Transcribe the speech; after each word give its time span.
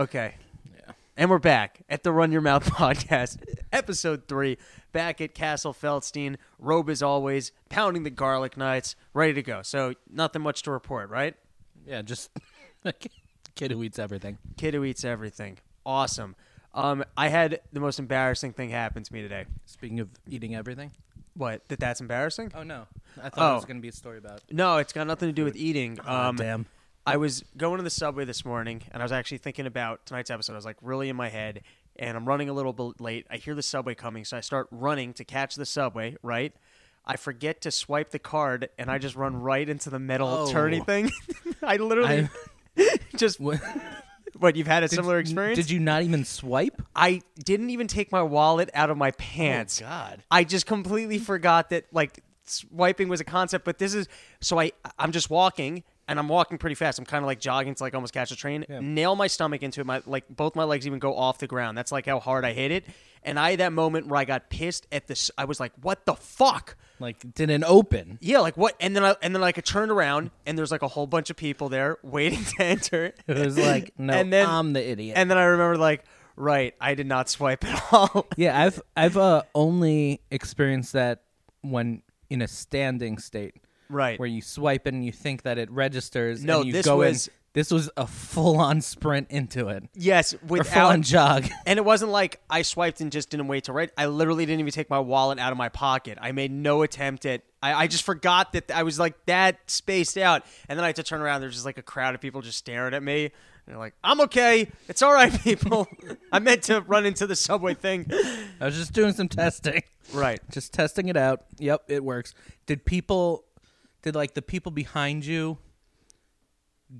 Okay. 0.00 0.34
Yeah. 0.74 0.92
And 1.18 1.28
we're 1.28 1.38
back 1.38 1.80
at 1.90 2.04
the 2.04 2.10
Run 2.10 2.32
Your 2.32 2.40
Mouth 2.40 2.64
podcast, 2.70 3.36
episode 3.70 4.26
three. 4.28 4.56
Back 4.92 5.20
at 5.20 5.34
Castle 5.34 5.74
Feldstein, 5.74 6.36
robe 6.58 6.88
as 6.88 7.02
always, 7.02 7.52
pounding 7.68 8.02
the 8.04 8.08
garlic 8.10 8.56
nights, 8.56 8.96
ready 9.12 9.34
to 9.34 9.42
go. 9.42 9.60
So 9.60 9.92
nothing 10.10 10.40
much 10.40 10.62
to 10.62 10.70
report, 10.70 11.10
right? 11.10 11.34
Yeah, 11.86 12.00
just 12.00 12.30
a 12.82 12.94
kid 13.54 13.72
who 13.72 13.82
eats 13.82 13.98
everything. 13.98 14.38
Kid 14.56 14.72
who 14.72 14.84
eats 14.84 15.04
everything. 15.04 15.58
Awesome. 15.84 16.34
Um, 16.72 17.04
I 17.14 17.28
had 17.28 17.60
the 17.70 17.80
most 17.80 17.98
embarrassing 17.98 18.54
thing 18.54 18.70
happen 18.70 19.02
to 19.02 19.12
me 19.12 19.20
today. 19.20 19.44
Speaking 19.66 20.00
of 20.00 20.08
eating 20.26 20.54
everything. 20.54 20.92
What? 21.34 21.68
That 21.68 21.78
that's 21.78 22.00
embarrassing? 22.00 22.52
Oh 22.54 22.62
no, 22.62 22.86
I 23.22 23.28
thought 23.28 23.50
Oh. 23.50 23.52
it 23.52 23.54
was 23.56 23.64
going 23.66 23.76
to 23.76 23.82
be 23.82 23.88
a 23.88 23.92
story 23.92 24.16
about. 24.16 24.40
No, 24.50 24.78
it's 24.78 24.94
got 24.94 25.06
nothing 25.06 25.28
to 25.28 25.32
do 25.34 25.44
with 25.44 25.56
eating. 25.56 25.98
Um, 26.06 26.36
damn. 26.36 26.64
I 27.06 27.16
was 27.16 27.42
going 27.56 27.78
to 27.78 27.82
the 27.82 27.90
subway 27.90 28.24
this 28.24 28.44
morning, 28.44 28.82
and 28.90 29.02
I 29.02 29.04
was 29.04 29.12
actually 29.12 29.38
thinking 29.38 29.66
about 29.66 30.06
tonight's 30.06 30.30
episode. 30.30 30.52
I 30.52 30.56
was 30.56 30.64
like 30.64 30.76
really 30.82 31.08
in 31.08 31.16
my 31.16 31.28
head, 31.28 31.62
and 31.96 32.16
I'm 32.16 32.26
running 32.26 32.48
a 32.48 32.52
little 32.52 32.72
bit 32.72 33.00
late. 33.00 33.26
I 33.30 33.36
hear 33.36 33.54
the 33.54 33.62
subway 33.62 33.94
coming, 33.94 34.24
so 34.24 34.36
I 34.36 34.40
start 34.40 34.68
running 34.70 35.12
to 35.14 35.24
catch 35.24 35.54
the 35.56 35.66
subway. 35.66 36.16
Right, 36.22 36.52
I 37.04 37.16
forget 37.16 37.62
to 37.62 37.70
swipe 37.70 38.10
the 38.10 38.18
card, 38.18 38.68
and 38.78 38.90
I 38.90 38.98
just 38.98 39.16
run 39.16 39.36
right 39.40 39.68
into 39.68 39.90
the 39.90 39.98
metal 39.98 40.28
Oh. 40.28 40.52
turny 40.52 40.84
thing. 40.84 41.10
I 41.62 41.76
literally 41.76 42.28
just 43.16 43.40
What? 43.40 43.60
what 44.38 44.56
you've 44.56 44.66
had 44.66 44.82
a 44.82 44.88
Did- 44.88 44.96
similar 44.96 45.18
experience. 45.18 45.56
Did 45.56 45.70
you 45.70 45.80
not 45.80 46.02
even 46.02 46.24
swipe? 46.24 46.80
I 46.94 47.22
didn't 47.42 47.70
even 47.70 47.86
take 47.88 48.12
my 48.12 48.22
wallet 48.22 48.70
out 48.74 48.90
of 48.90 48.96
my 48.96 49.10
pants. 49.12 49.80
Oh, 49.82 49.86
God. 49.86 50.22
I 50.30 50.44
just 50.44 50.66
completely 50.66 51.18
forgot 51.18 51.70
that 51.70 51.86
like 51.92 52.22
swiping 52.44 53.08
was 53.08 53.20
a 53.20 53.24
concept. 53.24 53.64
But 53.64 53.78
this 53.78 53.94
is 53.94 54.06
so 54.40 54.58
I 54.60 54.72
I'm 54.98 55.12
just 55.12 55.28
walking 55.30 55.82
and 56.10 56.18
I'm 56.18 56.28
walking 56.28 56.58
pretty 56.58 56.74
fast. 56.74 56.98
I'm 56.98 57.06
kind 57.06 57.24
of 57.24 57.26
like 57.26 57.40
jogging 57.40 57.74
to 57.74 57.82
like 57.82 57.94
almost 57.94 58.12
catch 58.12 58.30
a 58.30 58.36
train. 58.36 58.66
Nail 58.68 59.16
my 59.16 59.28
stomach 59.28 59.62
into 59.62 59.80
it. 59.80 59.86
My 59.86 60.02
like 60.04 60.24
both 60.28 60.54
my 60.54 60.64
legs 60.64 60.86
even 60.86 60.98
go 60.98 61.16
off 61.16 61.38
the 61.38 61.46
ground. 61.46 61.78
That's 61.78 61.92
like 61.92 62.06
how 62.06 62.20
hard 62.20 62.44
I 62.44 62.52
hit 62.52 62.70
it. 62.70 62.84
And 63.22 63.38
I 63.38 63.56
that 63.56 63.72
moment 63.72 64.06
where 64.06 64.18
I 64.18 64.24
got 64.24 64.48
pissed 64.50 64.86
at 64.90 65.06
this. 65.06 65.30
I 65.38 65.44
was 65.44 65.60
like, 65.60 65.72
what 65.82 66.06
the 66.06 66.14
fuck? 66.14 66.76
Like, 66.98 67.34
didn't 67.34 67.64
open? 67.64 68.18
Yeah, 68.20 68.40
like 68.40 68.56
what? 68.56 68.76
And 68.80 68.94
then 68.96 69.04
I 69.04 69.14
and 69.22 69.34
then 69.34 69.40
like 69.40 69.56
I 69.58 69.60
turned 69.60 69.90
around 69.90 70.30
and 70.46 70.58
there's 70.58 70.70
like 70.70 70.82
a 70.82 70.88
whole 70.88 71.06
bunch 71.06 71.30
of 71.30 71.36
people 71.36 71.68
there 71.68 71.98
waiting 72.02 72.44
to 72.56 72.62
enter. 72.62 73.12
It 73.26 73.38
was 73.38 73.56
like, 73.58 73.92
no, 73.98 74.14
And 74.14 74.32
then- 74.32 74.46
I'm 74.48 74.72
the 74.72 74.86
idiot. 74.86 75.16
And 75.16 75.30
then 75.30 75.38
I 75.38 75.44
remember 75.44 75.76
like, 75.76 76.04
right, 76.36 76.74
I 76.80 76.94
did 76.94 77.06
not 77.06 77.28
swipe 77.28 77.64
at 77.64 77.92
all. 77.92 78.26
yeah, 78.36 78.60
I've 78.60 78.80
I've 78.96 79.16
uh, 79.16 79.42
only 79.54 80.22
experienced 80.30 80.94
that 80.94 81.22
when 81.62 82.02
in 82.30 82.40
a 82.42 82.48
standing 82.48 83.18
state, 83.18 83.54
right. 83.90 84.18
where 84.18 84.28
you 84.28 84.40
swipe 84.40 84.86
and 84.86 85.04
you 85.04 85.12
think 85.12 85.42
that 85.42 85.58
it 85.58 85.70
registers. 85.70 86.42
No, 86.44 86.58
and 86.58 86.66
you 86.66 86.72
this 86.72 86.86
go 86.86 86.98
was- 86.98 87.28
in. 87.28 87.34
This 87.52 87.72
was 87.72 87.90
a 87.96 88.06
full-on 88.06 88.80
sprint 88.80 89.26
into 89.28 89.70
it, 89.70 89.82
Yes, 89.92 90.34
or 90.34 90.38
without 90.46 90.66
full-on 90.72 91.02
jog. 91.02 91.46
And 91.66 91.80
it 91.80 91.84
wasn't 91.84 92.12
like 92.12 92.40
I 92.48 92.62
swiped 92.62 93.00
and 93.00 93.10
just 93.10 93.28
didn't 93.28 93.48
wait 93.48 93.64
to 93.64 93.72
write. 93.72 93.90
I 93.98 94.06
literally 94.06 94.46
didn't 94.46 94.60
even 94.60 94.70
take 94.70 94.88
my 94.88 95.00
wallet 95.00 95.40
out 95.40 95.50
of 95.50 95.58
my 95.58 95.68
pocket. 95.68 96.16
I 96.20 96.30
made 96.30 96.52
no 96.52 96.82
attempt 96.82 97.26
at. 97.26 97.42
I, 97.60 97.74
I 97.74 97.86
just 97.88 98.04
forgot 98.04 98.52
that 98.52 98.70
I 98.70 98.84
was 98.84 99.00
like 99.00 99.26
that 99.26 99.58
spaced 99.68 100.16
out, 100.16 100.44
and 100.68 100.78
then 100.78 100.84
I 100.84 100.90
had 100.90 100.96
to 100.96 101.02
turn 101.02 101.20
around. 101.20 101.40
There's 101.40 101.54
just 101.54 101.66
like 101.66 101.76
a 101.76 101.82
crowd 101.82 102.14
of 102.14 102.20
people 102.20 102.40
just 102.40 102.56
staring 102.56 102.94
at 102.94 103.02
me. 103.02 103.24
And 103.24 103.32
they're 103.66 103.78
like, 103.78 103.94
"I'm 104.04 104.20
okay. 104.20 104.70
It's 104.88 105.02
all 105.02 105.12
right, 105.12 105.32
people. 105.42 105.88
I 106.30 106.38
meant 106.38 106.62
to 106.64 106.82
run 106.82 107.04
into 107.04 107.26
the 107.26 107.34
subway 107.34 107.74
thing." 107.74 108.06
I 108.60 108.64
was 108.66 108.76
just 108.76 108.92
doing 108.92 109.12
some 109.12 109.28
testing. 109.28 109.82
Right. 110.14 110.40
just 110.52 110.72
testing 110.72 111.08
it 111.08 111.16
out. 111.16 111.46
Yep, 111.58 111.82
it 111.88 112.04
works. 112.04 112.32
Did 112.66 112.84
people 112.84 113.44
did 114.02 114.14
like 114.14 114.34
the 114.34 114.42
people 114.42 114.72
behind 114.72 115.24
you 115.24 115.58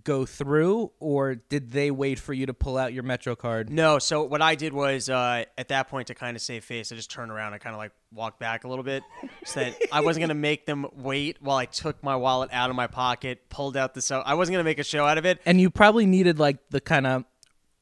go 0.05 0.25
through 0.25 0.93
or 1.01 1.35
did 1.35 1.73
they 1.73 1.91
wait 1.91 2.17
for 2.21 2.33
you 2.33 2.47
to 2.47 2.55
pull 2.55 2.79
out 2.79 2.93
your 2.93 3.03
metro 3.03 3.35
card? 3.35 3.71
No. 3.71 3.99
So 3.99 4.23
what 4.23 4.41
I 4.41 4.55
did 4.55 4.73
was 4.73 5.09
uh, 5.11 5.45
at 5.59 5.69
that 5.69 5.89
point 5.89 6.07
to 6.09 6.15
kind 6.15 6.37
of 6.37 6.43
save 6.43 6.65
face, 6.65 6.93
I 6.93 6.95
just 6.95 7.11
turned 7.11 7.33
around. 7.33 7.55
I 7.55 7.59
kind 7.59 7.75
of 7.75 7.79
like 7.79 7.91
walked 8.13 8.39
back 8.39 8.63
a 8.63 8.69
little 8.69 8.85
bit, 8.85 9.03
so 9.45 9.61
that 9.61 9.75
I 9.91 10.01
wasn't 10.01 10.23
gonna 10.23 10.35
make 10.35 10.65
them 10.65 10.87
wait 10.95 11.39
while 11.41 11.57
I 11.57 11.65
took 11.65 12.03
my 12.05 12.15
wallet 12.15 12.51
out 12.53 12.71
of 12.71 12.77
my 12.77 12.87
pocket, 12.87 13.49
pulled 13.49 13.77
out 13.77 13.95
the 13.95 14.01
so 14.03 14.21
I 14.21 14.35
wasn't 14.35 14.55
gonna 14.55 14.65
make 14.65 14.79
a 14.79 14.85
show 14.85 15.05
out 15.07 15.19
of 15.19 15.27
it. 15.27 15.41
And 15.45 15.61
you 15.61 15.71
probably 15.71 16.07
needed 16.07 16.39
like 16.39 16.59
the 16.71 16.81
kind 16.81 17.07
of 17.07 17.25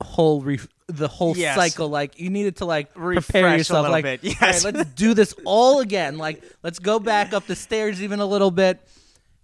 whole 0.01 0.41
ref- 0.41 0.69
the 0.87 1.09
whole 1.09 1.37
Yes. 1.37 1.57
cycle 1.57 1.89
like 1.89 2.19
you 2.19 2.31
needed 2.31 2.57
to 2.57 2.65
like 2.65 2.91
Refresh 2.95 3.53
a 3.55 3.59
yourself 3.59 3.83
little 3.83 3.93
like 3.93 4.05
bit, 4.05 4.25
"All 4.25 4.31
yes. 4.49 4.65
right, 4.65 4.73
let's 4.75 4.91
do 4.93 5.13
this 5.13 5.35
all 5.45 5.81
again. 5.81 6.17
Like 6.17 6.43
let's 6.63 6.79
go 6.79 6.99
back 6.99 7.35
up 7.35 7.47
the 7.47 7.57
stairs 7.57 8.01
even 8.03 8.21
a 8.21 8.27
little 8.27 8.51
bit. 8.51 8.81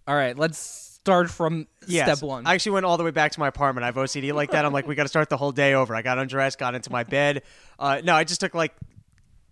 All 0.06 0.14
right, 0.14 0.36
let's 0.38 0.58
start 0.58 1.30
from 1.30 1.66
Yes. 1.86 2.18
step 2.18 2.26
1. 2.26 2.46
I 2.46 2.54
actually 2.54 2.72
went 2.72 2.86
all 2.86 2.96
the 2.96 3.04
way 3.04 3.10
back 3.10 3.32
to 3.32 3.40
my 3.40 3.48
apartment. 3.48 3.84
I 3.84 3.86
have 3.86 3.96
OCD 3.96 4.32
like 4.32 4.50
that. 4.52 4.64
I'm 4.64 4.72
like, 4.72 4.86
we 4.86 4.94
got 4.94 5.02
to 5.04 5.08
start 5.08 5.28
the 5.28 5.36
whole 5.36 5.52
day 5.52 5.74
over. 5.74 5.94
I 5.94 6.02
got 6.02 6.18
undressed, 6.18 6.58
got 6.58 6.74
into 6.74 6.90
my 6.90 7.04
bed. 7.04 7.42
Uh, 7.78 8.00
no, 8.04 8.14
I 8.14 8.24
just 8.24 8.40
took 8.40 8.54
like 8.54 8.74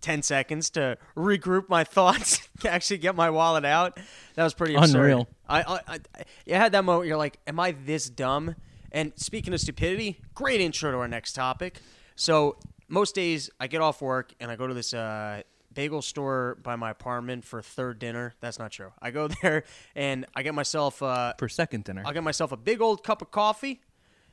10 0.01 0.21
seconds 0.21 0.69
to 0.71 0.97
regroup 1.15 1.69
my 1.69 1.83
thoughts, 1.95 2.47
to 2.61 2.69
actually 2.71 2.97
get 2.99 3.15
my 3.15 3.29
wallet 3.29 3.65
out. 3.65 3.99
That 4.35 4.43
was 4.43 4.53
pretty 4.53 4.75
absurd. 4.75 4.95
Unreal. 4.97 5.27
I, 5.47 5.61
I, 5.61 5.79
I, 5.87 5.99
you 6.45 6.55
had 6.55 6.71
that 6.71 6.83
moment 6.83 6.99
where 7.01 7.07
you're 7.07 7.17
like, 7.17 7.39
am 7.47 7.59
I 7.59 7.71
this 7.71 8.09
dumb? 8.09 8.55
And 8.91 9.11
speaking 9.15 9.53
of 9.53 9.59
stupidity, 9.61 10.21
great 10.35 10.61
intro 10.61 10.91
to 10.91 10.97
our 10.97 11.07
next 11.07 11.33
topic. 11.33 11.79
So 12.15 12.57
most 12.87 13.15
days 13.15 13.49
I 13.59 13.67
get 13.67 13.81
off 13.81 14.01
work 14.01 14.33
and 14.39 14.51
I 14.51 14.55
go 14.55 14.67
to 14.67 14.73
this 14.73 14.93
uh, 14.93 15.41
bagel 15.73 16.01
store 16.01 16.57
by 16.61 16.75
my 16.75 16.91
apartment 16.91 17.45
for 17.45 17.61
third 17.61 17.99
dinner. 17.99 18.33
That's 18.39 18.59
not 18.59 18.71
true. 18.71 18.91
I 19.01 19.11
go 19.11 19.27
there 19.41 19.63
and 19.95 20.25
I 20.35 20.43
get 20.43 20.53
myself 20.53 21.01
uh, 21.01 21.33
for 21.37 21.49
second 21.49 21.83
dinner. 21.83 22.03
I'll 22.05 22.13
get 22.13 22.23
myself 22.23 22.51
a 22.51 22.57
big 22.57 22.81
old 22.81 23.03
cup 23.03 23.21
of 23.21 23.31
coffee, 23.31 23.81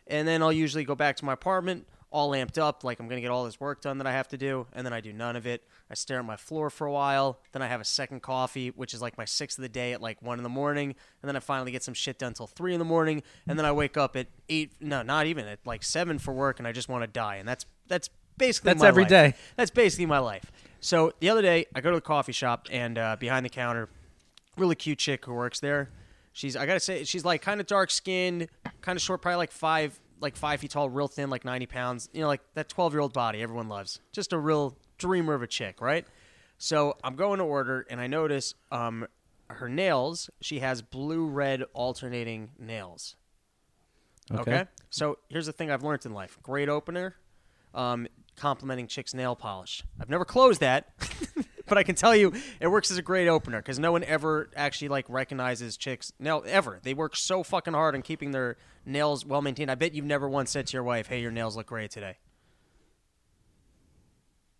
and 0.06 0.26
then 0.26 0.42
I'll 0.42 0.52
usually 0.52 0.84
go 0.84 0.94
back 0.94 1.16
to 1.16 1.24
my 1.24 1.32
apartment, 1.32 1.86
all 2.10 2.30
amped 2.30 2.58
up, 2.58 2.82
like 2.82 2.98
I'm 2.98 3.06
going 3.06 3.18
to 3.18 3.22
get 3.22 3.30
all 3.30 3.44
this 3.44 3.60
work 3.60 3.82
done 3.82 3.98
that 3.98 4.06
I 4.06 4.12
have 4.12 4.28
to 4.28 4.36
do, 4.36 4.66
and 4.72 4.84
then 4.84 4.92
I 4.92 5.00
do 5.00 5.12
none 5.12 5.36
of 5.36 5.46
it. 5.46 5.62
I 5.90 5.94
stare 5.94 6.18
at 6.18 6.24
my 6.24 6.36
floor 6.36 6.68
for 6.68 6.86
a 6.86 6.92
while, 6.92 7.38
then 7.52 7.62
I 7.62 7.68
have 7.68 7.80
a 7.80 7.84
second 7.84 8.20
coffee, 8.20 8.70
which 8.70 8.94
is 8.94 9.00
like 9.00 9.16
my 9.16 9.24
sixth 9.24 9.58
of 9.58 9.62
the 9.62 9.68
day 9.68 9.92
at 9.92 10.00
like 10.00 10.20
1 10.20 10.38
in 10.38 10.42
the 10.42 10.48
morning, 10.48 10.88
and 11.22 11.28
then 11.28 11.36
I 11.36 11.40
finally 11.40 11.70
get 11.70 11.82
some 11.82 11.94
shit 11.94 12.18
done 12.18 12.28
until 12.28 12.46
3 12.48 12.74
in 12.74 12.78
the 12.78 12.84
morning, 12.84 13.22
and 13.46 13.58
then 13.58 13.64
I 13.64 13.72
wake 13.72 13.96
up 13.96 14.16
at 14.16 14.26
8, 14.48 14.72
no, 14.80 15.02
not 15.02 15.26
even, 15.26 15.46
at 15.46 15.60
like 15.64 15.84
7 15.84 16.18
for 16.18 16.34
work, 16.34 16.58
and 16.58 16.66
I 16.66 16.72
just 16.72 16.88
want 16.88 17.04
to 17.04 17.06
die, 17.06 17.36
and 17.36 17.48
that's, 17.48 17.64
that's 17.86 18.10
basically 18.40 18.72
That's 18.72 18.82
every 18.82 19.04
life. 19.04 19.10
day. 19.10 19.34
That's 19.56 19.70
basically 19.70 20.06
my 20.06 20.18
life. 20.18 20.50
So 20.80 21.12
the 21.20 21.28
other 21.28 21.42
day, 21.42 21.66
I 21.74 21.80
go 21.80 21.90
to 21.90 21.96
the 21.96 22.00
coffee 22.00 22.32
shop, 22.32 22.66
and 22.70 22.98
uh, 22.98 23.16
behind 23.16 23.44
the 23.44 23.50
counter, 23.50 23.88
really 24.56 24.74
cute 24.74 24.98
chick 24.98 25.26
who 25.26 25.34
works 25.34 25.60
there. 25.60 25.90
She's 26.32 26.56
I 26.56 26.66
gotta 26.66 26.80
say 26.80 27.04
she's 27.04 27.24
like 27.24 27.42
kind 27.42 27.60
of 27.60 27.66
dark 27.66 27.90
skinned, 27.90 28.48
kind 28.80 28.96
of 28.96 29.02
short, 29.02 29.20
probably 29.20 29.36
like 29.36 29.52
five 29.52 30.00
like 30.20 30.36
five 30.36 30.60
feet 30.60 30.70
tall, 30.70 30.88
real 30.88 31.08
thin, 31.08 31.30
like 31.30 31.44
ninety 31.44 31.66
pounds. 31.66 32.08
You 32.12 32.22
know, 32.22 32.28
like 32.28 32.40
that 32.54 32.68
twelve 32.68 32.92
year 32.92 33.00
old 33.00 33.12
body 33.12 33.42
everyone 33.42 33.68
loves. 33.68 34.00
Just 34.12 34.32
a 34.32 34.38
real 34.38 34.76
dreamer 34.98 35.34
of 35.34 35.42
a 35.42 35.46
chick, 35.46 35.80
right? 35.80 36.06
So 36.58 36.96
I'm 37.02 37.16
going 37.16 37.38
to 37.38 37.44
order, 37.44 37.86
and 37.90 38.00
I 38.00 38.06
notice 38.06 38.54
um, 38.70 39.06
her 39.48 39.68
nails. 39.68 40.30
She 40.40 40.60
has 40.60 40.82
blue 40.82 41.26
red 41.26 41.64
alternating 41.72 42.50
nails. 42.58 43.16
Okay. 44.32 44.66
So 44.90 45.18
here's 45.28 45.46
the 45.46 45.52
thing 45.52 45.70
I've 45.70 45.82
learned 45.82 46.06
in 46.06 46.12
life: 46.12 46.38
great 46.42 46.68
opener, 46.68 47.16
um, 47.74 48.06
complimenting 48.40 48.86
chicks' 48.86 49.14
nail 49.14 49.36
polish. 49.36 49.84
I've 50.00 50.08
never 50.08 50.24
closed 50.24 50.60
that, 50.60 50.88
but 51.66 51.76
I 51.76 51.82
can 51.82 51.94
tell 51.94 52.16
you 52.16 52.32
it 52.58 52.68
works 52.68 52.90
as 52.90 52.96
a 52.96 53.02
great 53.02 53.28
opener 53.28 53.58
because 53.58 53.78
no 53.78 53.92
one 53.92 54.02
ever 54.04 54.50
actually 54.56 54.88
like 54.88 55.04
recognizes 55.08 55.76
chicks. 55.76 56.12
No, 56.18 56.40
ever. 56.40 56.80
They 56.82 56.94
work 56.94 57.14
so 57.14 57.42
fucking 57.42 57.74
hard 57.74 57.94
on 57.94 58.02
keeping 58.02 58.30
their 58.30 58.56
nails 58.86 59.26
well 59.26 59.42
maintained. 59.42 59.70
I 59.70 59.74
bet 59.74 59.92
you've 59.92 60.06
never 60.06 60.28
once 60.28 60.50
said 60.50 60.66
to 60.68 60.72
your 60.72 60.82
wife, 60.82 61.06
"Hey, 61.08 61.20
your 61.20 61.30
nails 61.30 61.56
look 61.56 61.66
great 61.66 61.90
today." 61.90 62.16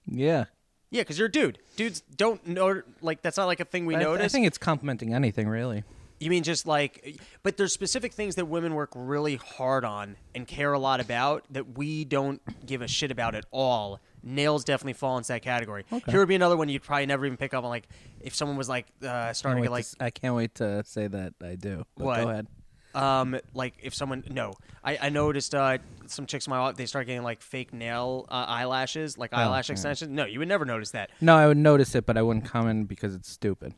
Yeah. 0.06 0.44
Yeah, 0.91 1.02
because 1.02 1.18
you're 1.18 1.28
a 1.28 1.32
dude. 1.32 1.58
Dudes 1.76 2.02
don't 2.14 2.44
know. 2.47 2.82
Like 3.00 3.22
that's 3.22 3.36
not 3.36 3.47
like 3.47 3.60
a 3.60 3.64
thing 3.64 3.86
we 3.86 3.97
I, 3.97 4.00
notice. 4.00 4.24
I 4.24 4.28
think 4.28 4.47
it's 4.47 4.58
complimenting 4.58 5.14
anything 5.14 5.48
really. 5.48 5.84
You 6.20 6.28
mean 6.28 6.42
just 6.42 6.66
like, 6.66 7.19
but 7.42 7.56
there's 7.56 7.72
specific 7.72 8.12
things 8.12 8.34
that 8.34 8.44
women 8.44 8.75
work 8.75 8.91
really 8.94 9.36
hard 9.36 9.86
on 9.86 10.16
and 10.34 10.47
care 10.47 10.75
a 10.75 10.78
lot 10.78 11.00
about 11.00 11.44
that 11.50 11.78
we 11.78 12.04
don't 12.04 12.42
give 12.66 12.82
a 12.82 12.88
shit 12.88 13.10
about 13.10 13.34
at 13.34 13.47
all. 13.50 14.00
Nails 14.22 14.62
definitely 14.65 14.92
fall 14.92 15.16
into 15.16 15.28
that 15.28 15.41
category. 15.41 15.86
Here 16.06 16.18
would 16.18 16.28
be 16.28 16.34
another 16.34 16.59
one 16.59 16.68
you'd 16.68 16.83
probably 16.83 17.06
never 17.06 17.24
even 17.24 17.39
pick 17.39 17.54
up 17.54 17.65
on. 17.65 17.71
Like 17.71 17.89
if 18.21 18.34
someone 18.34 18.59
was 18.59 18.68
like 18.68 18.86
uh, 19.03 19.33
starting 19.33 19.62
to 19.62 19.68
to 19.68 19.72
like, 19.72 19.80
s- 19.84 19.97
I 19.98 20.10
can't 20.10 20.34
wait 20.34 20.56
to 20.56 20.84
say 20.84 21.06
that 21.09 21.33
I 21.42 21.54
do. 21.54 21.84
But 21.97 22.04
What? 22.04 22.22
Go 22.22 22.28
ahead. 22.28 22.47
um, 22.94 23.41
like 23.54 23.78
if 23.83 23.94
someone 23.94 24.22
no, 24.28 24.53
I, 24.84 24.98
I 25.00 25.09
noticed 25.09 25.54
uh, 25.54 25.78
some 26.06 26.27
chicks 26.27 26.47
in 26.47 26.50
my 26.50 26.59
office 26.59 26.77
they 26.77 26.84
start 26.84 27.06
getting 27.06 27.22
like 27.22 27.41
fake 27.41 27.72
nail 27.72 28.27
uh, 28.28 28.44
eyelashes, 28.47 29.16
like 29.16 29.33
eyelash 29.33 29.71
yeah. 29.71 29.72
extensions. 29.72 30.10
No, 30.10 30.27
you 30.27 30.39
would 30.41 30.48
never 30.48 30.66
notice 30.66 30.91
that. 30.91 31.12
No, 31.22 31.34
I 31.34 31.47
would 31.47 31.56
notice 31.56 31.94
it, 31.94 32.04
but 32.04 32.18
I 32.18 32.22
wouldn't 32.22 32.44
comment 32.44 32.89
because 32.89 33.15
it's 33.15 33.30
stupid. 33.30 33.72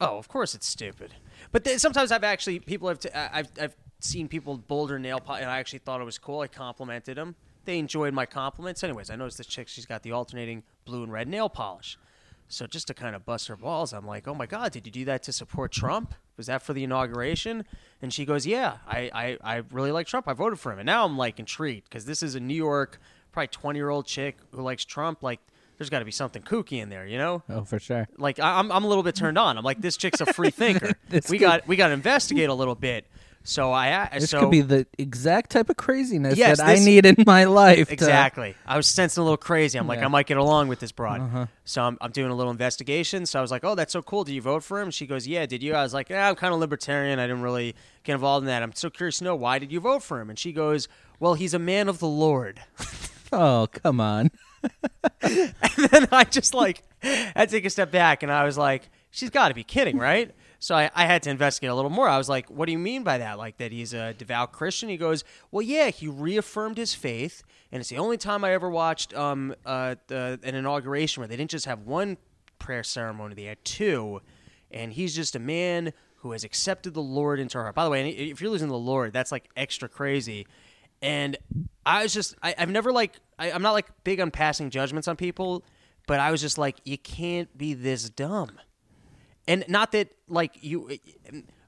Oh, 0.00 0.16
of 0.16 0.26
course 0.26 0.54
it's 0.54 0.66
stupid. 0.66 1.14
But 1.52 1.68
sometimes 1.80 2.10
I've 2.10 2.24
actually 2.24 2.58
people 2.58 2.88
have 2.88 2.98
t- 2.98 3.10
I've 3.10 3.48
I've 3.60 3.76
seen 4.00 4.26
people 4.26 4.56
boulder 4.56 4.98
nail 4.98 5.20
polish, 5.20 5.42
and 5.42 5.50
I 5.50 5.58
actually 5.58 5.80
thought 5.80 6.00
it 6.00 6.04
was 6.04 6.18
cool. 6.18 6.40
I 6.40 6.48
complimented 6.48 7.16
them. 7.16 7.36
They 7.64 7.78
enjoyed 7.78 8.12
my 8.14 8.26
compliments. 8.26 8.82
Anyways, 8.82 9.10
I 9.10 9.16
noticed 9.16 9.38
this 9.38 9.46
chick. 9.46 9.68
She's 9.68 9.86
got 9.86 10.02
the 10.02 10.12
alternating 10.12 10.64
blue 10.84 11.04
and 11.04 11.12
red 11.12 11.28
nail 11.28 11.48
polish. 11.48 11.98
So 12.48 12.66
just 12.66 12.86
to 12.88 12.94
kind 12.94 13.14
of 13.14 13.24
bust 13.24 13.48
her 13.48 13.56
balls, 13.56 13.92
I'm 13.92 14.06
like, 14.06 14.26
oh 14.26 14.34
my 14.34 14.46
god, 14.46 14.72
did 14.72 14.84
you 14.86 14.92
do 14.92 15.04
that 15.06 15.22
to 15.24 15.32
support 15.32 15.72
Trump? 15.72 16.14
was 16.36 16.46
that 16.46 16.62
for 16.62 16.72
the 16.72 16.84
inauguration?" 16.84 17.64
And 18.00 18.12
she 18.12 18.24
goes, 18.24 18.46
"Yeah, 18.46 18.78
I 18.86 19.10
I, 19.12 19.54
I 19.54 19.62
really 19.70 19.92
like 19.92 20.06
Trump. 20.06 20.26
I 20.26 20.32
voted 20.32 20.58
for 20.58 20.72
him." 20.72 20.78
And 20.78 20.86
now 20.86 21.04
I'm 21.04 21.16
like 21.16 21.38
intrigued 21.38 21.84
because 21.84 22.04
this 22.04 22.22
is 22.22 22.34
a 22.34 22.40
New 22.40 22.54
York, 22.54 22.98
probably 23.30 23.48
20 23.48 23.78
year 23.78 23.90
old 23.90 24.06
chick 24.06 24.38
who 24.52 24.62
likes 24.62 24.84
Trump. 24.84 25.22
Like, 25.22 25.40
there's 25.82 25.90
got 25.90 25.98
to 25.98 26.04
be 26.04 26.12
something 26.12 26.42
kooky 26.42 26.80
in 26.80 26.88
there, 26.90 27.04
you 27.06 27.18
know? 27.18 27.42
Oh, 27.48 27.64
for 27.64 27.78
sure. 27.80 28.06
Like 28.18 28.38
I- 28.38 28.58
I'm, 28.60 28.70
I'm 28.70 28.84
a 28.84 28.86
little 28.88 29.02
bit 29.02 29.16
turned 29.16 29.36
on. 29.36 29.58
I'm 29.58 29.64
like, 29.64 29.80
this 29.80 29.96
chick's 29.96 30.20
a 30.20 30.26
free 30.32 30.50
thinker. 30.62 30.92
We 31.28 31.38
got 31.38 31.66
we 31.66 31.74
got 31.76 31.88
to 31.88 31.94
investigate 31.94 32.48
a 32.48 32.54
little 32.54 32.74
bit. 32.76 33.06
So 33.44 33.72
I 33.72 34.08
This 34.14 34.30
so 34.30 34.38
could 34.42 34.50
be 34.52 34.60
the 34.60 34.86
exact 34.98 35.50
type 35.50 35.68
of 35.68 35.76
craziness 35.76 36.36
Yes, 36.38 36.58
that 36.58 36.68
I 36.68 36.74
need 36.76 37.04
in 37.04 37.16
my 37.26 37.42
life. 37.42 37.88
to- 37.88 37.92
exactly. 37.92 38.54
I 38.64 38.76
was 38.76 38.86
sensing 38.86 39.20
a 39.20 39.24
little 39.24 39.36
crazy. 39.36 39.76
I'm 39.80 39.88
like, 39.88 39.98
Yeah. 39.98 40.04
I 40.04 40.08
might 40.08 40.26
get 40.28 40.36
along 40.36 40.68
with 40.68 40.78
this 40.78 40.92
broad. 40.92 41.20
Uh-huh. 41.20 41.46
So 41.64 41.82
I'm, 41.82 41.98
I'm 42.00 42.12
doing 42.12 42.30
a 42.30 42.36
little 42.36 42.52
investigation. 42.52 43.26
So 43.26 43.40
I 43.40 43.42
was 43.42 43.50
like, 43.50 43.64
oh, 43.64 43.74
that's 43.74 43.92
so 43.92 44.00
cool. 44.00 44.22
Did 44.22 44.34
you 44.36 44.42
vote 44.42 44.62
for 44.62 44.80
him? 44.80 44.92
She 44.92 45.08
goes, 45.08 45.26
yeah. 45.26 45.44
Did 45.46 45.60
you? 45.60 45.74
I 45.74 45.82
was 45.82 45.92
like, 45.92 46.08
yeah, 46.08 46.28
I'm 46.28 46.36
kind 46.36 46.54
of 46.54 46.60
libertarian. 46.60 47.18
I 47.18 47.26
didn't 47.26 47.42
really 47.42 47.74
get 48.04 48.12
involved 48.12 48.44
in 48.44 48.46
that. 48.46 48.62
I'm 48.62 48.74
so 48.74 48.88
curious 48.90 49.18
to 49.18 49.24
know 49.24 49.34
why 49.34 49.58
did 49.58 49.72
you 49.72 49.80
vote 49.80 50.04
for 50.04 50.20
him? 50.20 50.30
And 50.30 50.38
she 50.38 50.52
goes, 50.52 50.86
well, 51.18 51.34
he's 51.34 51.52
a 51.52 51.58
man 51.58 51.88
of 51.88 51.98
the 51.98 52.06
Lord. 52.08 52.60
Oh, 53.34 53.66
come 53.72 53.98
on. 53.98 54.30
and 55.22 55.54
then 55.90 56.08
I 56.12 56.24
just 56.24 56.54
like 56.54 56.82
had 57.02 57.48
to 57.48 57.56
take 57.56 57.64
a 57.64 57.70
step 57.70 57.90
back 57.90 58.22
and 58.22 58.30
I 58.30 58.44
was 58.44 58.56
like, 58.58 58.90
she's 59.10 59.30
got 59.30 59.48
to 59.48 59.54
be 59.54 59.64
kidding, 59.64 59.98
right? 59.98 60.32
So 60.58 60.76
I, 60.76 60.90
I 60.94 61.06
had 61.06 61.24
to 61.24 61.30
investigate 61.30 61.70
a 61.70 61.74
little 61.74 61.90
more. 61.90 62.08
I 62.08 62.18
was 62.18 62.28
like, 62.28 62.48
what 62.48 62.66
do 62.66 62.72
you 62.72 62.78
mean 62.78 63.02
by 63.02 63.18
that? 63.18 63.36
Like 63.36 63.58
that 63.58 63.72
he's 63.72 63.92
a 63.94 64.14
devout 64.14 64.52
Christian? 64.52 64.88
He 64.88 64.96
goes, 64.96 65.24
well, 65.50 65.62
yeah, 65.62 65.90
he 65.90 66.06
reaffirmed 66.06 66.76
his 66.76 66.94
faith, 66.94 67.42
and 67.72 67.80
it's 67.80 67.88
the 67.88 67.98
only 67.98 68.16
time 68.16 68.44
I 68.44 68.52
ever 68.52 68.70
watched 68.70 69.12
um 69.14 69.54
uh 69.66 69.96
the, 70.06 70.38
an 70.44 70.54
inauguration 70.54 71.20
where 71.20 71.28
they 71.28 71.36
didn't 71.36 71.50
just 71.50 71.66
have 71.66 71.80
one 71.80 72.16
prayer 72.60 72.84
ceremony; 72.84 73.34
they 73.34 73.44
had 73.44 73.64
two, 73.64 74.20
and 74.70 74.92
he's 74.92 75.16
just 75.16 75.34
a 75.34 75.40
man 75.40 75.92
who 76.18 76.30
has 76.30 76.44
accepted 76.44 76.94
the 76.94 77.02
Lord 77.02 77.40
into 77.40 77.58
our 77.58 77.64
heart. 77.64 77.74
By 77.74 77.82
the 77.82 77.90
way, 77.90 78.08
if 78.10 78.40
you're 78.40 78.50
losing 78.50 78.68
the 78.68 78.78
Lord, 78.78 79.12
that's 79.12 79.32
like 79.32 79.50
extra 79.56 79.88
crazy. 79.88 80.46
And 81.02 81.36
I 81.84 82.04
was 82.04 82.14
just, 82.14 82.36
I, 82.42 82.54
I've 82.56 82.70
never 82.70 82.92
like, 82.92 83.14
I, 83.38 83.50
I'm 83.50 83.62
not 83.62 83.72
like 83.72 83.86
big 84.04 84.20
on 84.20 84.30
passing 84.30 84.70
judgments 84.70 85.08
on 85.08 85.16
people, 85.16 85.64
but 86.06 86.20
I 86.20 86.30
was 86.30 86.40
just 86.40 86.58
like, 86.58 86.76
you 86.84 86.96
can't 86.96 87.56
be 87.58 87.74
this 87.74 88.08
dumb. 88.08 88.52
And 89.48 89.64
not 89.68 89.92
that 89.92 90.12
like 90.28 90.56
you, 90.60 90.96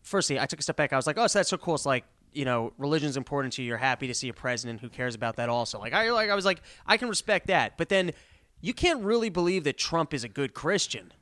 firstly, 0.03 0.39
I 0.39 0.47
took 0.47 0.61
a 0.61 0.63
step 0.63 0.77
back. 0.77 0.93
I 0.93 0.97
was 0.97 1.07
like, 1.07 1.19
oh, 1.19 1.27
so 1.27 1.41
that's 1.41 1.51
so 1.51 1.57
cool. 1.57 1.75
It's 1.75 1.85
like, 1.85 2.05
you 2.33 2.45
know, 2.45 2.73
religion's 2.79 3.17
important 3.17 3.55
to 3.55 3.63
you. 3.63 3.69
You're 3.69 3.77
happy 3.77 4.07
to 4.07 4.15
see 4.15 4.29
a 4.29 4.33
president 4.33 4.81
who 4.81 4.89
cares 4.89 5.15
about 5.15 5.37
that 5.37 5.49
also. 5.49 5.79
Like 5.79 5.93
I 5.93 6.11
like 6.11 6.31
I 6.31 6.35
was 6.35 6.45
like, 6.45 6.63
I 6.87 6.97
can 6.97 7.09
respect 7.09 7.49
that. 7.49 7.77
But 7.77 7.89
then 7.89 8.13
you 8.61 8.75
can't 8.75 9.03
really 9.03 9.29
believe 9.29 9.65
that 9.65 9.77
Trump 9.77 10.15
is 10.15 10.25
a 10.25 10.29
good 10.29 10.55
Christian. 10.55 11.13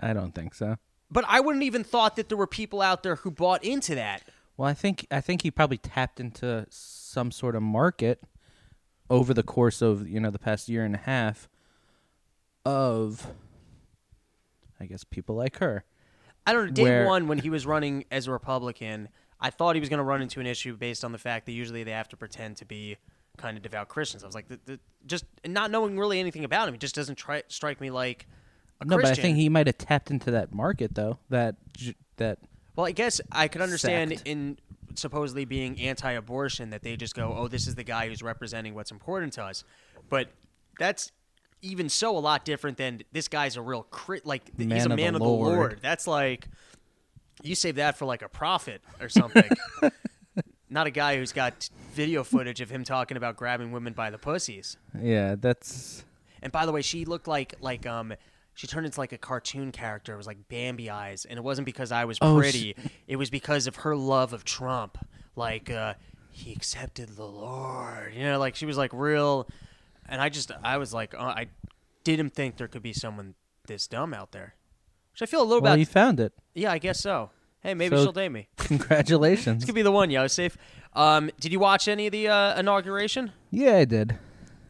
I 0.00 0.12
don't 0.12 0.34
think 0.34 0.54
so. 0.54 0.76
But 1.10 1.24
I 1.28 1.40
wouldn't 1.40 1.64
even 1.64 1.84
thought 1.84 2.16
that 2.16 2.28
there 2.28 2.38
were 2.38 2.46
people 2.46 2.80
out 2.80 3.02
there 3.02 3.16
who 3.16 3.30
bought 3.30 3.62
into 3.62 3.94
that. 3.94 4.22
Well, 4.62 4.70
I 4.70 4.74
think 4.74 5.08
I 5.10 5.20
think 5.20 5.42
he 5.42 5.50
probably 5.50 5.76
tapped 5.76 6.20
into 6.20 6.66
some 6.70 7.32
sort 7.32 7.56
of 7.56 7.62
market 7.62 8.22
over 9.10 9.34
the 9.34 9.42
course 9.42 9.82
of 9.82 10.08
you 10.08 10.20
know 10.20 10.30
the 10.30 10.38
past 10.38 10.68
year 10.68 10.84
and 10.84 10.94
a 10.94 10.98
half 10.98 11.48
of, 12.64 13.26
I 14.78 14.86
guess, 14.86 15.02
people 15.02 15.34
like 15.34 15.58
her. 15.58 15.84
I 16.46 16.52
don't 16.52 16.66
know. 16.66 16.72
Day 16.74 16.84
Where- 16.84 17.06
one, 17.08 17.26
when 17.26 17.38
he 17.38 17.50
was 17.50 17.66
running 17.66 18.04
as 18.12 18.28
a 18.28 18.30
Republican, 18.30 19.08
I 19.40 19.50
thought 19.50 19.74
he 19.74 19.80
was 19.80 19.88
going 19.88 19.98
to 19.98 20.04
run 20.04 20.22
into 20.22 20.38
an 20.38 20.46
issue 20.46 20.76
based 20.76 21.04
on 21.04 21.10
the 21.10 21.18
fact 21.18 21.46
that 21.46 21.52
usually 21.52 21.82
they 21.82 21.90
have 21.90 22.08
to 22.10 22.16
pretend 22.16 22.58
to 22.58 22.64
be 22.64 22.98
kind 23.38 23.56
of 23.56 23.64
devout 23.64 23.88
Christians. 23.88 24.22
I 24.22 24.26
was 24.26 24.36
like, 24.36 24.46
the, 24.46 24.60
the, 24.64 24.80
just 25.04 25.24
not 25.44 25.72
knowing 25.72 25.98
really 25.98 26.20
anything 26.20 26.44
about 26.44 26.68
him, 26.68 26.74
it 26.74 26.80
just 26.80 26.94
doesn't 26.94 27.16
try, 27.16 27.42
strike 27.48 27.80
me 27.80 27.90
like 27.90 28.28
a 28.80 28.84
No, 28.84 28.94
Christian. 28.94 29.12
but 29.12 29.18
I 29.18 29.22
think 29.22 29.38
he 29.38 29.48
might 29.48 29.66
have 29.66 29.78
tapped 29.78 30.12
into 30.12 30.30
that 30.30 30.54
market 30.54 30.94
though. 30.94 31.18
That 31.30 31.56
that 32.18 32.38
Well, 32.76 32.86
I 32.86 32.92
guess 32.92 33.20
I 33.30 33.48
could 33.48 33.60
understand 33.60 34.10
Sect. 34.10 34.26
in 34.26 34.58
supposedly 34.94 35.44
being 35.44 35.80
anti-abortion 35.80 36.70
that 36.70 36.82
they 36.82 36.96
just 36.96 37.14
go, 37.14 37.34
"Oh, 37.36 37.48
this 37.48 37.66
is 37.66 37.74
the 37.74 37.84
guy 37.84 38.08
who's 38.08 38.22
representing 38.22 38.74
what's 38.74 38.90
important 38.90 39.32
to 39.34 39.44
us," 39.44 39.64
but 40.08 40.28
that's 40.78 41.12
even 41.60 41.88
so 41.88 42.16
a 42.16 42.18
lot 42.18 42.44
different 42.44 42.76
than 42.76 43.02
this 43.12 43.28
guy's 43.28 43.56
a 43.56 43.62
real 43.62 43.84
crit. 43.84 44.26
Like 44.26 44.42
he's 44.56 44.66
Man 44.66 44.78
a 44.78 44.84
of 44.84 44.90
the 44.90 44.96
man 44.96 45.14
of 45.14 45.20
the 45.20 45.28
Lord. 45.28 45.56
Lord. 45.56 45.78
That's 45.82 46.06
like 46.06 46.48
you 47.42 47.54
save 47.54 47.76
that 47.76 47.96
for 47.98 48.04
like 48.04 48.22
a 48.22 48.28
prophet 48.28 48.82
or 49.00 49.08
something. 49.08 49.48
Not 50.70 50.86
a 50.86 50.90
guy 50.90 51.16
who's 51.16 51.32
got 51.32 51.68
video 51.92 52.24
footage 52.24 52.62
of 52.62 52.70
him 52.70 52.82
talking 52.82 53.18
about 53.18 53.36
grabbing 53.36 53.72
women 53.72 53.92
by 53.92 54.10
the 54.10 54.16
pussies. 54.18 54.78
yeah, 54.98 55.34
that's 55.38 56.04
And 56.42 56.50
by 56.50 56.64
the 56.64 56.72
way, 56.72 56.80
she 56.82 57.04
looked 57.04 57.28
like 57.28 57.54
like 57.60 57.86
um 57.86 58.14
she 58.54 58.66
turned 58.66 58.86
into 58.86 58.98
like 59.00 59.12
a 59.12 59.18
cartoon 59.18 59.72
character. 59.72 60.14
It 60.14 60.16
was 60.16 60.26
like 60.26 60.48
Bambi 60.48 60.90
eyes, 60.90 61.24
and 61.24 61.38
it 61.38 61.42
wasn't 61.42 61.66
because 61.66 61.90
I 61.92 62.04
was 62.04 62.18
Oh, 62.20 62.38
pretty. 62.38 62.76
it 63.06 63.16
was 63.16 63.30
because 63.30 63.66
of 63.66 63.76
her 63.76 63.96
love 63.96 64.32
of 64.32 64.44
Trump. 64.44 64.98
Like 65.36 65.70
uh 65.70 65.94
he 66.30 66.52
accepted 66.52 67.10
the 67.10 67.26
Lord. 67.26 68.14
You 68.14 68.24
know, 68.24 68.38
like 68.38 68.54
she 68.56 68.66
was 68.66 68.76
like 68.76 68.92
real 68.92 69.48
and 70.08 70.20
I 70.20 70.28
just 70.28 70.50
I 70.62 70.78
was 70.78 70.92
like 70.94 71.14
uh, 71.14 71.18
I 71.22 71.48
didn't 72.04 72.30
think 72.34 72.56
there 72.56 72.68
could 72.68 72.82
be 72.82 72.92
someone 72.92 73.34
this 73.66 73.86
dumb 73.86 74.12
out 74.14 74.32
there. 74.32 74.54
Which 75.12 75.22
I 75.22 75.26
feel 75.26 75.42
a 75.42 75.44
little 75.44 75.62
well, 75.62 75.74
bit 75.74 75.80
you 75.80 75.86
found 75.86 76.20
it. 76.20 76.32
Yeah, 76.54 76.72
I 76.72 76.78
guess 76.78 77.00
so. 77.00 77.30
Hey, 77.62 77.74
maybe 77.74 77.96
So- 77.96 78.02
she'll 78.04 78.12
date 78.12 78.30
me. 78.30 78.48
Congratulations. 78.56 79.58
This 79.62 79.66
could 79.66 79.74
be 79.74 79.82
the 79.82 79.92
one, 79.92 80.10
Yosef. 80.10 80.56
Um, 80.94 81.30
did 81.40 81.52
you 81.52 81.60
watch 81.60 81.86
any 81.88 82.06
of 82.06 82.12
the 82.12 82.28
uh, 82.28 82.58
inauguration? 82.58 83.32
yeah, 83.50 83.76
I 83.76 83.84
did. 83.84 84.18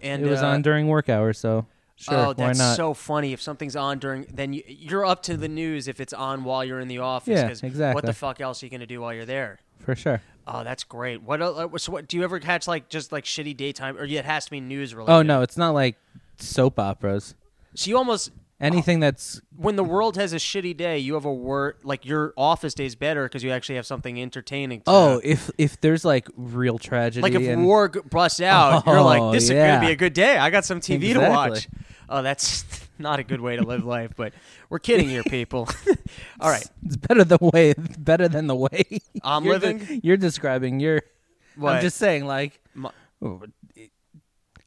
And 0.00 0.25
it 0.26 0.29
was 0.29 0.43
uh, 0.43 0.46
on 0.46 0.62
during 0.62 0.88
work 0.88 1.08
hours, 1.08 1.38
so 1.38 1.67
sure, 2.02 2.14
oh, 2.14 2.32
that's 2.32 2.76
so 2.76 2.94
funny. 2.94 3.32
If 3.32 3.40
something's 3.40 3.76
on 3.76 3.99
during, 3.99 4.26
then 4.32 4.52
you, 4.52 4.62
you're 4.66 5.06
up 5.06 5.22
to 5.25 5.37
the 5.37 5.49
news 5.49 5.88
if 5.88 6.00
it's 6.00 6.12
on 6.12 6.44
while 6.44 6.64
you're 6.64 6.81
in 6.81 6.88
the 6.88 6.99
office. 6.99 7.38
Yeah, 7.38 7.49
exactly. 7.49 7.94
What 7.94 8.04
the 8.04 8.12
fuck 8.12 8.40
else 8.40 8.62
are 8.62 8.66
you 8.66 8.70
gonna 8.70 8.87
do 8.87 9.00
while 9.00 9.14
you're 9.14 9.25
there? 9.25 9.60
For 9.81 9.94
sure. 9.94 10.20
Oh, 10.46 10.64
that's 10.64 10.84
great. 10.84 11.22
What? 11.22 11.40
Uh, 11.40 11.69
so 11.78 11.93
what? 11.93 12.08
Do 12.08 12.16
you 12.16 12.25
ever 12.25 12.40
catch 12.40 12.66
like 12.66 12.88
just 12.88 13.12
like 13.12 13.25
shitty 13.25 13.56
daytime, 13.56 13.96
or 13.96 14.04
yeah, 14.04 14.20
it 14.20 14.25
has 14.25 14.44
to 14.46 14.50
be 14.50 14.60
news 14.60 14.94
related? 14.94 15.12
Oh 15.12 15.22
no, 15.22 15.43
it's 15.43 15.56
not 15.56 15.70
like 15.75 15.96
soap 16.38 16.78
operas. 16.78 17.34
So 17.75 17.88
you 17.88 17.96
almost 17.96 18.32
Anything 18.62 19.00
that's 19.00 19.40
when 19.56 19.75
the 19.75 19.82
world 19.82 20.16
has 20.16 20.32
a 20.32 20.37
shitty 20.37 20.76
day, 20.76 20.96
you 20.96 21.14
have 21.14 21.25
a 21.25 21.34
word 21.34 21.78
like 21.82 22.06
your 22.06 22.32
office 22.37 22.75
day's 22.75 22.94
better 22.94 23.25
because 23.25 23.43
you 23.43 23.50
actually 23.50 23.75
have 23.75 23.87
something 23.87 24.22
entertaining. 24.22 24.82
To, 24.82 24.84
oh, 24.87 25.20
if 25.25 25.50
if 25.58 25.81
there's 25.81 26.05
like 26.05 26.28
real 26.37 26.78
tragedy, 26.78 27.22
like 27.22 27.32
if 27.32 27.43
and, 27.43 27.64
war 27.64 27.88
busts 27.88 28.40
out, 28.40 28.87
you're 28.87 28.98
Oh, 28.98 29.05
like, 29.05 29.32
this 29.32 29.44
is 29.44 29.50
gonna 29.50 29.81
be 29.81 29.90
a 29.90 29.96
good 29.96 30.12
day. 30.12 30.38
I 30.38 30.50
got 30.50 30.64
some 30.64 30.78
TV 30.78 31.12
to 31.12 31.28
watch. 31.28 31.66
Oh, 32.08 32.22
that's 32.22 32.64
not 32.99 33.19
a 33.19 33.22
good 33.25 33.40
way 33.40 33.56
to 33.56 33.62
live 33.62 33.84
life, 33.84 34.12
but 34.16 34.32
we're 34.69 34.78
kidding 34.78 35.08
here, 35.08 35.22
people. 35.22 35.69
All 36.40 36.50
right, 36.50 36.66
it's 36.84 36.96
better 36.96 37.25
the 37.25 37.38
way 37.40 37.75
better 37.99 38.28
than 38.28 38.46
the 38.46 38.56
way 38.56 38.84
I'm 39.22 39.44
you're 39.44 39.58
de- 39.58 39.66
living? 39.72 40.00
you're 40.02 40.16
describing. 40.16 40.81
You're. 40.81 41.02
What? 41.56 41.76
I'm 41.76 41.82
just 41.82 41.99
saying, 41.99 42.25
like, 42.26 42.60
My- 42.75 42.93
oh, 43.22 43.43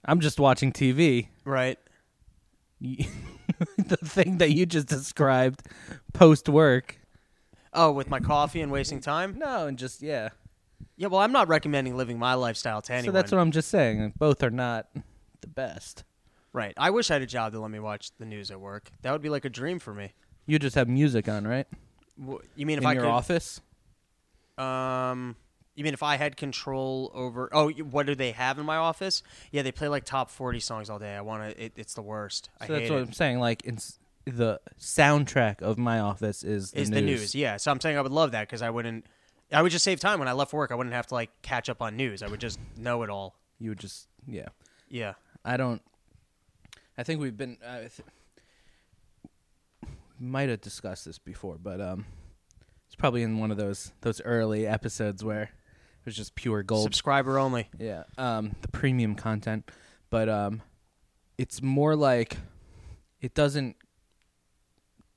I'm 0.04 0.20
just 0.20 0.40
watching 0.40 0.72
TV. 0.72 1.28
right. 1.44 1.80
The 2.80 3.98
thing 4.04 4.38
that 4.40 4.52
you 4.52 4.66
just 4.66 4.88
described 4.88 5.64
post 6.14 6.50
work. 6.50 7.00
Oh, 7.74 7.92
with 7.92 8.09
my 8.09 8.19
coffee 8.19 8.62
and 8.62 8.71
wasting 8.71 9.00
time. 9.02 9.38
No, 9.38 9.68
and 9.68 9.78
just 9.78 10.02
yeah. 10.02 10.30
Yeah, 10.98 11.07
well, 11.07 11.21
I'm 11.21 11.31
not 11.31 11.48
recommending 11.48 11.98
living 11.98 12.19
my 12.19 12.36
lifestyle 12.36 12.81
to 12.83 12.94
anyone. 12.94 13.06
So 13.06 13.12
that's 13.12 13.31
what 13.31 13.40
I'm 13.40 13.52
just 13.52 13.69
saying. 13.69 14.14
Both 14.18 14.44
are 14.44 14.50
not 14.50 14.88
the 15.42 15.48
best. 15.48 16.04
Right. 16.56 16.74
I 16.78 16.90
wish 16.90 17.12
I 17.12 17.16
had 17.16 17.21
a 17.21 17.28
job 17.28 17.54
that 17.54 17.59
let 17.59 17.69
me 17.69 17.80
watch 17.80 18.09
the 18.18 18.26
news 18.26 18.50
at 18.50 18.59
work. 18.59 18.90
That 19.04 19.12
would 19.12 19.21
be 19.21 19.30
like 19.30 19.45
a 19.45 19.50
dream 19.50 19.78
for 19.80 19.94
me. 19.94 20.14
You 20.47 20.57
just 20.59 20.76
have 20.76 20.88
music 20.88 21.28
on, 21.30 21.45
right? 21.47 21.68
Wh- 22.19 22.42
You 22.56 22.66
mean 22.66 22.78
if 22.78 22.83
In 22.83 22.88
I 22.88 22.94
your 22.94 23.04
could? 23.04 23.09
office. 23.12 23.62
Um, 24.57 25.35
you 25.76 25.83
mean 25.83 25.94
if 25.94 26.04
I 26.04 26.16
had 26.16 26.38
control 26.38 27.12
over? 27.14 27.50
Oh, 27.52 27.69
what 27.71 28.06
do 28.06 28.16
they 28.16 28.31
have 28.31 28.57
in 28.57 28.66
my 28.66 28.78
office? 28.78 29.21
Yeah, 29.52 29.62
they 29.64 29.71
play 29.71 29.88
like 29.90 30.06
top 30.06 30.30
forty 30.30 30.59
songs 30.62 30.90
all 30.90 31.00
day. 31.00 31.16
I 31.16 31.21
want 31.21 31.52
to. 31.52 31.64
It, 31.66 31.74
it's 31.76 31.94
the 31.94 32.02
worst. 32.02 32.50
I 32.62 32.68
So 32.68 32.74
hate 32.74 32.80
that's 32.80 32.92
what 32.92 33.00
it. 33.00 33.07
I'm 33.07 33.14
saying. 33.14 33.40
Like, 33.40 33.64
it's, 33.66 34.00
the 34.26 34.59
soundtrack 34.80 35.62
of 35.62 35.78
my 35.78 36.00
office 36.00 36.44
is 36.44 36.71
the 36.71 36.80
Is 36.80 36.90
news. 36.90 36.95
the 37.00 37.02
news? 37.06 37.35
Yeah. 37.35 37.57
So 37.57 37.69
I'm 37.71 37.81
saying 37.81 37.97
I 37.97 38.02
would 38.02 38.12
love 38.14 38.31
that 38.31 38.47
because 38.47 38.62
I 38.62 38.69
wouldn't. 38.69 39.06
I 39.52 39.62
would 39.62 39.71
just 39.71 39.83
save 39.83 40.00
time 40.00 40.19
when 40.19 40.28
I 40.28 40.31
left 40.31 40.54
work. 40.54 40.71
I 40.71 40.76
wouldn't 40.76 40.95
have 40.95 41.07
to 41.07 41.14
like 41.14 41.30
catch 41.42 41.69
up 41.69 41.81
on 41.81 41.95
news. 41.97 42.24
I 42.24 42.28
would 42.28 42.40
just 42.40 42.57
know 42.78 43.04
it 43.04 43.09
all. 43.09 43.35
You 43.59 43.69
would 43.71 43.80
just 43.80 44.07
yeah. 44.28 44.47
Yeah. 44.90 45.14
I 45.44 45.57
don't. 45.57 45.81
I 46.97 47.04
think 47.04 47.19
we've 47.19 47.37
been. 47.37 47.57
Uh, 47.66 47.80
th- 47.80 48.02
might 50.19 50.49
have 50.49 50.61
discussed 50.61 51.06
this 51.06 51.19
before, 51.19 51.57
but 51.61 51.81
um, 51.81 52.06
it's 52.87 52.95
probably 52.95 53.21
in 53.21 53.40
one 53.40 53.52
of 53.52 53.57
those 53.57 53.92
those 54.02 54.21
early 54.21 54.66
episodes 54.66 55.23
where 55.23 55.44
it 55.44 56.06
was 56.06 56.16
just 56.16 56.35
pure 56.35 56.64
gold. 56.64 56.83
Subscriber 56.83 57.37
only. 57.37 57.69
Yeah, 57.78 58.04
um, 58.18 58.56
the 58.61 58.69
premium 58.69 59.16
content, 59.16 59.69
but 60.09 60.30
um, 60.30 60.61
it's 61.37 61.61
more 61.61 61.95
like 61.95 62.37
it 63.21 63.33
doesn't 63.33 63.75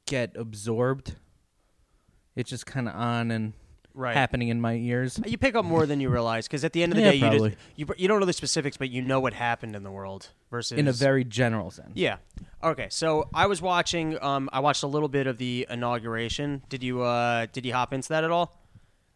get 0.06 0.36
absorbed. 0.36 1.14
It's 2.34 2.50
just 2.50 2.66
kind 2.66 2.88
of 2.88 2.94
on 2.94 3.30
and 3.30 3.52
Right. 3.98 4.14
happening 4.16 4.48
in 4.48 4.60
my 4.60 4.74
ears. 4.74 5.20
You 5.26 5.36
pick 5.36 5.56
up 5.56 5.64
more 5.64 5.84
than 5.84 5.98
you 6.00 6.08
realize 6.08 6.46
because 6.46 6.64
at 6.64 6.72
the 6.72 6.82
end 6.84 6.92
of 6.92 6.96
the 6.96 7.02
Yeah, 7.02 7.10
day, 7.10 7.16
you 7.16 7.48
just 7.50 7.58
you, 7.76 7.86
you 7.98 8.06
don't 8.06 8.20
know 8.20 8.26
the 8.26 8.32
specifics, 8.32 8.76
but 8.76 8.90
you 8.90 9.02
know 9.02 9.18
what 9.18 9.34
happened 9.34 9.74
in 9.74 9.82
the 9.82 9.90
world 9.90 10.28
versus 10.52 10.78
In 10.78 10.86
a 10.86 10.92
very 10.92 11.24
general 11.24 11.70
sense. 11.72 11.90
yeah. 11.94 12.18
Okay, 12.62 12.86
so 12.90 13.28
I 13.34 13.46
was 13.46 13.60
watching. 13.60 14.20
Um, 14.22 14.48
I 14.52 14.60
watched 14.60 14.82
a 14.84 14.86
little 14.86 15.08
bit 15.08 15.26
of 15.26 15.38
the 15.38 15.66
inauguration. 15.68 16.62
Did 16.68 16.82
you 16.84 17.02
uh 17.02 17.46
did 17.52 17.66
you 17.66 17.72
hop 17.72 17.92
into 17.92 18.08
that 18.10 18.22
at 18.24 18.30
all? 18.30 18.54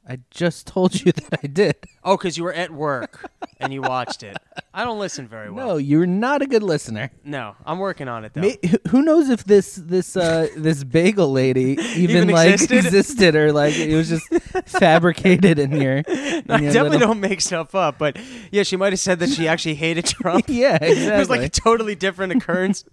I 0.08 0.18
just 0.32 0.66
told 0.66 1.00
you 1.00 1.12
that 1.30 1.38
I 1.44 1.46
did. 1.46 1.76
Oh, 2.02 2.16
because 2.16 2.36
you 2.36 2.42
were 2.42 2.52
at 2.52 2.72
work 2.72 3.30
and 3.60 3.72
you 3.72 3.82
watched 3.82 4.24
it. 4.24 4.36
I 4.74 4.84
don't 4.84 4.98
listen 4.98 5.28
very 5.28 5.50
well. 5.50 5.66
No, 5.68 5.76
you're 5.76 6.06
not 6.06 6.40
a 6.40 6.46
good 6.46 6.62
listener. 6.62 7.10
No, 7.24 7.54
I'm 7.66 7.78
working 7.78 8.08
on 8.08 8.24
it 8.24 8.32
though. 8.32 8.40
May, 8.40 8.58
who 8.88 9.02
knows 9.02 9.28
if 9.28 9.44
this 9.44 9.74
this 9.76 10.16
uh 10.16 10.48
this 10.56 10.82
bagel 10.82 11.30
lady 11.30 11.72
even, 11.96 12.16
Even 12.16 12.28
like 12.28 12.52
existed? 12.54 12.78
existed 12.86 13.36
or 13.36 13.52
like 13.52 13.76
it 13.76 13.94
was 13.94 14.08
just 14.08 14.26
fabricated 14.66 15.58
in 15.58 15.72
your. 15.72 15.98
in 15.98 16.04
I 16.48 16.58
your 16.58 16.72
definitely 16.72 16.98
little- 16.98 17.08
don't 17.08 17.20
make 17.20 17.40
stuff 17.40 17.74
up, 17.74 17.98
but 17.98 18.16
yeah, 18.50 18.62
she 18.62 18.76
might 18.76 18.92
have 18.92 19.00
said 19.00 19.18
that 19.18 19.28
she 19.30 19.46
actually 19.46 19.74
hated 19.74 20.06
Trump. 20.06 20.46
Yeah, 20.48 20.76
exactly. 20.76 21.06
It 21.16 21.18
was 21.18 21.30
like 21.30 21.42
a 21.42 21.48
totally 21.48 21.94
different 21.94 22.32
occurrence. 22.32 22.84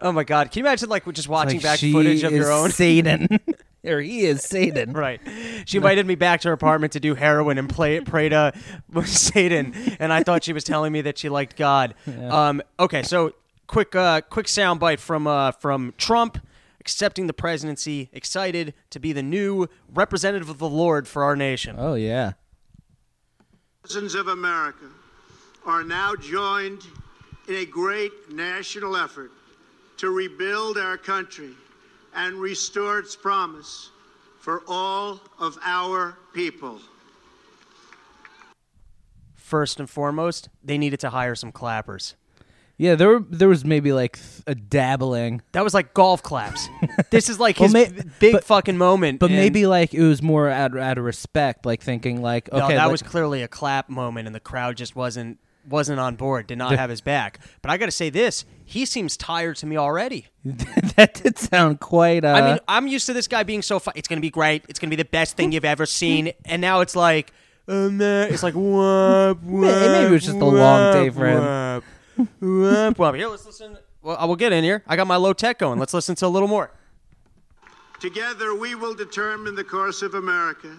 oh 0.00 0.12
my 0.12 0.24
god! 0.24 0.50
Can 0.50 0.60
you 0.60 0.66
imagine 0.66 0.88
like 0.88 1.10
just 1.12 1.28
watching 1.28 1.58
Like, 1.58 1.62
back 1.62 1.78
she 1.78 1.92
footage 1.92 2.22
of 2.24 2.32
is 2.32 2.38
your 2.38 2.50
own? 2.52 2.70
Satan, 2.70 3.28
or 3.84 4.00
he 4.00 4.24
is 4.24 4.42
Satan. 4.42 4.92
Right. 5.00 5.20
She 5.64 5.78
invited 5.78 6.06
me 6.06 6.14
back 6.14 6.42
to 6.42 6.48
her 6.48 6.52
apartment 6.54 6.92
to 6.92 7.00
do 7.00 7.14
heroin 7.14 7.58
and 7.58 7.68
play 7.68 8.00
pray 8.00 8.28
to 8.28 8.52
Satan, 9.04 9.74
and 9.98 10.12
I 10.12 10.22
thought 10.22 10.44
she 10.44 10.52
was 10.52 10.64
telling 10.64 10.92
me 10.92 11.00
that 11.02 11.16
she 11.16 11.28
liked 11.28 11.56
God. 11.56 11.94
Um, 12.28 12.60
okay, 12.78 13.02
so 13.02 13.34
quick, 13.66 13.94
uh, 13.94 14.20
quick 14.22 14.46
soundbite 14.46 14.98
from 14.98 15.26
uh, 15.26 15.52
from 15.52 15.94
Trump 15.96 16.38
accepting 16.80 17.26
the 17.26 17.32
presidency, 17.32 18.08
excited 18.12 18.74
to 18.88 18.98
be 18.98 19.12
the 19.12 19.22
new 19.22 19.68
representative 19.92 20.48
of 20.48 20.58
the 20.58 20.68
Lord 20.68 21.06
for 21.06 21.22
our 21.22 21.36
nation. 21.36 21.76
Oh 21.78 21.94
yeah. 21.94 22.32
Citizens 23.84 24.14
of 24.14 24.28
America 24.28 24.86
are 25.66 25.84
now 25.84 26.14
joined 26.16 26.82
in 27.48 27.56
a 27.56 27.64
great 27.64 28.12
national 28.32 28.96
effort 28.96 29.30
to 29.98 30.10
rebuild 30.10 30.78
our 30.78 30.96
country 30.96 31.50
and 32.14 32.36
restore 32.36 32.98
its 32.98 33.16
promise 33.16 33.90
for 34.40 34.62
all 34.68 35.20
of 35.38 35.58
our 35.62 36.16
people. 36.34 36.80
First 39.34 39.80
and 39.80 39.90
foremost, 39.90 40.48
they 40.62 40.78
needed 40.78 41.00
to 41.00 41.10
hire 41.10 41.34
some 41.34 41.50
clappers. 41.52 42.14
Yeah, 42.76 42.94
there 42.94 43.08
were, 43.08 43.20
there 43.28 43.48
was 43.48 43.62
maybe 43.64 43.92
like 43.92 44.16
th- 44.16 44.42
a 44.46 44.54
dabbling, 44.54 45.42
That 45.52 45.64
was 45.64 45.74
like 45.74 45.92
golf 45.92 46.22
claps. 46.22 46.66
this 47.10 47.28
is 47.28 47.38
like 47.38 47.58
Well, 47.58 47.68
his 47.68 47.72
may- 47.74 48.02
big 48.20 48.32
but- 48.32 48.44
fucking 48.44 48.78
moment. 48.78 49.18
but 49.20 49.30
and- 49.30 49.38
maybe 49.38 49.66
like 49.66 49.92
it 49.92 50.02
was 50.06 50.22
more 50.22 50.48
out 50.48 50.78
out 50.78 50.96
of 50.96 51.04
respect, 51.04 51.66
like 51.66 51.82
thinking 51.82 52.22
like 52.22 52.50
No, 52.52 52.64
okay, 52.64 52.76
that 52.76 52.86
let- 52.86 52.92
was 52.92 53.02
clearly 53.02 53.42
a 53.42 53.48
clap 53.48 53.90
moment, 53.90 54.26
and 54.28 54.34
the 54.34 54.40
crowd 54.40 54.76
just 54.78 54.96
wasn't 54.96 55.38
wasn't 55.68 56.00
on 56.00 56.16
board. 56.16 56.46
Did 56.46 56.58
not 56.58 56.72
have 56.72 56.90
his 56.90 57.00
back. 57.00 57.40
But 57.62 57.70
I 57.70 57.76
got 57.76 57.86
to 57.86 57.92
say 57.92 58.10
this: 58.10 58.44
he 58.64 58.84
seems 58.84 59.16
tired 59.16 59.56
to 59.56 59.66
me 59.66 59.76
already. 59.76 60.26
that 60.44 61.14
did 61.14 61.38
sound 61.38 61.80
quite. 61.80 62.24
Uh, 62.24 62.28
I 62.28 62.50
mean, 62.50 62.58
I'm 62.68 62.86
used 62.86 63.06
to 63.06 63.12
this 63.12 63.26
guy 63.28 63.42
being 63.42 63.62
so. 63.62 63.78
Fu- 63.78 63.90
it's 63.94 64.08
gonna 64.08 64.20
be 64.20 64.30
great. 64.30 64.64
It's 64.68 64.78
gonna 64.78 64.90
be 64.90 64.96
the 64.96 65.04
best 65.04 65.36
thing 65.36 65.52
you've 65.52 65.64
ever 65.64 65.86
seen. 65.86 66.32
And 66.44 66.60
now 66.60 66.80
it's 66.80 66.96
like, 66.96 67.32
uh, 67.68 67.88
man, 67.90 68.32
it's 68.32 68.42
like 68.42 68.54
whoop, 68.54 69.40
whoop, 69.42 69.62
maybe 69.62 70.06
it 70.06 70.10
was 70.10 70.24
just 70.24 70.38
a 70.38 70.44
long 70.44 70.92
day 70.92 71.10
for 71.10 71.26
him. 71.26 71.82
him. 72.16 72.28
Whoop, 72.40 72.98
whoop. 72.98 73.14
Here, 73.14 73.28
let's 73.28 73.46
listen. 73.46 73.78
Well, 74.02 74.16
I 74.18 74.24
will 74.24 74.36
get 74.36 74.52
in 74.52 74.64
here. 74.64 74.82
I 74.86 74.96
got 74.96 75.06
my 75.06 75.16
low 75.16 75.32
tech 75.32 75.58
going. 75.58 75.78
Let's 75.78 75.94
listen 75.94 76.14
to 76.16 76.26
a 76.26 76.28
little 76.28 76.48
more. 76.48 76.72
Together, 78.00 78.54
we 78.54 78.74
will 78.74 78.94
determine 78.94 79.54
the 79.54 79.64
course 79.64 80.02
of 80.02 80.14
America 80.14 80.74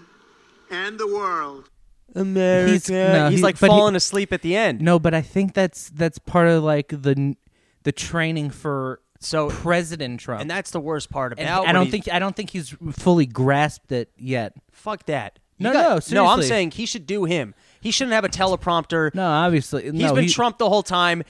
and 0.71 0.99
the 0.99 1.07
world. 1.07 1.69
America. 2.15 2.71
He's, 2.73 2.89
no, 2.89 3.29
he- 3.29 3.37
like 3.37 3.59
but 3.59 3.67
he- 3.69 3.75
falling 3.75 3.95
asleep 3.95 4.33
at 4.33 4.41
the 4.41 4.55
end. 4.55 4.81
no, 4.81 4.99
but 4.99 5.13
I 5.13 5.21
think 5.21 5.53
that's 5.53 5.89
that's 5.89 6.17
part 6.19 6.47
of 6.47 6.63
like 6.63 6.89
the 6.89 7.35
the 7.83 7.91
training 7.91 8.49
for 8.51 9.01
So, 9.19 9.49
President 9.49 10.19
Trump. 10.19 10.41
and 10.41 10.49
that's 10.49 10.71
the 10.71 10.79
worst 10.79 11.09
part 11.09 11.31
And 11.37 11.41
about. 11.41 11.67
I 11.67 11.71
don't 11.71 11.89
think 11.91 12.11
I 12.11 12.19
don't 12.19 12.35
think 12.35 12.49
he's 12.51 12.75
fully 12.91 13.25
grasped 13.25 13.91
it 13.91 14.11
yet. 14.17 14.53
Fuck 14.71 15.05
that. 15.05 15.39
You 15.57 15.65
No, 15.65 15.73
got- 15.73 16.11
no, 16.11 16.23
No, 16.23 16.29
I'm 16.31 16.41
saying 16.41 16.71
he 16.71 16.85
should 16.85 17.05
do 17.05 17.25
him. 17.25 17.53
He 17.81 17.91
shouldn't 17.91 18.13
have 18.13 18.23
a 18.25 18.29
teleprompter. 18.29 19.13
No, 19.15 19.25
obviously, 19.27 19.83
He's 19.83 19.93
no, 19.93 20.13
been 20.15 20.23
he, 20.25 20.29
Trump 20.29 20.57
the 20.57 20.69
whole 20.69 20.83
time. 20.83 21.23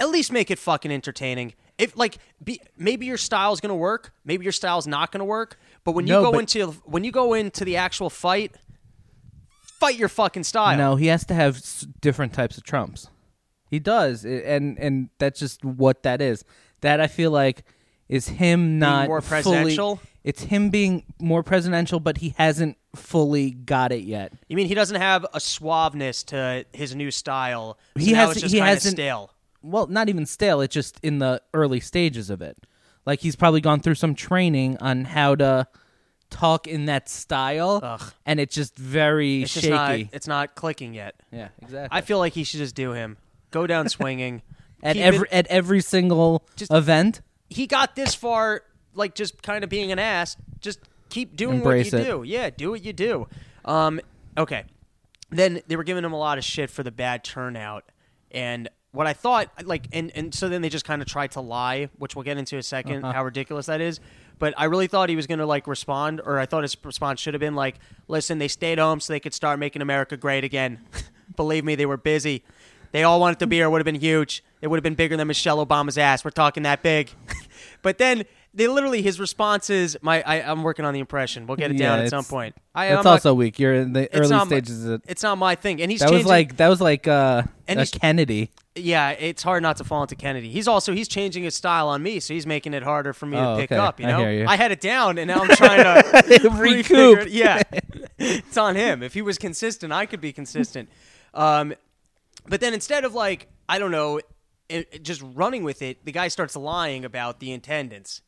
At 0.00 0.08
least 0.10 0.32
make 0.32 0.50
it 0.50 0.58
fucking 0.58 0.90
entertaining. 0.90 1.54
If 1.78 1.96
like, 1.96 2.18
be, 2.42 2.60
maybe 2.76 3.06
your 3.06 3.16
style's 3.16 3.60
gonna 3.60 3.74
work. 3.76 4.12
Maybe 4.24 4.44
your 4.44 4.52
style's 4.52 4.86
not 4.86 5.12
gonna 5.12 5.24
work. 5.24 5.58
But 5.84 5.92
when 5.92 6.06
you 6.06 6.14
No, 6.14 6.22
go 6.22 6.32
but- 6.32 6.38
into 6.40 6.72
when 6.84 7.04
you 7.04 7.12
go 7.12 7.34
into 7.34 7.64
the 7.64 7.76
actual 7.76 8.10
fight, 8.10 8.54
fight 9.84 9.98
your 9.98 10.08
fucking 10.08 10.44
style. 10.44 10.76
No, 10.78 10.96
he 10.96 11.06
has 11.08 11.24
to 11.26 11.34
have 11.34 11.56
s- 11.56 11.86
different 12.00 12.32
types 12.32 12.56
of 12.56 12.64
trumps. 12.64 13.08
He 13.70 13.78
does, 13.78 14.24
i- 14.24 14.28
and 14.28 14.78
and 14.78 15.08
that's 15.18 15.40
just 15.40 15.64
what 15.64 16.02
that 16.04 16.20
is. 16.20 16.44
That 16.80 17.00
I 17.00 17.06
feel 17.06 17.30
like 17.30 17.64
is 18.08 18.28
him 18.28 18.78
not 18.78 19.08
more 19.08 19.20
fully- 19.20 19.42
presidential? 19.42 20.00
it's 20.22 20.42
him 20.44 20.70
being 20.70 21.04
more 21.20 21.42
presidential, 21.42 22.00
but 22.00 22.18
he 22.18 22.34
hasn't 22.36 22.76
fully 22.94 23.50
got 23.50 23.92
it 23.92 24.04
yet. 24.04 24.32
You 24.48 24.56
mean 24.56 24.68
he 24.68 24.74
doesn't 24.74 25.00
have 25.00 25.24
a 25.34 25.38
suaveness 25.38 26.24
to 26.26 26.64
his 26.72 26.94
new 26.94 27.10
style? 27.10 27.78
So 27.96 28.04
He 28.04 28.12
now 28.12 28.26
has- 28.26 28.30
It's 28.32 28.40
just 28.42 28.54
he 28.54 28.60
kinda 28.60 28.70
hasn't- 28.74 28.96
stale. 28.96 29.30
Well, 29.62 29.86
not 29.86 30.08
even 30.10 30.26
stale. 30.26 30.60
It's 30.60 30.74
just 30.74 30.98
in 31.02 31.18
the 31.18 31.40
early 31.54 31.80
stages 31.80 32.28
of 32.30 32.42
it. 32.42 32.56
Like 33.06 33.20
he's 33.20 33.36
probably 33.36 33.60
gone 33.62 33.80
through 33.80 33.94
some 33.96 34.14
training 34.14 34.76
on 34.78 35.04
how 35.06 35.34
to 35.36 35.66
talk 36.34 36.66
in 36.66 36.86
that 36.86 37.08
style, 37.08 37.80
Ugh. 37.82 38.12
and 38.26 38.40
it's 38.40 38.54
just 38.54 38.76
very 38.76 39.42
It's 39.42 39.54
just 39.54 39.64
shaky. 39.66 39.74
not. 40.04 40.14
It's 40.14 40.26
not 40.26 40.54
clicking 40.54 40.92
yet. 40.94 41.14
yeah, 41.30 41.48
exactly. 41.62 41.88
I 41.96 42.00
feel 42.00 42.18
like 42.18 42.32
he 42.32 42.44
should 42.44 42.58
just 42.58 42.74
do 42.74 42.92
him. 42.92 43.16
Go 43.50 43.66
down 43.66 43.88
swinging. 43.98 44.42
at 44.82 44.94
Keep 44.96 45.02
it- 45.02 45.06
every 45.06 45.32
at 45.32 45.46
every 45.46 45.80
single 45.80 46.44
Just- 46.56 46.72
event. 46.72 47.20
he 47.48 47.66
got 47.66 47.94
this 47.96 48.14
far, 48.14 48.62
like 48.94 49.14
just 49.14 49.42
kind 49.42 49.64
of 49.64 49.70
being 49.70 49.92
an 49.92 49.98
ass. 49.98 50.36
Just 50.60 50.80
keep 51.08 51.36
doing 51.36 51.56
Embrace 51.58 51.92
what 51.92 51.98
you 51.98 52.04
it. 52.04 52.08
do. 52.08 52.22
Yeah, 52.24 52.50
do 52.50 52.70
what 52.70 52.82
you 52.84 52.92
do. 52.92 53.28
Um, 53.64 54.00
okay. 54.36 54.64
Then 55.30 55.62
they 55.68 55.76
were 55.76 55.84
giving 55.84 56.04
him 56.04 56.12
a 56.12 56.18
lot 56.18 56.38
of 56.38 56.44
shit 56.44 56.70
for 56.70 56.82
the 56.82 56.92
bad 56.92 57.24
turnout, 57.24 57.84
and 58.30 58.68
what 58.92 59.06
I 59.08 59.12
thought, 59.12 59.48
like, 59.66 59.88
and 59.92 60.12
and 60.14 60.34
so 60.34 60.48
then 60.48 60.62
they 60.62 60.68
just 60.68 60.84
kind 60.84 61.00
of 61.02 61.08
tried 61.08 61.32
to 61.32 61.40
lie, 61.40 61.88
which 61.98 62.14
we'll 62.14 62.22
get 62.24 62.36
into 62.38 62.54
in 62.56 62.60
a 62.60 62.62
2nd 62.62 63.02
Uh-huh. 63.02 63.12
how 63.12 63.24
ridiculous 63.24 63.66
that 63.66 63.80
is. 63.80 64.00
But 64.38 64.54
I 64.56 64.64
really 64.64 64.86
thought 64.88 65.08
he 65.08 65.16
was 65.16 65.26
gonna 65.26 65.46
like 65.46 65.66
respond, 65.66 66.20
or 66.24 66.38
I 66.38 66.46
thought 66.46 66.62
his 66.62 66.76
response 66.84 67.20
should 67.20 67.34
have 67.34 67.40
been 67.40 67.54
like, 67.54 67.78
"Listen, 68.08 68.38
they 68.38 68.48
stayed 68.48 68.78
home 68.78 69.00
so 69.00 69.12
they 69.12 69.20
could 69.20 69.34
start 69.34 69.58
making 69.58 69.80
America 69.82 70.16
great 70.16 70.44
again. 70.44 70.80
Believe 71.36 71.64
me, 71.64 71.74
they 71.74 71.86
were 71.86 71.96
busy." 71.96 72.42
They 72.92 73.02
all 73.02 73.18
wanted 73.18 73.40
the 73.40 73.48
beer. 73.48 73.64
It 73.64 73.70
would 73.70 73.80
have 73.80 73.84
been 73.84 74.00
huge. 74.00 74.44
It 74.60 74.68
would 74.68 74.76
have 74.76 74.84
been 74.84 74.94
bigger 74.94 75.16
than 75.16 75.26
Michelle 75.26 75.64
Obama's 75.66 75.98
ass. 75.98 76.24
We're 76.24 76.30
talking 76.30 76.62
that 76.62 76.80
big. 76.82 77.10
but 77.82 77.98
then 77.98 78.22
they 78.54 78.68
literally 78.68 79.02
his 79.02 79.18
responses. 79.18 79.96
My 80.00 80.22
I, 80.22 80.48
I'm 80.48 80.62
working 80.62 80.84
on 80.84 80.94
the 80.94 81.00
impression. 81.00 81.46
We'll 81.48 81.56
get 81.56 81.72
it 81.72 81.76
down 81.78 81.98
at 81.98 82.10
some 82.10 82.24
point. 82.24 82.54
I, 82.72 82.88
That's 82.88 82.98
I'm 82.98 83.04
not- 83.04 83.10
also 83.12 83.34
weak. 83.34 83.58
You're 83.58 83.74
in 83.74 83.94
the 83.94 84.02
it's 84.04 84.16
early 84.16 84.28
not 84.30 84.44
my- 84.48 84.56
stages. 84.58 84.84
of 84.84 85.02
it's 85.08 85.22
not 85.24 85.38
my 85.38 85.56
thing. 85.56 85.82
And 85.82 85.90
he's 85.90 86.00
That 86.00 86.12
was 86.12 86.24
like 86.24 86.56
that 86.58 86.68
was 86.68 86.80
like 86.80 87.08
uh, 87.08 87.42
And 87.66 87.80
he's- 87.80 87.90
Kennedy. 87.90 88.50
Yeah. 88.74 89.10
It's 89.10 89.42
hard 89.42 89.62
not 89.62 89.76
to 89.78 89.84
fall 89.84 90.02
into 90.02 90.14
Kennedy. 90.16 90.48
He's 90.50 90.66
also 90.68 90.92
he's 90.92 91.08
changing 91.08 91.44
his 91.44 91.54
style 91.54 91.88
on 91.88 92.02
me, 92.02 92.20
so 92.20 92.34
he's 92.34 92.46
making 92.46 92.74
it 92.74 92.82
harder 92.82 93.12
for 93.12 93.26
me 93.26 93.36
Oh, 93.36 93.54
to 93.56 93.60
pick 93.62 93.72
okay. 93.72 93.78
up. 93.80 94.00
You 94.00 94.06
I 94.06 94.10
know, 94.10 94.18
hear 94.18 94.32
you. 94.32 94.46
I 94.46 94.56
had 94.56 94.72
it 94.72 94.80
down, 94.80 95.18
and 95.18 95.28
now 95.28 95.40
I'm 95.42 95.48
trying 95.56 95.84
to 95.84 96.50
Recoup. 96.58 97.26
Yeah, 97.30 97.62
it's 98.18 98.56
on 98.56 98.76
him. 98.76 99.02
If 99.02 99.14
he 99.14 99.22
was 99.22 99.38
consistent, 99.38 99.92
I 99.92 100.06
could 100.06 100.20
be 100.20 100.32
consistent. 100.32 100.88
Um, 101.32 101.74
but 102.48 102.60
then 102.60 102.74
instead 102.74 103.04
of 103.04 103.14
like 103.14 103.48
I 103.68 103.78
don't 103.78 103.90
know, 103.90 104.18
it, 104.68 104.88
it 104.92 105.02
just 105.02 105.22
running 105.34 105.64
with 105.64 105.82
it, 105.82 106.04
the 106.04 106.12
guy 106.12 106.28
starts 106.28 106.56
lying 106.56 107.04
about 107.04 107.40
the 107.40 107.52
attendance. 107.52 108.20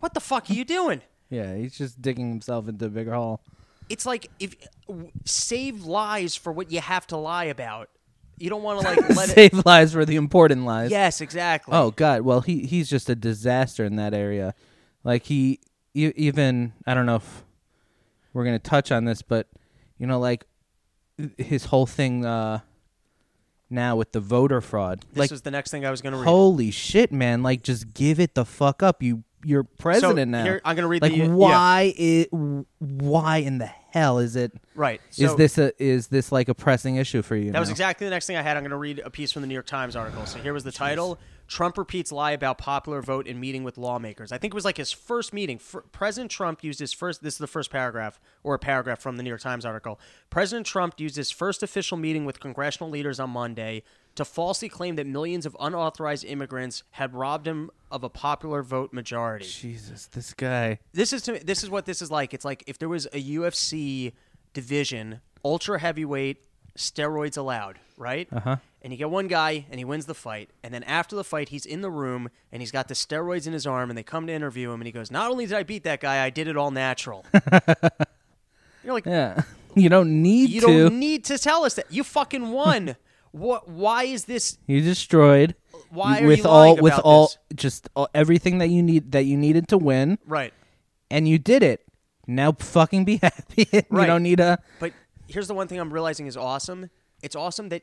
What 0.00 0.14
the 0.14 0.20
fuck 0.20 0.50
are 0.50 0.52
you 0.54 0.64
doing? 0.64 1.00
Yeah, 1.30 1.54
he's 1.56 1.78
just 1.78 2.02
digging 2.02 2.28
himself 2.28 2.68
into 2.68 2.84
a 2.86 2.88
bigger 2.88 3.14
hole. 3.14 3.40
It's 3.88 4.04
like 4.06 4.28
if 4.38 4.54
w- 4.86 5.10
save 5.24 5.84
lies 5.84 6.36
for 6.36 6.52
what 6.52 6.70
you 6.70 6.80
have 6.80 7.06
to 7.08 7.16
lie 7.16 7.44
about. 7.44 7.88
You 8.38 8.50
don't 8.50 8.62
want 8.62 8.80
to 8.80 8.86
like 8.86 9.08
let 9.16 9.28
it. 9.30 9.34
Save 9.52 9.64
lives 9.66 9.92
for 9.92 10.04
the 10.04 10.16
important 10.16 10.64
lives. 10.64 10.90
Yes, 10.90 11.20
exactly. 11.20 11.72
Oh 11.74 11.90
God. 11.92 12.22
Well, 12.22 12.40
he 12.40 12.66
he's 12.66 12.88
just 12.90 13.08
a 13.08 13.14
disaster 13.14 13.84
in 13.84 13.96
that 13.96 14.14
area. 14.14 14.54
Like 15.04 15.24
he 15.24 15.60
e- 15.94 16.12
even 16.16 16.72
I 16.86 16.94
don't 16.94 17.06
know 17.06 17.16
if 17.16 17.44
we're 18.32 18.44
gonna 18.44 18.58
touch 18.58 18.90
on 18.90 19.04
this, 19.04 19.22
but 19.22 19.48
you 19.98 20.06
know, 20.06 20.18
like 20.18 20.44
his 21.38 21.66
whole 21.66 21.86
thing 21.86 22.24
uh 22.24 22.60
now 23.70 23.96
with 23.96 24.12
the 24.12 24.20
voter 24.20 24.60
fraud. 24.60 25.04
this 25.12 25.18
like 25.18 25.30
was 25.30 25.42
the 25.42 25.50
next 25.50 25.70
thing 25.70 25.86
I 25.86 25.90
was 25.90 26.02
going 26.02 26.12
to 26.12 26.18
read. 26.18 26.26
holy 26.26 26.70
shit, 26.70 27.10
man! 27.12 27.42
Like 27.42 27.62
just 27.62 27.94
give 27.94 28.20
it 28.20 28.34
the 28.34 28.44
fuck 28.44 28.82
up. 28.82 29.02
You 29.02 29.24
your 29.44 29.64
president 29.64 30.30
now. 30.30 30.44
here- 30.44 30.60
I'm 30.64 30.76
gonna 30.76 30.88
read 30.88 31.02
like 31.02 31.12
the- 31.12 31.18
yeah. 31.18 31.28
why 31.28 31.94
it 31.96 32.28
why 32.78 33.38
in 33.38 33.58
the 33.58 33.66
hell 33.66 34.18
is 34.18 34.36
it 34.36 34.52
Right. 34.74 35.00
is 35.18 35.34
this 35.36 35.58
a 35.58 35.72
is 35.82 36.08
this 36.08 36.32
like 36.32 36.48
a 36.48 36.54
pressing 36.54 36.96
issue 36.96 37.22
for 37.22 37.36
you? 37.36 37.52
That 37.52 37.60
was 37.60 37.68
exactly 37.70 38.06
the 38.06 38.10
next 38.10 38.26
thing 38.26 38.36
I 38.36 38.42
had. 38.42 38.56
I'm 38.56 38.62
going 38.62 38.70
to 38.70 38.76
read 38.76 39.00
a 39.04 39.10
piece 39.10 39.32
from 39.32 39.42
the 39.42 39.48
New 39.48 39.54
York 39.54 39.66
Times 39.66 39.94
article. 39.96 40.24
So 40.26 40.38
here 40.38 40.54
was 40.54 40.64
the 40.64 40.72
title: 40.72 41.18
Trump 41.46 41.76
repeats 41.76 42.10
lie 42.10 42.30
about 42.30 42.56
popular 42.56 43.02
vote 43.02 43.26
in 43.26 43.38
meeting 43.38 43.64
with 43.64 43.76
lawmakers. 43.76 44.32
I 44.32 44.38
think 44.38 44.52
it 44.52 44.54
was 44.54 44.64
like 44.64 44.78
his 44.78 44.92
first 44.92 45.34
meeting. 45.34 45.58
Fir- 45.58 45.82
President 45.92 46.30
Trump 46.30 46.64
used 46.64 46.78
his 46.80 46.92
first. 46.94 47.22
This 47.22 47.34
is 47.34 47.38
the 47.38 47.46
first 47.46 47.70
paragraph 47.70 48.18
or 48.42 48.54
a 48.54 48.58
paragraph 48.58 49.00
from 49.00 49.16
the 49.18 49.22
New 49.22 49.28
York 49.28 49.42
Times 49.42 49.66
article. 49.66 50.00
President 50.30 50.66
Trump 50.66 50.98
used 50.98 51.16
his 51.16 51.30
first 51.30 51.62
official 51.62 51.98
meeting 51.98 52.24
with 52.24 52.40
congressional 52.40 52.88
leaders 52.88 53.20
on 53.20 53.28
Monday 53.30 53.82
to 54.14 54.24
falsely 54.24 54.68
claim 54.68 54.96
that 54.96 55.06
millions 55.06 55.46
of 55.46 55.56
unauthorized 55.58 56.24
immigrants 56.24 56.82
had 56.92 57.14
robbed 57.14 57.46
him 57.46 57.70
of 57.90 58.04
a 58.04 58.08
popular 58.10 58.62
vote 58.62 58.92
majority 58.92 59.46
Jesus, 59.46 60.06
this 60.06 60.34
guy. 60.34 60.78
this 60.92 61.12
is 61.12 61.22
to 61.22 61.32
me, 61.32 61.38
this 61.38 61.62
is 61.62 61.70
what 61.70 61.86
this 61.86 62.02
is 62.02 62.10
like. 62.10 62.34
It's 62.34 62.44
like 62.44 62.62
if 62.66 62.78
there 62.78 62.88
was 62.88 63.06
a 63.06 63.22
UFC 63.22 64.12
division, 64.52 65.20
ultra 65.44 65.78
heavyweight, 65.78 66.44
steroids 66.76 67.36
allowed, 67.38 67.78
right? 67.96 68.28
Uh-huh. 68.32 68.56
And 68.82 68.92
you 68.92 68.98
get 68.98 69.10
one 69.10 69.28
guy 69.28 69.66
and 69.70 69.78
he 69.78 69.84
wins 69.84 70.06
the 70.06 70.14
fight, 70.14 70.50
and 70.62 70.74
then 70.74 70.82
after 70.82 71.14
the 71.14 71.22
fight, 71.24 71.50
he's 71.50 71.64
in 71.64 71.82
the 71.82 71.90
room 71.90 72.28
and 72.50 72.60
he's 72.60 72.72
got 72.72 72.88
the 72.88 72.94
steroids 72.94 73.46
in 73.46 73.52
his 73.52 73.66
arm, 73.66 73.90
and 73.90 73.96
they 73.96 74.02
come 74.02 74.26
to 74.26 74.32
interview 74.32 74.70
him, 74.72 74.80
and 74.80 74.86
he 74.86 74.92
goes, 74.92 75.10
"Not 75.10 75.30
only 75.30 75.46
did 75.46 75.54
I 75.56 75.62
beat 75.62 75.84
that 75.84 76.00
guy, 76.00 76.24
I 76.24 76.30
did 76.30 76.48
it 76.48 76.56
all 76.56 76.70
natural." 76.70 77.24
You're 78.84 78.94
like, 78.94 79.06
Yeah, 79.06 79.42
you 79.76 79.88
don't 79.88 80.22
need 80.22 80.50
you 80.50 80.60
to. 80.62 80.66
don't 80.66 80.98
need 80.98 81.24
to 81.26 81.38
tell 81.38 81.64
us 81.64 81.74
that 81.74 81.86
you 81.90 82.02
fucking 82.04 82.50
won. 82.50 82.96
what? 83.32 83.68
Why 83.68 84.04
is 84.04 84.24
this? 84.26 84.58
you 84.66 84.80
destroyed. 84.80 85.54
Why 85.90 86.20
are 86.22 86.26
with 86.26 86.40
you 86.40 86.44
all 86.48 86.76
with 86.76 86.98
all 87.04 87.26
this? 87.26 87.38
just 87.54 87.88
all, 87.94 88.08
everything 88.14 88.58
that 88.58 88.68
you 88.68 88.82
need 88.82 89.12
that 89.12 89.24
you 89.24 89.36
needed 89.36 89.68
to 89.68 89.78
win, 89.78 90.18
Right. 90.26 90.54
and 91.10 91.28
you 91.28 91.38
did 91.38 91.62
it. 91.62 91.82
Now 92.26 92.52
fucking 92.52 93.04
be 93.04 93.16
happy. 93.22 93.66
you 93.72 93.82
Right. 93.90 94.06
don't 94.06 94.22
need 94.22 94.40
a. 94.40 94.58
But 94.80 94.92
here's 95.28 95.48
the 95.48 95.54
one 95.54 95.68
thing 95.68 95.78
I'm 95.80 95.92
realizing 95.92 96.26
is 96.26 96.36
awesome. 96.36 96.88
It's 97.22 97.36
awesome 97.36 97.68
that 97.70 97.82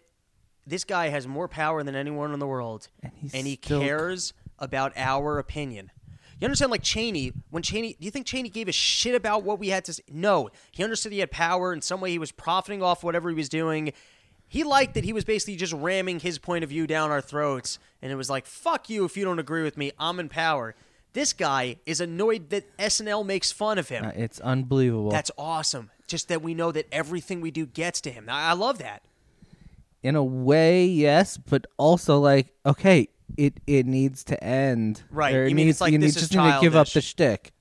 this 0.66 0.84
guy 0.84 1.10
has 1.10 1.28
more 1.28 1.48
power 1.48 1.84
than 1.84 1.96
anyone 1.96 2.34
in 2.34 2.40
the 2.40 2.48
world, 2.48 2.88
And 3.04 3.12
he's 3.16 3.34
he 3.34 3.60
still- 3.62 3.82
cares 3.82 4.34
about 4.60 4.94
our 4.96 5.38
opinion. 5.40 5.92
You 6.40 6.46
understand, 6.46 6.72
like 6.72 6.84
Cheney, 6.84 7.34
when 7.50 7.64
Cheney, 7.64 7.98
do 8.00 8.06
you 8.06 8.12
think 8.12 8.26
Cheney 8.26 8.48
gave 8.50 8.70
a 8.70 8.72
shit 8.72 9.14
about 9.14 9.44
what 9.44 9.60
we 9.60 9.70
had 9.70 9.84
to 9.86 9.94
say? 9.94 10.04
No. 10.10 10.50
He 10.72 10.84
understood 10.86 11.12
he 11.12 11.20
had 11.20 11.32
power. 11.32 11.74
In 11.74 11.82
some 11.82 12.00
way, 12.00 12.12
he 12.12 12.18
was 12.20 12.32
profiting 12.32 12.82
off 12.82 13.04
whatever 13.04 13.28
he 13.30 13.36
was 13.36 13.50
doing. 13.50 13.92
He 14.50 14.64
liked 14.64 14.96
that 14.96 15.04
he 15.04 15.14
was 15.14 15.24
basically 15.24 15.56
just 15.56 15.74
ramming 15.74 16.20
his 16.20 16.40
point 16.40 16.64
of 16.64 16.70
view 16.72 16.88
down 16.88 17.12
our 17.12 17.22
throats. 17.22 17.78
And 18.02 18.12
it 18.12 18.16
was 18.16 18.30
like, 18.30 18.46
fuck 18.48 18.90
you 18.90 19.06
if 19.06 19.16
you 19.16 19.24
don't 19.24 19.40
agree 19.40 19.62
with 19.62 19.78
me. 19.78 19.92
I'm 20.00 20.20
in 20.20 20.28
power. 20.28 20.76
This 21.14 21.34
guy 21.34 21.78
is 21.86 22.02
annoyed 22.02 22.50
that 22.50 22.76
SNL 22.78 23.26
makes 23.26 23.52
fun 23.52 23.78
of 23.78 23.90
him. 23.90 24.06
Uh, 24.06 24.12
It's 24.16 24.40
unbelievable. 24.40 25.12
That's 25.12 25.32
awesome. 25.38 25.92
Just 26.08 26.28
that 26.30 26.42
we 26.42 26.54
know 26.56 26.72
that 26.72 26.88
everything 26.92 27.42
we 27.42 27.52
do 27.52 27.66
gets 27.68 28.02
to 28.02 28.12
him. 28.12 28.26
I 28.28 28.50
I 28.50 28.54
love 28.54 28.80
that. 28.80 29.04
in 30.02 30.16
a 30.16 30.24
way, 30.24 30.86
yes, 30.86 31.38
but 31.38 31.68
also 31.78 32.20
like, 32.20 32.54
okay, 32.66 33.10
it 33.38 33.60
it 33.68 33.86
needs 33.86 34.24
to 34.26 34.44
end. 34.44 35.04
Right. 35.12 35.34
You 35.34 35.56
mean 35.56 35.68
needs, 35.68 35.76
it's 35.76 35.82
like 35.82 35.92
you 35.92 36.00
this 36.00 36.16
need, 36.16 36.22
is 36.24 36.30
just 36.30 36.34
need 36.36 36.52
to 36.54 36.60
give 36.62 36.76
up 36.76 36.88
the 36.90 37.02
shtick. 37.02 37.52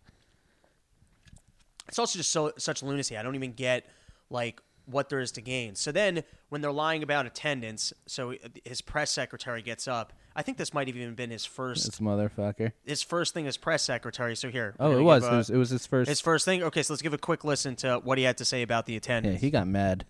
It's 1.88 1.98
also 1.98 2.18
just 2.18 2.30
so 2.30 2.52
such 2.58 2.82
lunacy. 2.82 3.16
I 3.16 3.22
don't 3.22 3.34
even 3.34 3.52
get 3.52 3.86
like 4.30 4.60
what 4.90 5.08
there 5.08 5.20
is 5.20 5.32
to 5.32 5.40
gain. 5.40 5.74
So 5.74 5.92
then 5.92 6.22
when 6.48 6.60
they're 6.60 6.72
lying 6.72 7.02
about 7.02 7.26
attendance, 7.26 7.92
so 8.06 8.34
his 8.64 8.80
press 8.80 9.10
secretary 9.10 9.62
gets 9.62 9.86
up. 9.86 10.12
I 10.34 10.42
think 10.42 10.56
this 10.56 10.72
might 10.72 10.86
have 10.88 10.96
even 10.96 11.14
been 11.14 11.30
his 11.30 11.44
first 11.44 11.84
This 11.86 11.98
motherfucker. 12.00 12.72
his 12.84 13.02
first 13.02 13.34
thing 13.34 13.46
as 13.46 13.56
press 13.56 13.82
secretary. 13.82 14.36
So 14.36 14.48
here. 14.50 14.74
Oh, 14.78 14.96
it 14.96 15.02
was. 15.02 15.24
give 15.24 15.32
It 15.32 15.36
was. 15.36 15.50
It 15.50 15.56
was 15.56 15.70
his 15.70 15.86
first. 15.86 16.08
his 16.08 16.20
first 16.20 16.44
thing. 16.44 16.62
Okay, 16.62 16.82
so 16.82 16.92
let's 16.92 17.02
give 17.02 17.12
a 17.14 17.18
quick 17.18 17.44
listen 17.44 17.76
to 17.76 18.00
what 18.04 18.18
he 18.18 18.24
had 18.24 18.38
to 18.38 18.44
say 18.44 18.62
about 18.62 18.86
the 18.86 18.96
attendance. 18.96 19.34
yeah, 19.34 19.40
he 19.46 19.50
got 19.50 19.66
mad. 19.66 20.04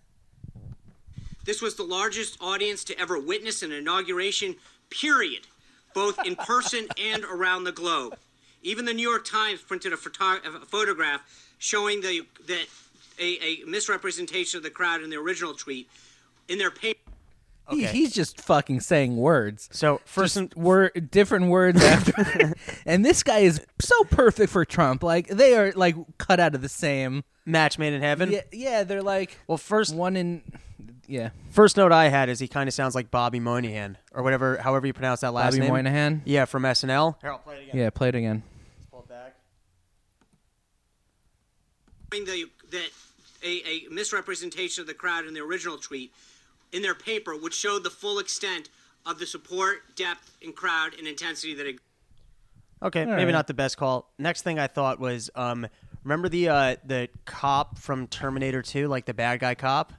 This 1.45 1.61
was 1.61 1.75
the 1.75 1.83
largest 1.83 2.37
audience 2.41 2.83
to 2.85 2.99
ever 2.99 3.19
witness 3.19 3.63
an 3.63 3.71
inauguration, 3.71 4.55
period, 4.89 5.47
both 5.93 6.23
in 6.25 6.35
person 6.35 6.87
and 7.01 7.23
around 7.25 7.63
the 7.63 7.71
globe. 7.71 8.17
Even 8.61 8.85
the 8.85 8.93
New 8.93 9.07
York 9.09 9.25
Times 9.25 9.61
printed 9.61 9.93
a, 9.93 9.97
photo- 9.97 10.45
a 10.47 10.65
photograph 10.65 11.21
showing 11.57 12.01
the, 12.01 12.21
that 12.47 12.65
a, 13.19 13.63
a 13.63 13.65
misrepresentation 13.65 14.57
of 14.57 14.63
the 14.63 14.69
crowd 14.69 15.01
in 15.03 15.09
the 15.09 15.17
original 15.17 15.53
tweet 15.53 15.89
in 16.47 16.57
their 16.57 16.71
paper. 16.71 16.99
He, 17.69 17.85
he's 17.85 18.13
just 18.13 18.41
fucking 18.41 18.79
saying 18.79 19.15
words. 19.15 19.69
so 19.71 20.01
first 20.03 20.33
Just 20.35 20.55
and 20.55 20.63
word, 20.63 21.11
different 21.11 21.49
words 21.49 21.83
after. 21.83 22.55
and 22.85 23.05
this 23.05 23.21
guy 23.21 23.39
is 23.39 23.61
so 23.79 24.03
perfect 24.05 24.51
for 24.51 24.65
Trump. 24.65 25.03
Like 25.03 25.27
they 25.27 25.55
are 25.55 25.71
like 25.73 25.95
cut 26.17 26.39
out 26.39 26.55
of 26.55 26.61
the 26.61 26.69
same. 26.69 27.23
match 27.45 27.77
made 27.77 27.93
in 27.93 28.01
heaven. 28.01 28.31
Yeah, 28.31 28.41
yeah. 28.51 28.83
They're 28.83 29.03
like 29.03 29.37
Well, 29.47 29.59
first 29.59 29.93
one 29.93 30.15
in. 30.15 30.41
Yeah, 31.05 31.29
first 31.51 31.75
note 31.77 31.91
I 31.91 32.07
had 32.09 32.29
is 32.29 32.39
he 32.39 32.47
kind 32.47 32.67
of 32.67 32.73
sounds 32.73 32.93
like 32.95 33.09
Bobby 33.11 33.39
Moynihan 33.39 33.97
or 34.13 34.21
whatever, 34.23 34.57
however 34.57 34.85
you 34.87 34.93
pronounce 34.93 35.21
that 35.21 35.33
last 35.33 35.53
Bobby 35.53 35.59
name. 35.61 35.69
Bobby 35.69 35.83
Moynihan. 35.83 36.21
Yeah, 36.25 36.45
from 36.45 36.63
SNL. 36.63 37.15
Here, 37.21 37.31
I'll 37.31 37.39
play 37.39 37.55
it 37.55 37.63
again. 37.63 37.77
Yeah, 37.77 37.89
play 37.89 38.09
it 38.09 38.15
again. 38.15 38.43
Pull 38.91 38.99
it 39.01 39.09
back. 39.09 39.35
showing 42.13 42.25
the, 42.25 42.45
that 42.71 42.89
a, 43.43 43.61
a 43.67 43.89
misrepresentation 43.91 44.81
of 44.81 44.87
the 44.87 44.93
crowd 44.93 45.25
in 45.25 45.33
the 45.33 45.39
original 45.41 45.77
tweet 45.77 46.11
in 46.71 46.81
their 46.81 46.95
paper, 46.95 47.35
which 47.35 47.53
showed 47.55 47.83
the 47.83 47.89
full 47.89 48.19
extent 48.19 48.69
of 49.05 49.17
the 49.19 49.25
support, 49.25 49.95
depth, 49.95 50.37
and 50.43 50.55
crowd 50.55 50.93
and 50.97 51.07
intensity 51.07 51.53
that 51.55 51.65
it 51.65 51.75
Okay, 52.81 53.03
maybe 53.05 53.25
right. 53.25 53.31
not 53.31 53.47
the 53.47 53.53
best 53.53 53.75
call. 53.77 54.09
Next 54.17 54.43
thing 54.43 54.57
I 54.57 54.67
thought 54.67 54.99
was, 55.01 55.29
um, 55.35 55.67
remember 56.05 56.29
the 56.29 56.47
uh, 56.47 56.75
the 56.85 57.09
cop 57.25 57.77
from 57.77 58.07
Terminator 58.07 58.61
2, 58.61 58.87
like 58.87 59.05
the 59.05 59.13
bad 59.13 59.41
guy 59.41 59.53
cop? 59.55 59.91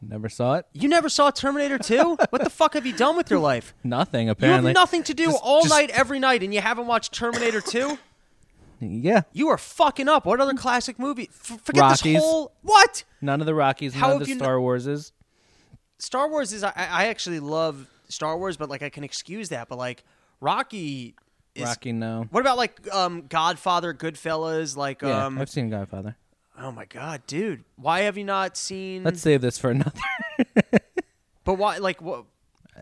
Never 0.00 0.28
saw 0.28 0.54
it. 0.54 0.66
You 0.72 0.88
never 0.88 1.08
saw 1.08 1.30
Terminator 1.30 1.78
2? 1.78 2.16
what 2.30 2.42
the 2.44 2.50
fuck 2.50 2.74
have 2.74 2.86
you 2.86 2.92
done 2.92 3.16
with 3.16 3.28
your 3.30 3.38
life? 3.40 3.74
Nothing 3.84 4.28
apparently. 4.28 4.70
You 4.70 4.76
have 4.76 4.82
nothing 4.82 5.02
to 5.04 5.14
do 5.14 5.26
Just- 5.26 5.40
all 5.42 5.62
just- 5.62 5.74
night, 5.74 5.90
every 5.90 6.18
night, 6.20 6.42
and 6.44 6.52
you 6.54 6.60
haven't 6.60 6.86
watched 6.86 7.12
Terminator 7.12 7.60
2? 7.60 7.98
Yeah, 8.82 9.22
You 9.32 9.48
are 9.48 9.58
fucking 9.58 10.08
up. 10.08 10.26
What 10.26 10.40
other 10.40 10.54
classic 10.54 10.98
movie? 10.98 11.28
F- 11.30 11.60
forget 11.62 11.80
Rockies. 11.82 12.14
this 12.14 12.22
whole 12.22 12.52
what? 12.62 13.04
none 13.20 13.40
of 13.40 13.46
the 13.46 13.54
Rockies, 13.54 13.94
How 13.94 14.08
none 14.08 14.22
of 14.22 14.26
the 14.26 14.34
Star 14.34 14.56
Warses. 14.56 15.12
Star 15.98 16.28
Wars 16.28 16.52
is 16.52 16.64
I, 16.64 16.72
I 16.76 17.06
actually 17.06 17.40
love 17.40 17.88
Star 18.08 18.36
Wars, 18.36 18.56
but 18.56 18.68
like 18.68 18.82
I 18.82 18.88
can 18.90 19.04
excuse 19.04 19.50
that. 19.50 19.68
But 19.68 19.78
like 19.78 20.04
Rocky 20.40 21.14
is. 21.54 21.64
Rocky, 21.64 21.92
no. 21.92 22.26
What 22.30 22.40
about 22.40 22.56
like 22.56 22.92
um, 22.92 23.26
Godfather, 23.28 23.94
Goodfellas? 23.94 24.76
Like 24.76 25.02
Yeah, 25.02 25.26
um, 25.26 25.38
I've 25.38 25.50
seen 25.50 25.70
Godfather. 25.70 26.16
oh 26.58 26.72
my 26.72 26.84
god, 26.86 27.22
dude, 27.26 27.64
why 27.76 28.00
have 28.00 28.18
you 28.18 28.24
not 28.24 28.56
seen? 28.56 29.04
Let's 29.04 29.20
save 29.20 29.40
this 29.40 29.58
for 29.58 29.70
another. 29.70 30.00
But 31.44 31.54
why? 31.54 31.78
Like 31.78 32.00
what? 32.00 32.24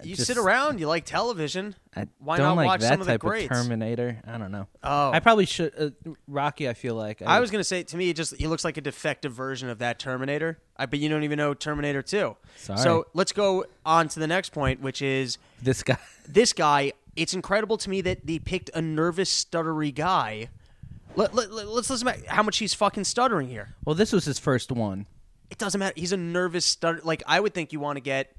You 0.03 0.15
just- 0.15 0.29
sit 0.29 0.39
around. 0.39 0.79
You 0.81 0.87
like 0.87 1.05
television. 1.05 1.75
I 1.97 2.07
Why 2.19 2.37
don't 2.37 2.47
not 2.47 2.57
like 2.57 2.67
watch 2.67 2.81
that 2.83 2.89
some 2.93 3.01
of 3.01 3.07
the 3.07 3.13
type 3.15 3.21
greats? 3.21 3.49
Terminator. 3.49 4.21
I 4.27 4.39
don't 4.39 4.53
know. 4.53 4.67
Oh. 4.83 5.11
I 5.11 5.21
probably 5.21 5.47
should. 5.47 5.73
Uh, 5.79 6.11
Rocky, 6.29 6.69
I 6.69 6.75
feel 6.75 6.95
like 6.95 7.21
I 7.23 7.41
was 7.41 7.51
gonna 7.51 7.65
say 7.65 7.83
to 7.83 7.97
me, 7.97 8.11
it 8.11 8.17
just 8.17 8.37
he 8.37 8.47
looks 8.47 8.65
like 8.65 8.77
a 8.77 8.81
defective 8.81 9.33
version 9.33 9.69
of 9.69 9.79
that 9.79 9.99
Terminator. 9.99 10.59
I 10.77 10.87
bet 10.87 11.01
you 11.01 11.09
don't 11.09 11.25
even 11.25 11.37
know 11.39 11.55
Terminator 11.55 12.03
Two. 12.03 12.37
Sorry. 12.57 12.79
So 12.79 13.07
let's 13.15 13.33
go 13.33 13.65
on 13.85 14.09
to 14.09 14.21
the 14.21 14.27
next 14.29 14.51
point, 14.51 14.81
which 14.81 15.03
is 15.03 15.39
this 15.61 15.83
guy. 15.83 15.99
this 16.29 16.53
guy. 16.53 16.93
It's 17.17 17.35
incredible 17.35 17.77
to 17.79 17.91
me 17.91 18.01
that 18.03 18.27
they 18.27 18.39
picked 18.39 18.71
a 18.73 18.81
nervous, 18.81 19.45
stuttery 19.45 19.93
guy. 19.93 20.49
Let, 21.17 21.35
let, 21.35 21.51
let- 21.51 21.69
let's 21.69 21.91
listen 21.91 22.07
to 22.07 22.31
how 22.31 22.45
much 22.45 22.59
he's 22.59 22.73
fucking 22.73 23.03
stuttering 23.05 23.49
here. 23.49 23.75
Well, 23.85 23.97
this 23.97 24.13
was 24.13 24.25
his 24.25 24.39
first 24.39 24.71
one. 24.71 25.07
It 25.51 25.59
doesn't 25.59 25.81
matter. 25.81 25.95
He's 25.97 26.13
a 26.13 26.17
nervous 26.17 26.65
stutter. 26.65 27.01
Like 27.03 27.25
I 27.27 27.41
would 27.41 27.53
think 27.53 27.73
you 27.73 27.81
want 27.81 27.97
to 27.97 28.01
get 28.01 28.33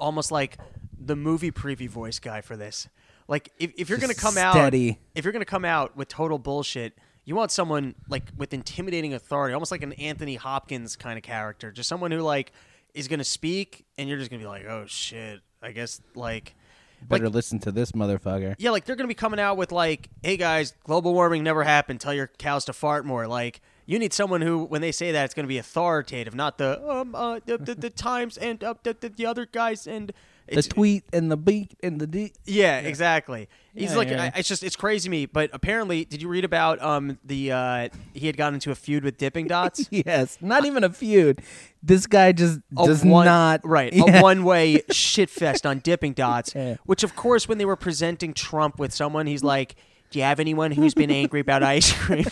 almost 0.00 0.32
like 0.32 0.58
the 0.98 1.16
movie 1.16 1.50
preview 1.52 1.88
voice 1.88 2.18
guy 2.18 2.40
for 2.40 2.56
this. 2.56 2.88
Like 3.28 3.50
if, 3.58 3.72
if 3.76 3.88
you're 3.88 3.98
Just 3.98 4.08
gonna 4.20 4.34
come 4.34 4.52
steady. 4.52 4.90
out, 4.90 4.96
if 5.14 5.24
you're 5.24 5.32
gonna 5.32 5.44
come 5.44 5.64
out 5.64 5.96
with 5.96 6.08
total 6.08 6.38
bullshit, 6.38 6.94
you 7.24 7.36
want 7.36 7.50
someone 7.52 7.94
like 8.08 8.24
with 8.36 8.52
intimidating 8.52 9.14
authority, 9.14 9.54
almost 9.54 9.70
like 9.70 9.82
an 9.84 9.92
Anthony 9.94 10.34
Hopkins 10.34 10.96
kind 10.96 11.16
of 11.16 11.22
character, 11.22 11.70
just 11.70 11.88
someone 11.88 12.10
who 12.10 12.20
like 12.20 12.50
is 12.92 13.06
gonna 13.06 13.22
speak, 13.22 13.84
and 13.96 14.08
you're 14.08 14.18
just 14.18 14.30
gonna 14.30 14.42
be 14.42 14.48
like, 14.48 14.64
oh 14.66 14.84
shit. 14.86 15.40
I 15.62 15.72
guess 15.72 16.00
like. 16.14 16.54
Better 17.02 17.26
Like, 17.26 17.34
listen 17.34 17.58
to 17.60 17.72
this 17.72 17.92
motherfucker. 17.92 18.54
yeah, 18.58 18.70
like 18.70 18.84
they're 18.84 18.96
gonna 18.96 19.08
be 19.08 19.14
coming 19.14 19.40
out 19.40 19.56
with 19.56 19.72
like, 19.72 20.10
"Hey 20.22 20.36
guys, 20.36 20.74
global 20.84 21.14
warming 21.14 21.42
never 21.42 21.64
happened. 21.64 22.00
Tell 22.00 22.12
your 22.12 22.26
cows 22.26 22.64
to 22.66 22.72
fart 22.74 23.06
more." 23.06 23.26
Like, 23.26 23.60
you 23.90 23.98
need 23.98 24.12
someone 24.12 24.40
who, 24.40 24.64
when 24.64 24.80
they 24.80 24.92
say 24.92 25.10
that, 25.12 25.24
it's 25.24 25.34
gonna 25.34 25.48
be 25.48 25.58
authoritative, 25.58 26.34
not 26.34 26.58
the 26.58 26.70
um 26.88 27.14
uh 27.14 27.40
the 27.44 27.58
the, 27.58 27.74
the 27.74 27.90
Times 27.90 28.36
and 28.38 28.62
uh, 28.62 28.74
the, 28.84 28.96
the 29.00 29.08
the 29.08 29.26
other 29.26 29.46
guys 29.46 29.86
and 29.86 30.12
The 30.48 30.62
tweet 30.62 31.04
and 31.12 31.30
the 31.30 31.36
beat 31.36 31.74
and 31.82 32.00
the 32.00 32.06
d. 32.06 32.32
Yeah, 32.44 32.78
exactly. 32.78 33.48
He's 33.74 33.90
Yeah, 33.92 33.96
like, 33.96 34.08
yeah. 34.10 34.30
I, 34.34 34.38
it's 34.38 34.48
just 34.48 34.62
it's 34.64 34.74
crazy 34.76 35.04
to 35.06 35.10
me. 35.10 35.26
But 35.26 35.50
apparently, 35.52 36.04
did 36.04 36.22
you 36.22 36.28
read 36.28 36.44
about 36.44 36.80
um 36.82 37.18
the 37.24 37.52
uh 37.52 37.88
he 38.14 38.26
had 38.26 38.36
gotten 38.36 38.54
into 38.54 38.70
a 38.70 38.74
feud 38.74 39.02
with 39.04 39.16
Dippin' 39.18 39.46
Dots? 39.48 39.88
Yes, 39.90 40.38
not 40.40 40.64
even 40.64 40.82
a 40.84 40.90
feud. 40.90 41.40
This 41.82 42.06
guy 42.06 42.32
just 42.32 42.60
A 42.76 42.86
does 42.86 43.04
one- 43.04 43.26
not 43.26 43.60
right 43.64 43.92
Yeah. 44.00 44.18
a 44.20 44.22
one 44.22 44.44
way 44.44 44.82
shit 44.92 45.30
fest 45.30 45.66
on 45.66 45.78
Dippin' 45.80 46.12
Dots. 46.24 46.52
Yeah. 46.54 46.76
Which 46.84 47.02
of 47.04 47.14
course, 47.16 47.48
when 47.48 47.58
they 47.58 47.64
were 47.64 47.76
presenting 47.76 48.34
Trump 48.34 48.78
with 48.78 48.92
someone, 48.92 49.26
he's 49.26 49.42
like, 49.44 49.76
Do 50.10 50.18
you 50.18 50.24
have 50.24 50.40
anyone 50.40 50.72
who's 50.72 50.94
been 50.94 51.10
angry 51.10 51.40
about 51.40 51.62
ice 51.62 51.92
cream? 51.98 52.26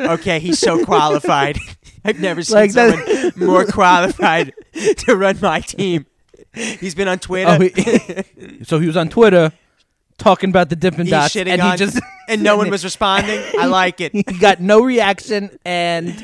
okay, 0.00 0.38
he's 0.40 0.58
so 0.58 0.84
qualified. 0.84 1.58
I've 2.04 2.20
never 2.20 2.42
seen 2.42 2.54
Like 2.56 2.70
someone 2.72 3.32
more 3.36 3.64
qualified 3.64 4.52
to 4.98 5.16
run 5.16 5.38
my 5.40 5.60
team. 5.60 6.06
He's 6.54 6.94
been 6.94 7.08
on 7.08 7.18
Twitter. 7.18 7.50
Oh, 7.50 7.58
he- 7.60 8.62
so 8.64 8.78
he 8.78 8.86
was 8.86 8.96
on 8.96 9.08
Twitter 9.08 9.52
talking 10.16 10.50
about 10.50 10.68
the 10.68 10.76
Dippin' 10.76 11.02
he's 11.02 11.10
Dots, 11.10 11.36
and 11.36 11.60
on, 11.60 11.72
he 11.72 11.76
just 11.76 12.00
and 12.28 12.42
no 12.42 12.56
one 12.56 12.70
was 12.70 12.84
responding. 12.84 13.42
I 13.58 13.66
like 13.66 14.00
it. 14.00 14.12
he 14.12 14.22
got 14.22 14.60
no 14.60 14.82
reaction, 14.82 15.58
and 15.64 16.22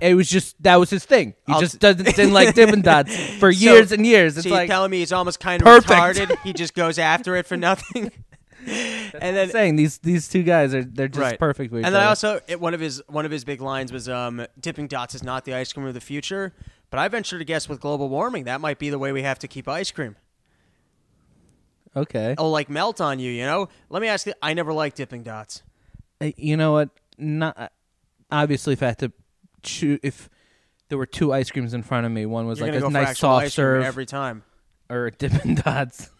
it 0.00 0.14
was 0.14 0.28
just 0.28 0.60
that 0.62 0.76
was 0.76 0.90
his 0.90 1.04
thing. 1.04 1.34
He 1.46 1.52
I'll- 1.52 1.60
just 1.60 1.78
doesn't 1.80 2.04
didn't 2.04 2.32
like 2.32 2.54
Dippin' 2.54 2.82
Dots 2.82 3.14
for 3.38 3.52
So- 3.52 3.58
years 3.60 3.92
and 3.92 4.06
years. 4.06 4.36
It's 4.36 4.44
so 4.44 4.48
you're 4.50 4.58
like 4.58 4.68
telling 4.70 4.90
me 4.90 4.98
he's 5.00 5.12
almost 5.12 5.40
kind 5.40 5.60
of 5.62 5.66
Perfect. 5.66 6.18
retarded. 6.18 6.38
He 6.42 6.52
just 6.52 6.74
goes 6.74 6.98
after 6.98 7.36
it 7.36 7.46
for 7.46 7.56
nothing. 7.56 8.10
And 8.66 9.36
then 9.36 9.50
saying 9.50 9.76
these 9.76 9.98
these 9.98 10.28
two 10.28 10.42
guys 10.42 10.74
are 10.74 10.84
they're 10.84 11.08
just 11.08 11.20
Right. 11.20 11.38
perfect 11.38 11.72
And 11.72 11.84
then 11.84 11.96
I 11.96 12.06
also 12.06 12.40
it, 12.48 12.60
one 12.60 12.74
of 12.74 12.80
his 12.80 13.02
one 13.08 13.24
of 13.24 13.30
his 13.30 13.44
big 13.44 13.60
lines 13.60 13.92
was 13.92 14.08
um, 14.08 14.46
Dippin' 14.60 14.86
Dots 14.86 15.14
is 15.14 15.22
not 15.22 15.44
the 15.44 15.54
ice 15.54 15.72
cream 15.72 15.86
of 15.86 15.94
the 15.94 16.00
future. 16.00 16.52
But 16.90 16.98
I 17.00 17.08
venture 17.08 17.38
to 17.38 17.44
guess 17.44 17.68
with 17.68 17.80
global 17.80 18.08
warming 18.08 18.44
that 18.44 18.60
might 18.60 18.78
be 18.78 18.88
the 18.90 18.98
way 18.98 19.10
we 19.12 19.22
have 19.22 19.38
to 19.40 19.48
keep 19.48 19.68
ice 19.68 19.90
cream. 19.90 20.16
okay. 21.96 22.34
Oh, 22.38 22.50
like 22.50 22.68
melt 22.70 23.00
on 23.00 23.18
you, 23.18 23.30
you 23.30 23.44
know? 23.44 23.68
Let 23.90 24.00
me 24.02 24.08
ask 24.08 24.26
you. 24.26 24.32
I 24.42 24.54
never 24.54 24.72
liked 24.72 24.96
Dippin' 24.96 25.22
Dots. 25.22 25.62
Uh, 26.20 26.30
you 26.36 26.56
know 26.56 26.72
what? 26.72 26.90
Not 27.18 27.72
obviously 28.30 28.72
if 28.74 28.82
I 28.82 28.86
had 28.86 28.98
to 28.98 29.12
choose 29.62 30.00
if 30.02 30.28
there 30.88 30.98
were 30.98 31.06
two 31.06 31.32
ice 31.32 31.50
creams 31.50 31.74
in 31.74 31.82
front 31.82 32.06
of 32.06 32.12
me, 32.12 32.26
one 32.26 32.46
was 32.46 32.58
You're 32.58 32.68
like 32.68 32.76
a 32.76 32.80
go 32.80 32.88
nice 32.88 33.08
actual 33.10 33.40
soft 33.40 33.52
serve 33.52 33.84
every 33.84 34.06
time. 34.06 34.42
or 34.90 35.10
Dippin' 35.10 35.54
Dots. 35.64 36.10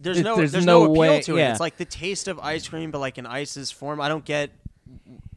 There's 0.00 0.20
no 0.22 0.36
There's 0.36 0.52
there's, 0.52 0.64
no 0.66 0.84
no, 0.84 0.90
appeal 0.92 1.00
way- 1.00 1.20
to 1.22 1.36
it. 1.36 1.40
yeah. 1.40 1.50
It's 1.50 1.60
like 1.60 1.76
the 1.76 1.84
taste 1.84 2.28
of 2.28 2.38
ice 2.38 2.68
cream, 2.68 2.90
but 2.90 2.98
like 3.00 3.18
in 3.18 3.26
ice's 3.26 3.70
form. 3.70 4.00
I 4.00 4.08
don't 4.08 4.24
get 4.24 4.50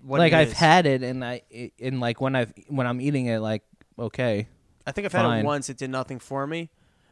what 0.01 0.19
like 0.19 0.33
I've 0.33 0.49
is. 0.49 0.53
had 0.53 0.85
it, 0.85 1.03
and 1.03 1.23
I 1.25 1.41
and 1.79 1.99
like 1.99 2.21
when 2.21 2.35
I've 2.35 2.53
when 2.67 2.85
I'm 2.87 3.01
eating 3.01 3.25
it, 3.25 3.39
like 3.39 3.63
okay, 3.97 4.47
I 4.85 4.91
think 4.91 5.05
I've 5.05 5.11
had 5.13 5.39
it 5.39 5.45
once. 5.45 5.69
It 5.69 5.77
did 5.77 5.89
nothing 5.89 6.19
for 6.19 6.45
me. 6.45 6.69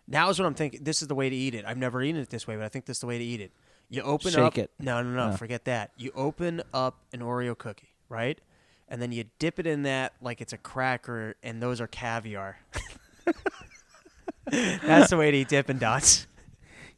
Now 0.08 0.30
is 0.30 0.40
what 0.40 0.46
I'm 0.46 0.54
thinking. 0.56 0.84
This 0.84 1.02
is 1.02 1.08
the 1.08 1.16
way 1.16 1.30
to 1.30 1.36
eat 1.36 1.54
it. 1.56 1.66
I've 1.66 1.78
never 1.78 2.02
eaten 2.02 2.22
it 2.22 2.30
this 2.30 2.48
way, 2.48 2.56
but 2.56 2.66
I 2.66 2.70
think 2.70 2.86
this 2.86 2.98
is 2.98 3.02
the 3.02 3.08
way 3.08 3.18
to 3.18 3.24
eat 3.24 3.42
it. 3.42 3.52
You 3.90 4.04
open 4.04 4.32
Shake 4.32 4.40
up. 4.44 4.58
it. 4.58 4.72
No, 4.80 5.02
no, 5.02 5.10
no. 5.10 5.34
Oh. 5.34 5.38
Forget 5.38 5.66
that. 5.66 5.92
You 5.98 6.12
open 6.16 6.62
up 6.74 7.00
an 7.14 7.22
Oreo 7.22 7.58
cookie, 7.58 7.90
right? 8.10 8.40
And 8.88 9.02
then 9.02 9.12
you 9.12 9.26
dip 9.40 9.60
it 9.60 9.66
in 9.68 9.84
that 9.84 10.14
like 10.22 10.42
it's 10.42 10.54
a 10.54 10.58
cracker, 10.58 11.36
and 11.44 11.62
those 11.62 11.82
are 11.82 11.88
caviar. 11.88 12.58
That's 14.52 15.10
the 15.12 15.18
way 15.18 15.30
to 15.32 15.38
eat 15.38 15.48
Dippin' 15.50 15.78
Dots. 15.78 16.26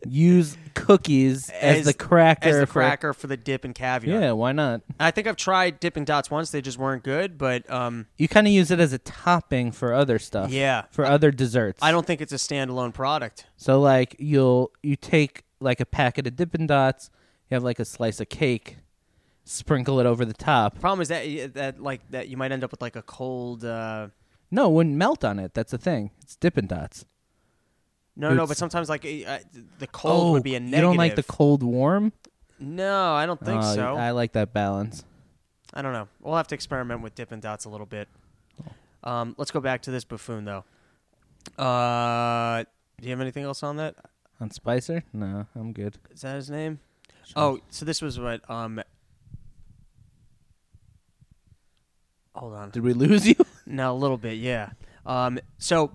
Use 0.08 0.58
cookies 0.74 1.50
as, 1.50 1.86
the 1.86 1.94
cracker. 1.94 2.50
As 2.50 2.60
the 2.60 2.66
for- 2.68 2.74
cracker 2.82 3.14
for 3.14 3.28
the 3.28 3.38
dip 3.38 3.64
and 3.64 3.76
caviar. 3.76 4.20
Yeah, 4.20 4.32
why 4.32 4.52
not? 4.52 4.82
I 5.00 5.12
think 5.12 5.28
I've 5.28 5.36
tried 5.36 5.80
Dippin' 5.80 6.06
Dots 6.06 6.32
once. 6.32 6.50
They 6.52 6.62
just 6.62 6.78
weren't 6.78 7.04
good, 7.04 7.38
but 7.38 7.70
um, 7.70 8.08
You 8.18 8.28
kind 8.28 8.48
of 8.48 8.54
use 8.54 8.72
it 8.72 8.80
as 8.80 8.94
a 8.94 8.98
topping 8.98 9.72
for 9.72 9.94
other 9.94 10.18
stuff. 10.18 10.50
Yeah. 10.52 10.84
for 10.92 11.06
other 11.06 11.32
desserts. 11.32 11.80
I 11.84 11.92
don't 11.92 12.06
think 12.08 12.20
it's 12.22 12.34
a 12.34 12.38
standalone 12.38 12.94
product. 12.94 13.46
So 13.58 13.80
like 13.80 14.16
you'll 14.18 14.72
you 14.82 14.96
take 14.96 15.44
like 15.60 15.80
a 15.80 15.86
packet 15.86 16.26
of 16.26 16.36
Dippin' 16.36 16.66
Dots, 16.68 17.10
you 17.50 17.56
have 17.56 17.64
like 17.64 17.80
a 17.80 17.86
slice 17.86 18.20
of 18.20 18.30
cake, 18.30 18.78
sprinkle 19.44 20.00
it 20.00 20.06
over 20.06 20.26
the 20.26 20.34
top. 20.34 20.80
Problem 20.80 21.02
is 21.02 21.10
that 21.10 21.54
that 21.54 21.82
like 21.82 22.02
that 22.10 22.28
you 22.28 22.38
might 22.38 22.52
end 22.52 22.64
up 22.64 22.72
with 22.72 22.82
like 22.82 22.96
a 22.96 23.04
cold. 23.04 23.64
Uh, 23.64 24.08
No, 24.50 24.68
it 24.70 24.74
wouldn't 24.74 24.96
melt 24.96 25.24
on 25.24 25.38
it. 25.40 25.54
That's 25.54 25.72
the 25.72 25.78
thing. 25.78 26.12
It's 26.22 26.36
Dippin' 26.36 26.68
Dots. 26.68 27.06
No, 28.16 28.30
no, 28.30 28.34
It's- 28.34 28.48
but 28.50 28.58
sometimes 28.58 28.90
like 28.90 29.06
uh, 29.06 29.40
the 29.80 29.88
cold 29.88 30.34
would 30.34 30.44
be 30.44 30.56
a 30.56 30.60
negative. 30.60 30.74
Oh, 30.74 30.78
You 30.78 30.82
don't 30.90 30.98
like 30.98 31.16
the 31.16 31.24
cold 31.24 31.64
warm? 31.64 32.12
No, 32.60 33.14
I 33.14 33.26
don't 33.26 33.44
think 33.44 33.62
Oh, 33.64 33.76
so. 33.76 33.96
I 33.96 34.12
like 34.12 34.34
that 34.34 34.54
balance. 34.54 35.04
I 35.74 35.82
don't 35.82 35.94
know. 35.94 36.08
We'll 36.20 36.36
have 36.36 36.48
to 36.48 36.56
experiment 36.56 37.02
with 37.02 37.16
Dippin' 37.16 37.40
Dots 37.40 37.66
a 37.66 37.70
little 37.70 37.86
bit. 37.88 38.08
Um, 39.04 39.34
let's 39.38 39.50
go 39.52 39.60
back 39.62 39.82
to 39.84 39.92
this 39.92 40.04
buffoon 40.04 40.46
though. 40.46 40.64
Uh, 41.58 42.64
do 43.00 43.08
you 43.08 43.10
have 43.12 43.22
anything 43.22 43.44
else 43.46 43.64
on 43.64 43.78
that? 43.78 43.96
On 44.40 44.52
Spicer? 44.52 45.04
No, 45.14 45.48
I'm 45.56 45.72
good. 45.74 45.98
Is 46.12 46.22
that 46.22 46.36
his 46.36 46.52
name? 46.52 46.80
Oh, 47.36 47.60
so 47.70 47.86
this 47.86 48.02
was 48.02 48.20
what 48.20 48.48
um. 48.50 48.82
Hold 52.36 52.54
on. 52.54 52.70
Did 52.72 52.84
we 52.84 52.94
lose 52.94 53.28
you? 53.28 53.36
No, 53.66 53.94
a 53.94 53.98
little 53.98 54.18
bit, 54.18 54.38
yeah. 54.38 54.72
Um, 55.06 55.40
so 55.58 55.92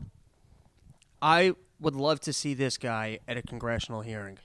I 1.20 1.54
would 1.80 1.94
love 1.94 2.20
to 2.20 2.32
see 2.32 2.54
this 2.54 2.78
guy 2.78 3.18
at 3.28 3.36
a 3.36 3.42
congressional 3.42 4.00
hearing. 4.02 4.38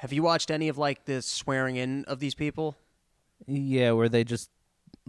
Have 0.00 0.12
you 0.12 0.22
watched 0.22 0.50
any 0.50 0.68
of 0.68 0.76
like 0.78 1.04
the 1.04 1.22
swearing 1.22 1.76
in 1.76 2.04
of 2.06 2.20
these 2.20 2.34
people? 2.34 2.76
yeah, 3.46 3.90
where 3.92 4.08
they 4.08 4.24
just 4.24 4.50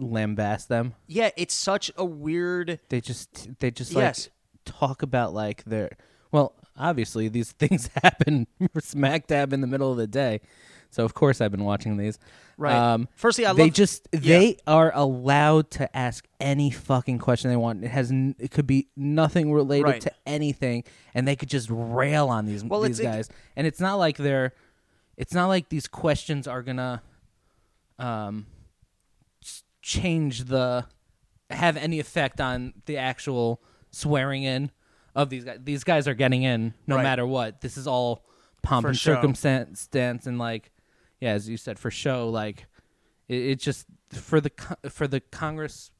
lambast 0.00 0.68
them. 0.68 0.94
Yeah, 1.06 1.30
it's 1.36 1.54
such 1.54 1.90
a 1.96 2.04
weird. 2.04 2.78
They 2.88 3.00
just 3.00 3.58
they 3.60 3.70
just 3.70 3.94
like 3.94 4.02
Yes. 4.02 4.28
talk 4.64 5.02
about 5.02 5.32
like 5.34 5.64
their 5.64 5.90
well, 6.30 6.54
obviously 6.76 7.28
these 7.28 7.52
things 7.58 7.88
happen 8.02 8.46
smack 8.80 9.26
dab 9.26 9.52
in 9.52 9.60
the 9.60 9.66
middle 9.66 9.90
of 9.90 9.98
the 9.98 10.06
day. 10.06 10.40
So 10.90 11.04
of 11.04 11.14
course 11.14 11.40
I've 11.40 11.50
been 11.50 11.64
watching 11.64 11.96
these. 11.96 12.18
Right. 12.56 12.74
Um, 12.74 13.08
Firstly, 13.14 13.46
I 13.46 13.52
they 13.52 13.64
love- 13.64 13.72
just 13.74 14.08
they 14.10 14.56
are 14.66 14.90
allowed 14.94 15.70
to 15.72 15.96
ask 15.96 16.26
any 16.40 16.70
fucking 16.70 17.18
question 17.18 17.50
they 17.50 17.56
want. 17.56 17.84
It 17.84 17.90
has 17.90 18.10
n- 18.10 18.34
it 18.38 18.50
could 18.50 18.66
be 18.66 18.88
nothing 18.96 19.52
related 19.52 19.84
Right. 19.84 20.00
to 20.00 20.12
anything, 20.26 20.82
and 21.14 21.28
they 21.28 21.36
could 21.36 21.48
just 21.50 21.68
rail 21.70 22.28
on 22.28 22.46
these 22.46 22.64
Well, 22.64 22.80
these 22.80 22.98
it's- 22.98 23.14
guys. 23.28 23.28
And 23.54 23.66
it's 23.66 23.80
not 23.80 23.94
like 23.96 24.16
they're, 24.16 24.54
it's 25.16 25.32
not 25.34 25.46
like 25.46 25.68
these 25.68 25.86
questions 25.86 26.48
are 26.48 26.62
gonna, 26.62 27.02
um, 27.98 28.46
s- 29.42 29.62
change 29.82 30.44
the, 30.44 30.86
have 31.50 31.76
any 31.76 32.00
effect 32.00 32.40
on 32.40 32.74
the 32.86 32.96
actual 32.96 33.62
swearing 33.90 34.42
in 34.42 34.70
of 35.14 35.30
these 35.30 35.44
guys. 35.44 35.58
These 35.62 35.84
guys 35.84 36.08
are 36.08 36.14
getting 36.14 36.42
in 36.42 36.74
no 36.86 36.96
Right. 36.96 37.02
matter 37.02 37.26
what. 37.26 37.60
This 37.60 37.76
is 37.76 37.86
all 37.86 38.24
pomp 38.62 38.82
For 38.84 38.88
and 38.88 38.98
show. 38.98 39.14
circumstance 39.14 39.88
and 40.26 40.38
like, 40.38 40.70
yeah, 41.20 41.32
as 41.32 41.48
you 41.48 41.56
said, 41.56 41.78
for 41.78 41.90
show. 41.90 42.28
Like, 42.28 42.66
it, 43.28 43.36
it 43.36 43.60
just 43.60 43.86
for 44.12 44.40
the 44.40 44.50
for 44.88 45.06
the 45.06 45.20
Congress 45.20 45.90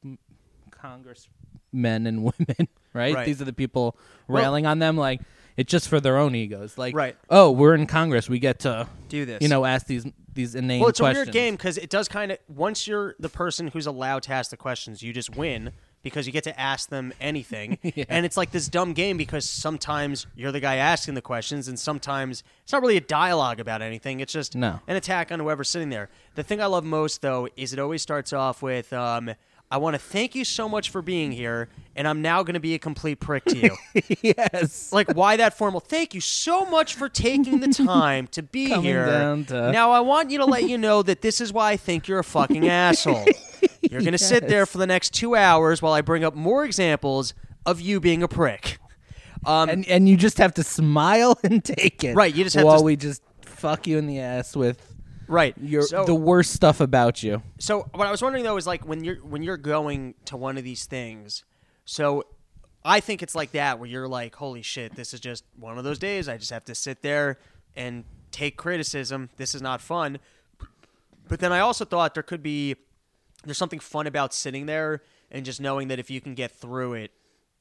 congressmen 0.71 2.07
and 2.07 2.23
women, 2.23 2.67
right? 2.93 3.13
Right. 3.15 3.25
These 3.25 3.41
are 3.41 3.45
the 3.45 3.53
people 3.53 3.97
railing 4.27 4.65
on 4.65 4.79
them. 4.79 4.97
Like, 4.97 5.21
it's 5.57 5.69
just 5.71 5.87
for 5.89 5.99
their 5.99 6.17
own 6.17 6.35
egos. 6.35 6.77
Like, 6.77 6.95
Right. 6.95 7.17
Oh, 7.29 7.51
we're 7.51 7.75
in 7.75 7.85
Congress. 7.87 8.29
We 8.29 8.39
get 8.39 8.59
to 8.59 8.87
Do 9.09 9.25
this. 9.25 9.41
You 9.41 9.47
know, 9.49 9.65
ask 9.65 9.85
these 9.87 10.05
these 10.33 10.55
inane 10.55 10.79
Well, 10.79 10.89
it's 10.89 10.99
questions. 10.99 11.27
a 11.27 11.31
weird 11.31 11.33
game 11.33 11.55
because 11.55 11.77
it 11.77 11.89
does 11.89 12.07
kind 12.07 12.31
of. 12.31 12.37
Once 12.47 12.87
you're 12.87 13.15
the 13.19 13.29
person 13.29 13.67
who's 13.67 13.85
allowed 13.87 14.23
to 14.23 14.31
ask 14.31 14.51
the 14.51 14.57
questions, 14.57 15.01
you 15.03 15.11
just 15.13 15.35
win 15.35 15.71
because 16.01 16.25
you 16.25 16.31
get 16.33 16.43
to 16.45 16.59
ask 16.59 16.89
them 16.89 17.13
anything. 17.19 17.77
And 18.09 18.25
it's 18.25 18.37
like 18.37 18.51
this 18.51 18.67
dumb 18.67 18.93
game 18.93 19.17
because 19.17 19.47
sometimes 19.49 20.25
you're 20.35 20.51
the 20.51 20.59
guy 20.59 20.75
asking 20.75 21.13
the 21.15 21.21
questions, 21.21 21.67
and 21.67 21.77
sometimes 21.79 22.43
it's 22.63 22.71
not 22.73 22.81
really 22.81 22.97
a 22.97 23.01
dialogue 23.01 23.59
about 23.59 23.81
anything. 23.81 24.19
It's 24.19 24.33
just 24.33 24.55
No. 24.55 24.79
an 24.87 24.95
attack 24.95 25.31
on 25.31 25.39
whoever's 25.39 25.69
sitting 25.69 25.89
there. 25.89 26.09
The 26.35 26.43
thing 26.43 26.61
I 26.61 26.65
love 26.67 26.83
most, 26.85 27.21
though, 27.21 27.47
is 27.57 27.73
it 27.73 27.79
always 27.79 28.01
starts 28.01 28.31
off 28.33 28.61
with. 28.61 28.91
Um, 28.93 29.31
I 29.71 29.77
want 29.77 29.93
to 29.93 29.99
thank 29.99 30.33
you 30.33 30.43
so 30.45 30.67
much 30.67 30.89
for 30.89 31.01
being 31.01 31.31
here, 31.31 31.69
and 31.95 32.07
I'm 32.07 32.21
now 32.23 32.41
going 32.41 32.55
to 32.55 32.59
be 32.59 32.73
a 32.73 32.79
complete 32.79 33.19
prick 33.19 33.45
to 33.45 33.57
you. 33.57 33.77
yes. 34.21 34.91
like 34.91 35.13
why 35.13 35.37
that 35.37 35.57
formal 35.57 35.79
thank 35.79 36.13
you 36.15 36.21
so 36.21 36.65
much 36.65 36.95
for 36.95 37.07
taking 37.09 37.59
the 37.59 37.67
time 37.67 38.27
to 38.27 38.41
be 38.41 38.69
Coming 38.69 38.83
here 38.85 39.05
down 39.05 39.45
to- 39.45 39.71
now 39.71 39.91
i 39.91 39.99
want 39.99 40.31
you 40.31 40.39
to 40.39 40.45
let 40.45 40.67
you 40.67 40.77
know 40.77 41.01
that 41.03 41.21
this 41.21 41.41
is 41.41 41.51
why 41.53 41.71
i 41.71 41.77
think 41.77 42.07
you're 42.07 42.19
a 42.19 42.23
fucking 42.23 42.67
asshole 42.69 43.25
you're 43.81 44.01
gonna 44.01 44.17
sit 44.17 44.47
there 44.47 44.65
for 44.65 44.77
the 44.77 44.87
next 44.87 45.13
two 45.13 45.35
hours 45.35 45.81
while 45.81 45.93
i 45.93 46.01
bring 46.01 46.23
up 46.23 46.35
more 46.35 46.63
examples 46.65 47.33
of 47.65 47.79
you 47.81 47.99
being 47.99 48.23
a 48.23 48.27
prick 48.27 48.79
um, 49.45 49.69
and 49.69 49.87
and 49.87 50.09
you 50.09 50.17
just 50.17 50.37
have 50.37 50.53
to 50.55 50.63
smile 50.63 51.39
and 51.43 51.63
take 51.63 52.03
it. 52.03 52.13
Right, 52.13 52.33
you 52.35 52.43
just 52.43 52.57
have 52.57 52.65
while 52.65 52.79
to- 52.79 52.83
we 52.83 52.95
just 52.97 53.21
fuck 53.41 53.87
you 53.87 53.97
in 53.97 54.05
the 54.07 54.19
ass 54.19 54.55
with 54.55 54.88
right. 55.29 55.55
Your 55.61 55.83
so, 55.83 56.03
the 56.03 56.15
worst 56.15 56.51
stuff 56.51 56.81
about 56.81 57.23
you. 57.23 57.41
so 57.59 57.89
what 57.93 58.07
i 58.07 58.11
was 58.11 58.21
wondering 58.21 58.43
though 58.43 58.57
is 58.57 58.67
like 58.67 58.85
when 58.85 59.03
you're 59.03 59.17
when 59.17 59.43
you're 59.43 59.57
going 59.57 60.15
to 60.25 60.35
one 60.35 60.57
of 60.57 60.63
these 60.63 60.85
things 60.85 61.45
so 61.85 62.23
i 62.83 62.99
think 62.99 63.21
it's 63.23 63.35
like 63.35 63.51
that 63.51 63.79
where 63.79 63.87
you're 63.89 64.07
like 64.07 64.35
holy 64.35 64.61
shit 64.61 64.95
this 64.95 65.13
is 65.13 65.19
just 65.19 65.43
one 65.57 65.77
of 65.77 65.83
those 65.83 65.99
days. 65.99 66.27
I 66.27 66.37
just 66.37 66.51
have 66.51 66.65
to 66.65 66.75
sit 66.75 67.01
there 67.01 67.37
and 67.75 68.03
take 68.31 68.57
criticism. 68.57 69.29
This 69.37 69.55
is 69.55 69.61
not 69.61 69.81
fun. 69.81 70.19
But 71.27 71.39
then 71.39 71.51
i 71.51 71.59
also 71.59 71.85
thought 71.85 72.13
there 72.13 72.23
could 72.23 72.43
be 72.43 72.75
there's 73.45 73.57
something 73.57 73.79
fun 73.79 74.07
about 74.07 74.33
sitting 74.33 74.65
there 74.65 75.01
and 75.31 75.45
just 75.45 75.61
knowing 75.61 75.87
that 75.89 75.99
if 75.99 76.09
you 76.09 76.19
can 76.19 76.33
get 76.35 76.51
through 76.51 76.93
it 76.93 77.11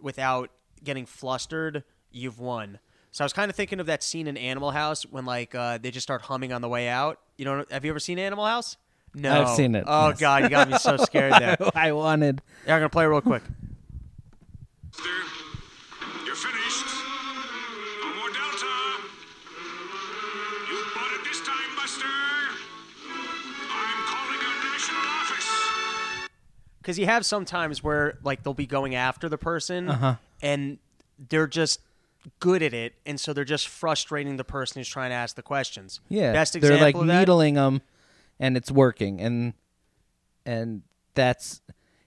without 0.00 0.50
getting 0.82 1.06
flustered 1.06 1.84
you've 2.10 2.38
won 2.38 2.78
so 3.12 3.24
I 3.24 3.26
was 3.26 3.32
kind 3.32 3.50
of 3.50 3.56
thinking 3.56 3.80
of 3.80 3.86
that 3.86 4.02
scene 4.02 4.26
in 4.26 4.36
Animal 4.36 4.70
House 4.70 5.04
when 5.04 5.24
like 5.24 5.54
uh, 5.54 5.78
they 5.78 5.90
just 5.90 6.04
start 6.04 6.22
humming 6.22 6.52
on 6.52 6.62
the 6.62 6.68
way 6.68 6.88
out. 6.88 7.18
You 7.36 7.44
know, 7.44 7.64
have 7.70 7.84
you 7.84 7.90
ever 7.90 8.00
seen 8.00 8.18
Animal 8.18 8.44
House? 8.44 8.76
No, 9.14 9.42
I've 9.42 9.56
seen 9.56 9.74
it. 9.74 9.84
Oh 9.86 10.10
yes. 10.10 10.20
god, 10.20 10.42
you 10.44 10.48
got 10.48 10.68
me 10.68 10.78
so 10.78 10.96
scared 10.98 11.32
there. 11.32 11.56
I, 11.74 11.92
wanted. 11.92 12.42
Yeah, 12.66 12.74
I'm 12.74 12.80
gonna 12.80 12.90
play 12.90 13.06
real 13.06 13.20
quick. 13.20 13.42
You're 16.24 16.34
finished. 16.34 16.86
No 18.02 18.14
more 18.16 18.28
Delta. 18.28 18.66
You 20.68 20.84
bought 20.94 21.12
it 21.14 21.24
this 21.24 21.40
time, 21.40 21.76
Buster. 21.76 22.06
I'm 23.70 24.06
calling 24.06 24.40
your 24.40 24.70
national 24.70 25.00
office. 25.00 26.28
Because 26.82 26.98
you 26.98 27.06
have 27.06 27.24
sometimes 27.24 27.82
where 27.82 28.18
like 28.22 28.42
they'll 28.42 28.54
be 28.54 28.66
going 28.66 28.94
after 28.94 29.28
the 29.28 29.38
person, 29.38 29.88
uh-huh. 29.88 30.14
and 30.42 30.78
they're 31.28 31.46
just 31.46 31.80
good 32.40 32.62
at 32.62 32.74
it, 32.74 32.94
and 33.06 33.18
so 33.20 33.32
they're 33.32 33.44
just 33.44 33.68
frustrating 33.68 34.36
the 34.36 34.44
person 34.44 34.80
who's 34.80 34.88
trying 34.88 35.10
to 35.10 35.14
ask 35.16 35.36
the 35.36 35.42
questions. 35.42 36.00
Yeah, 36.08 36.32
best 36.32 36.56
example. 36.56 36.76
They're 36.76 36.86
like 36.86 36.94
of 36.96 37.06
that- 37.06 37.18
needling 37.20 37.54
them, 37.54 37.82
and 38.40 38.56
it's 38.56 38.70
working, 38.70 39.20
and 39.20 39.54
and 40.46 40.82
that's 41.14 41.60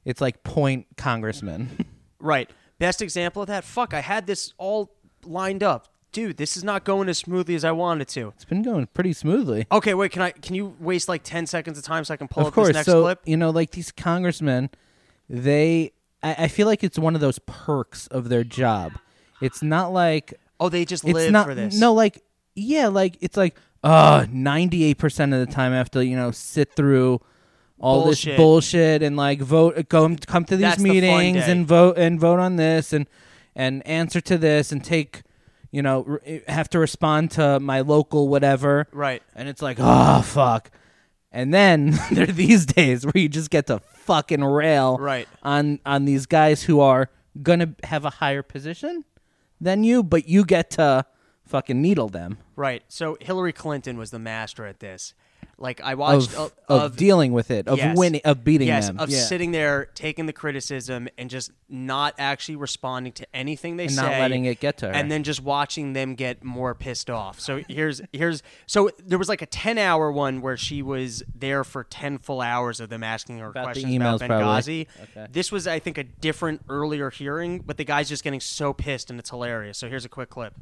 it's 0.05 0.21
like 0.21 0.43
point 0.43 0.87
congressman. 0.97 1.85
Right. 2.23 2.51
Best 2.77 3.01
example 3.01 3.41
of 3.41 3.47
that. 3.47 3.63
Fuck, 3.63 3.95
I 3.95 4.01
had 4.01 4.27
this 4.27 4.53
all 4.59 4.91
lined 5.25 5.63
up. 5.63 5.87
Dude, 6.11 6.37
this 6.37 6.55
is 6.55 6.63
not 6.63 6.83
going 6.83 7.09
as 7.09 7.17
smoothly 7.17 7.55
as 7.55 7.65
I 7.65 7.71
wanted 7.71 8.07
to. 8.09 8.27
it's 8.35 8.45
been 8.45 8.61
going 8.61 8.85
pretty 8.93 9.13
smoothly. 9.13 9.65
Okay, 9.71 9.95
wait, 9.95 10.11
can 10.11 10.21
I 10.21 10.29
can 10.29 10.53
you 10.53 10.75
waste 10.79 11.09
like 11.09 11.23
10 11.23 11.47
seconds 11.47 11.79
of 11.79 11.83
time 11.83 12.03
so 12.05 12.13
I 12.13 12.17
can 12.17 12.27
pull 12.27 12.41
of 12.41 12.47
up 12.49 12.53
course, 12.53 12.67
this 12.67 12.75
next 12.75 12.85
so 12.85 13.01
clip? 13.01 13.21
you 13.25 13.37
know, 13.37 13.49
like 13.49 13.71
these 13.71 13.91
congressmen, 13.91 14.69
they 15.29 15.93
I, 16.21 16.35
I 16.43 16.47
feel 16.47 16.67
like 16.67 16.83
it's 16.83 16.99
one 16.99 17.15
of 17.15 17.21
those 17.21 17.39
perks 17.39 18.05
of 18.05 18.29
their 18.29 18.43
job. 18.43 18.91
It's 19.41 19.61
not 19.63 19.91
like 19.93 20.33
Oh, 20.59 20.69
they 20.69 20.85
just 20.85 21.03
it's 21.03 21.13
live 21.13 21.31
not 21.31 21.47
for 21.47 21.55
this. 21.55 21.79
no 21.79 21.93
like 21.93 22.23
yeah 22.55 22.87
like 22.87 23.17
it's 23.21 23.35
like 23.37 23.55
uh 23.83 24.21
98% 24.25 25.33
of 25.33 25.47
the 25.47 25.51
time 25.51 25.71
I 25.73 25.77
have 25.77 25.89
to 25.91 26.05
you 26.05 26.15
know 26.15 26.31
sit 26.31 26.73
through 26.75 27.19
all 27.79 28.03
Bullshit. 28.03 28.31
this 28.33 28.37
bullshit 28.37 29.01
and 29.01 29.17
like 29.17 29.39
vote 29.41 29.89
go 29.89 30.15
come 30.27 30.45
to 30.45 30.55
these 30.55 30.61
That's 30.61 30.83
the 30.83 30.87
fun 30.89 30.95
meetings 30.97 31.45
day. 31.45 31.51
and 31.51 31.67
vote 31.67 31.97
and 31.97 32.19
vote 32.19 32.39
on 32.39 32.57
this 32.57 32.93
and 32.93 33.07
and 33.55 33.85
answer 33.87 34.21
to 34.21 34.37
this 34.37 34.71
and 34.71 34.83
take 34.83 35.23
you 35.71 35.81
know 35.81 36.03
re- 36.03 36.43
have 36.47 36.69
to 36.69 36.79
respond 36.79 37.31
to 37.31 37.59
my 37.59 37.81
local 37.81 38.27
whatever 38.27 38.87
Right. 38.91 39.23
and 39.35 39.49
it's 39.49 39.63
like 39.63 39.77
oh 39.79 40.21
fuck 40.21 40.69
and 41.31 41.51
then 41.51 41.97
there 42.11 42.25
are 42.29 42.31
these 42.31 42.67
days 42.67 43.03
where 43.03 43.13
you 43.17 43.29
just 43.29 43.49
get 43.49 43.65
to 43.67 43.79
fucking 43.79 44.43
rail 44.43 44.97
Right. 44.99 45.27
on 45.41 45.79
on 45.87 46.05
these 46.05 46.27
guys 46.27 46.61
who 46.61 46.81
are 46.81 47.09
gonna 47.41 47.73
have 47.83 48.05
a 48.05 48.09
higher 48.11 48.43
position 48.43 49.05
than 49.61 49.83
you, 49.83 50.03
but 50.03 50.27
you 50.27 50.43
get 50.43 50.71
to 50.71 51.05
fucking 51.45 51.81
needle 51.81 52.09
them 52.09 52.37
Right. 52.61 52.83
So 52.89 53.17
Hillary 53.19 53.53
Clinton 53.53 53.97
was 53.97 54.11
the 54.11 54.19
master 54.19 54.67
at 54.67 54.81
this. 54.81 55.15
Like 55.57 55.79
I 55.81 55.93
watched 55.93 56.33
of, 56.35 56.51
uh, 56.69 56.85
of, 56.85 56.95
dealing 56.97 57.33
with 57.33 57.51
it, 57.51 57.67
of 57.67 57.77
yes. 57.77 57.95
winning, 57.95 58.21
of 58.25 58.43
beating 58.43 58.67
yes, 58.67 58.87
them, 58.87 58.99
of 58.99 59.09
yeah. 59.09 59.19
sitting 59.21 59.51
there 59.51 59.85
taking 59.93 60.25
the 60.25 60.33
criticism 60.33 61.07
and 61.19 61.29
just 61.29 61.51
not 61.69 62.15
actually 62.17 62.55
responding 62.55 63.13
to 63.13 63.27
anything 63.35 63.77
they 63.77 63.83
And 63.85 63.93
say, 63.93 64.01
not 64.01 64.11
letting 64.11 64.45
it 64.45 64.59
get 64.59 64.77
to 64.79 64.87
her. 64.87 64.91
and 64.91 65.11
then 65.11 65.23
just 65.23 65.41
watching 65.41 65.93
them 65.93 66.15
get 66.15 66.43
more 66.43 66.73
pissed 66.73 67.11
off. 67.11 67.39
So 67.39 67.61
here's 67.67 68.01
here's 68.11 68.41
so 68.65 68.89
there 69.05 69.19
was 69.19 69.29
like 69.29 69.43
a 69.43 69.45
ten 69.45 69.77
hour 69.77 70.11
one 70.11 70.41
where 70.41 70.57
she 70.57 70.81
was 70.81 71.21
there 71.35 71.63
for 71.63 71.83
ten 71.83 72.17
full 72.17 72.41
hours 72.41 72.79
of 72.79 72.89
them 72.89 73.03
asking 73.03 73.37
her 73.37 73.49
About 73.49 73.75
the 73.75 73.81
questions 73.81 73.93
emails, 73.93 74.23
about. 74.23 74.41
Benghazi. 74.41 74.87
Okay. 75.03 75.27
This 75.31 75.51
was 75.51 75.67
I 75.67 75.77
think 75.77 75.99
a 75.99 76.03
different 76.03 76.61
earlier 76.69 77.11
hearing, 77.11 77.59
but 77.59 77.77
the 77.77 77.85
guy's 77.85 78.09
just 78.09 78.23
getting 78.23 78.39
so 78.39 78.73
pissed 78.73 79.11
and 79.11 79.19
it's 79.19 79.29
hilarious. 79.29 79.77
So 79.77 79.87
here's 79.87 80.05
a 80.05 80.09
quick 80.09 80.29
clip. 80.31 80.55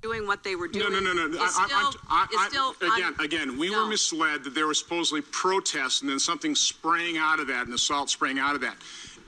Doing 0.00 0.26
what 0.26 0.42
they 0.42 0.56
were 0.56 0.68
doing. 0.68 0.92
no, 0.92 1.00
no, 1.00 1.12
no. 1.12 1.26
Is 1.26 1.38
I, 1.40 1.66
still, 1.66 2.00
I, 2.08 2.26
I, 2.30 2.34
is 2.34 2.38
I, 2.38 2.48
still 2.48 2.70
again, 2.94 3.14
un- 3.18 3.24
again, 3.24 3.58
we 3.58 3.70
no. 3.70 3.82
were 3.84 3.88
misled 3.88 4.44
that 4.44 4.54
there 4.54 4.66
was 4.66 4.78
supposedly 4.78 5.22
protests 5.22 6.00
and 6.00 6.10
then 6.10 6.18
something 6.18 6.54
sprang 6.54 7.16
out 7.18 7.40
of 7.40 7.46
that, 7.48 7.66
and 7.66 7.74
assault 7.74 8.10
sprang 8.10 8.38
out 8.38 8.54
of 8.54 8.60
that. 8.62 8.76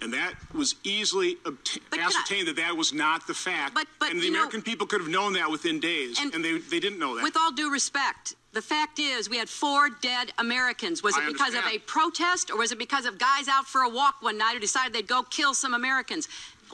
And 0.00 0.12
that 0.14 0.34
was 0.52 0.74
easily 0.82 1.36
obta- 1.44 1.78
I- 1.92 1.98
ascertained 2.00 2.48
that 2.48 2.56
that 2.56 2.76
was 2.76 2.92
not 2.92 3.26
the 3.26 3.34
fact. 3.34 3.74
But- 3.74 3.86
but, 4.00 4.10
and 4.10 4.20
the 4.20 4.24
you 4.24 4.32
know- 4.32 4.38
American 4.40 4.62
people 4.62 4.86
could 4.86 5.00
have 5.00 5.10
known 5.10 5.34
that 5.34 5.50
within 5.50 5.78
days, 5.78 6.18
And- 6.20 6.34
and, 6.34 6.44
they, 6.44 6.58
they 6.58 6.80
didn't 6.80 6.98
know 6.98 7.14
that. 7.16 7.22
With 7.22 7.36
all 7.36 7.52
due 7.52 7.70
respect, 7.70 8.34
the 8.52 8.62
fact 8.62 8.98
is 8.98 9.30
we 9.30 9.38
had 9.38 9.48
four 9.48 9.88
dead 9.90 10.32
Americans. 10.38 11.02
Was 11.02 11.16
it 11.16 11.22
I 11.22 11.26
because 11.28 11.54
of 11.54 11.64
a 11.66 11.78
protest 11.78 12.50
or 12.50 12.58
was 12.58 12.72
it 12.72 12.78
because 12.78 13.06
of 13.06 13.16
guys 13.18 13.46
out 13.48 13.66
for 13.66 13.82
a 13.82 13.88
walk 13.88 14.16
one 14.20 14.36
night 14.36 14.54
who 14.54 14.58
decided 14.60 14.92
they'd 14.92 15.06
go 15.06 15.22
kill 15.22 15.54
some 15.54 15.72
Americans? 15.72 16.28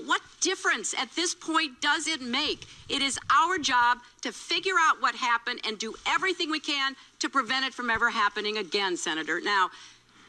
What 0.05 0.21
difference 0.41 0.95
at 0.95 1.15
this 1.17 1.35
point 1.35 1.81
does 1.81 2.07
it 2.07 2.21
make? 2.21 2.67
It 2.89 3.03
is 3.03 3.19
our 3.35 3.59
job 3.59 3.99
to 4.23 4.33
figure 4.33 4.75
out 4.79 5.03
what 5.03 5.15
happened 5.15 5.61
and 5.67 5.79
do 5.79 5.95
everything 6.07 6.51
we 6.51 6.61
can 6.61 6.95
to 7.19 7.29
prevent 7.29 7.67
it 7.67 7.75
from 7.75 7.91
ever 7.91 8.11
happening 8.11 8.57
again, 8.57 8.97
Senator. 8.97 9.41
Now, 9.41 9.71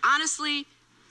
honestly, 0.03 0.65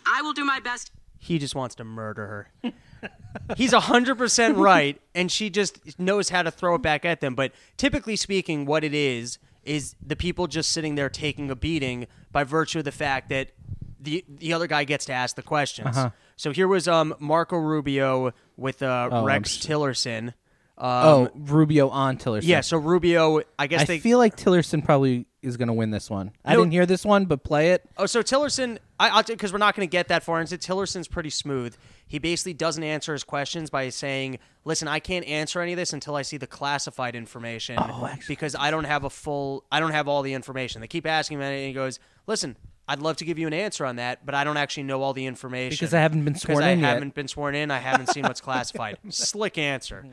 I 0.06 0.22
will 0.22 0.32
do 0.32 0.44
my 0.44 0.60
best. 0.60 0.90
He 1.18 1.38
just 1.38 1.54
wants 1.54 1.74
to 1.76 1.84
murder 1.84 2.48
her. 2.62 2.72
He's 3.56 3.72
100% 3.72 4.56
right, 4.56 5.00
and 5.14 5.30
she 5.30 5.50
just 5.50 5.98
knows 5.98 6.28
how 6.28 6.42
to 6.42 6.50
throw 6.50 6.74
it 6.76 6.82
back 6.82 7.04
at 7.04 7.20
them. 7.20 7.34
But 7.34 7.52
typically 7.76 8.16
speaking, 8.16 8.66
what 8.66 8.84
it 8.84 8.94
is, 8.94 9.38
is 9.64 9.94
the 10.04 10.16
people 10.16 10.46
just 10.46 10.70
sitting 10.70 10.94
there 10.94 11.10
taking 11.10 11.50
a 11.50 11.56
beating 11.56 12.06
by 12.32 12.42
virtue 12.44 12.78
of 12.78 12.84
the 12.84 12.92
fact 12.92 13.28
that 13.28 13.50
the 14.00 14.24
the 14.28 14.52
other 14.52 14.66
guy 14.66 14.84
gets 14.84 15.04
to 15.06 15.12
ask 15.12 15.36
the 15.36 15.42
questions. 15.42 15.96
So 16.36 16.52
here 16.52 16.68
was 16.68 16.86
um, 16.86 17.14
Marco 17.18 17.56
Rubio 17.56 18.32
with 18.58 18.82
uh, 18.82 19.08
Oh, 19.10 19.16
I'm 19.20 19.24
Rex 19.24 19.56
s- 19.58 19.66
Tillerson. 19.66 20.34
oh, 20.76 21.30
Rubio 21.34 21.88
on 21.88 22.18
Tillerson. 22.18 22.42
Yeah, 22.44 22.60
so 22.60 22.76
Rubio, 22.76 23.40
I 23.58 23.66
guess 23.66 23.82
I 23.82 23.84
they 23.84 23.98
feel 23.98 24.18
like 24.18 24.36
Tillerson 24.36 24.84
probably 24.84 25.26
is 25.40 25.56
going 25.56 25.68
to 25.68 25.72
win 25.74 25.90
this 25.90 26.10
one. 26.10 26.32
I 26.44 26.52
No- 26.54 26.60
didn't 26.60 26.72
hear 26.72 26.84
this 26.86 27.04
one, 27.04 27.24
but 27.26 27.42
play 27.44 27.70
it. 27.70 27.88
Oh, 27.96 28.06
so 28.06 28.22
Tillerson, 28.22 28.78
I, 28.98 29.08
I'll 29.10 29.22
because 29.22 29.52
we're 29.52 29.58
not 29.58 29.74
going 29.76 29.88
to 29.88 29.90
get 29.90 30.08
that 30.08 30.22
far 30.24 30.40
into 30.40 30.56
it. 30.56 30.60
Tillerson's 30.60 31.08
pretty 31.08 31.30
smooth. 31.30 31.76
He 32.06 32.18
basically 32.18 32.54
doesn't 32.54 32.82
answer 32.82 33.12
his 33.12 33.22
questions 33.24 33.70
by 33.70 33.88
saying, 33.90 34.38
"Listen, 34.64 34.88
I 34.88 34.98
can't 34.98 35.26
answer 35.26 35.60
any 35.60 35.72
of 35.72 35.76
this 35.76 35.92
until 35.92 36.16
I 36.16 36.22
see 36.22 36.36
the 36.38 36.46
classified 36.46 37.14
information 37.14 37.78
because 38.26 38.56
I 38.58 38.70
don't 38.70 38.84
have 38.84 39.04
a 39.04 39.10
full, 39.10 39.64
I 39.70 39.78
don't 39.78 39.92
have 39.92 40.08
all 40.08 40.22
the 40.22 40.32
information." 40.32 40.80
They 40.80 40.86
keep 40.88 41.06
asking 41.06 41.38
him, 41.38 41.42
and 41.42 41.66
he 41.66 41.72
goes, 41.72 41.98
"Listen, 42.26 42.56
I'd 42.88 43.00
love 43.00 43.16
to 43.18 43.24
give 43.24 43.38
you 43.38 43.46
an 43.46 43.52
answer 43.52 43.84
on 43.84 43.96
that, 43.96 44.24
but 44.24 44.34
I 44.34 44.44
don't 44.44 44.56
actually 44.56 44.84
know 44.84 45.02
all 45.02 45.12
the 45.12 45.26
information 45.26 45.76
Because 45.76 45.92
I 45.94 46.00
haven't 46.00 46.24
been 46.24 46.34
sworn 46.34 46.64
I 46.64 46.70
in 46.70 46.80
yet." 46.80 46.94
haven't 46.94 47.14
been 47.14 47.28
sworn 47.28 47.54
in. 47.54 47.70
I 47.70 47.78
haven't 47.78 48.08
seen 48.08 48.22
what's 48.24 48.40
classified." 48.40 48.98
Slick 49.10 49.58
answer. 49.58 50.06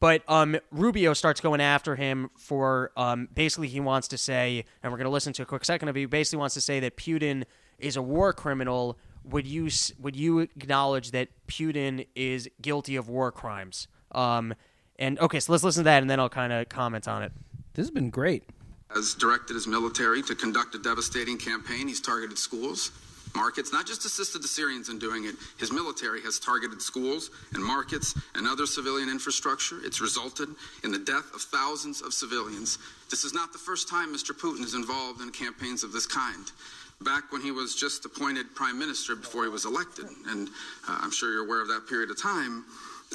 But 0.00 0.22
um, 0.28 0.56
Rubio 0.72 1.12
starts 1.12 1.40
going 1.40 1.60
after 1.60 1.94
him 1.94 2.30
for 2.36 2.90
um, 2.96 3.28
basically 3.32 3.68
he 3.68 3.78
wants 3.78 4.08
to 4.08 4.18
say, 4.18 4.64
and 4.82 4.90
we're 4.90 4.98
going 4.98 5.04
to 5.04 5.12
listen 5.12 5.32
to 5.34 5.42
a 5.42 5.46
quick 5.46 5.64
second 5.64 5.88
of. 5.88 5.94
He 5.94 6.06
basically 6.06 6.38
wants 6.40 6.54
to 6.54 6.60
say 6.60 6.80
that 6.80 6.96
Putin 6.96 7.44
is 7.78 7.96
a 7.96 8.02
war 8.02 8.32
criminal. 8.32 8.98
Would 9.24 9.46
you 9.46 9.68
would 10.00 10.16
you 10.16 10.40
acknowledge 10.40 11.12
that 11.12 11.28
Putin 11.46 12.06
is 12.16 12.48
guilty 12.60 12.96
of 12.96 13.08
war 13.08 13.30
crimes? 13.30 13.86
Um, 14.10 14.54
and 14.98 15.18
okay, 15.20 15.38
so 15.38 15.52
let's 15.52 15.62
listen 15.62 15.82
to 15.82 15.84
that, 15.84 16.02
and 16.02 16.10
then 16.10 16.18
I'll 16.18 16.28
kind 16.28 16.52
of 16.52 16.68
comment 16.68 17.06
on 17.06 17.22
it. 17.22 17.30
This 17.74 17.84
has 17.84 17.90
been 17.90 18.10
great. 18.10 18.44
Has 18.94 19.14
directed 19.14 19.54
his 19.54 19.66
military 19.66 20.22
to 20.22 20.34
conduct 20.34 20.74
a 20.74 20.78
devastating 20.78 21.38
campaign. 21.38 21.88
He's 21.88 22.00
targeted 22.00 22.38
schools, 22.38 22.92
markets, 23.34 23.72
not 23.72 23.86
just 23.86 24.04
assisted 24.04 24.42
the 24.42 24.48
Syrians 24.48 24.88
in 24.88 24.98
doing 24.98 25.24
it. 25.24 25.34
His 25.58 25.72
military 25.72 26.20
has 26.22 26.38
targeted 26.38 26.80
schools 26.82 27.30
and 27.54 27.62
markets 27.62 28.14
and 28.34 28.46
other 28.46 28.66
civilian 28.66 29.08
infrastructure. 29.08 29.76
It's 29.84 30.00
resulted 30.00 30.48
in 30.84 30.92
the 30.92 30.98
death 30.98 31.34
of 31.34 31.42
thousands 31.42 32.02
of 32.02 32.12
civilians. 32.12 32.78
This 33.10 33.24
is 33.24 33.34
not 33.34 33.52
the 33.52 33.58
first 33.58 33.88
time 33.88 34.14
Mr. 34.14 34.32
Putin 34.38 34.64
is 34.64 34.74
involved 34.74 35.20
in 35.20 35.30
campaigns 35.30 35.84
of 35.84 35.92
this 35.92 36.06
kind. 36.06 36.50
Back 37.02 37.32
when 37.32 37.42
he 37.42 37.50
was 37.50 37.74
just 37.74 38.04
appointed 38.04 38.54
prime 38.54 38.78
minister 38.78 39.16
before 39.16 39.42
he 39.42 39.50
was 39.50 39.64
elected, 39.64 40.06
and 40.28 40.48
uh, 40.88 40.98
I'm 41.00 41.10
sure 41.10 41.32
you're 41.32 41.44
aware 41.44 41.60
of 41.60 41.68
that 41.68 41.88
period 41.88 42.10
of 42.10 42.20
time, 42.20 42.64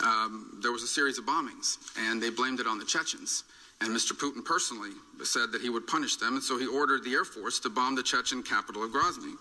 um, 0.03 0.59
there 0.61 0.71
was 0.71 0.83
a 0.83 0.87
series 0.87 1.17
of 1.17 1.25
bombings, 1.25 1.77
and 1.97 2.21
they 2.21 2.29
blamed 2.29 2.59
it 2.59 2.67
on 2.67 2.79
the 2.79 2.85
Chechens. 2.85 3.43
And 3.81 3.95
Mr. 3.95 4.13
Putin 4.13 4.43
personally 4.43 4.91
said 5.23 5.51
that 5.51 5.61
he 5.61 5.69
would 5.69 5.85
punish 5.87 6.15
them, 6.17 6.33
and 6.35 6.43
so 6.43 6.57
he 6.57 6.65
ordered 6.65 7.03
the 7.03 7.13
Air 7.13 7.25
Force 7.25 7.59
to 7.59 7.69
bomb 7.69 7.95
the 7.95 8.03
Chechen 8.03 8.41
capital 8.41 8.83
of 8.83 8.91
Grozny. 8.91 9.35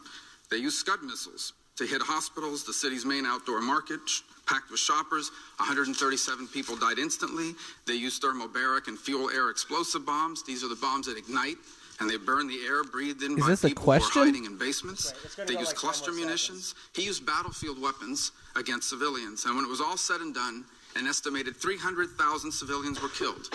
They 0.51 0.59
used 0.59 0.77
Scud 0.77 1.03
missiles 1.03 1.53
to 1.77 1.87
hit 1.87 2.01
hospitals, 2.03 2.64
the 2.64 2.72
city's 2.72 3.05
main 3.05 3.27
outdoor 3.27 3.61
market, 3.61 4.01
packed 4.46 4.70
with 4.70 4.81
shoppers. 4.81 5.31
137 5.59 6.46
people 6.49 6.77
died 6.77 6.99
instantly. 6.99 7.55
They 7.87 7.94
used 7.94 8.22
thermobaric 8.22 8.88
and 8.88 8.99
fuel 8.99 9.31
air 9.31 9.51
explosive 9.51 10.07
bombs. 10.07 10.42
These 10.42 10.62
are 10.64 10.68
the 10.68 10.77
bombs 10.77 11.07
that 11.07 11.18
ignite, 11.18 11.57
and 12.01 12.09
they 12.09 12.16
burn 12.16 12.46
the 12.46 12.61
air 12.66 12.85
breathed 12.85 13.22
in 13.22 13.33
Is 13.38 13.44
by 13.44 13.51
this 13.51 13.64
a 13.64 13.68
people 13.68 13.85
question? 13.85 14.11
who 14.12 14.20
are 14.20 14.25
hiding 14.27 14.44
in 14.44 14.57
basements. 14.57 15.12
They 15.46 15.59
used 15.59 15.75
cluster 15.77 16.12
munitions. 16.12 16.75
He 16.94 17.03
used 17.05 17.27
battlefield 17.27 17.81
weapons 17.81 18.33
against 18.55 18.88
civilians. 18.88 19.44
And 19.44 19.57
when 19.57 19.64
it 19.64 19.68
was 19.68 19.81
all 19.81 19.96
said 19.96 20.20
and 20.20 20.35
done, 20.35 20.64
an 20.94 21.07
estimated 21.07 21.57
300,000 21.57 22.51
civilians 22.53 23.03
were 23.03 23.11
killed, 23.11 23.51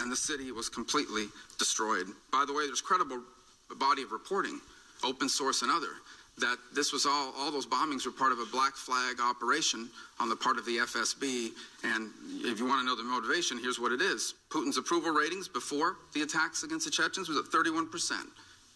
and 0.00 0.10
the 0.10 0.16
city 0.16 0.52
was 0.52 0.68
completely 0.68 1.26
destroyed. 1.58 2.06
By 2.32 2.44
the 2.46 2.52
way, 2.52 2.66
there's 2.66 2.80
credible 2.80 3.20
body 3.78 4.02
of 4.02 4.12
reporting, 4.12 4.60
open 5.04 5.28
source 5.28 5.62
and 5.62 5.70
other, 5.70 5.88
that 6.38 6.58
this 6.74 6.92
was 6.92 7.06
all, 7.06 7.32
all 7.36 7.50
those 7.50 7.66
bombings 7.66 8.04
were 8.04 8.12
part 8.12 8.30
of 8.30 8.38
a 8.38 8.44
black 8.46 8.74
flag 8.74 9.20
operation 9.20 9.88
on 10.20 10.28
the 10.28 10.36
part 10.36 10.58
of 10.58 10.66
the 10.66 10.78
FSB. 10.78 11.50
And 11.84 12.10
if 12.44 12.58
you 12.58 12.66
want 12.66 12.80
to 12.80 12.86
know 12.86 12.94
the 12.94 13.02
motivation, 13.02 13.58
here's 13.58 13.80
what 13.80 13.92
it 13.92 14.02
is 14.02 14.34
Putin's 14.50 14.76
approval 14.76 15.12
ratings 15.12 15.48
before 15.48 15.96
the 16.12 16.22
attacks 16.22 16.62
against 16.62 16.84
the 16.84 16.90
Chechens 16.90 17.28
was 17.28 17.38
at 17.38 17.44
31%. 17.46 18.12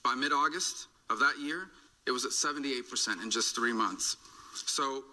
By 0.02 0.14
mid 0.14 0.32
August 0.32 0.86
of 1.10 1.18
that 1.18 1.38
year, 1.38 1.68
it 2.06 2.12
was 2.12 2.24
at 2.24 2.30
78% 2.30 3.22
in 3.22 3.30
just 3.30 3.54
three 3.54 3.74
months. 3.74 4.16
So, 4.54 5.04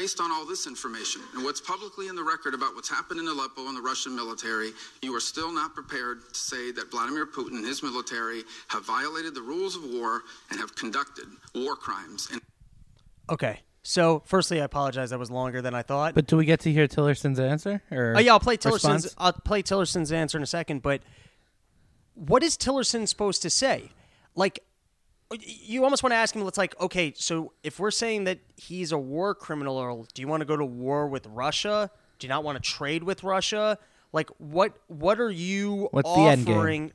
based 0.00 0.18
on 0.18 0.32
all 0.32 0.46
this 0.46 0.66
information 0.66 1.20
and 1.34 1.44
what's 1.44 1.60
publicly 1.60 2.08
in 2.08 2.16
the 2.16 2.22
record 2.24 2.54
about 2.54 2.74
what's 2.74 2.88
happened 2.88 3.20
in 3.20 3.28
Aleppo 3.28 3.66
and 3.68 3.76
the 3.76 3.82
Russian 3.82 4.16
military, 4.16 4.70
you 5.02 5.14
are 5.14 5.20
still 5.20 5.52
not 5.52 5.74
prepared 5.74 6.22
to 6.32 6.40
say 6.40 6.72
that 6.72 6.90
Vladimir 6.90 7.26
Putin 7.26 7.58
and 7.58 7.66
his 7.66 7.82
military 7.82 8.44
have 8.68 8.86
violated 8.86 9.34
the 9.34 9.42
rules 9.42 9.76
of 9.76 9.84
war 9.84 10.22
and 10.50 10.58
have 10.58 10.74
conducted 10.74 11.26
war 11.54 11.76
crimes. 11.76 12.28
And 12.32 12.40
Okay, 13.28 13.60
So, 13.82 14.22
firstly, 14.24 14.62
I 14.62 14.64
apologize. 14.64 15.10
That 15.10 15.18
was 15.18 15.30
longer 15.30 15.60
than 15.60 15.74
I 15.74 15.82
thought. 15.82 16.14
But 16.14 16.26
do 16.26 16.38
we 16.38 16.46
get 16.46 16.60
to 16.60 16.72
hear 16.72 16.88
Tillerson's 16.88 17.38
answer? 17.38 17.82
Or 17.90 18.14
Oh 18.16 18.20
yeah, 18.20 18.32
I'll 18.32 18.40
play 18.40 18.56
Tillerson's. 18.56 19.04
response? 19.04 19.14
I'll 19.18 19.34
play 19.34 19.60
Tillerson's 19.60 20.12
answer 20.12 20.38
in 20.38 20.42
a 20.42 20.46
second. 20.46 20.80
But 20.80 21.02
what 22.14 22.42
is 22.42 22.56
Tillerson 22.56 23.06
supposed 23.06 23.42
to 23.42 23.50
say? 23.50 23.90
Like, 24.34 24.60
you 25.38 25.84
almost 25.84 26.02
want 26.02 26.12
to 26.12 26.16
ask 26.16 26.34
him. 26.34 26.46
It's 26.46 26.58
like, 26.58 26.78
okay, 26.80 27.12
so 27.14 27.52
if 27.62 27.78
we're 27.78 27.90
saying 27.90 28.24
that 28.24 28.38
he's 28.56 28.92
a 28.92 28.98
war 28.98 29.34
criminal, 29.34 29.76
or 29.76 30.04
do 30.12 30.22
you 30.22 30.28
want 30.28 30.40
to 30.40 30.44
go 30.44 30.56
to 30.56 30.64
war 30.64 31.06
with 31.06 31.26
Russia? 31.26 31.90
Do 32.18 32.26
you 32.26 32.28
not 32.28 32.44
want 32.44 32.62
to 32.62 32.68
trade 32.68 33.04
with 33.04 33.22
Russia? 33.22 33.78
Like, 34.12 34.28
what? 34.38 34.76
What 34.88 35.20
are 35.20 35.30
you 35.30 35.88
What's 35.92 36.12
the 36.12 36.20
end 36.20 36.46
game? 36.46 36.56
offering? 36.56 36.92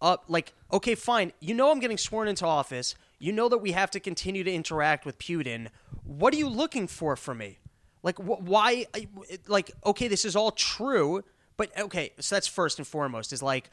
Up, 0.00 0.24
like, 0.26 0.52
okay, 0.72 0.96
fine. 0.96 1.32
You 1.40 1.54
know 1.54 1.70
I'm 1.70 1.78
getting 1.78 1.98
sworn 1.98 2.26
into 2.26 2.44
office. 2.44 2.96
You 3.20 3.30
know 3.30 3.48
that 3.48 3.58
we 3.58 3.70
have 3.72 3.90
to 3.92 4.00
continue 4.00 4.42
to 4.42 4.52
interact 4.52 5.06
with 5.06 5.18
Putin. 5.18 5.68
What 6.04 6.34
are 6.34 6.36
you 6.36 6.48
looking 6.48 6.88
for 6.88 7.14
from 7.14 7.38
me? 7.38 7.58
Like, 8.02 8.16
wh- 8.18 8.42
why? 8.42 8.86
Uh, 8.94 9.00
like, 9.46 9.70
okay, 9.86 10.08
this 10.08 10.24
is 10.24 10.34
all 10.34 10.50
true, 10.50 11.22
but 11.56 11.76
okay, 11.78 12.12
so 12.18 12.34
that's 12.34 12.48
first 12.48 12.78
and 12.78 12.86
foremost. 12.86 13.32
Is 13.32 13.44
like, 13.44 13.70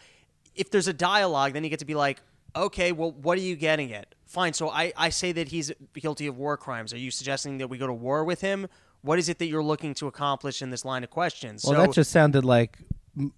if 0.55 0.69
there's 0.69 0.87
a 0.87 0.93
dialogue, 0.93 1.53
then 1.53 1.63
you 1.63 1.69
get 1.71 1.79
to 1.79 1.85
be 1.85 1.95
like, 1.95 2.21
okay, 2.55 2.91
well, 2.91 3.11
what 3.11 3.37
are 3.37 3.41
you 3.41 3.55
getting 3.55 3.93
at? 3.93 4.15
Fine. 4.25 4.53
So 4.53 4.69
I, 4.69 4.93
I 4.95 5.09
say 5.09 5.31
that 5.31 5.49
he's 5.49 5.71
guilty 5.93 6.27
of 6.27 6.37
war 6.37 6.57
crimes. 6.57 6.93
Are 6.93 6.97
you 6.97 7.11
suggesting 7.11 7.57
that 7.59 7.67
we 7.67 7.77
go 7.77 7.87
to 7.87 7.93
war 7.93 8.23
with 8.23 8.41
him? 8.41 8.67
What 9.01 9.17
is 9.17 9.29
it 9.29 9.39
that 9.39 9.47
you're 9.47 9.63
looking 9.63 9.93
to 9.95 10.07
accomplish 10.07 10.61
in 10.61 10.69
this 10.69 10.85
line 10.85 11.03
of 11.03 11.09
questions? 11.09 11.63
Well, 11.65 11.75
so, 11.75 11.81
that 11.81 11.93
just 11.93 12.11
sounded 12.11 12.45
like 12.45 12.79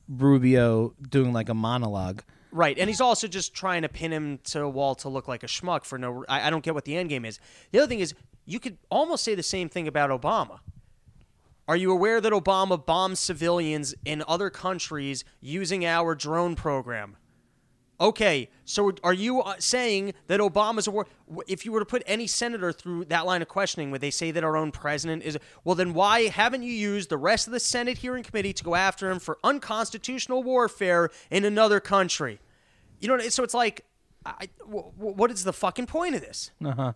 Rubio 0.09 0.93
doing 1.09 1.33
like 1.33 1.49
a 1.49 1.53
monologue. 1.53 2.23
Right, 2.51 2.77
and 2.77 2.89
he's 2.89 2.99
also 2.99 3.27
just 3.27 3.53
trying 3.53 3.83
to 3.83 3.89
pin 3.89 4.11
him 4.11 4.39
to 4.45 4.63
a 4.63 4.69
wall 4.69 4.95
to 4.95 5.09
look 5.09 5.27
like 5.27 5.43
a 5.43 5.47
schmuck 5.47 5.85
for 5.85 5.97
no. 5.97 6.25
I, 6.27 6.47
I 6.47 6.49
don't 6.49 6.63
get 6.63 6.73
what 6.73 6.83
the 6.83 6.97
end 6.97 7.09
game 7.09 7.23
is. 7.23 7.39
The 7.71 7.79
other 7.79 7.87
thing 7.87 7.99
is, 7.99 8.13
you 8.45 8.59
could 8.59 8.77
almost 8.89 9.23
say 9.23 9.35
the 9.35 9.43
same 9.43 9.69
thing 9.69 9.87
about 9.87 10.09
Obama. 10.09 10.59
Are 11.67 11.77
you 11.77 11.91
aware 11.91 12.19
that 12.19 12.33
Obama 12.33 12.83
bombed 12.83 13.17
civilians 13.17 13.95
in 14.03 14.23
other 14.27 14.49
countries 14.49 15.23
using 15.39 15.85
our 15.85 16.15
drone 16.15 16.55
program? 16.55 17.15
Okay, 18.01 18.49
so 18.65 18.91
are 19.03 19.13
you 19.13 19.43
uh, 19.43 19.53
saying 19.59 20.15
that 20.25 20.39
Obama's 20.39 20.87
a 20.87 20.91
war? 20.91 21.05
If 21.47 21.65
you 21.65 21.71
were 21.71 21.79
to 21.79 21.85
put 21.85 22.01
any 22.07 22.25
senator 22.25 22.71
through 22.71 23.05
that 23.05 23.27
line 23.27 23.43
of 23.43 23.47
questioning 23.47 23.91
would 23.91 24.01
they 24.01 24.09
say 24.09 24.31
that 24.31 24.43
our 24.43 24.57
own 24.57 24.71
president 24.71 25.21
is, 25.21 25.37
well, 25.63 25.75
then 25.75 25.93
why 25.93 26.21
haven't 26.21 26.63
you 26.63 26.73
used 26.73 27.09
the 27.09 27.17
rest 27.17 27.45
of 27.45 27.53
the 27.53 27.59
Senate 27.59 27.99
hearing 27.99 28.23
committee 28.23 28.53
to 28.53 28.63
go 28.63 28.73
after 28.73 29.11
him 29.11 29.19
for 29.19 29.37
unconstitutional 29.43 30.41
warfare 30.41 31.11
in 31.29 31.45
another 31.45 31.79
country? 31.79 32.39
You 32.99 33.07
know, 33.07 33.19
so 33.29 33.43
it's 33.43 33.53
like, 33.53 33.85
I, 34.25 34.49
w- 34.59 34.91
w- 34.97 35.15
what 35.15 35.29
is 35.29 35.43
the 35.43 35.53
fucking 35.53 35.85
point 35.85 36.15
of 36.15 36.21
this? 36.21 36.49
Uh 36.63 36.71
huh. 36.71 36.93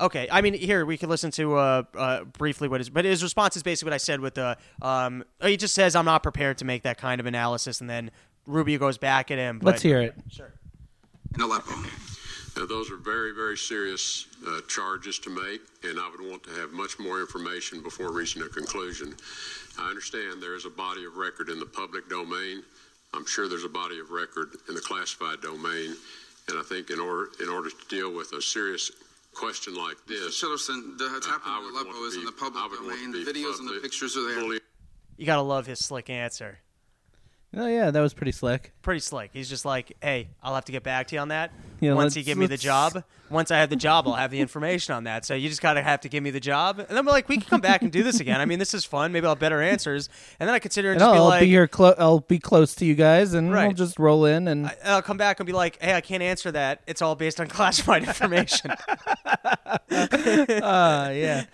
Okay, 0.00 0.28
I 0.30 0.42
mean, 0.42 0.54
here 0.54 0.86
we 0.86 0.96
can 0.96 1.08
listen 1.08 1.32
to 1.32 1.56
uh, 1.56 1.82
uh, 1.96 2.24
briefly 2.24 2.68
what 2.68 2.80
is, 2.80 2.88
but 2.88 3.04
his 3.04 3.22
response 3.22 3.56
is 3.56 3.64
basically 3.64 3.88
what 3.90 3.94
I 3.94 3.98
said 3.98 4.20
with 4.20 4.34
the. 4.34 4.56
Um, 4.80 5.24
he 5.42 5.56
just 5.56 5.74
says, 5.74 5.96
"I'm 5.96 6.04
not 6.04 6.22
prepared 6.22 6.56
to 6.58 6.64
make 6.64 6.82
that 6.84 6.98
kind 6.98 7.20
of 7.20 7.26
analysis," 7.26 7.80
and 7.80 7.90
then 7.90 8.12
Rubio 8.48 8.78
goes 8.78 8.98
back 8.98 9.30
at 9.30 9.38
him. 9.38 9.58
But, 9.58 9.66
Let's 9.66 9.82
hear 9.82 10.00
it. 10.00 10.14
Sure. 10.30 10.52
in 11.34 11.40
Aleppo. 11.42 11.74
Now, 12.56 12.66
those 12.66 12.90
are 12.90 12.96
very, 12.96 13.32
very 13.32 13.56
serious 13.56 14.26
uh, 14.46 14.60
charges 14.66 15.18
to 15.20 15.30
make, 15.30 15.60
and 15.84 16.00
I 16.00 16.10
would 16.10 16.28
want 16.28 16.42
to 16.44 16.50
have 16.58 16.72
much 16.72 16.98
more 16.98 17.20
information 17.20 17.82
before 17.82 18.10
reaching 18.10 18.42
a 18.42 18.48
conclusion. 18.48 19.14
I 19.78 19.88
understand 19.88 20.42
there 20.42 20.56
is 20.56 20.64
a 20.64 20.70
body 20.70 21.04
of 21.04 21.16
record 21.16 21.50
in 21.50 21.60
the 21.60 21.66
public 21.66 22.08
domain. 22.08 22.64
I'm 23.14 23.26
sure 23.26 23.48
there's 23.48 23.64
a 23.64 23.68
body 23.68 24.00
of 24.00 24.10
record 24.10 24.56
in 24.68 24.74
the 24.74 24.80
classified 24.80 25.40
domain, 25.40 25.94
and 26.48 26.58
I 26.58 26.62
think 26.62 26.90
in 26.90 26.98
order 26.98 27.28
in 27.40 27.48
order 27.48 27.70
to 27.70 27.88
deal 27.88 28.12
with 28.12 28.32
a 28.32 28.42
serious 28.42 28.90
question 29.34 29.76
like 29.76 29.96
this, 30.08 30.42
Tillerson, 30.42 30.98
the 30.98 31.08
what's 31.12 31.28
I- 31.28 31.30
happening 31.30 31.68
in 31.68 31.74
Aleppo 31.74 31.92
to 31.92 32.04
is 32.06 32.16
in 32.16 32.24
the 32.24 32.32
public 32.32 32.60
I 32.60 32.66
would 32.66 32.80
want 32.80 32.98
to 32.98 33.06
domain. 33.06 33.24
The 33.24 33.30
videos 33.32 33.60
and 33.60 33.68
the 33.68 33.78
pictures 33.80 34.16
are 34.16 34.24
there. 34.34 34.58
You 35.16 35.26
gotta 35.26 35.42
love 35.42 35.66
his 35.66 35.78
slick 35.78 36.10
answer. 36.10 36.58
Oh 37.56 37.66
yeah, 37.66 37.90
that 37.90 38.00
was 38.00 38.12
pretty 38.12 38.32
slick. 38.32 38.72
Pretty 38.82 39.00
slick. 39.00 39.30
He's 39.32 39.48
just 39.48 39.64
like, 39.64 39.96
"Hey, 40.02 40.28
I'll 40.42 40.54
have 40.54 40.66
to 40.66 40.72
get 40.72 40.82
back 40.82 41.06
to 41.08 41.14
you 41.14 41.20
on 41.22 41.28
that 41.28 41.50
Yeah, 41.80 41.94
once 41.94 42.14
you 42.14 42.22
give 42.22 42.36
me 42.36 42.44
the 42.46 42.52
let's- 42.52 42.62
job. 42.62 43.02
Once 43.30 43.50
I 43.50 43.58
have 43.58 43.68
the 43.68 43.76
job, 43.76 44.06
I'll 44.08 44.14
have 44.14 44.30
the 44.30 44.40
information 44.40 44.94
on 44.94 45.04
that. 45.04 45.24
So 45.26 45.34
you 45.34 45.48
just 45.50 45.60
gotta 45.60 45.82
have 45.82 46.00
to 46.02 46.08
give 46.08 46.22
me 46.22 46.30
the 46.30 46.40
job, 46.40 46.78
and 46.78 46.88
then 46.88 47.04
we're 47.04 47.12
like, 47.12 47.28
we 47.28 47.36
can 47.36 47.44
come 47.46 47.60
back 47.60 47.82
and 47.82 47.92
do 47.92 48.02
this 48.02 48.20
again. 48.20 48.40
I 48.40 48.46
mean, 48.46 48.58
this 48.58 48.72
is 48.74 48.84
fun. 48.86 49.12
Maybe 49.12 49.26
I'll 49.26 49.32
have 49.32 49.38
better 49.38 49.60
answers, 49.62 50.08
and 50.40 50.46
then 50.48 50.54
I 50.54 50.58
consider 50.60 50.92
and 50.92 50.96
And 50.96 51.00
just 51.00 51.08
I'll, 51.08 51.14
be 51.14 51.18
I'll 51.18 51.24
like, 51.28 51.40
be 51.40 51.46
here. 51.48 51.66
Clo- 51.68 51.94
I'll 51.98 52.20
be 52.20 52.38
close 52.38 52.74
to 52.76 52.86
you 52.86 52.94
guys, 52.94 53.34
and 53.34 53.52
Right. 53.52 53.66
we'll 53.66 53.74
just 53.76 53.98
roll 53.98 54.24
in. 54.24 54.48
And 54.48 54.66
I- 54.66 54.76
I'll 54.84 55.02
come 55.02 55.16
back 55.18 55.40
and 55.40 55.46
be 55.46 55.52
like, 55.52 55.76
"Hey, 55.82 55.94
I 55.94 56.00
can't 56.00 56.22
answer 56.22 56.50
that. 56.52 56.80
It's 56.86 57.02
all 57.02 57.16
based 57.16 57.38
on 57.40 57.48
classified 57.48 58.02
information." 58.04 58.70
uh, 58.72 59.78
yeah, 59.90 61.44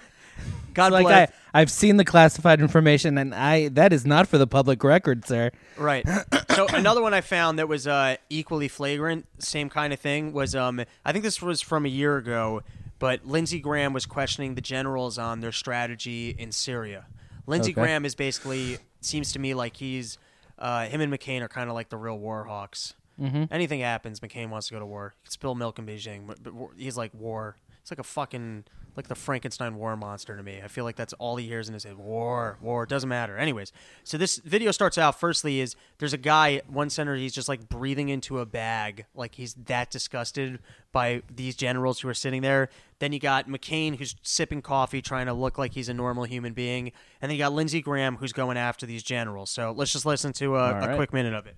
God 0.75 0.93
like 0.93 1.07
bless. 1.07 1.31
I, 1.31 1.61
I've 1.61 1.71
seen 1.71 1.97
the 1.97 2.05
classified 2.05 2.61
information, 2.61 3.17
and 3.19 3.35
I 3.35 3.69
that 3.69 3.93
is 3.93 4.05
not 4.05 4.29
for 4.29 4.39
the 4.39 4.47
public 4.47 4.83
record, 4.83 5.27
sir. 5.27 5.51
Right. 5.77 6.07
So 6.55 6.67
another 6.71 7.03
one 7.03 7.15
I 7.15 7.21
found 7.21 7.59
that 7.59 7.69
was 7.69 7.87
uh, 7.87 8.17
equally 8.29 8.69
flagrant, 8.69 9.27
same 9.39 9.69
kind 9.71 9.93
of 9.93 10.01
thing, 10.01 10.33
was 10.33 10.55
um, 10.55 10.83
I 11.05 11.13
think 11.13 11.25
this 11.25 11.41
was 11.41 11.61
from 11.61 11.85
a 11.87 11.89
year 11.89 12.17
ago, 12.17 12.63
but 12.99 13.27
Lindsey 13.27 13.61
Graham 13.61 13.93
was 13.93 14.07
questioning 14.07 14.55
the 14.55 14.61
generals 14.61 15.19
on 15.19 15.41
their 15.41 15.53
strategy 15.53 16.35
in 16.39 16.53
Syria. 16.53 17.07
Lindsey 17.47 17.73
Okay. 17.73 17.81
Graham 17.81 18.05
is 18.05 18.15
basically 18.15 18.79
seems 19.01 19.33
to 19.33 19.39
me 19.39 19.55
like 19.55 19.77
he's 19.77 20.19
uh, 20.59 20.87
him 20.87 21.01
and 21.01 21.13
McCain 21.13 21.43
are 21.43 21.49
kind 21.49 21.69
of 21.69 21.75
like 21.75 21.89
the 21.89 21.97
real 21.97 22.19
war 22.19 22.45
hawks. 22.45 22.95
Mm-hmm. 23.21 23.45
Anything 23.51 23.81
happens, 23.81 24.21
McCain 24.21 24.49
wants 24.51 24.69
to 24.69 24.75
go 24.75 24.81
to 24.81 24.87
war. 24.87 25.15
He 25.21 25.27
can 25.27 25.31
spill 25.31 25.55
milk 25.55 25.79
in 25.79 25.87
Beijing, 25.87 26.27
but, 26.27 26.43
but 26.43 26.53
he's 26.77 26.97
like 26.97 27.13
war. 27.15 27.57
It's 27.81 27.91
like 27.91 28.01
a 28.01 28.05
fucking 28.05 28.65
like 28.97 29.09
the 29.09 29.15
Frankenstein 29.15 29.77
war 29.77 29.97
monster 29.97 30.37
to 30.37 30.43
me. 30.43 30.61
I 30.63 30.69
feel 30.69 30.85
like 30.85 30.97
that's 30.97 31.13
all 31.15 31.37
he 31.37 31.47
hears 31.47 31.69
in 31.69 31.75
his 31.75 31.85
head. 31.85 31.97
War, 31.97 32.59
war. 32.61 32.87
Doesn't 32.87 33.09
matter. 33.09 33.37
Anyways, 33.37 33.73
so 34.05 34.17
this 34.17 34.39
video 34.39 34.71
starts 34.71 34.99
out. 34.99 35.19
Firstly, 35.19 35.61
is 35.61 35.75
there's 35.99 36.13
a 36.13 36.19
guy, 36.19 36.63
one 36.69 36.91
center, 36.91 37.17
He's 37.17 37.35
just 37.35 37.49
like 37.49 37.69
breathing 37.69 38.09
into 38.09 38.39
a 38.39 38.47
bag, 38.47 39.07
like 39.15 39.35
he's 39.35 39.55
that 39.55 39.91
disgusted 39.91 40.59
by 40.93 41.23
these 41.35 41.57
generals 41.57 42.01
who 42.01 42.09
are 42.09 42.15
sitting 42.15 42.43
there. 42.43 42.69
Then 43.01 43.13
you 43.13 43.19
got 43.19 43.49
McCain 43.49 43.97
who's 43.97 44.15
sipping 44.23 44.63
coffee, 44.63 45.03
trying 45.03 45.27
to 45.27 45.33
look 45.33 45.59
like 45.59 45.73
he's 45.73 45.89
a 45.89 45.95
normal 45.95 46.25
human 46.25 46.53
being, 46.53 46.93
and 47.21 47.31
then 47.31 47.37
you 47.37 47.39
got 47.39 47.53
Lindsey 47.53 47.83
Graham 47.83 48.17
who's 48.17 48.33
going 48.33 48.57
after 48.57 48.87
these 48.87 49.03
generals. 49.03 49.51
So 49.51 49.73
let's 49.77 49.93
just 49.93 50.07
listen 50.07 50.33
to 50.35 50.57
a, 50.57 50.75
All 50.75 50.91
a 50.91 50.97
quick 50.97 51.13
minute 51.13 51.35
of 51.35 51.47
it. 51.47 51.57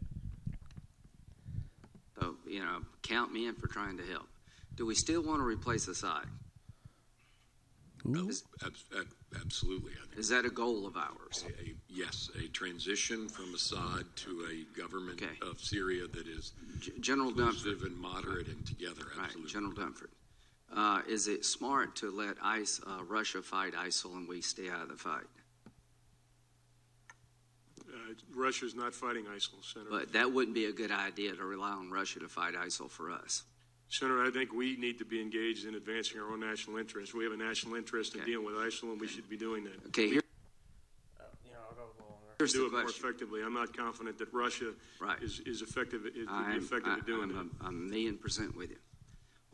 So, 2.18 2.36
you 2.46 2.60
know, 2.60 2.80
count 3.02 3.32
me 3.32 3.46
in 3.46 3.54
for 3.54 3.66
trying 3.66 3.98
to 3.98 4.04
help. 4.04 4.26
Do 4.74 4.86
we 4.86 4.94
still 4.94 5.22
want 5.22 5.40
to 5.40 5.44
replace 5.44 5.88
Assad? 5.88 6.26
Is, 8.14 8.44
Ab- 8.64 8.72
ab- 8.96 9.06
Absolutely. 9.40 9.92
I 9.92 10.06
think 10.06 10.18
is 10.18 10.28
that 10.28 10.44
a 10.44 10.50
goal 10.50 10.86
of 10.86 10.96
ours? 10.96 11.44
a, 11.60 11.74
yes, 11.88 12.30
a 12.42 12.48
transition 12.48 13.28
from 13.28 13.52
Assad 13.54 14.04
to 14.16 14.46
a 14.50 14.78
government 14.78 15.20
Okay. 15.22 15.36
of 15.42 15.60
Syria 15.60 16.06
that 16.06 16.26
is 16.28 16.52
G- 16.80 16.92
General 17.00 17.32
Dunford. 17.32 17.38
inclusive 17.66 17.82
and 17.82 17.96
moderate 17.98 18.46
and 18.48 18.64
together. 18.66 19.02
Right, 19.16 19.24
Absolutely. 19.26 19.52
General 19.52 19.72
Dunford. 19.72 20.08
Uh, 20.72 21.02
is 21.08 21.26
it 21.28 21.44
smart 21.44 21.96
to 21.96 22.10
let 22.10 22.36
ICE, 22.42 22.80
uh, 22.86 23.02
Russia 23.04 23.42
fight 23.42 23.74
ISIL 23.74 24.14
and 24.16 24.28
we 24.28 24.40
stay 24.40 24.68
out 24.68 24.82
of 24.82 24.88
the 24.88 24.96
fight? 24.96 25.24
Uh, 27.88 28.14
Russia's 28.34 28.74
not 28.74 28.94
fighting 28.94 29.24
ISIL, 29.26 29.62
Senator. 29.64 29.90
But 29.90 30.12
that 30.12 30.32
wouldn't 30.32 30.54
be 30.54 30.66
a 30.66 30.72
good 30.72 30.90
idea 30.90 31.34
to 31.34 31.44
rely 31.44 31.70
on 31.70 31.90
Russia 31.90 32.20
to 32.20 32.28
fight 32.28 32.54
ISIL 32.54 32.90
for 32.90 33.10
us. 33.10 33.44
Senator, 33.88 34.24
I 34.24 34.30
think 34.30 34.52
we 34.52 34.76
need 34.76 34.98
to 34.98 35.04
be 35.04 35.20
engaged 35.20 35.66
in 35.66 35.74
advancing 35.74 36.20
our 36.20 36.30
own 36.32 36.40
national 36.40 36.76
interest. 36.76 37.14
We 37.14 37.24
have 37.24 37.32
a 37.32 37.36
national 37.36 37.76
interest 37.76 38.14
in 38.14 38.20
Okay. 38.20 38.30
dealing 38.32 38.44
with 38.46 38.56
ISIL, 38.56 38.90
and 38.92 39.00
we 39.00 39.06
should 39.06 39.28
be 39.28 39.36
doing 39.36 39.64
that. 39.64 39.86
Okay, 39.86 40.08
here, 40.08 40.22
uh, 41.20 41.24
You 41.44 41.52
know, 41.52 41.58
I'll 41.68 41.74
go 41.76 41.82
longer. 42.00 42.34
here's 42.38 42.52
do 42.52 42.60
the 42.60 42.66
it 42.66 42.72
more 42.72 42.82
question. 42.82 43.04
effectively. 43.04 43.42
I'm 43.42 43.54
not 43.54 43.76
confident 43.76 44.18
that 44.18 44.32
Russia 44.32 44.74
Right. 45.00 45.22
is, 45.22 45.40
is 45.40 45.62
effective. 45.62 46.04
Is 46.06 46.14
would 46.14 46.26
be 46.26 46.30
I'm, 46.32 46.58
effective 46.58 46.92
I, 46.92 46.96
at 46.98 47.06
doing 47.06 47.30
I'm, 47.30 47.50
that. 47.58 47.64
I'm 47.66 47.68
a 47.68 47.88
million 47.88 48.18
percent 48.18 48.56
with 48.56 48.70
you. 48.70 48.78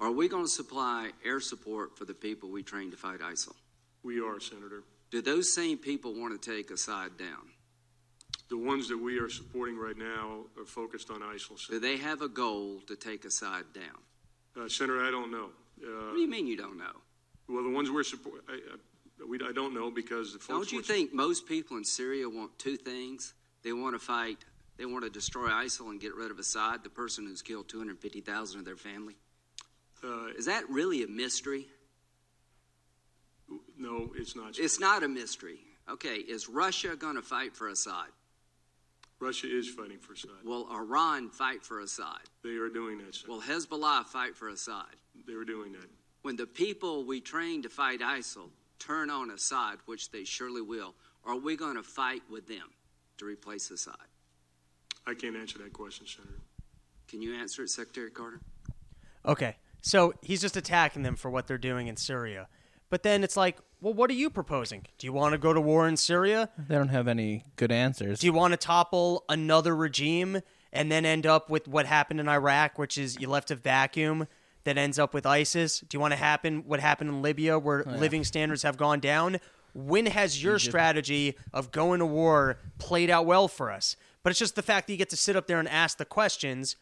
Are 0.00 0.10
we 0.10 0.28
going 0.28 0.44
to 0.46 0.50
supply 0.50 1.12
air 1.24 1.38
support 1.38 1.96
for 1.98 2.04
the 2.06 2.14
people 2.14 2.48
we 2.50 2.62
train 2.62 2.90
to 2.90 2.96
fight 2.96 3.20
ISIL? 3.20 3.54
We 4.02 4.20
are, 4.20 4.40
Senator. 4.40 4.82
Do 5.10 5.20
those 5.20 5.52
same 5.54 5.76
people 5.78 6.14
want 6.14 6.40
to 6.40 6.50
take 6.50 6.70
Assad 6.70 7.18
down? 7.18 7.50
The 8.48 8.56
ones 8.56 8.88
that 8.88 8.96
we 8.98 9.18
are 9.18 9.28
supporting 9.28 9.76
right 9.78 9.96
now 9.96 10.46
are 10.58 10.64
focused 10.64 11.10
on 11.10 11.20
ISIL. 11.20 11.50
Do 11.50 11.56
Senator, 11.58 11.78
they 11.86 11.96
have 11.98 12.22
a 12.22 12.28
goal 12.28 12.80
to 12.88 12.96
take 12.96 13.24
Assad 13.26 13.72
down? 13.74 13.98
Uh, 14.60 14.68
Senator 14.68 15.04
I 15.04 15.10
don't 15.10 15.30
know. 15.30 15.50
Uh, 15.82 16.06
What 16.08 16.14
do 16.14 16.20
you 16.20 16.28
mean 16.30 16.46
you 16.46 16.56
don't 16.56 16.78
know? 16.78 16.96
well, 17.48 17.62
the 17.64 17.70
ones 17.70 17.90
we're 17.90 18.04
support, 18.04 18.44
I, 18.48 18.54
I, 18.54 19.24
we, 19.28 19.38
I 19.46 19.52
don't 19.52 19.74
know 19.74 19.90
because 19.90 20.32
the 20.32 20.38
folks. 20.38 20.48
Don't 20.48 20.72
you 20.72 20.78
we're- 20.78 20.86
think 20.86 21.12
most 21.14 21.46
people 21.46 21.76
in 21.76 21.84
Syria 21.84 22.28
want 22.28 22.58
two 22.58 22.76
things? 22.76 23.34
They 23.62 23.72
want 23.72 23.94
to 23.94 23.98
fight, 23.98 24.38
they 24.76 24.86
want 24.86 25.04
to 25.04 25.10
destroy 25.10 25.48
ISIL 25.48 25.90
and 25.90 26.00
get 26.00 26.14
rid 26.14 26.30
of 26.30 26.38
Assad, 26.38 26.82
the 26.82 26.90
person 26.90 27.26
who's 27.26 27.42
killed 27.42 27.68
250,000 27.68 28.58
of 28.58 28.64
their 28.64 28.76
family. 28.76 29.14
Uh, 30.02 30.26
Is 30.36 30.46
that 30.46 30.68
really 30.68 31.04
a 31.04 31.06
mystery? 31.06 31.66
no, 33.78 34.12
it's 34.16 34.34
not. 34.34 34.58
It's 34.58 34.80
not 34.80 35.02
a 35.02 35.08
mystery. 35.08 35.58
Okay, 35.90 36.16
is 36.16 36.48
Russia 36.48 36.96
going 36.96 37.16
to 37.16 37.22
fight 37.22 37.54
for 37.56 37.68
Assad? 37.68 38.06
Russia 39.22 39.46
is 39.48 39.68
fighting 39.68 39.98
for 39.98 40.14
Assad. 40.14 40.30
Will 40.44 40.68
Iran 40.72 41.30
fight 41.30 41.62
for 41.62 41.80
Assad? 41.80 42.22
They 42.42 42.56
are 42.56 42.68
doing 42.68 42.98
that. 42.98 43.14
Senator. 43.14 43.32
Will 43.32 43.40
Hezbollah 43.40 44.04
fight 44.04 44.36
for 44.36 44.48
Assad? 44.48 44.96
They 45.26 45.34
are 45.34 45.44
doing 45.44 45.72
that. 45.72 45.88
When 46.22 46.34
the 46.34 46.46
people 46.46 47.04
we 47.04 47.20
train 47.20 47.62
to 47.62 47.68
fight 47.68 48.00
ISIL 48.00 48.50
turn 48.80 49.10
on 49.10 49.30
Assad, 49.30 49.78
which 49.86 50.10
they 50.10 50.24
surely 50.24 50.60
will, 50.60 50.94
are 51.24 51.36
we 51.36 51.56
going 51.56 51.76
to 51.76 51.84
fight 51.84 52.22
with 52.28 52.48
them 52.48 52.70
to 53.18 53.24
replace 53.24 53.70
Assad? 53.70 53.94
I 55.06 55.14
can't 55.14 55.36
answer 55.36 55.58
that 55.58 55.72
question, 55.72 56.06
Senator. 56.06 56.40
Can 57.06 57.22
you 57.22 57.34
answer 57.34 57.62
it, 57.62 57.70
Secretary 57.70 58.10
Carter? 58.10 58.40
Okay. 59.24 59.56
So 59.82 60.14
he's 60.20 60.40
just 60.40 60.56
attacking 60.56 61.02
them 61.02 61.14
for 61.14 61.30
what 61.30 61.46
they're 61.46 61.58
doing 61.58 61.86
in 61.86 61.96
Syria. 61.96 62.48
But 62.90 63.04
then 63.04 63.22
it's 63.22 63.36
like, 63.36 63.58
well, 63.82 63.92
what 63.92 64.08
are 64.10 64.14
you 64.14 64.30
proposing? 64.30 64.86
Do 64.98 65.06
you 65.06 65.12
want 65.12 65.32
to 65.32 65.38
go 65.38 65.52
to 65.52 65.60
war 65.60 65.88
in 65.88 65.96
Syria? 65.96 66.48
They 66.56 66.76
don't 66.76 66.88
have 66.88 67.08
any 67.08 67.44
good 67.56 67.72
answers. 67.72 68.20
Do 68.20 68.26
you 68.26 68.32
want 68.32 68.52
to 68.52 68.56
topple 68.56 69.24
another 69.28 69.74
regime 69.74 70.40
and 70.72 70.90
then 70.90 71.04
end 71.04 71.26
up 71.26 71.50
with 71.50 71.66
what 71.68 71.84
happened 71.86 72.20
in 72.20 72.28
Iraq, 72.28 72.78
which 72.78 72.96
is 72.96 73.18
you 73.20 73.28
left 73.28 73.50
a 73.50 73.56
vacuum 73.56 74.28
that 74.64 74.78
ends 74.78 74.98
up 74.98 75.12
with 75.12 75.26
ISIS? 75.26 75.80
Do 75.80 75.96
you 75.96 76.00
want 76.00 76.12
to 76.12 76.16
happen 76.18 76.62
what 76.66 76.78
happened 76.80 77.10
in 77.10 77.22
Libya, 77.22 77.58
where 77.58 77.84
Oh, 77.86 77.90
yeah. 77.92 77.98
living 77.98 78.24
standards 78.24 78.62
have 78.62 78.76
gone 78.76 79.00
down? 79.00 79.38
When 79.74 80.06
has 80.06 80.42
your 80.42 80.56
Egypt. 80.56 80.70
strategy 80.70 81.36
of 81.52 81.72
going 81.72 81.98
to 81.98 82.06
war 82.06 82.58
played 82.78 83.10
out 83.10 83.26
well 83.26 83.48
for 83.48 83.70
us? 83.70 83.96
But 84.22 84.30
it's 84.30 84.38
just 84.38 84.54
the 84.54 84.62
fact 84.62 84.86
that 84.86 84.92
you 84.92 84.98
get 84.98 85.10
to 85.10 85.16
sit 85.16 85.34
up 85.34 85.48
there 85.48 85.58
and 85.58 85.68
ask 85.68 85.98
the 85.98 86.04
questions 86.04 86.76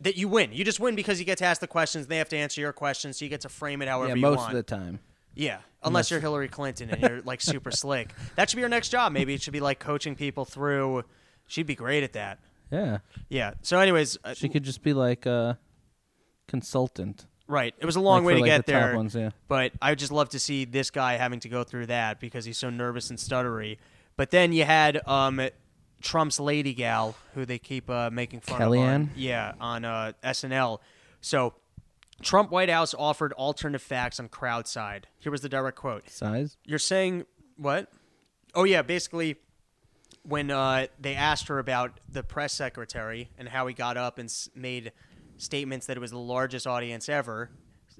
that 0.00 0.16
you 0.16 0.28
win. 0.28 0.52
You 0.52 0.64
just 0.64 0.80
win 0.80 0.94
because 0.96 1.18
you 1.18 1.24
get 1.24 1.38
to 1.38 1.44
ask 1.44 1.60
the 1.60 1.66
questions. 1.66 2.08
They 2.08 2.18
have 2.18 2.28
to 2.30 2.36
answer 2.36 2.60
your 2.60 2.72
questions, 2.72 3.18
so 3.18 3.24
you 3.24 3.28
get 3.30 3.40
to 3.42 3.48
frame 3.48 3.80
it 3.80 3.88
however 3.88 4.08
yeah, 4.08 4.14
you 4.16 4.22
want. 4.22 4.36
most 4.36 4.48
of 4.48 4.54
the 4.54 4.62
time. 4.62 4.98
Yeah, 5.34 5.58
unless, 5.84 6.10
you're 6.10 6.20
Hillary 6.20 6.48
Clinton 6.48 6.90
and 6.90 7.00
you're 7.02 7.20
like 7.22 7.40
super 7.40 7.70
slick. 7.82 8.12
That 8.36 8.48
should 8.50 8.56
be 8.56 8.60
your 8.60 8.68
next 8.68 8.88
job. 8.90 9.12
Maybe 9.12 9.34
it 9.34 9.42
should 9.42 9.52
be 9.52 9.60
like 9.60 9.78
coaching 9.78 10.14
people 10.14 10.44
through. 10.44 11.04
She'd 11.46 11.66
be 11.66 11.74
great 11.74 12.02
at 12.02 12.12
that. 12.14 12.38
Yeah. 12.70 12.98
Yeah. 13.28 13.54
So, 13.62 13.78
anyways, 13.78 14.16
uh, 14.24 14.34
She 14.34 14.48
could 14.48 14.62
just 14.64 14.82
be 14.82 14.92
like 14.94 15.26
a 15.26 15.58
consultant. 16.48 17.26
right. 17.46 17.74
It 17.78 17.86
was 17.86 17.96
a 17.96 18.00
long 18.00 18.24
Like 18.24 18.26
way 18.26 18.32
for, 18.34 18.36
to 18.38 18.42
like, 18.42 18.48
get 18.50 18.66
the 18.66 18.72
top 18.72 18.80
there. 18.82 18.96
ones, 18.96 19.14
yeah. 19.14 19.30
But 19.48 19.72
I 19.80 19.90
would 19.90 19.98
just 19.98 20.12
love 20.12 20.30
to 20.30 20.38
see 20.38 20.64
this 20.64 20.90
guy 20.90 21.14
having 21.16 21.40
to 21.40 21.48
go 21.48 21.64
through 21.64 21.86
that 21.86 22.20
because 22.20 22.44
he's 22.44 22.58
so 22.58 22.70
nervous 22.70 23.10
and 23.10 23.18
stuttery. 23.18 23.78
But 24.16 24.30
then 24.30 24.52
you 24.52 24.64
had 24.64 25.06
um, 25.08 25.40
Trump's 26.00 26.38
lady 26.40 26.74
gal, 26.74 27.14
who 27.34 27.44
they 27.44 27.58
keep 27.58 27.88
uh, 27.90 28.10
making 28.10 28.40
fun 28.40 28.60
of. 28.62 28.68
On, 28.68 28.74
Kellyanne? 28.76 29.08
yeah, 29.16 29.52
on 29.60 29.84
uh, 29.84 30.12
SNL. 30.24 30.78
So. 31.20 31.54
Trump 32.20 32.50
White 32.50 32.68
House 32.68 32.94
offered 32.94 33.32
alternative 33.32 33.82
facts 33.82 34.20
on 34.20 34.28
crowd 34.28 34.66
side. 34.68 35.08
Here 35.18 35.32
was 35.32 35.40
the 35.40 35.48
direct 35.48 35.76
quote. 35.76 36.08
Size? 36.08 36.56
You're 36.64 36.78
saying 36.78 37.24
what? 37.56 37.90
Oh 38.54 38.64
yeah, 38.64 38.82
basically 38.82 39.36
when 40.24 40.50
uh, 40.50 40.86
they 41.00 41.14
asked 41.14 41.48
her 41.48 41.58
about 41.58 41.98
the 42.08 42.22
press 42.22 42.52
secretary 42.52 43.30
and 43.38 43.48
how 43.48 43.66
he 43.66 43.74
got 43.74 43.96
up 43.96 44.18
and 44.18 44.26
s- 44.28 44.48
made 44.54 44.92
statements 45.36 45.86
that 45.86 45.96
it 45.96 46.00
was 46.00 46.12
the 46.12 46.18
largest 46.18 46.66
audience 46.66 47.08
ever, 47.08 47.50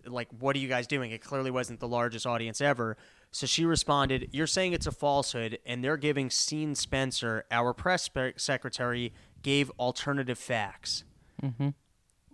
like 0.07 0.29
what 0.39 0.55
are 0.55 0.61
you 0.61 0.69
guys 0.69 0.87
doing? 0.87 1.11
It 1.11 1.23
clearly 1.23 1.51
wasn't 1.51 1.81
the 1.81 1.89
largest 1.89 2.27
audience 2.27 2.61
ever. 2.61 2.97
So 3.33 3.47
she 3.47 3.65
responded, 3.65 4.29
"You're 4.31 4.47
saying 4.47 4.73
it's 4.75 4.87
a 4.87 4.93
falsehood, 4.93 5.59
and 5.65 5.83
they're 5.83 5.97
giving 5.97 6.29
Sean 6.29 6.75
Spicer, 6.75 7.45
our 7.51 7.73
press 7.73 8.03
spe- 8.05 8.37
secretary, 8.39 9.13
gave 9.43 9.71
alternative 9.81 10.39
facts." 10.39 11.03
Mm-hmm. 11.43 11.71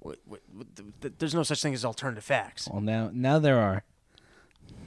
Wh- 0.04 0.12
wh- 0.30 0.62
th- 0.76 0.88
th- 1.00 1.14
There's 1.18 1.34
no 1.34 1.42
such 1.42 1.62
thing 1.62 1.74
as 1.74 1.84
alternative 1.84 2.24
facts. 2.24 2.68
Well, 2.70 2.80
now 2.80 3.10
now 3.12 3.38
there 3.38 3.58
are. 3.58 3.84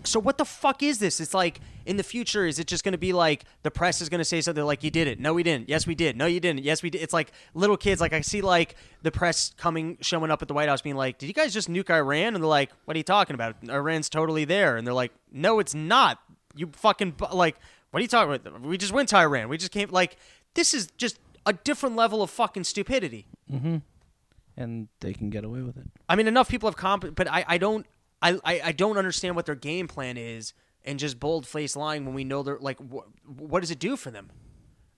So 0.04 0.20
what 0.20 0.38
the 0.40 0.46
fuck 0.46 0.82
is 0.82 0.98
this? 1.00 1.20
It's 1.20 1.34
like 1.34 1.60
in 1.86 1.98
the 1.98 2.04
future, 2.04 2.46
is 2.46 2.58
it 2.60 2.66
just 2.68 2.84
going 2.84 2.94
to 2.94 2.98
be 2.98 3.14
like 3.14 3.46
the 3.62 3.70
press 3.72 4.02
is 4.02 4.10
going 4.10 4.20
to 4.20 4.26
say 4.26 4.42
something 4.42 4.64
like, 4.64 4.84
"You 4.84 4.90
did 4.90 5.08
it, 5.08 5.20
no, 5.20 5.34
we 5.34 5.44
didn't, 5.44 5.70
yes, 5.70 5.86
we 5.86 5.94
did, 5.96 6.18
no, 6.18 6.26
you 6.26 6.40
didn't, 6.40 6.64
yes, 6.64 6.82
we 6.82 6.90
did." 6.90 7.02
It's 7.02 7.14
like 7.14 7.32
little 7.54 7.78
kids. 7.78 8.02
Like 8.02 8.14
I 8.14 8.22
see 8.22 8.42
like 8.42 8.76
the 9.04 9.12
press 9.12 9.54
coming, 9.58 9.98
showing 10.02 10.32
up 10.32 10.42
at 10.42 10.48
the 10.48 10.54
White 10.56 10.70
House, 10.70 10.82
being 10.82 10.96
like, 10.96 11.18
"Did 11.20 11.28
you 11.28 11.34
guys 11.34 11.54
just 11.54 11.70
nuke 11.70 11.90
Iran?" 11.92 12.34
And 12.36 12.38
they're 12.38 12.50
like, 12.50 12.72
"What 12.86 12.96
are 12.96 12.98
you 12.98 13.04
talking 13.04 13.34
about? 13.36 13.56
Iran's 13.70 14.10
totally 14.10 14.46
there." 14.46 14.78
And 14.78 14.88
they're 14.88 14.94
like, 14.94 15.12
"No, 15.32 15.60
it's 15.60 15.76
not. 15.76 16.20
You 16.56 16.70
fucking 16.74 17.16
like, 17.32 17.58
what 17.92 18.00
are 18.00 18.02
you 18.02 18.08
talking 18.08 18.34
about? 18.34 18.62
We 18.62 18.78
just 18.78 18.94
went 18.94 19.10
to 19.10 19.18
Iran. 19.18 19.50
We 19.50 19.58
just 19.58 19.72
came 19.72 19.90
like 19.92 20.18
this 20.56 20.74
is 20.74 20.88
just 20.98 21.20
a 21.46 21.54
different 21.54 21.96
level 21.96 22.24
of 22.24 22.30
fucking 22.32 22.64
stupidity." 22.64 23.28
Mm-hmm. 23.52 23.78
And 24.58 24.90
they 25.00 25.14
can 25.14 25.30
get 25.30 25.44
away 25.44 25.62
with 25.62 25.78
it. 25.78 25.88
I 26.10 26.16
mean, 26.16 26.28
enough 26.28 26.50
people 26.50 26.70
have 26.70 26.76
comp, 26.76 27.16
but 27.16 27.28
I, 27.30 27.46
I 27.48 27.58
don't, 27.58 27.86
I, 28.22 28.40
I, 28.46 28.72
don't 28.72 28.98
understand 28.98 29.36
what 29.36 29.46
their 29.46 29.56
game 29.56 29.88
plan 29.88 30.18
is, 30.18 30.54
and 30.84 31.00
just 31.00 31.20
bold 31.20 31.48
faced 31.48 31.76
lying 31.76 32.06
when 32.06 32.14
we 32.14 32.24
know 32.24 32.44
they're 32.44 32.60
like, 32.60 32.78
wh- 32.80 33.08
what 33.40 33.62
does 33.62 33.72
it 33.72 33.80
do 33.80 33.96
for 33.96 34.12
them? 34.12 34.30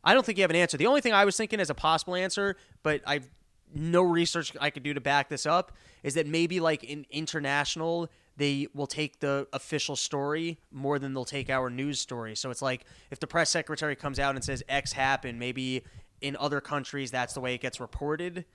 I 0.04 0.14
don't 0.14 0.26
think 0.26 0.38
you 0.38 0.44
have 0.44 0.52
an 0.52 0.58
answer. 0.58 0.78
The 0.78 0.88
only 0.88 1.02
thing 1.02 1.14
I 1.14 1.24
was 1.24 1.38
thinking 1.38 1.60
as 1.60 1.70
a 1.70 1.76
possible 1.76 2.16
answer, 2.16 2.58
but 2.82 3.02
I've 3.06 3.30
no 3.74 4.04
research 4.04 4.54
I 4.60 4.70
could 4.70 4.84
do 4.84 4.94
to 4.94 5.02
back 5.02 5.30
this 5.30 5.46
up, 5.46 5.72
is 6.04 6.16
that 6.16 6.28
maybe 6.28 6.60
like 6.60 6.84
in 6.84 7.06
international 7.10 8.10
they 8.36 8.68
will 8.74 8.88
take 8.88 9.20
the 9.20 9.48
official 9.54 9.96
story 9.96 10.60
more 10.72 10.98
than 10.98 11.14
they'll 11.14 11.24
take 11.24 11.50
our 11.50 11.70
news 11.70 12.00
story. 12.00 12.36
So 12.36 12.50
it's 12.50 12.62
like 12.62 12.86
if 13.12 13.20
the 13.20 13.28
press 13.28 13.50
secretary 13.50 13.96
comes 13.96 14.20
out 14.20 14.36
and 14.36 14.44
says 14.44 14.64
X 14.68 14.94
happened, 14.94 15.40
maybe 15.40 15.84
in 16.22 16.36
other 16.38 16.60
countries 16.60 17.12
that's 17.12 17.34
the 17.34 17.42
way 17.42 17.54
it 17.54 17.62
gets 17.62 17.80
reported. 17.80 18.46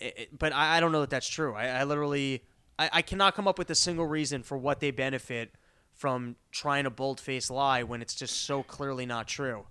It- 0.00 0.18
it- 0.18 0.38
But 0.38 0.52
I 0.52 0.76
I 0.76 0.80
don't 0.80 0.92
know 0.92 1.00
that 1.00 1.10
that's 1.10 1.28
true. 1.28 1.54
I, 1.54 1.68
I 1.68 1.84
literally 1.84 2.42
I, 2.78 2.90
I 2.94 3.02
cannot 3.02 3.34
come 3.34 3.46
up 3.46 3.58
with 3.58 3.70
a 3.70 3.74
single 3.74 4.06
reason 4.06 4.42
for 4.42 4.56
what 4.56 4.80
they 4.80 4.90
benefit 4.90 5.54
from 5.92 6.36
trying 6.50 6.84
to 6.84 6.90
bold 6.90 7.20
face 7.20 7.50
lie 7.50 7.82
when 7.82 8.00
it's 8.02 8.14
just 8.14 8.42
so 8.44 8.62
clearly 8.62 9.06
not 9.06 9.28
true. 9.28 9.66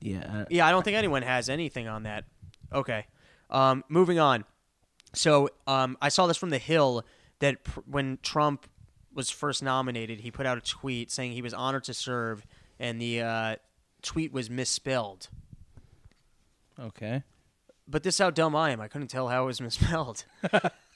Yeah. 0.00 0.44
Yeah, 0.48 0.66
I 0.66 0.70
don't 0.70 0.84
think 0.84 0.96
anyone 0.96 1.22
has 1.22 1.48
anything 1.48 1.88
on 1.88 2.04
that. 2.04 2.24
Okay. 2.72 3.06
Um, 3.50 3.82
moving 3.88 4.18
on. 4.20 4.44
So 5.14 5.48
um, 5.66 5.96
I 6.00 6.08
saw 6.08 6.26
this 6.26 6.36
from 6.36 6.50
The 6.50 6.58
Hill 6.58 7.04
that 7.40 7.64
pr- 7.64 7.80
when 7.86 8.18
Trump 8.22 8.68
was 9.12 9.28
first 9.30 9.62
nominated, 9.62 10.20
he 10.20 10.30
put 10.30 10.46
out 10.46 10.56
a 10.56 10.60
tweet 10.60 11.10
saying 11.10 11.32
he 11.32 11.42
was 11.42 11.52
honored 11.52 11.82
to 11.84 11.94
serve, 11.94 12.46
and 12.78 13.00
the 13.00 13.22
uh, 13.22 13.56
tweet 14.02 14.32
was 14.32 14.48
misspelled. 14.48 15.28
Okay. 16.78 17.22
But 17.90 18.02
this 18.02 18.16
is 18.16 18.18
how 18.18 18.30
dumb 18.30 18.54
I 18.54 18.70
am. 18.70 18.80
I 18.80 18.88
couldn't 18.88 19.08
tell 19.08 19.28
how 19.28 19.44
it 19.44 19.46
was 19.46 19.60
misspelled. 19.62 20.24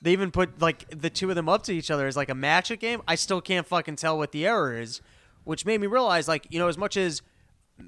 they 0.02 0.12
even 0.12 0.30
put 0.30 0.60
like 0.60 0.88
the 0.90 1.10
two 1.10 1.30
of 1.30 1.36
them 1.36 1.48
up 1.48 1.62
to 1.64 1.72
each 1.72 1.90
other 1.90 2.06
as 2.06 2.16
like 2.16 2.28
a 2.28 2.34
matchup 2.34 2.80
game. 2.80 3.02
I 3.08 3.14
still 3.14 3.40
can't 3.40 3.66
fucking 3.66 3.96
tell 3.96 4.18
what 4.18 4.32
the 4.32 4.46
error 4.46 4.78
is, 4.78 5.00
which 5.44 5.64
made 5.64 5.80
me 5.80 5.86
realize 5.86 6.28
like 6.28 6.46
you 6.50 6.58
know 6.58 6.68
as 6.68 6.76
much 6.76 6.96
as 6.96 7.22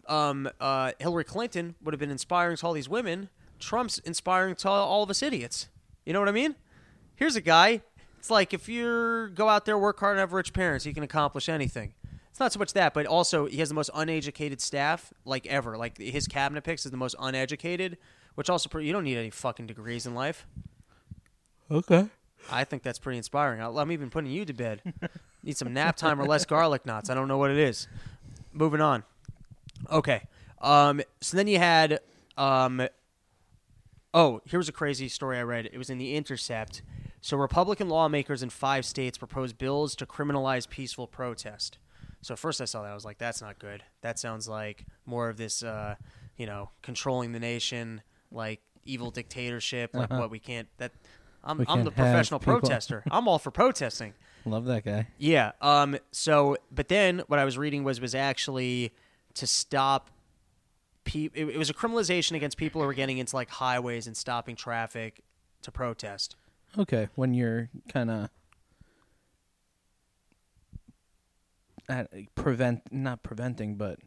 um, 0.08 0.48
uh, 0.60 0.92
Hillary 0.98 1.24
Clinton 1.24 1.74
would 1.82 1.92
have 1.92 2.00
been 2.00 2.10
inspiring 2.10 2.56
to 2.56 2.66
all 2.66 2.72
these 2.72 2.88
women, 2.88 3.28
Trump's 3.58 3.98
inspiring 3.98 4.54
to 4.56 4.68
all 4.68 5.02
of 5.02 5.10
us 5.10 5.22
idiots. 5.22 5.68
You 6.04 6.12
know 6.12 6.20
what 6.20 6.28
I 6.28 6.32
mean? 6.32 6.54
Here's 7.16 7.36
a 7.36 7.40
guy. 7.40 7.82
It's 8.18 8.30
like 8.30 8.54
if 8.54 8.68
you 8.68 9.30
go 9.34 9.48
out 9.48 9.66
there, 9.66 9.78
work 9.78 10.00
hard, 10.00 10.12
and 10.12 10.20
have 10.20 10.32
rich 10.32 10.52
parents, 10.52 10.86
you 10.86 10.94
can 10.94 11.02
accomplish 11.02 11.48
anything. 11.48 11.94
It's 12.30 12.40
not 12.40 12.52
so 12.52 12.58
much 12.58 12.72
that, 12.72 12.94
but 12.94 13.06
also 13.06 13.46
he 13.46 13.58
has 13.58 13.68
the 13.68 13.74
most 13.74 13.90
uneducated 13.94 14.60
staff 14.60 15.12
like 15.24 15.46
ever. 15.46 15.76
Like 15.76 15.98
his 15.98 16.26
cabinet 16.26 16.64
picks 16.64 16.84
is 16.84 16.90
the 16.90 16.96
most 16.96 17.14
uneducated, 17.20 17.96
which 18.34 18.50
also 18.50 18.68
pre- 18.68 18.86
you 18.86 18.92
don't 18.92 19.04
need 19.04 19.16
any 19.16 19.30
fucking 19.30 19.66
degrees 19.66 20.06
in 20.06 20.14
life. 20.14 20.46
Okay. 21.70 22.06
I 22.50 22.64
think 22.64 22.82
that's 22.82 22.98
pretty 22.98 23.16
inspiring. 23.16 23.60
I- 23.60 23.68
I'm 23.68 23.90
even 23.92 24.10
putting 24.10 24.30
you 24.30 24.44
to 24.44 24.52
bed. 24.52 24.82
Need 25.42 25.56
some 25.56 25.72
nap 25.74 25.96
time 25.96 26.20
or 26.20 26.24
less 26.24 26.44
garlic 26.46 26.86
knots. 26.86 27.10
I 27.10 27.14
don't 27.14 27.28
know 27.28 27.36
what 27.38 27.50
it 27.50 27.58
is. 27.58 27.86
Moving 28.52 28.80
on. 28.80 29.04
Okay. 29.90 30.22
Um, 30.60 31.02
so 31.20 31.36
then 31.36 31.46
you 31.46 31.58
had. 31.58 32.00
Um, 32.38 32.88
oh, 34.14 34.40
here 34.46 34.58
was 34.58 34.68
a 34.68 34.72
crazy 34.72 35.08
story 35.08 35.38
I 35.38 35.42
read. 35.42 35.66
It 35.66 35.76
was 35.78 35.90
in 35.90 35.98
The 35.98 36.16
Intercept. 36.16 36.82
So 37.20 37.36
Republican 37.36 37.88
lawmakers 37.88 38.42
in 38.42 38.50
five 38.50 38.84
states 38.84 39.16
proposed 39.18 39.56
bills 39.58 39.94
to 39.96 40.06
criminalize 40.06 40.68
peaceful 40.68 41.06
protest. 41.06 41.78
So 42.20 42.36
first 42.36 42.60
I 42.60 42.64
saw 42.64 42.82
that 42.82 42.90
I 42.90 42.94
was 42.94 43.04
like, 43.04 43.18
that's 43.18 43.42
not 43.42 43.58
good. 43.58 43.82
That 44.00 44.18
sounds 44.18 44.48
like 44.48 44.84
more 45.04 45.28
of 45.28 45.36
this, 45.36 45.62
uh, 45.62 45.96
you 46.36 46.46
know, 46.46 46.70
controlling 46.82 47.32
the 47.32 47.40
nation, 47.40 48.02
like 48.34 48.60
evil 48.84 49.10
dictatorship, 49.10 49.94
like 49.94 50.10
Uh-huh. 50.10 50.20
what 50.20 50.30
we 50.30 50.38
can't. 50.38 50.68
That 50.78 50.92
I'm, 51.42 51.58
We 51.58 51.64
I'm 51.68 51.84
the 51.84 51.90
professional 51.90 52.40
protester. 52.40 53.02
I'm 53.10 53.28
all 53.28 53.38
for 53.38 53.50
protesting. 53.50 54.14
Love 54.46 54.64
that 54.66 54.84
guy. 54.84 55.06
Yeah. 55.18 55.52
Um. 55.62 55.96
So, 56.12 56.56
but 56.70 56.88
then 56.88 57.22
what 57.28 57.38
I 57.38 57.44
was 57.44 57.56
reading 57.56 57.82
was 57.84 58.00
was 58.00 58.14
actually 58.14 58.92
to 59.34 59.46
stop. 59.46 60.10
Pe- 61.04 61.30
it, 61.34 61.48
it 61.48 61.58
was 61.58 61.68
a 61.70 61.74
criminalization 61.74 62.32
against 62.36 62.56
people 62.56 62.80
who 62.80 62.86
were 62.86 62.94
getting 62.94 63.18
into 63.18 63.36
like 63.36 63.48
highways 63.50 64.06
and 64.06 64.16
stopping 64.16 64.56
traffic 64.56 65.22
to 65.62 65.70
protest. 65.70 66.36
Okay, 66.78 67.08
when 67.14 67.32
you're 67.34 67.68
kind 67.88 68.10
of 68.10 68.28
prevent 72.34 72.82
not 72.90 73.22
preventing 73.22 73.76
but 73.76 73.98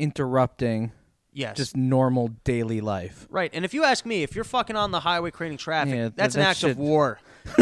interrupting 0.00 0.90
Yes. 1.38 1.56
just 1.56 1.76
normal 1.76 2.28
daily 2.44 2.80
life. 2.80 3.26
Right. 3.30 3.50
And 3.54 3.64
if 3.64 3.72
you 3.72 3.84
ask 3.84 4.04
me, 4.04 4.22
if 4.24 4.34
you're 4.34 4.44
fucking 4.44 4.74
on 4.76 4.90
the 4.90 5.00
highway 5.00 5.30
creating 5.30 5.58
traffic, 5.58 5.94
Yeah, 5.94 6.08
that's 6.14 6.34
that 6.34 6.40
an 6.40 6.46
act 6.46 6.58
shit- 6.60 6.70
of 6.72 6.78
war. 6.78 7.20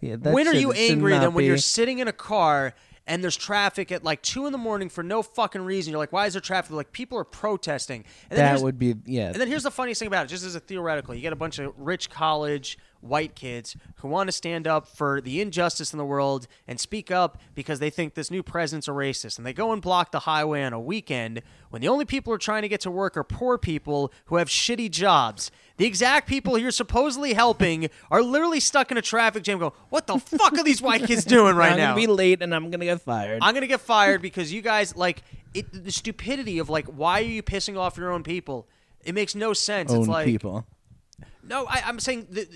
yeah, 0.00 0.16
that 0.16 0.32
when 0.32 0.46
are 0.48 0.52
shit 0.52 0.60
you 0.60 0.74
should 0.74 0.90
angry 0.92 1.12
not 1.12 1.20
then 1.20 1.34
when 1.34 1.42
be- 1.42 1.46
you're 1.46 1.56
sitting 1.58 1.98
in 1.98 2.08
a 2.08 2.12
car 2.12 2.74
and 3.06 3.22
there's 3.22 3.36
traffic 3.36 3.92
at 3.92 4.02
like 4.02 4.22
two 4.22 4.46
in 4.46 4.52
the 4.52 4.58
morning 4.58 4.88
for 4.88 5.02
no 5.02 5.22
fucking 5.22 5.62
reason? 5.62 5.90
You're 5.92 5.98
like, 5.98 6.12
why 6.12 6.26
is 6.26 6.34
there 6.34 6.40
traffic? 6.40 6.72
Like 6.72 6.92
people 6.92 7.18
are 7.18 7.24
protesting. 7.24 8.04
And 8.30 8.38
then 8.38 8.44
That 8.44 8.48
here's- 8.50 8.62
would 8.62 8.78
be 8.78 8.94
yeah. 9.06 9.26
And 9.28 9.36
then 9.36 9.48
here's 9.48 9.62
the 9.62 9.70
funniest 9.70 9.98
thing 9.98 10.08
about 10.08 10.26
it, 10.26 10.28
just 10.28 10.44
as 10.44 10.54
a 10.54 10.60
theoretical, 10.60 11.14
you 11.14 11.20
get 11.22 11.32
a 11.32 11.36
bunch 11.36 11.58
of 11.58 11.72
rich 11.78 12.10
college 12.10 12.78
white 13.04 13.34
kids 13.34 13.76
who 13.96 14.08
want 14.08 14.28
to 14.28 14.32
stand 14.32 14.66
up 14.66 14.86
for 14.88 15.20
the 15.20 15.40
injustice 15.40 15.92
in 15.92 15.98
the 15.98 16.04
world 16.04 16.46
and 16.66 16.80
speak 16.80 17.10
up 17.10 17.38
because 17.54 17.78
they 17.78 17.90
think 17.90 18.14
this 18.14 18.30
new 18.30 18.42
president's 18.42 18.88
a 18.88 18.92
racist. 18.92 19.36
And 19.38 19.46
they 19.46 19.52
go 19.52 19.72
and 19.72 19.80
block 19.82 20.10
the 20.10 20.20
highway 20.20 20.62
on 20.62 20.72
a 20.72 20.80
weekend 20.80 21.42
when 21.70 21.82
the 21.82 21.88
only 21.88 22.04
people 22.04 22.30
who 22.30 22.34
are 22.34 22.38
trying 22.38 22.62
to 22.62 22.68
get 22.68 22.80
to 22.82 22.90
work 22.90 23.16
are 23.16 23.24
poor 23.24 23.58
people 23.58 24.12
who 24.26 24.36
have 24.36 24.48
shitty 24.48 24.90
jobs. 24.90 25.50
The 25.76 25.86
exact 25.86 26.28
people 26.28 26.56
you're 26.56 26.70
supposedly 26.70 27.34
helping 27.34 27.88
are 28.10 28.22
literally 28.22 28.60
stuck 28.60 28.90
in 28.90 28.96
a 28.96 29.02
traffic 29.02 29.42
jam 29.42 29.58
going, 29.58 29.72
What 29.90 30.06
the 30.06 30.18
fuck 30.18 30.52
are 30.54 30.62
these 30.64 30.80
white 30.80 31.04
kids 31.04 31.24
doing 31.26 31.56
right 31.56 31.72
I'm 31.72 31.78
now? 31.78 31.90
gonna 31.94 32.00
be 32.00 32.06
late 32.06 32.42
and 32.42 32.54
I'm 32.54 32.70
gonna 32.70 32.84
get 32.84 33.00
fired. 33.00 33.40
I'm 33.42 33.54
gonna 33.54 33.66
get 33.66 33.80
fired 33.80 34.22
because 34.22 34.52
you 34.52 34.62
guys 34.62 34.94
like 34.96 35.22
it. 35.52 35.66
The 35.84 35.92
stupidity 35.92 36.58
of 36.58 36.68
like, 36.70 36.86
why 36.86 37.20
are 37.20 37.24
you 37.24 37.42
pissing 37.42 37.76
off 37.78 37.96
your 37.96 38.12
own 38.12 38.22
people? 38.22 38.68
It 39.04 39.14
makes 39.14 39.34
no 39.34 39.52
sense. 39.52 39.90
Own 39.92 40.00
it's 40.00 40.08
like 40.08 40.26
people. 40.26 40.64
no, 41.42 41.66
I, 41.66 41.82
I'm 41.86 41.98
saying 42.00 42.28
that 42.30 42.48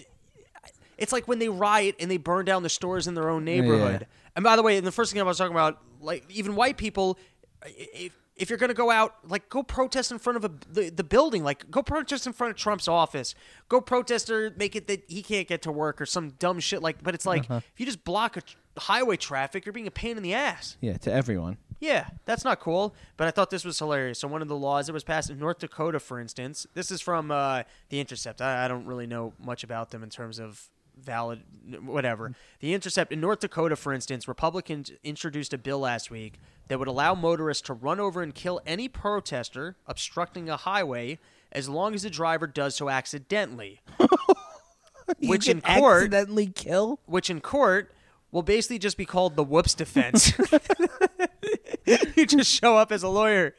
it's 0.99 1.13
like 1.13 1.27
when 1.29 1.39
they 1.39 1.49
riot 1.49 1.97
and 2.01 2.11
they 2.11 2.17
burn 2.19 2.45
down 2.45 2.63
the 2.63 2.69
stores 2.69 3.07
in 3.07 3.15
their 3.15 3.31
own 3.31 3.45
neighborhood. 3.45 4.03
Yeah. 4.03 4.33
And 4.37 4.45
by 4.45 4.57
the 4.57 4.63
way, 4.63 4.77
and 4.77 4.87
the 4.87 4.93
first 4.93 5.13
thing 5.13 5.21
I 5.21 5.25
was 5.25 5.39
talking 5.39 5.53
about, 5.55 5.79
like 6.01 6.25
even 6.31 6.55
white 6.57 6.77
people, 6.77 7.19
if 7.65 8.13
if 8.37 8.49
you're 8.51 8.59
gonna 8.59 8.73
go 8.75 8.89
out, 8.91 9.17
like 9.29 9.49
go 9.49 9.65
protest 9.65 10.13
in 10.13 10.19
front 10.21 10.37
of 10.37 10.45
a, 10.45 10.51
the 10.73 10.91
the 10.91 11.03
building, 11.05 11.43
like 11.43 11.69
go 11.71 11.83
protest 11.83 12.27
in 12.27 12.33
front 12.33 12.53
of 12.53 12.57
Trump's 12.57 12.87
office, 12.87 13.35
go 13.69 13.81
protest 13.81 14.31
or 14.31 14.53
make 14.57 14.77
it 14.77 14.87
that 14.87 15.03
he 15.09 15.23
can't 15.23 15.49
get 15.49 15.63
to 15.63 15.73
work 15.73 16.01
or 16.01 16.07
some 16.07 16.31
dumb 16.39 16.61
shit 16.61 16.81
like. 16.83 17.03
But 17.03 17.15
it's 17.15 17.27
like 17.27 17.45
Uh-huh. 17.51 17.61
if 17.75 17.81
you 17.81 17.87
just 17.87 18.05
block 18.05 18.37
a 18.37 18.43
highway 18.81 19.17
traffic, 19.17 19.67
you're 19.67 19.73
being 19.73 19.89
a 19.89 19.93
pain 19.93 20.17
in 20.17 20.23
the 20.23 20.35
ass. 20.35 20.77
Yeah, 20.81 20.97
to 20.99 21.13
everyone. 21.13 21.57
Yeah, 21.81 22.09
that's 22.25 22.45
not 22.45 22.59
cool. 22.61 22.95
But 23.17 23.27
I 23.29 23.31
thought 23.33 23.51
this 23.51 23.65
was 23.65 23.79
hilarious. 23.79 24.19
So 24.21 24.29
one 24.29 24.43
of 24.43 24.49
the 24.49 24.57
laws 24.57 24.87
that 24.87 24.93
was 24.93 25.05
passed 25.05 25.31
in 25.31 25.39
North 25.39 25.59
Dakota, 25.59 25.99
for 26.01 26.19
instance, 26.21 26.67
this 26.75 26.91
is 26.93 27.01
from 27.01 27.31
uh, 27.33 27.63
the 27.89 27.99
Intercept. 28.01 28.41
I, 28.41 28.65
I 28.65 28.69
don't 28.69 28.85
really 28.87 29.07
know 29.07 29.33
much 29.41 29.63
about 29.65 29.91
them 29.91 30.03
in 30.03 30.11
terms 30.11 30.39
of 30.41 30.71
valid 31.03 31.43
whatever. 31.83 32.35
The 32.61 32.75
Intercept 32.75 33.13
in 33.13 33.21
North 33.21 33.41
Dakota, 33.41 33.77
for 33.77 33.93
instance, 33.93 34.27
Republicans 34.27 34.91
introduced 35.05 35.53
a 35.53 35.59
bill 35.59 35.81
last 35.81 36.11
week 36.11 36.35
that 36.69 36.79
would 36.79 36.89
allow 36.89 37.15
motorists 37.15 37.63
to 37.67 37.75
run 37.75 38.01
over 38.01 38.23
and 38.23 38.35
kill 38.35 38.61
any 38.67 38.89
protester 38.89 39.77
obstructing 39.87 40.49
a 40.49 40.57
highway 40.57 41.19
as 41.53 41.69
long 41.69 41.95
as 41.95 42.03
the 42.03 42.11
driver 42.11 42.47
does 42.47 42.77
so 42.77 42.89
accidentally. 42.89 43.81
which 45.21 45.49
in 45.49 45.61
court 45.61 46.03
accidentally 46.03 46.47
kill. 46.47 47.01
which 47.07 47.31
in 47.31 47.41
court 47.41 47.93
will 48.31 48.43
basically 48.43 48.79
just 48.79 48.97
be 48.97 49.05
called 49.05 49.37
the 49.37 49.45
whoops 49.45 49.75
defense. 49.75 50.33
you 52.17 52.27
just 52.27 52.51
show 52.51 52.77
up 52.77 52.93
as 52.93 53.03
a 53.03 53.09
lawyer. 53.09 53.55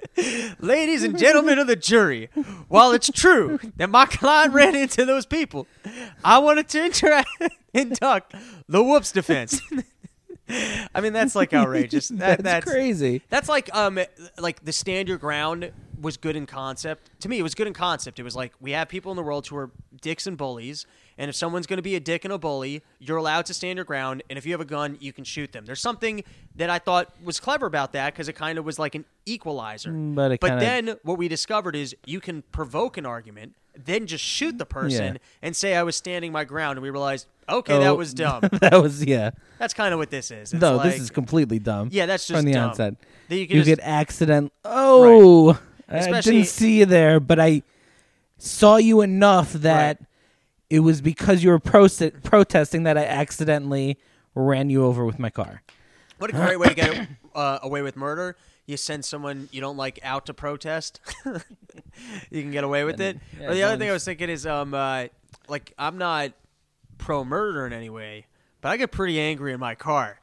Ladies 0.59 1.03
and 1.03 1.17
gentlemen 1.17 1.59
of 1.59 1.67
the 1.67 1.75
jury, 1.75 2.29
while 2.67 2.91
it's 2.91 3.09
true 3.09 3.59
that 3.77 3.89
my 3.89 4.05
client 4.05 4.53
ran 4.53 4.75
into 4.75 5.05
those 5.05 5.25
people, 5.25 5.67
I 6.23 6.37
wanted 6.39 6.69
to 6.69 6.85
inter- 6.85 7.23
induct 7.73 8.35
the 8.67 8.83
whoops 8.83 9.11
defense. 9.11 9.61
I 10.95 11.01
mean, 11.01 11.13
that's 11.13 11.35
like 11.35 11.53
outrageous. 11.53 12.09
That, 12.09 12.41
That's 12.43 12.65
crazy. 12.65 13.21
That's 13.29 13.47
like 13.47 13.73
um, 13.75 13.99
like 14.39 14.65
the 14.65 14.73
stand 14.73 15.07
your 15.07 15.19
ground 15.19 15.71
was 16.01 16.17
good 16.17 16.35
in 16.35 16.47
concept. 16.47 17.11
To 17.19 17.29
me, 17.29 17.37
it 17.37 17.43
was 17.43 17.53
good 17.53 17.67
in 17.67 17.73
concept. 17.73 18.19
It 18.19 18.23
was 18.23 18.35
like 18.35 18.53
we 18.59 18.71
have 18.71 18.89
people 18.89 19.11
in 19.11 19.15
the 19.15 19.21
world 19.21 19.45
who 19.45 19.57
are 19.57 19.69
dicks 20.01 20.25
and 20.25 20.37
bullies, 20.37 20.87
and 21.19 21.29
if 21.29 21.35
someone's 21.35 21.67
going 21.67 21.77
to 21.77 21.83
be 21.83 21.95
a 21.95 21.99
dick 21.99 22.23
and 22.25 22.33
a 22.33 22.37
bully, 22.39 22.81
you're 22.97 23.17
allowed 23.17 23.45
to 23.47 23.53
stand 23.53 23.75
your 23.77 23.85
ground. 23.85 24.23
And 24.29 24.37
if 24.39 24.45
you 24.45 24.53
have 24.53 24.61
a 24.61 24.65
gun, 24.65 24.97
you 24.99 25.13
can 25.13 25.23
shoot 25.23 25.51
them. 25.51 25.65
There's 25.65 25.81
something 25.81 26.23
that 26.55 26.71
I 26.71 26.79
thought 26.79 27.13
was 27.23 27.39
clever 27.39 27.67
about 27.67 27.91
that 27.93 28.13
because 28.13 28.27
it 28.29 28.33
kind 28.33 28.57
of 28.57 28.65
was 28.65 28.79
like 28.79 28.95
an 28.95 29.05
equalizer. 29.27 29.91
Mm, 29.91 30.15
but 30.15 30.31
it 30.31 30.39
but 30.39 30.47
kinda- 30.59 30.65
then 30.65 30.95
what 31.03 31.17
we 31.19 31.27
discovered 31.27 31.75
is 31.75 31.95
you 32.05 32.19
can 32.19 32.41
provoke 32.51 32.97
an 32.97 33.05
argument, 33.05 33.53
then 33.77 34.07
just 34.07 34.23
shoot 34.23 34.57
the 34.57 34.65
person 34.65 35.13
Yeah. 35.15 35.19
and 35.41 35.55
say 35.55 35.75
I 35.75 35.83
was 35.83 35.95
standing 35.95 36.31
my 36.31 36.43
ground, 36.45 36.77
and 36.77 36.81
we 36.83 36.89
realized 36.89 37.27
okay, 37.47 37.73
Oh, 37.75 37.79
that 37.79 37.97
was 37.97 38.13
dumb. 38.23 38.41
that 38.61 38.81
was 38.81 39.03
yeah. 39.05 39.31
That's 39.57 39.73
kind 39.73 39.93
of 39.93 39.99
what 39.99 40.09
this 40.09 40.31
is. 40.31 40.53
It's 40.53 40.61
no, 40.61 40.75
like- 40.77 40.91
this 40.91 41.01
is 41.01 41.09
completely 41.11 41.59
dumb. 41.59 41.89
Yeah, 41.91 42.05
that's 42.05 42.27
just 42.27 42.37
from 42.37 42.45
the 42.45 42.53
dumb. 42.53 42.69
onset. 42.69 42.95
That 43.27 43.35
you 43.35 43.41
You, 43.41 43.47
just- 43.47 43.65
get 43.67 43.79
accident. 43.81 44.51
Oh, 44.65 45.59
I 45.89 45.97
Especially- 45.97 46.31
didn't 46.33 46.47
see 46.47 46.79
you 46.79 46.85
there, 46.85 47.19
but 47.19 47.39
I 47.39 47.63
saw 48.37 48.77
you 48.77 49.01
enough 49.01 49.53
that 49.53 49.99
it 50.69 50.79
was 50.79 51.01
because 51.01 51.43
you 51.43 51.49
were 51.49 51.59
proce- 51.59 52.23
protesting 52.23 52.83
that 52.83 52.97
I 52.97 53.05
accidentally 53.05 53.97
ran 54.35 54.69
you 54.69 54.85
over 54.85 55.05
with 55.05 55.19
my 55.19 55.29
car. 55.29 55.63
What 56.17 56.29
a 56.29 56.33
great 56.33 56.59
way 56.59 56.67
to 56.67 56.75
get 56.75 57.07
uh, 57.35 57.59
away 57.61 57.81
with 57.81 57.95
murder. 57.95 58.35
You 58.65 58.77
send 58.77 59.03
someone 59.03 59.49
you 59.51 59.61
don't 59.61 59.77
like 59.77 59.99
out 60.03 60.27
to 60.27 60.33
protest. 60.33 60.99
you 61.25 62.41
can 62.41 62.51
get 62.51 62.63
away 62.63 62.83
with 62.83 63.01
it. 63.01 63.17
yeah, 63.39 63.49
or 63.49 63.53
the 63.53 63.63
other 63.63 63.77
thing 63.77 63.89
I 63.89 63.93
was 63.93 64.05
thinking 64.05 64.29
is, 64.29 64.45
um, 64.45 64.73
uh, 64.73 65.05
like 65.47 65.73
I'm 65.77 65.97
not 65.97 66.33
pro 66.97 67.23
murder 67.23 67.65
in 67.65 67.73
any 67.73 67.89
way, 67.89 68.27
but 68.61 68.69
I 68.69 68.77
get 68.77 68.91
pretty 68.91 69.19
angry 69.19 69.53
in 69.53 69.59
my 69.59 69.75
car. 69.75 70.19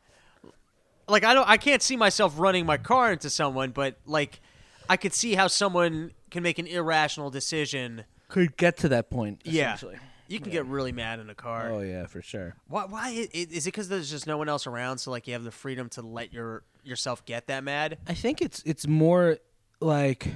Like 1.08 1.24
I 1.24 1.34
don't, 1.34 1.48
I 1.48 1.56
can't 1.56 1.82
see 1.82 1.96
myself 1.96 2.34
running 2.38 2.66
my 2.66 2.76
car 2.76 3.12
into 3.12 3.30
someone, 3.30 3.70
but 3.70 3.96
like 4.06 4.40
I 4.88 4.96
could 4.96 5.14
see 5.14 5.34
how 5.34 5.48
someone 5.48 6.12
can 6.30 6.42
make 6.42 6.58
an 6.58 6.66
irrational 6.66 7.30
decision. 7.30 8.04
Could 8.28 8.56
get 8.56 8.76
to 8.78 8.88
that 8.90 9.10
point. 9.10 9.42
Yeah. 9.44 9.76
You 10.28 10.40
can 10.40 10.50
get 10.50 10.66
really 10.66 10.92
mad 10.92 11.20
in 11.20 11.30
a 11.30 11.34
car. 11.34 11.70
Oh 11.70 11.80
yeah, 11.80 12.06
for 12.06 12.22
sure. 12.22 12.54
Why? 12.68 12.84
Why 12.86 13.10
is 13.10 13.28
it? 13.32 13.64
Because 13.64 13.88
there's 13.88 14.10
just 14.10 14.26
no 14.26 14.38
one 14.38 14.48
else 14.48 14.66
around, 14.66 14.98
so 14.98 15.10
like 15.10 15.26
you 15.26 15.32
have 15.32 15.44
the 15.44 15.50
freedom 15.50 15.88
to 15.90 16.02
let 16.02 16.32
your 16.32 16.62
yourself 16.82 17.24
get 17.24 17.46
that 17.48 17.64
mad. 17.64 17.98
I 18.08 18.14
think 18.14 18.40
it's 18.42 18.62
it's 18.64 18.86
more 18.86 19.38
like 19.80 20.28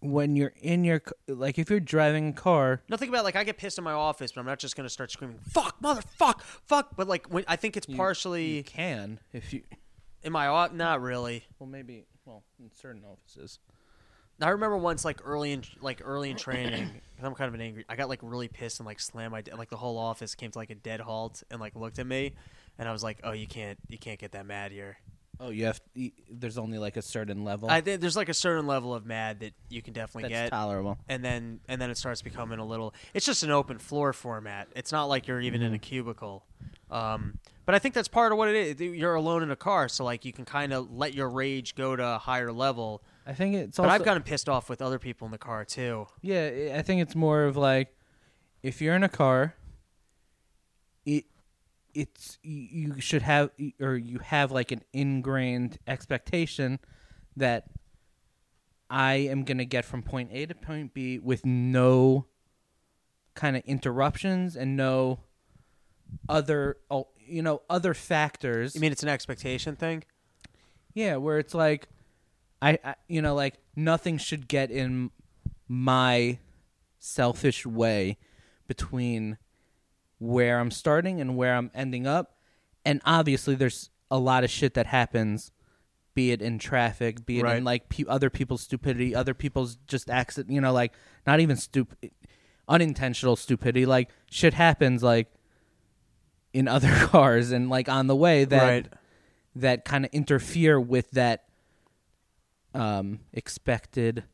when 0.00 0.34
you're 0.34 0.52
in 0.60 0.82
your 0.84 1.00
like 1.28 1.58
if 1.58 1.70
you're 1.70 1.80
driving 1.80 2.28
a 2.28 2.32
car. 2.32 2.82
No, 2.88 2.96
think 2.96 3.08
about 3.10 3.24
like 3.24 3.36
I 3.36 3.44
get 3.44 3.56
pissed 3.56 3.78
in 3.78 3.84
my 3.84 3.92
office, 3.92 4.32
but 4.32 4.40
I'm 4.40 4.46
not 4.46 4.58
just 4.58 4.76
gonna 4.76 4.88
start 4.88 5.10
screaming 5.10 5.38
"fuck, 5.48 5.80
motherfuck, 5.80 6.40
fuck." 6.42 6.96
But 6.96 7.06
like 7.08 7.26
when 7.28 7.44
I 7.46 7.56
think 7.56 7.76
it's 7.76 7.86
partially 7.86 8.56
You 8.56 8.64
can 8.64 9.20
if 9.32 9.52
you. 9.52 9.62
in 10.22 10.32
my 10.32 10.48
off. 10.48 10.72
Not 10.72 11.00
really. 11.00 11.44
Well, 11.58 11.68
maybe. 11.68 12.06
Well, 12.24 12.42
in 12.60 12.70
certain 12.74 13.02
offices. 13.04 13.58
I 14.42 14.50
remember 14.50 14.76
once 14.76 15.04
like 15.04 15.20
early 15.24 15.52
in 15.52 15.62
like 15.80 16.00
early 16.04 16.30
in 16.30 16.36
training, 16.36 17.00
'cause 17.16 17.24
I'm 17.24 17.34
kind 17.34 17.48
of 17.48 17.54
an 17.54 17.60
angry. 17.60 17.84
I 17.88 17.96
got 17.96 18.08
like 18.08 18.20
really 18.22 18.48
pissed 18.48 18.80
and 18.80 18.86
like 18.86 19.00
slammed 19.00 19.32
my 19.32 19.42
like 19.56 19.70
the 19.70 19.76
whole 19.76 19.98
office 19.98 20.34
came 20.34 20.50
to 20.50 20.58
like 20.58 20.70
a 20.70 20.74
dead 20.74 21.00
halt 21.00 21.42
and 21.50 21.60
like 21.60 21.74
looked 21.76 21.98
at 21.98 22.06
me, 22.06 22.34
and 22.78 22.88
I 22.88 22.92
was 22.92 23.02
like, 23.02 23.20
"Oh, 23.24 23.32
you 23.32 23.46
can't 23.46 23.78
you 23.88 23.98
can't 23.98 24.18
get 24.18 24.32
that 24.32 24.46
mad 24.46 24.72
here." 24.72 24.98
Oh, 25.40 25.50
you 25.50 25.64
have. 25.64 25.80
y- 25.96 26.12
There's 26.30 26.58
only 26.58 26.78
like 26.78 26.96
a 26.96 27.02
certain 27.02 27.42
level. 27.42 27.68
I 27.70 27.80
think 27.80 28.00
there's 28.00 28.16
like 28.16 28.28
a 28.28 28.34
certain 28.34 28.66
level 28.66 28.94
of 28.94 29.04
mad 29.06 29.40
that 29.40 29.54
you 29.70 29.82
can 29.82 29.92
definitely 29.92 30.28
That's 30.30 30.50
get 30.50 30.50
tolerable. 30.50 30.98
and 31.08 31.24
then 31.24 31.60
and 31.68 31.80
then 31.80 31.90
it 31.90 31.96
starts 31.96 32.22
becoming 32.22 32.58
a 32.58 32.64
little. 32.64 32.94
It's 33.14 33.26
just 33.26 33.42
an 33.42 33.50
open 33.50 33.78
floor 33.78 34.12
format. 34.12 34.68
It's 34.76 34.92
not 34.92 35.06
like 35.06 35.26
you're 35.26 35.40
even 35.40 35.60
Mm-hmm. 35.60 35.68
in 35.68 35.74
a 35.74 35.78
cubicle. 35.78 36.44
Um, 36.90 37.38
but 37.64 37.74
I 37.74 37.78
think 37.78 37.94
that's 37.94 38.08
part 38.08 38.32
of 38.32 38.38
what 38.38 38.48
it 38.50 38.54
is. 38.54 38.80
You're 38.80 39.14
alone 39.14 39.42
in 39.42 39.50
a 39.50 39.56
car, 39.56 39.88
so 39.88 40.04
like 40.04 40.24
you 40.24 40.32
can 40.32 40.44
kind 40.44 40.72
of 40.72 40.92
let 40.92 41.14
your 41.14 41.28
rage 41.30 41.74
go 41.74 41.96
to 41.96 42.06
a 42.06 42.18
higher 42.18 42.52
level. 42.52 43.02
I 43.26 43.34
think 43.34 43.54
it's. 43.54 43.76
But 43.76 43.84
also, 43.84 43.94
I've 43.94 44.04
gotten 44.04 44.22
pissed 44.22 44.48
off 44.48 44.68
with 44.68 44.82
other 44.82 44.98
people 44.98 45.26
in 45.26 45.32
the 45.32 45.38
car 45.38 45.64
too. 45.64 46.06
Yeah, 46.20 46.72
I- 46.76 46.82
think 46.82 47.00
it's 47.02 47.14
more 47.14 47.44
of 47.44 47.56
like 47.56 47.94
if 48.62 48.80
you're 48.80 48.96
in 48.96 49.02
a 49.04 49.08
car, 49.08 49.54
it 51.06 51.24
it's 51.94 52.38
you 52.42 52.94
you 52.94 53.00
should 53.00 53.22
have 53.22 53.50
or 53.80 53.96
you 53.96 54.18
have 54.18 54.50
like 54.50 54.72
an 54.72 54.82
ingrained 54.92 55.78
expectation 55.86 56.78
that 57.36 57.66
I 58.90 59.14
am 59.14 59.44
going 59.44 59.58
to 59.58 59.64
get 59.64 59.84
from 59.84 60.02
point 60.02 60.30
A 60.32 60.46
to 60.46 60.54
point 60.54 60.92
B 60.94 61.18
with 61.18 61.46
no 61.46 62.26
kind 63.34 63.56
of 63.56 63.62
interruptions 63.64 64.56
and 64.56 64.76
no 64.76 65.20
other 66.28 66.76
oh, 66.90 67.08
you 67.18 67.42
know 67.42 67.62
other 67.70 67.94
factors 67.94 68.74
You 68.74 68.80
mean 68.80 68.92
it's 68.92 69.02
an 69.02 69.08
expectation 69.08 69.76
thing? 69.76 70.04
yeah, 70.94 71.16
where 71.16 71.38
it's 71.38 71.54
like, 71.54 71.88
I, 72.62 72.78
I 72.84 72.94
you 73.08 73.20
know, 73.20 73.34
like 73.34 73.54
nothing 73.76 74.16
should 74.16 74.48
get 74.48 74.70
in 74.70 75.10
my 75.68 76.38
selfish 76.98 77.66
way 77.66 78.16
between 78.68 79.36
where 80.18 80.58
I'm 80.60 80.70
starting 80.70 81.20
and 81.20 81.36
where 81.36 81.54
I'm 81.56 81.70
ending 81.74 82.06
up. 82.06 82.36
And 82.84 83.02
obviously, 83.04 83.54
there's 83.56 83.90
a 84.10 84.18
lot 84.18 84.44
of 84.44 84.50
shit 84.50 84.74
that 84.74 84.86
happens, 84.86 85.50
be 86.14 86.30
it 86.30 86.40
in 86.40 86.58
traffic, 86.58 87.26
be 87.26 87.40
it 87.40 87.42
Right. 87.44 87.56
in 87.56 87.64
like 87.64 87.88
pe- 87.88 88.04
other 88.08 88.30
people's 88.30 88.62
stupidity, 88.62 89.14
other 89.14 89.34
people's 89.34 89.76
just 89.88 90.08
accident, 90.08 90.54
you 90.54 90.60
know, 90.60 90.72
like 90.72 90.92
not 91.26 91.40
even 91.40 91.56
stupid, 91.56 92.10
unintentional 92.68 93.34
stupidity. 93.36 93.86
Like 93.86 94.10
shit 94.30 94.54
happens, 94.54 95.02
like 95.02 95.28
in 96.52 96.68
other 96.68 96.90
cars 97.06 97.50
and 97.50 97.68
like 97.70 97.88
on 97.88 98.06
the 98.06 98.16
way 98.16 98.44
that 98.44 98.62
Right. 98.68 98.86
that 99.56 99.84
kind 99.84 100.04
of 100.04 100.10
interfere 100.12 100.78
with 100.78 101.10
that 101.12 101.44
um 102.74 103.20
expected 103.32 104.24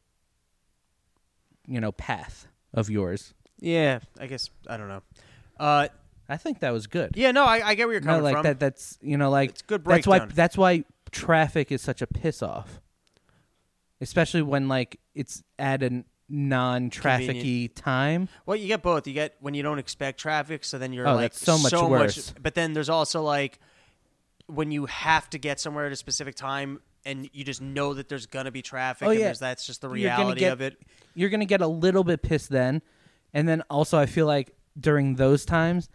you 1.67 1.81
know 1.81 1.93
path 1.93 2.47
of 2.73 2.89
yours. 2.91 3.35
Yeah, 3.61 4.01
I 4.19 4.27
guess 4.27 4.51
I 4.69 4.77
don't 4.77 4.89
know. 4.89 5.03
Uh, 5.59 5.89
I 6.29 6.37
think 6.37 6.61
that 6.61 6.73
was 6.73 6.87
good. 6.87 7.13
yeah, 7.17 7.33
no, 7.33 7.45
I, 7.45 7.69
I 7.69 7.75
get 7.75 7.87
where 7.87 7.95
you're 7.95 8.01
no, 8.03 8.07
coming 8.13 8.23
like 8.25 8.35
from. 8.37 8.43
that. 8.45 8.61
That's 8.61 8.99
you 9.03 9.17
know, 9.17 9.31
like 9.31 9.51
It's 9.51 9.63
good 9.63 9.85
That's 9.85 10.07
why. 10.07 10.19
breakdown. 10.19 10.37
That's 10.37 10.57
why 10.57 10.85
traffic 11.11 11.73
is 11.73 11.83
such 11.83 12.01
a 12.03 12.07
piss 12.07 12.43
off, 12.43 12.81
especially 14.01 14.43
when 14.43 14.69
like 14.69 15.01
it's 15.15 15.43
at 15.59 15.83
an 15.83 16.05
non-trafficy 16.29 17.75
time. 17.75 18.29
Well, 18.47 18.57
you 18.57 18.67
get 18.69 18.83
both. 18.83 19.07
You 19.07 19.15
get 19.15 19.37
when 19.41 19.55
you 19.55 19.63
don't 19.63 19.79
expect 19.79 20.21
traffic, 20.21 20.65
so 20.65 20.79
then 20.79 20.93
you're 20.93 21.09
Oh, 21.09 21.15
like 21.15 21.33
that's 21.33 21.41
so 21.41 21.59
much 21.59 21.73
worse. 21.73 22.33
But 22.41 22.55
then 22.55 22.73
there's 22.75 22.91
also 22.91 23.23
like 23.23 23.59
when 24.47 24.71
you 24.71 24.87
have 24.87 25.29
to 25.31 25.39
get 25.39 25.59
somewhere 25.61 25.87
at 25.87 25.93
a 25.93 25.97
specific 25.97 26.35
time 26.35 26.81
and 27.09 27.29
you 27.33 27.43
just 27.45 27.61
know 27.61 27.95
that 27.95 28.09
there's 28.09 28.27
gonna 28.27 28.51
be 28.51 28.63
traffic. 28.63 29.07
Oh 29.09 29.11
and 29.11 29.19
yeah, 29.19 29.27
there's- 29.27 29.39
that's 29.39 29.67
just 29.67 29.81
the 29.81 29.89
reality 29.89 30.41
get- 30.41 30.53
of 30.53 30.61
it. 30.61 30.81
You're 31.15 31.31
gonna 31.31 31.45
get 31.47 31.61
a 31.63 31.67
little 31.67 32.05
bit 32.05 32.23
pissed 32.23 32.51
then, 32.51 32.83
and 33.35 33.49
then 33.49 33.63
also 33.71 33.99
I 33.99 34.07
feel 34.07 34.27
like 34.27 34.55
during 34.79 35.17
those 35.17 35.45
times, 35.45 35.89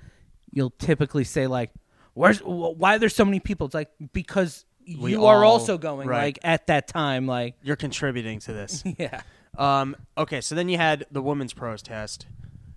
you'll 0.51 0.72
typically 0.72 1.24
say 1.24 1.47
like, 1.47 1.72
"Where's 2.14 2.39
why 2.39 2.95
are 2.95 2.99
there 2.99 3.09
so 3.09 3.24
many 3.26 3.39
people?" 3.39 3.66
It's 3.68 3.74
like 3.76 3.91
because 4.11 4.66
We 4.99 5.11
you 5.11 5.26
are 5.26 5.45
all- 5.45 5.53
also 5.53 5.78
going 5.78 6.07
right. 6.09 6.24
like 6.26 6.39
at 6.43 6.68
that 6.68 6.88
time, 6.89 7.26
like 7.28 7.55
You're 7.64 7.78
contributing 7.78 8.39
to 8.39 8.53
this. 8.53 8.84
yeah. 8.97 9.22
Um. 9.57 9.95
Okay. 10.18 10.41
So 10.41 10.55
then 10.55 10.68
you 10.68 10.78
had 10.78 11.05
the 11.11 11.22
women's 11.22 11.53
protest. 11.53 12.26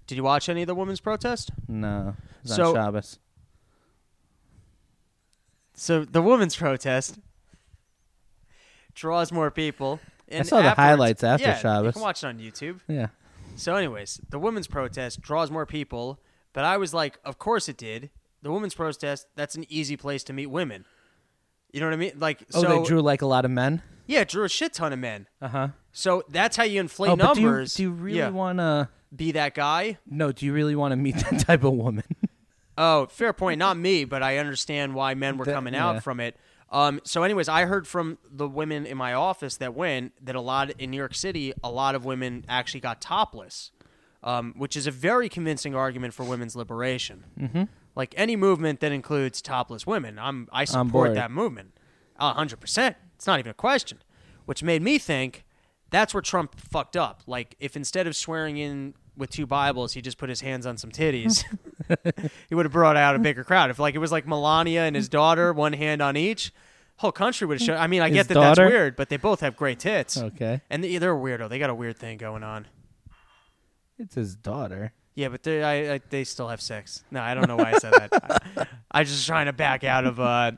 Did 0.07 0.15
you 0.17 0.23
watch 0.23 0.49
any 0.49 0.63
of 0.63 0.69
the 0.69 0.75
women's 0.75 1.01
protest? 1.01 1.51
No, 1.67 2.15
So-. 2.45 2.73
So 5.75 6.05
the 6.05 6.23
women's 6.23 6.57
protest 6.57 7.19
draws 8.97 9.31
more 9.31 9.53
people. 9.53 10.01
And 10.29 10.45
saw 10.45 10.61
the 10.61 10.71
highlights 10.71 11.23
after 11.23 11.47
yeah, 11.47 11.55
You 11.55 11.61
Shabbos. 11.61 11.93
can 11.93 12.03
watch 12.03 12.25
it 12.25 12.27
on 12.27 12.39
YouTube. 12.41 12.81
Yeah. 12.89 13.09
So, 13.55 13.77
anyways, 13.77 14.21
the 14.29 14.41
women's 14.41 14.67
protest 14.67 15.21
draws 15.23 15.53
more 15.53 15.65
people, 15.67 16.19
but 16.53 16.65
I 16.65 16.77
was 16.79 16.93
like, 16.93 17.19
of 17.25 17.39
course 17.39 17.69
it 17.69 17.77
did. 17.77 18.11
The 18.43 18.51
women's 18.51 18.75
protest, 18.75 19.29
that's 19.37 19.55
an 19.55 19.65
easy 19.69 19.97
place 19.97 20.25
to 20.25 20.33
meet 20.33 20.47
women. 20.47 20.85
You 21.73 21.81
know 21.81 21.87
what 21.87 21.95
I 21.95 21.97
mean? 21.97 22.13
Like, 22.19 22.43
Oh, 22.55 22.63
so 22.63 22.69
they 22.69 22.83
drew 22.89 23.01
like 23.01 23.23
a 23.23 23.27
lot 23.27 23.45
of 23.45 23.51
men. 23.53 23.83
yeah, 24.07 24.21
it 24.23 24.29
drew 24.29 24.43
a 24.45 24.49
shit 24.49 24.73
ton 24.75 24.93
of 24.93 24.99
men. 24.99 25.29
Uh 25.41 25.49
huh. 25.49 25.69
So 25.93 26.25
that's 26.29 26.57
how 26.57 26.65
you 26.65 26.81
inflate 26.81 27.13
Oh, 27.13 27.17
but 27.17 27.35
do 27.35 27.41
you, 27.41 27.47
numbers. 27.47 27.75
do 27.75 27.83
you 27.85 27.91
really 27.93 28.19
Yeah. 28.19 28.31
want 28.31 28.59
to? 28.59 28.89
be 29.15 29.33
that 29.33 29.55
guy? 29.55 29.97
No, 30.05 30.33
do 30.33 30.45
you 30.45 30.53
really 30.53 30.75
want 30.75 30.91
to 30.93 30.97
meet 30.97 31.15
that 31.31 31.39
type 31.41 31.63
of 31.65 31.73
woman? 31.75 32.05
Oh, 32.77 33.07
fair 33.07 33.33
point. 33.33 33.59
Not 33.59 33.77
me, 33.79 34.05
but 34.05 34.23
I 34.23 34.37
understand 34.39 34.95
why 34.95 35.15
men 35.15 35.39
were 35.39 35.45
That- 35.45 35.55
coming 35.55 35.73
yeah. 35.75 35.87
out 35.87 36.03
from 36.03 36.19
it. 36.21 36.37
Um, 36.71 37.01
so, 37.05 37.23
anyways, 37.23 37.49
I 37.49 37.67
heard 37.67 37.87
from 37.87 38.19
the 38.29 38.49
women 38.49 38.87
in 38.87 38.97
my 38.97 39.13
office 39.13 39.57
that 39.59 39.75
went 39.75 40.13
that 40.25 40.35
a 40.35 40.41
lot 40.41 40.71
in 40.73 40.91
New 40.91 40.97
York 40.97 41.15
City, 41.15 41.53
a 41.63 41.71
lot 41.71 41.95
of 41.95 42.05
women 42.05 42.45
actually 42.49 42.81
got 42.81 43.01
topless, 43.01 43.71
um, 44.25 44.53
which 44.57 44.77
is 44.77 44.87
a 44.87 44.91
very 44.91 45.29
convincing 45.29 45.75
argument 45.75 46.13
for 46.13 46.25
women's 46.25 46.57
liberation. 46.57 47.25
Mm-hmm. 47.39 47.65
Like 47.95 48.15
any 48.17 48.37
movement 48.37 48.81
that 48.81 48.93
includes 48.93 49.41
topless 49.41 49.87
women, 49.87 50.19
I'm 50.19 50.49
I 50.53 50.65
support 50.65 51.15
that 51.15 51.31
movement, 51.31 51.79
hundred 52.19 52.61
percent. 52.61 52.97
It's 53.15 53.27
not 53.27 53.39
even 53.39 53.51
a 53.51 53.55
question. 53.55 53.99
Which 54.45 54.63
made 54.63 54.83
me 54.83 54.99
think 54.99 55.45
that's 55.91 56.13
where 56.13 56.21
Trump 56.21 56.59
fucked 56.61 56.97
up. 56.97 57.23
Like 57.27 57.57
if 57.59 57.77
instead 57.77 58.07
of 58.07 58.15
swearing 58.15 58.59
in 58.59 58.95
with 59.17 59.31
two 59.31 59.47
Bibles, 59.47 59.93
he 59.95 60.03
just 60.03 60.19
put 60.19 60.29
his 60.29 60.41
hands 60.41 60.67
on 60.67 60.77
some 60.77 60.91
titties. 60.91 61.45
he 62.49 62.55
would 62.55 62.65
have 62.67 62.73
brought 62.73 62.97
out 62.97 63.15
a 63.17 63.19
bigger 63.19 63.45
crowd. 63.45 63.71
If 63.71 63.79
like 63.79 63.95
it 63.95 63.99
was 63.99 64.13
like 64.13 64.27
Melania 64.27 64.83
and 64.83 64.97
his 64.97 65.09
daughter, 65.09 65.53
one 65.53 65.73
hand 65.73 66.03
on 66.03 66.17
each, 66.17 66.53
whole 66.97 67.13
country 67.13 67.47
would 67.47 67.61
have 67.61 67.67
shown. 67.67 67.77
I 67.79 67.87
mean, 67.87 68.03
I 68.03 68.09
His 68.09 68.17
get 68.17 68.29
that 68.29 68.35
that's 68.35 68.59
weird, 68.59 68.97
but 68.97 69.09
they 69.09 69.17
both 69.17 69.41
have 69.41 69.57
great 69.57 69.79
tits. 69.79 70.17
Okay. 70.17 70.61
And 70.71 70.83
they, 70.83 70.97
they're 70.99 71.15
a 71.17 71.19
weirdo. 71.21 71.49
They 71.49 71.59
got 71.59 71.71
a 71.71 71.75
weird 71.75 71.99
thing 71.99 72.19
going 72.19 72.43
on. 72.43 72.67
It's 73.99 74.15
his 74.15 74.35
daughter. 74.37 74.93
Yeah, 75.15 75.29
but 75.29 75.43
they 75.43 75.63
I, 75.63 75.95
I, 75.95 76.01
they 76.11 76.25
still 76.25 76.49
have 76.49 76.61
sex. 76.61 77.03
No, 77.11 77.21
I 77.23 77.35
don't 77.35 77.49
know 77.49 77.57
why 77.57 77.73
I 77.73 77.79
said 77.79 77.93
that. 77.95 78.43
I, 78.59 78.67
I 78.91 79.01
was 79.01 79.09
just 79.11 79.27
trying 79.27 79.47
to 79.47 79.53
back 79.53 79.83
out 79.85 80.05
of. 80.05 80.21
uh 80.21 80.53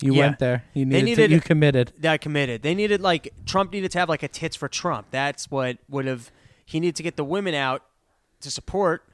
You 0.00 0.14
Yeah. 0.14 0.20
went 0.26 0.38
there. 0.38 0.64
You 0.72 0.86
They 0.86 1.02
needed, 1.02 1.28
to, 1.28 1.34
you 1.34 1.40
committed. 1.40 1.92
that 1.98 2.20
committed. 2.22 2.62
They 2.62 2.74
needed 2.74 3.02
like 3.02 3.34
Trump 3.44 3.72
needed 3.72 3.90
to 3.92 3.98
have 3.98 4.08
like 4.08 4.22
a 4.22 4.28
tits 4.28 4.56
for 4.56 4.68
Trump. 4.68 5.08
That's 5.10 5.50
what 5.50 5.78
would 5.90 6.06
have. 6.06 6.30
He 6.64 6.80
needed 6.80 6.96
to 6.96 7.02
get 7.02 7.16
the 7.16 7.24
women 7.24 7.54
out 7.54 7.82
to 8.40 8.50
support 8.50 9.04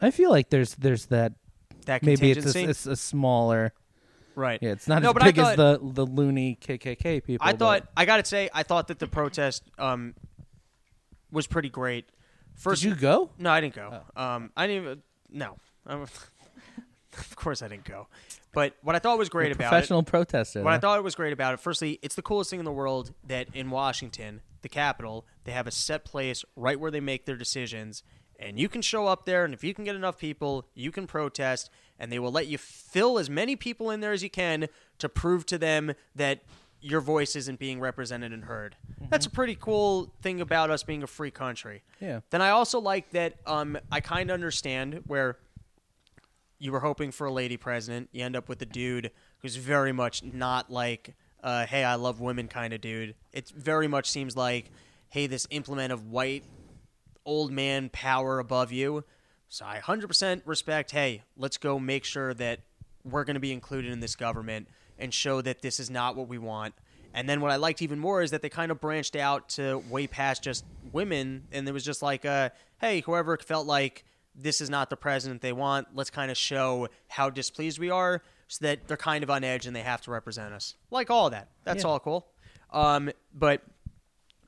I 0.00 0.10
feel 0.10 0.30
like 0.30 0.50
there's 0.50 0.74
there's 0.74 1.06
that 1.06 1.32
that 1.86 2.02
maybe 2.02 2.30
it's 2.30 2.54
a, 2.54 2.68
it's 2.68 2.86
a 2.86 2.96
smaller. 2.96 3.72
right. 4.34 4.58
Yeah, 4.60 4.70
it's 4.72 4.88
not 4.88 5.02
No, 5.02 5.10
as 5.10 5.14
but 5.14 5.22
big 5.24 5.36
thought- 5.36 5.50
as 5.52 5.56
the 5.56 5.78
the 5.82 6.06
loony 6.06 6.58
KKK 6.60 7.22
people. 7.24 7.46
I 7.46 7.52
but- 7.52 7.58
thought 7.58 7.88
I 7.96 8.04
gotta 8.04 8.24
say 8.24 8.50
I 8.52 8.62
thought 8.64 8.88
that 8.88 8.98
the 8.98 9.06
protest 9.06 9.62
um 9.78 10.14
was 11.30 11.46
pretty 11.46 11.68
great. 11.68 12.06
First, 12.54 12.82
Did 12.82 12.88
you 12.90 12.94
go? 12.96 13.30
No, 13.38 13.50
I 13.50 13.60
didn't 13.60 13.74
go. 13.74 14.00
Um, 14.16 14.50
I 14.56 14.66
didn't 14.68 14.82
even. 14.84 15.02
No, 15.30 15.56
of 15.86 17.36
course 17.36 17.62
I 17.62 17.68
didn't 17.68 17.84
go. 17.84 18.06
But 18.54 18.76
what 18.82 18.94
I 18.94 18.98
thought 18.98 19.18
was 19.18 19.28
great 19.28 19.52
about 19.52 19.70
professional 19.70 20.00
it, 20.00 20.06
protester. 20.06 20.62
what 20.62 20.72
I 20.72 20.78
thought 20.78 21.02
was 21.02 21.14
great 21.14 21.32
about 21.32 21.54
it, 21.54 21.60
firstly, 21.60 21.98
it's 22.02 22.14
the 22.14 22.22
coolest 22.22 22.50
thing 22.50 22.58
in 22.58 22.64
the 22.64 22.72
world 22.72 23.12
that 23.26 23.48
in 23.54 23.70
Washington, 23.70 24.40
the 24.62 24.68
Capitol, 24.68 25.26
they 25.44 25.52
have 25.52 25.66
a 25.66 25.70
set 25.70 26.04
place 26.04 26.44
right 26.56 26.78
where 26.78 26.90
they 26.90 27.00
make 27.00 27.26
their 27.26 27.36
decisions, 27.36 28.02
and 28.38 28.58
you 28.58 28.68
can 28.68 28.82
show 28.82 29.06
up 29.06 29.26
there, 29.26 29.44
and 29.44 29.54
if 29.54 29.62
you 29.62 29.74
can 29.74 29.84
get 29.84 29.94
enough 29.94 30.18
people, 30.18 30.66
you 30.74 30.90
can 30.90 31.06
protest, 31.06 31.70
and 31.98 32.10
they 32.10 32.18
will 32.18 32.32
let 32.32 32.46
you 32.46 32.58
fill 32.58 33.18
as 33.18 33.28
many 33.28 33.56
people 33.56 33.90
in 33.90 34.00
there 34.00 34.12
as 34.12 34.22
you 34.22 34.30
can 34.30 34.68
to 34.98 35.08
prove 35.08 35.46
to 35.46 35.58
them 35.58 35.92
that 36.14 36.42
your 36.80 37.00
voice 37.00 37.34
isn't 37.34 37.58
being 37.58 37.80
represented 37.80 38.30
and 38.30 38.44
heard. 38.44 38.76
That's 39.08 39.24
a 39.24 39.30
pretty 39.30 39.56
cool 39.58 40.12
thing 40.20 40.42
about 40.42 40.70
us 40.70 40.82
being 40.82 41.02
a 41.02 41.06
free 41.06 41.30
country. 41.30 41.82
Yeah. 41.98 42.20
Then 42.28 42.42
I 42.42 42.50
also 42.50 42.78
like 42.78 43.10
that 43.10 43.36
um, 43.46 43.78
I 43.90 44.00
kind 44.00 44.28
of 44.28 44.34
understand 44.34 45.02
where 45.06 45.38
you 46.64 46.72
were 46.72 46.80
hoping 46.80 47.12
for 47.12 47.26
a 47.26 47.30
lady 47.30 47.58
president. 47.58 48.08
You 48.10 48.24
end 48.24 48.34
up 48.34 48.48
with 48.48 48.62
a 48.62 48.66
dude 48.66 49.10
who's 49.40 49.56
very 49.56 49.92
much 49.92 50.22
not 50.24 50.70
like, 50.70 51.14
uh, 51.42 51.66
hey, 51.66 51.84
I 51.84 51.96
love 51.96 52.20
women 52.20 52.48
kind 52.48 52.72
of 52.72 52.80
dude. 52.80 53.14
It 53.34 53.50
very 53.50 53.86
much 53.86 54.08
seems 54.10 54.34
like, 54.34 54.70
hey, 55.10 55.26
this 55.26 55.46
implement 55.50 55.92
of 55.92 56.10
white 56.10 56.42
old 57.26 57.52
man 57.52 57.90
power 57.90 58.38
above 58.38 58.72
you. 58.72 59.04
So 59.50 59.66
I 59.66 59.78
100% 59.78 60.40
respect, 60.46 60.90
hey, 60.90 61.22
let's 61.36 61.58
go 61.58 61.78
make 61.78 62.02
sure 62.02 62.32
that 62.32 62.60
we're 63.04 63.24
going 63.24 63.34
to 63.34 63.40
be 63.40 63.52
included 63.52 63.92
in 63.92 64.00
this 64.00 64.16
government 64.16 64.66
and 64.98 65.12
show 65.12 65.42
that 65.42 65.60
this 65.60 65.78
is 65.78 65.90
not 65.90 66.16
what 66.16 66.28
we 66.28 66.38
want. 66.38 66.74
And 67.12 67.28
then 67.28 67.42
what 67.42 67.50
I 67.50 67.56
liked 67.56 67.82
even 67.82 67.98
more 67.98 68.22
is 68.22 68.30
that 68.30 68.40
they 68.40 68.48
kind 68.48 68.72
of 68.72 68.80
branched 68.80 69.16
out 69.16 69.50
to 69.50 69.82
way 69.90 70.06
past 70.06 70.42
just 70.42 70.64
women, 70.92 71.44
and 71.52 71.68
it 71.68 71.72
was 71.72 71.84
just 71.84 72.00
like, 72.00 72.24
uh, 72.24 72.48
hey, 72.80 73.00
whoever 73.00 73.36
felt 73.36 73.66
like 73.66 74.04
this 74.34 74.60
is 74.60 74.68
not 74.70 74.90
the 74.90 74.96
president 74.96 75.40
they 75.42 75.52
want, 75.52 75.88
let's 75.94 76.10
kind 76.10 76.30
of 76.30 76.36
show 76.36 76.88
how 77.08 77.30
displeased 77.30 77.78
we 77.78 77.90
are, 77.90 78.22
so 78.48 78.64
that 78.66 78.86
they're 78.88 78.96
kind 78.96 79.22
of 79.24 79.30
on 79.30 79.44
edge 79.44 79.66
and 79.66 79.74
they 79.74 79.82
have 79.82 80.00
to 80.02 80.10
represent 80.10 80.52
us. 80.52 80.74
Like 80.90 81.10
all 81.10 81.30
that. 81.30 81.48
That's 81.64 81.82
Yeah. 81.84 81.90
all 81.90 82.00
cool. 82.00 82.26
Um, 82.72 83.10
but 83.32 83.62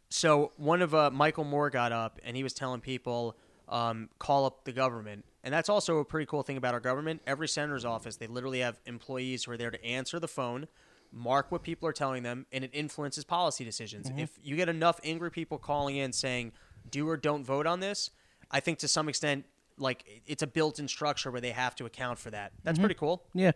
so 0.08 0.52
one 0.56 0.82
of 0.82 0.94
uh, 0.94 1.10
Michael 1.10 1.44
Moore 1.44 1.70
got 1.70 1.92
up 1.92 2.20
and 2.24 2.36
he 2.36 2.42
was 2.42 2.52
telling 2.52 2.80
people 2.80 3.36
um, 3.68 4.08
call 4.18 4.44
up 4.44 4.64
the 4.64 4.72
government, 4.72 5.24
and 5.42 5.52
that's 5.52 5.68
also 5.68 5.98
a 5.98 6.04
pretty 6.04 6.26
cool 6.26 6.42
thing 6.42 6.56
about 6.56 6.74
our 6.74 6.80
government. 6.80 7.20
Every 7.26 7.48
senator's 7.48 7.84
office, 7.84 8.16
they 8.16 8.26
literally 8.28 8.60
have 8.60 8.78
employees 8.86 9.44
who 9.44 9.52
are 9.52 9.56
there 9.56 9.70
to 9.72 9.84
answer 9.84 10.20
the 10.20 10.28
phone, 10.28 10.68
mark 11.12 11.50
what 11.50 11.62
people 11.62 11.88
are 11.88 11.92
telling 11.92 12.22
them, 12.22 12.46
and 12.52 12.62
it 12.62 12.70
influences 12.72 13.24
policy 13.24 13.64
decisions. 13.64 14.10
If 14.16 14.38
you 14.42 14.54
get 14.54 14.68
enough 14.68 15.00
angry 15.02 15.30
people 15.32 15.58
calling 15.58 15.96
in 15.96 16.12
saying 16.12 16.52
do 16.90 17.08
or 17.08 17.16
don't 17.16 17.44
vote 17.44 17.66
on 17.66 17.80
this, 17.80 18.10
I 18.52 18.60
think 18.60 18.78
to 18.80 18.88
some 18.88 19.08
extent, 19.08 19.44
like 19.78 20.22
it's 20.26 20.42
a 20.42 20.46
built-in 20.46 20.88
structure 20.88 21.30
where 21.30 21.40
they 21.40 21.50
have 21.50 21.74
to 21.76 21.84
account 21.86 22.18
for 22.18 22.30
that. 22.30 22.52
That's 22.64 22.78
pretty 22.78 22.94
cool. 22.94 23.22
Yeah. 23.34 23.52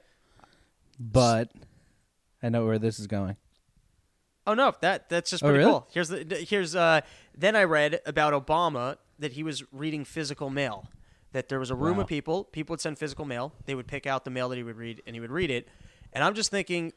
But 0.98 1.50
I 2.42 2.48
know 2.48 2.66
where 2.66 2.78
this 2.78 2.98
is 2.98 3.06
going. 3.06 3.36
Oh 4.46 4.54
no, 4.54 4.74
that 4.80 5.08
that's 5.08 5.30
just 5.30 5.42
Oh, 5.42 5.46
pretty 5.48 5.58
really? 5.60 5.70
cool. 5.70 5.86
Here's 5.90 6.08
the 6.08 6.46
here's 6.48 6.74
uh 6.74 7.00
then 7.36 7.54
I 7.56 7.64
read 7.64 8.00
about 8.06 8.32
Obama 8.32 8.96
that 9.18 9.32
he 9.32 9.42
was 9.42 9.62
reading 9.72 10.04
physical 10.04 10.50
mail. 10.50 10.88
That 11.32 11.48
there 11.48 11.60
was 11.60 11.70
a 11.70 11.76
room 11.76 11.96
Wow. 11.96 12.02
of 12.02 12.08
people, 12.08 12.44
people 12.44 12.72
would 12.72 12.80
send 12.80 12.98
physical 12.98 13.24
mail, 13.24 13.52
they 13.66 13.74
would 13.74 13.86
pick 13.86 14.06
out 14.06 14.24
the 14.24 14.30
mail 14.30 14.48
that 14.48 14.56
he 14.56 14.62
would 14.64 14.76
read 14.76 15.02
and 15.06 15.14
he 15.14 15.20
would 15.20 15.30
read 15.30 15.50
it. 15.50 15.68
And 16.12 16.24
I'm 16.24 16.34
just 16.34 16.50
thinking 16.50 16.92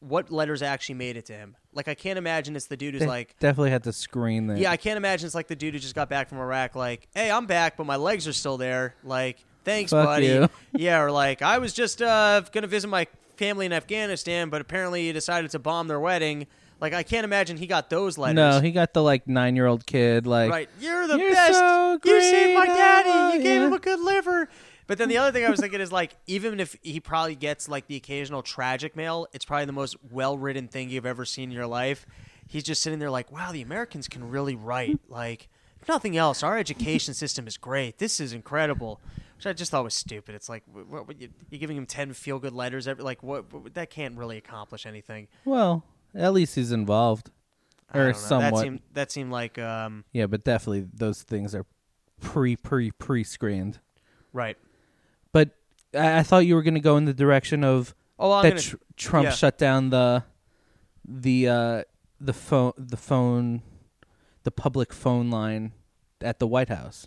what 0.00 0.30
letters 0.30 0.62
actually 0.62 0.94
made 0.96 1.16
it 1.16 1.26
to 1.26 1.32
him. 1.32 1.56
Like 1.72 1.88
I 1.88 1.94
can't 1.94 2.18
imagine 2.18 2.56
it's 2.56 2.66
the 2.66 2.76
dude 2.76 2.94
who's 2.94 3.00
They 3.00 3.06
like 3.06 3.36
definitely 3.40 3.70
had 3.70 3.84
to 3.84 3.92
screen 3.92 4.46
that. 4.48 4.58
Yeah, 4.58 4.70
I 4.70 4.76
can't 4.76 4.96
imagine 4.96 5.26
it's 5.26 5.34
like 5.34 5.48
the 5.48 5.56
dude 5.56 5.74
who 5.74 5.80
just 5.80 5.94
got 5.94 6.08
back 6.08 6.28
from 6.28 6.38
Iraq 6.38 6.74
like, 6.74 7.08
"Hey, 7.14 7.30
I'm 7.30 7.46
back, 7.46 7.76
but 7.76 7.84
my 7.86 7.96
legs 7.96 8.26
are 8.28 8.32
still 8.32 8.56
there." 8.56 8.94
Like, 9.04 9.44
"Thanks, 9.64 9.90
Fuck 9.90 10.04
buddy." 10.04 10.26
you. 10.26 10.48
Yeah, 10.72 11.00
or 11.00 11.10
like, 11.10 11.42
"I 11.42 11.58
was 11.58 11.72
just 11.72 12.00
uh 12.02 12.42
going 12.52 12.62
to 12.62 12.68
visit 12.68 12.88
my 12.88 13.06
family 13.36 13.66
in 13.66 13.72
Afghanistan, 13.72 14.50
but 14.50 14.60
apparently 14.60 15.06
you 15.06 15.12
decided 15.12 15.50
to 15.52 15.58
bomb 15.58 15.88
their 15.88 16.00
wedding." 16.00 16.46
Like, 16.80 16.94
I 16.94 17.02
can't 17.02 17.24
imagine 17.24 17.56
he 17.56 17.66
got 17.66 17.90
those 17.90 18.16
letters. 18.18 18.36
No, 18.36 18.60
he 18.60 18.70
got 18.70 18.94
the 18.94 19.02
like 19.02 19.26
nine 19.26 19.56
year 19.56 19.66
old 19.66 19.84
kid. 19.84 20.26
Like, 20.28 20.50
right. 20.50 20.68
You're 20.80 21.08
the 21.08 21.18
"You're 21.18 21.32
best. 21.32 21.58
so 21.58 21.98
you 22.04 22.20
saved 22.22 22.56
my 22.56 22.66
daddy. 22.66 23.36
You 23.36 23.42
gave 23.42 23.62
him 23.62 23.72
a 23.72 23.80
good 23.80 23.98
liver. 23.98 24.48
But 24.88 24.96
then 24.96 25.10
the 25.10 25.18
other 25.18 25.30
thing 25.30 25.44
I 25.44 25.50
was 25.50 25.60
thinking 25.60 25.82
is 25.82 25.92
like, 25.92 26.16
even 26.26 26.58
if 26.58 26.74
he 26.82 26.98
probably 26.98 27.36
gets 27.36 27.68
like 27.68 27.86
the 27.86 27.96
occasional 27.96 28.42
tragic 28.42 28.96
mail, 28.96 29.28
it's 29.34 29.44
probably 29.44 29.66
the 29.66 29.72
most 29.72 29.96
well 30.10 30.36
written 30.38 30.66
thing 30.66 30.88
you've 30.88 31.06
ever 31.06 31.26
seen 31.26 31.50
in 31.50 31.54
your 31.54 31.66
life. 31.66 32.06
He's 32.46 32.64
just 32.64 32.80
sitting 32.80 32.98
there 32.98 33.10
like, 33.10 33.30
wow, 33.30 33.52
the 33.52 33.60
Americans 33.60 34.08
can 34.08 34.30
really 34.30 34.54
write. 34.56 34.98
Like, 35.08 35.48
if 35.82 35.88
nothing 35.88 36.16
else, 36.16 36.42
our 36.42 36.56
education 36.58 37.12
system 37.12 37.46
is 37.46 37.58
great. 37.58 37.98
This 37.98 38.18
is 38.18 38.32
incredible. 38.32 39.00
Which 39.36 39.46
I 39.46 39.52
just 39.52 39.70
thought 39.70 39.84
was 39.84 39.94
stupid. 39.94 40.34
It's 40.34 40.48
like, 40.48 40.64
what, 40.72 41.06
what, 41.06 41.20
you, 41.20 41.28
you're 41.50 41.60
giving 41.60 41.76
him 41.76 41.86
ten 41.86 42.14
feel 42.14 42.38
good 42.38 42.54
letters 42.54 42.88
every 42.88 43.04
like 43.04 43.22
what, 43.22 43.52
what? 43.52 43.74
That 43.74 43.90
can't 43.90 44.16
really 44.16 44.38
accomplish 44.38 44.86
anything. 44.86 45.28
well, 45.44 45.84
at 46.14 46.32
least 46.32 46.54
he's 46.54 46.72
involved. 46.72 47.30
I 47.92 47.98
or 47.98 48.14
somewhat. 48.14 48.54
That 48.54 48.62
seemed 48.62 48.80
that 48.94 49.12
seemed 49.12 49.30
like 49.30 49.58
um, 49.58 50.04
yeah, 50.12 50.26
but 50.26 50.44
definitely 50.44 50.88
those 50.92 51.22
things 51.22 51.54
are 51.54 51.66
pre 52.20 52.56
pre 52.56 52.90
pre 52.90 53.22
screened. 53.22 53.80
right. 54.32 54.56
But 55.32 55.50
I, 55.94 56.18
I 56.18 56.22
thought 56.22 56.46
you 56.46 56.54
were 56.54 56.62
going 56.62 56.74
to 56.74 56.80
go 56.80 56.96
in 56.96 57.04
the 57.04 57.14
direction 57.14 57.64
of 57.64 57.94
Oh, 58.18 58.32
I'm 58.32 58.42
that 58.42 58.48
gonna- 58.50 58.60
tr- 58.62 58.76
Trump 58.96 59.24
yeah. 59.26 59.30
shut 59.32 59.58
down 59.58 59.90
the 59.90 60.24
the 61.06 61.48
uh, 61.48 61.82
the 62.20 62.32
phone 62.32 62.72
the 62.76 62.96
phone 62.96 63.62
the 64.44 64.50
public 64.50 64.92
phone 64.92 65.30
line 65.30 65.72
at 66.20 66.38
the 66.38 66.46
White 66.46 66.68
House. 66.68 67.06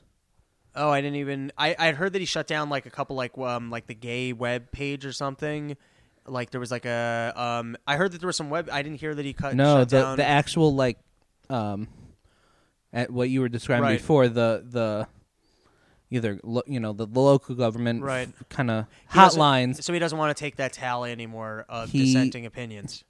Oh, 0.73 0.89
I 0.89 1.01
didn't 1.01 1.17
even. 1.17 1.51
I 1.57 1.75
I 1.77 1.91
heard 1.91 2.13
that 2.13 2.19
he 2.19 2.25
shut 2.25 2.47
down 2.47 2.69
like 2.69 2.85
a 2.85 2.89
couple 2.89 3.15
like 3.17 3.37
um 3.37 3.69
like 3.69 3.87
the 3.87 3.93
gay 3.93 4.31
web 4.31 4.71
page 4.71 5.05
or 5.05 5.11
something. 5.11 5.75
Like 6.25 6.51
there 6.51 6.61
was 6.61 6.71
like 6.71 6.85
a 6.85 7.33
um. 7.35 7.75
I 7.85 7.97
heard 7.97 8.13
that 8.13 8.21
there 8.21 8.27
was 8.27 8.37
some 8.37 8.49
web. 8.49 8.69
I 8.71 8.81
didn't 8.81 8.99
hear 9.01 9.13
that 9.13 9.25
he 9.25 9.33
cut. 9.33 9.53
no, 9.53 9.79
shut 9.79 9.89
the 9.89 9.99
down. 10.01 10.17
the 10.17 10.25
actual 10.25 10.73
like 10.73 10.97
um 11.49 11.89
at 12.93 13.11
what 13.11 13.29
you 13.29 13.41
were 13.41 13.49
describing 13.49 13.83
Right. 13.83 13.97
before 13.97 14.29
the 14.29 14.63
the 14.65 15.07
either 16.11 16.39
lo- 16.43 16.61
you 16.67 16.79
know 16.79 16.93
the, 16.93 17.07
the 17.07 17.19
local 17.19 17.55
government 17.55 18.03
Right. 18.03 18.29
kind 18.49 18.69
of 18.69 18.85
He 19.11 19.17
doesn't- 19.17 19.41
hotlines 19.41 19.81
So 19.83 19.93
he 19.93 19.99
doesn't 19.99 20.17
want 20.17 20.35
to 20.35 20.39
take 20.39 20.57
that 20.57 20.73
tally 20.73 21.11
anymore 21.11 21.65
of 21.69 21.89
He- 21.89 22.05
dissenting 22.05 22.45
opinions. 22.45 23.03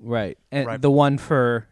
right 0.00 0.38
and 0.52 0.66
Right. 0.66 0.80
the 0.80 0.90
one 0.90 1.18
for 1.18 1.66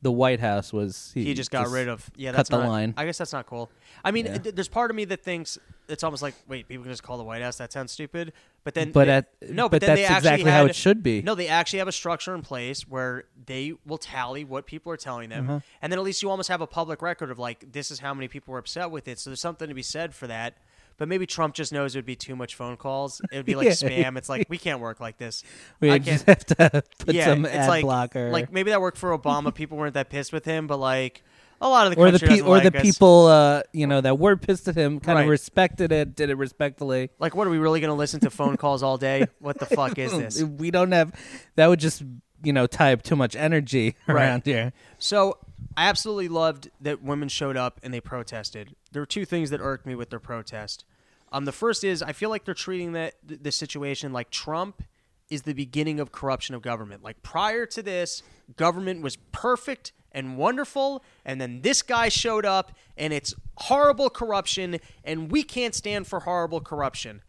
the 0.00 0.10
White 0.12 0.40
House 0.40 0.72
was 0.72 1.10
He, 1.12 1.34
just 1.34 1.50
got 1.50 1.68
rid 1.68 1.88
of. 1.88 2.08
Yeah, 2.16 2.30
cut 2.30 2.36
that's 2.36 2.50
the 2.50 2.58
not, 2.58 2.68
line 2.68 2.94
I 2.96 3.04
guess 3.04 3.18
that's 3.18 3.32
not 3.32 3.46
cool. 3.46 3.68
I 4.04 4.12
mean, 4.12 4.26
Yeah. 4.26 4.38
th- 4.38 4.54
there's 4.54 4.68
part 4.68 4.90
of 4.90 4.96
me 4.96 5.04
that 5.06 5.22
thinks 5.24 5.58
it's 5.88 6.04
almost 6.04 6.22
like, 6.22 6.34
wait, 6.46 6.68
people 6.68 6.84
can 6.84 6.92
just 6.92 7.02
call 7.02 7.16
the 7.18 7.24
White 7.24 7.42
House. 7.42 7.56
That 7.56 7.72
sounds 7.72 7.92
stupid. 7.92 8.32
But 8.64 8.74
then, 8.74 8.92
But 8.92 9.06
they- 9.06 9.10
at- 9.12 9.50
no, 9.50 9.64
but 9.68 9.80
but, 9.80 9.86
then 9.86 9.96
they 9.96 10.02
that's 10.02 10.14
actually 10.16 10.28
exactly 10.34 10.50
how 10.50 10.64
it 10.66 10.74
should 10.76 11.02
be. 11.02 11.22
No, 11.22 11.34
they 11.34 11.48
actually 11.48 11.78
have 11.78 11.88
a 11.88 11.92
structure 11.92 12.34
in 12.34 12.42
place 12.42 12.86
where 12.86 13.24
they 13.46 13.72
will 13.86 13.98
tally 13.98 14.44
what 14.44 14.66
people 14.66 14.92
are 14.92 14.96
telling 14.98 15.30
them, 15.30 15.46
Mhm. 15.48 15.62
and 15.80 15.92
then 15.92 15.98
at 15.98 16.04
least 16.04 16.22
you 16.22 16.30
almost 16.30 16.48
have 16.48 16.60
a 16.60 16.66
public 16.66 17.00
record 17.02 17.30
of 17.30 17.38
like 17.38 17.72
this 17.72 17.90
is 17.90 18.00
how 18.00 18.12
many 18.12 18.28
people 18.28 18.52
were 18.52 18.58
upset 18.58 18.90
with 18.90 19.08
it. 19.08 19.18
So 19.18 19.30
there's 19.30 19.40
something 19.40 19.68
to 19.68 19.74
be 19.74 19.82
said 19.82 20.14
for 20.14 20.26
that. 20.26 20.58
But 20.98 21.06
maybe 21.06 21.26
Trump 21.26 21.54
just 21.54 21.72
knows 21.72 21.94
it 21.94 21.98
would 21.98 22.04
be 22.06 22.16
too 22.16 22.34
much 22.34 22.56
phone 22.56 22.76
calls. 22.76 23.20
It 23.30 23.36
would 23.36 23.46
be 23.46 23.54
like 23.54 23.66
Yeah. 23.66 23.72
spam. 23.72 24.18
It's 24.18 24.28
like 24.28 24.46
we 24.50 24.58
can't 24.58 24.80
work 24.80 24.98
like 24.98 25.16
this. 25.16 25.44
We 25.80 25.90
I 25.92 25.98
just 25.98 26.26
can't- 26.26 26.44
have 26.58 26.72
to 26.72 26.82
put 26.98 27.14
yeah, 27.14 27.26
some 27.26 27.44
it's 27.44 27.54
ad 27.54 27.68
like, 27.68 27.82
blocker. 27.84 28.30
Like 28.32 28.52
maybe 28.52 28.70
that 28.72 28.80
worked 28.80 28.98
for 28.98 29.16
Obama. 29.18 29.54
People 29.54 29.78
weren't 29.78 29.94
that 29.94 30.10
pissed 30.10 30.32
with 30.32 30.44
him, 30.44 30.66
but 30.66 30.78
like 30.78 31.22
a 31.60 31.68
lot 31.68 31.86
of 31.86 31.94
the 31.94 32.00
or 32.00 32.10
the 32.10 32.18
pe- 32.18 32.40
or 32.40 32.50
like 32.58 32.70
the 32.72 32.78
us. 32.78 32.82
people 32.82 33.26
uh 33.26 33.62
you 33.72 33.86
know 33.86 34.00
that 34.00 34.18
were 34.18 34.36
pissed 34.36 34.68
at 34.68 34.76
him 34.76 35.00
kind 35.00 35.16
Right. 35.16 35.24
of 35.24 35.28
respected 35.30 35.90
it 35.92 36.14
did 36.14 36.30
it 36.30 36.36
respectfully 36.36 37.10
Like, 37.18 37.34
what 37.34 37.46
are 37.46 37.50
we 37.50 37.58
really 37.58 37.80
going 37.80 37.90
to 37.90 37.94
listen 37.98 38.20
to 38.20 38.30
phone 38.30 38.56
calls 38.56 38.82
all 38.82 38.96
day? 38.98 39.26
What 39.40 39.58
the 39.58 39.66
fuck 39.66 39.98
is 39.98 40.12
this? 40.12 40.42
we 40.62 40.70
don't 40.70 40.92
have 40.92 41.12
that 41.56 41.66
would 41.66 41.80
just 41.80 42.02
you 42.44 42.52
know 42.52 42.66
tie 42.66 42.92
up 42.92 43.02
too 43.02 43.16
much 43.16 43.34
energy 43.34 43.96
around 44.08 44.42
here 44.44 44.72
So 44.98 45.38
I 45.76 45.88
absolutely 45.88 46.28
loved 46.28 46.70
that 46.80 47.02
women 47.02 47.28
showed 47.28 47.56
up 47.56 47.80
and 47.82 47.92
they 47.94 48.00
protested. 48.00 48.74
There 48.92 49.02
were 49.02 49.06
two 49.06 49.24
things 49.24 49.50
that 49.50 49.60
irked 49.60 49.86
me 49.86 49.94
with 49.94 50.10
their 50.10 50.18
protest. 50.20 50.84
Um, 51.30 51.44
the 51.44 51.52
first 51.52 51.84
is 51.84 52.02
I 52.02 52.12
feel 52.12 52.30
like 52.30 52.44
they're 52.44 52.54
treating 52.54 52.92
that 52.92 53.14
th- 53.28 53.40
this 53.42 53.56
situation 53.56 54.12
like 54.12 54.30
Trump 54.30 54.82
is 55.28 55.42
the 55.42 55.52
beginning 55.52 56.00
of 56.00 56.10
corruption 56.10 56.54
of 56.54 56.62
government. 56.62 57.02
Like 57.04 57.22
prior 57.22 57.66
to 57.66 57.82
this, 57.82 58.22
government 58.56 59.02
was 59.02 59.16
perfect 59.30 59.92
and 60.18 60.36
wonderful, 60.36 61.02
and 61.24 61.40
then 61.40 61.62
this 61.62 61.82
guy 61.82 62.08
showed 62.08 62.44
up 62.44 62.72
and 62.96 63.12
it's 63.12 63.34
horrible 63.56 64.10
corruption, 64.10 64.78
and 65.04 65.30
we 65.30 65.42
can't 65.42 65.74
stand 65.74 66.06
for 66.06 66.20
horrible 66.20 66.60
corruption 66.60 67.22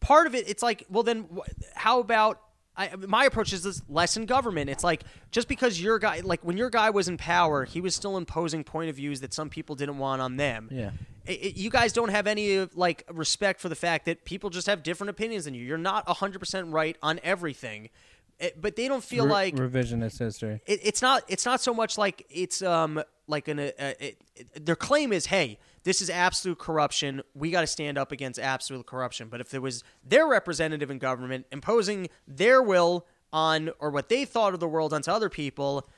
part 0.00 0.26
of 0.26 0.34
it, 0.34 0.48
it's 0.48 0.62
like, 0.64 0.84
well, 0.90 1.04
then 1.04 1.26
how 1.74 2.00
about? 2.00 2.40
I, 2.74 2.90
my 2.96 3.26
approach 3.26 3.52
is 3.52 3.62
this 3.62 3.82
lessen 3.88 4.24
government. 4.24 4.70
It's 4.70 4.82
like 4.82 5.02
just 5.30 5.46
because 5.46 5.78
your 5.80 5.98
guy, 5.98 6.20
like 6.24 6.40
when 6.42 6.56
your 6.56 6.70
guy 6.70 6.88
was 6.88 7.06
in 7.06 7.18
power, 7.18 7.66
he 7.66 7.82
was 7.82 7.94
still 7.94 8.16
imposing 8.16 8.64
point 8.64 8.88
of 8.88 8.96
views 8.96 9.20
that 9.20 9.34
some 9.34 9.50
people 9.50 9.76
didn't 9.76 9.98
want 9.98 10.22
on 10.22 10.38
them. 10.38 10.68
Yeah. 10.72 10.90
I- 11.28 11.32
I- 11.32 11.52
you 11.54 11.68
guys 11.68 11.92
don't 11.92 12.08
have 12.08 12.26
any 12.26 12.66
like 12.74 13.04
respect 13.12 13.60
for 13.60 13.68
the 13.68 13.74
fact 13.76 14.06
that 14.06 14.24
people 14.24 14.48
just 14.48 14.66
have 14.68 14.82
different 14.82 15.10
opinions 15.10 15.44
than 15.44 15.52
you. 15.52 15.62
You're 15.64 15.76
not 15.76 16.06
100% 16.06 16.72
right 16.72 16.96
on 17.02 17.20
everything. 17.22 17.90
It- 18.38 18.60
but 18.60 18.76
they 18.76 18.88
don't 18.88 19.04
feel 19.04 19.24
Re- 19.24 19.30
like 19.30 19.56
revisionist 19.56 20.18
history. 20.18 20.60
It, 20.66 20.80
it's 20.82 21.02
not 21.02 21.22
it's 21.28 21.46
not 21.46 21.60
so 21.60 21.72
much 21.74 21.96
like 21.98 22.26
it's 22.30 22.62
um 22.62 23.02
like 23.26 23.48
an 23.48 23.58
uh, 23.58 23.72
it, 23.78 24.20
it, 24.34 24.66
their 24.66 24.76
claim 24.76 25.12
is 25.12 25.26
hey 25.26 25.58
this 25.84 26.00
is 26.00 26.10
absolute 26.10 26.58
corruption. 26.58 27.22
We 27.34 27.50
got 27.50 27.62
to 27.62 27.66
stand 27.66 27.98
up 27.98 28.12
against 28.12 28.38
absolute 28.38 28.86
corruption. 28.86 29.28
But 29.28 29.40
if 29.40 29.50
there 29.50 29.60
was 29.60 29.82
their 30.04 30.28
representative 30.28 30.90
in 30.90 30.98
government 30.98 31.46
imposing 31.50 32.08
their 32.26 32.62
will 32.62 33.06
on 33.32 33.70
or 33.80 33.90
what 33.90 34.08
they 34.08 34.24
thought 34.24 34.54
of 34.54 34.60
the 34.60 34.68
world 34.68 34.92
onto 34.92 35.10
other 35.10 35.28
people 35.28 35.88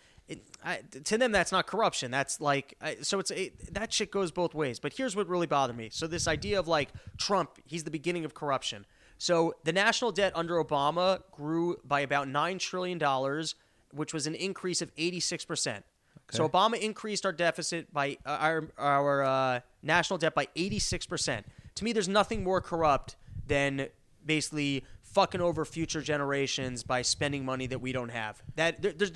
I, 0.65 0.81
to 1.05 1.19
them 1.19 1.33
that's 1.33 1.53
not 1.53 1.67
corruption. 1.67 2.11
That's 2.11 2.41
like 2.41 2.75
I, 2.81 2.97
so 3.03 3.19
it's 3.19 3.31
it, 3.31 3.75
that 3.75 3.93
shit 3.93 4.11
goes 4.11 4.31
both 4.31 4.55
ways. 4.55 4.79
But 4.79 4.95
here's 4.95 5.15
what 5.15 5.29
really 5.29 5.47
bothered 5.47 5.77
me. 5.77 5.91
So 5.93 6.07
this 6.07 6.27
idea 6.27 6.59
of 6.59 6.67
like 6.67 6.89
trump 7.19 7.51
he's 7.67 7.85
the 7.85 7.91
beginning 7.91 8.25
of 8.25 8.33
corruption 8.33 8.87
so 9.19 9.55
the 9.65 9.73
national 9.73 10.13
debt 10.13 10.33
under 10.35 10.63
obama 10.63 11.23
grew 11.33 11.77
by 11.85 12.01
about 12.01 12.29
$9 12.29 12.59
trillion 12.59 12.99
which 13.93 14.13
was 14.13 14.27
an 14.27 14.35
increase 14.35 14.83
of 14.83 14.95
86%. 14.97 15.83
So 16.31 16.49
Obama 16.49 16.81
increased 16.81 17.27
our 17.27 17.33
deficit 17.33 17.93
by 17.93 18.17
uh, 18.25 18.39
our 18.41 18.69
our 18.79 19.23
uh, 19.23 19.61
national 19.83 20.19
debt 20.19 20.35
by 20.35 20.47
86%. 20.57 21.45
To 21.77 21.85
me 21.85 21.93
there's 21.93 22.09
nothing 22.09 22.43
more 22.43 22.61
corrupt 22.61 23.17
than 23.47 23.89
basically 24.25 24.85
fucking 25.03 25.41
over 25.41 25.65
future 25.65 26.01
generations 26.01 26.83
by 26.83 27.03
spending 27.03 27.45
money 27.45 27.67
that 27.67 27.81
we 27.81 27.93
don't 27.93 28.09
have. 28.09 28.43
That 28.57 28.83
there, 28.83 28.93
there's 28.93 29.13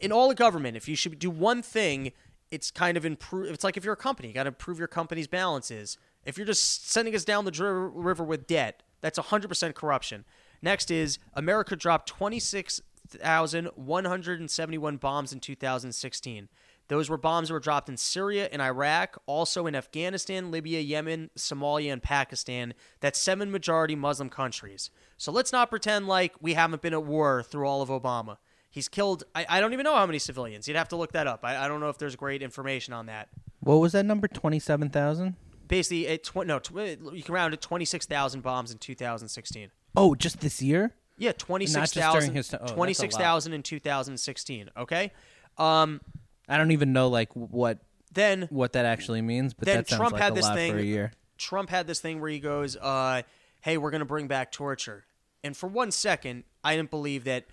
in 0.00 0.12
all 0.12 0.30
of 0.30 0.36
government 0.36 0.76
if 0.76 0.88
you 0.88 0.96
should 0.96 1.18
do 1.18 1.30
one 1.30 1.62
thing 1.62 2.12
it's 2.50 2.70
kind 2.70 2.96
of 2.96 3.04
improve 3.04 3.50
it's 3.50 3.64
like 3.64 3.76
if 3.76 3.84
you're 3.84 3.94
a 3.94 3.96
company 3.96 4.28
you 4.28 4.34
got 4.34 4.44
to 4.44 4.48
improve 4.48 4.78
your 4.78 4.88
company's 4.88 5.26
balances. 5.26 5.98
If 6.24 6.38
you're 6.38 6.46
just 6.46 6.88
sending 6.88 7.14
us 7.16 7.24
down 7.24 7.44
the 7.44 7.90
river 7.92 8.22
with 8.22 8.46
debt, 8.46 8.84
that's 9.02 9.18
100% 9.18 9.74
corruption. 9.74 10.24
Next 10.62 10.90
is 10.90 11.18
America 11.34 11.76
dropped 11.76 12.08
26,171 12.08 14.96
bombs 14.96 15.32
in 15.32 15.40
2016. 15.40 16.48
Those 16.88 17.08
were 17.08 17.16
bombs 17.16 17.48
that 17.48 17.54
were 17.54 17.60
dropped 17.60 17.88
in 17.88 17.96
Syria 17.96 18.48
and 18.52 18.60
Iraq, 18.60 19.16
also 19.26 19.66
in 19.66 19.74
Afghanistan, 19.74 20.50
Libya, 20.50 20.80
Yemen, 20.80 21.30
Somalia, 21.36 21.92
and 21.92 22.02
Pakistan. 22.02 22.74
That's 23.00 23.18
seven 23.18 23.50
majority 23.50 23.94
Muslim 23.94 24.28
countries. 24.28 24.90
So 25.16 25.32
let's 25.32 25.52
not 25.52 25.70
pretend 25.70 26.06
like 26.06 26.34
we 26.40 26.54
haven't 26.54 26.82
been 26.82 26.92
at 26.92 27.04
war 27.04 27.42
through 27.42 27.66
all 27.66 27.82
of 27.82 27.88
Obama. 27.88 28.36
He's 28.70 28.88
killed, 28.88 29.24
I, 29.34 29.46
I 29.48 29.60
don't 29.60 29.72
even 29.72 29.84
know 29.84 29.94
how 29.94 30.06
many 30.06 30.18
civilians. 30.18 30.66
You'd 30.66 30.76
have 30.76 30.88
to 30.88 30.96
look 30.96 31.12
that 31.12 31.26
up. 31.26 31.40
I, 31.44 31.64
I 31.64 31.68
don't 31.68 31.80
know 31.80 31.88
if 31.88 31.98
there's 31.98 32.16
great 32.16 32.42
information 32.42 32.94
on 32.94 33.06
that. 33.06 33.28
what 33.60 33.76
was 33.76 33.92
that 33.92 34.04
number 34.04 34.28
27000 34.28 35.36
Basically, 35.72 36.06
it 36.06 36.22
tw- 36.24 36.46
no, 36.46 36.58
tw- 36.58 37.00
you 37.14 37.22
can 37.24 37.34
round 37.34 37.54
it 37.54 37.62
26,000 37.62 38.42
bombs 38.42 38.70
in 38.72 38.78
2016. 38.78 39.70
oh 39.96 40.14
just 40.14 40.40
this 40.40 40.60
year 40.60 40.94
Yeah, 41.16 41.28
Not 41.30 41.38
just 41.38 41.94
during 41.94 42.30
26,000 42.30 42.34
his 42.34 42.52
oh, 42.54 42.58
that's 42.58 42.70
a 42.70 42.74
lot. 42.74 42.76
26,000 42.76 43.52
in 43.54 43.62
2016, 43.62 44.70
okay? 44.76 45.12
Um, 45.56 46.00
i 46.48 46.58
don't 46.58 46.72
even 46.72 46.92
know 46.92 47.08
like 47.08 47.32
what 47.34 47.78
then 48.12 48.48
what 48.50 48.72
that 48.72 48.84
actually 48.84 49.22
means 49.22 49.54
but 49.54 49.64
then 49.64 49.76
that 49.76 49.88
sounds 49.88 49.98
Trump 49.98 50.12
like 50.12 50.22
had 50.22 50.32
a 50.32 50.34
this 50.34 50.44
lot 50.44 50.56
thing 50.56 50.72
for 50.72 50.78
a 50.78 50.82
year 50.82 51.12
Trump 51.38 51.70
had 51.70 51.86
this 51.86 52.00
thing 52.00 52.20
where 52.20 52.30
he 52.30 52.38
goes, 52.38 52.76
uh, 52.76 53.22
"Hey, 53.62 53.76
we're 53.76 53.90
going 53.90 54.00
to 54.00 54.04
bring 54.04 54.28
back 54.28 54.52
torture." 54.52 55.04
And 55.42 55.56
for 55.56 55.66
one 55.66 55.90
second, 55.90 56.44
I 56.62 56.76
didn't 56.76 56.90
believe 56.90 57.24
that 57.24 57.46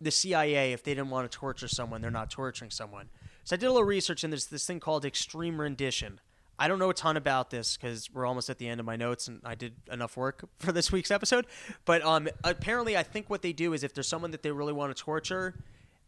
the 0.00 0.10
CIA, 0.10 0.72
if 0.72 0.82
they 0.82 0.94
didn't 0.94 1.10
want 1.10 1.30
to 1.30 1.36
torture 1.36 1.68
someone, 1.68 2.00
they're 2.00 2.10
not 2.10 2.30
torturing 2.30 2.70
someone. 2.70 3.10
So 3.44 3.54
I 3.54 3.58
did 3.58 3.66
a 3.66 3.72
little 3.72 3.86
research, 3.86 4.24
and 4.24 4.32
there's 4.32 4.46
this 4.46 4.64
thing 4.66 4.80
called 4.80 5.04
extreme 5.04 5.60
rendition. 5.60 6.20
I 6.60 6.68
don't 6.68 6.78
know 6.78 6.90
a 6.90 6.94
ton 6.94 7.16
about 7.16 7.48
this 7.48 7.78
because 7.78 8.10
we're 8.12 8.26
almost 8.26 8.50
at 8.50 8.58
the 8.58 8.68
end 8.68 8.80
of 8.80 8.86
my 8.86 8.96
notes, 8.96 9.28
and 9.28 9.40
I 9.44 9.54
did 9.54 9.72
enough 9.90 10.16
work 10.16 10.46
for 10.58 10.72
this 10.72 10.92
week's 10.92 11.10
episode. 11.10 11.46
But 11.86 12.02
um, 12.02 12.28
apparently, 12.44 12.96
I 12.96 13.02
think 13.02 13.30
what 13.30 13.40
they 13.40 13.54
do 13.54 13.72
is 13.72 13.82
if 13.82 13.94
there's 13.94 14.06
someone 14.06 14.30
that 14.32 14.42
they 14.42 14.50
really 14.52 14.74
want 14.74 14.94
to 14.94 15.02
torture, 15.02 15.54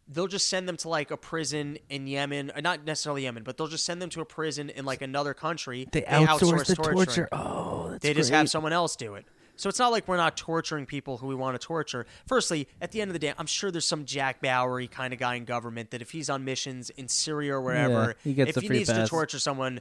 they'll 0.06 0.26
just 0.26 0.48
send 0.48 0.68
them 0.68 0.76
to 0.76 0.90
like 0.90 1.10
a 1.10 1.16
prison 1.16 1.78
in 1.88 2.06
Yemen, 2.06 2.52
uh, 2.54 2.60
not 2.60 2.84
necessarily 2.84 3.22
Yemen, 3.22 3.44
but 3.44 3.56
they'll 3.56 3.66
just 3.66 3.86
send 3.86 4.02
them 4.02 4.10
to 4.10 4.20
a 4.20 4.26
prison 4.26 4.68
in 4.68 4.84
like 4.84 5.00
another 5.00 5.32
country. 5.32 5.88
They 5.90 6.02
outsource 6.02 6.66
the 6.66 6.76
torturing. 6.76 6.96
torture. 6.96 7.28
Oh, 7.32 7.88
that's 7.92 8.02
they 8.02 8.12
just 8.12 8.30
have 8.30 8.50
someone 8.50 8.74
else 8.74 8.94
do 8.94 9.14
it. 9.14 9.24
So 9.56 9.68
it's 9.68 9.78
not 9.78 9.92
like 9.92 10.08
we're 10.08 10.16
not 10.16 10.36
torturing 10.36 10.86
people 10.86 11.18
who 11.18 11.28
we 11.28 11.34
want 11.34 11.58
to 11.58 11.66
torture. 11.66 12.06
Firstly, 12.26 12.68
at 12.80 12.90
the 12.90 13.00
end 13.00 13.10
of 13.10 13.12
the 13.12 13.18
day, 13.18 13.32
I'm 13.38 13.46
sure 13.46 13.70
there's 13.70 13.84
some 13.86 14.04
Jack 14.04 14.42
Bauer 14.42 14.84
kind 14.86 15.12
of 15.12 15.20
guy 15.20 15.36
in 15.36 15.44
government 15.44 15.90
that 15.90 16.02
if 16.02 16.10
he's 16.10 16.28
on 16.30 16.44
missions 16.44 16.90
in 16.90 17.08
Syria 17.08 17.54
or 17.54 17.60
wherever, 17.60 18.16
Yeah, 18.24 18.34
he 18.34 18.40
if 18.42 18.56
he 18.56 18.68
needs 18.68 18.88
to 18.88 19.06
torture 19.06 19.38
someone, 19.38 19.80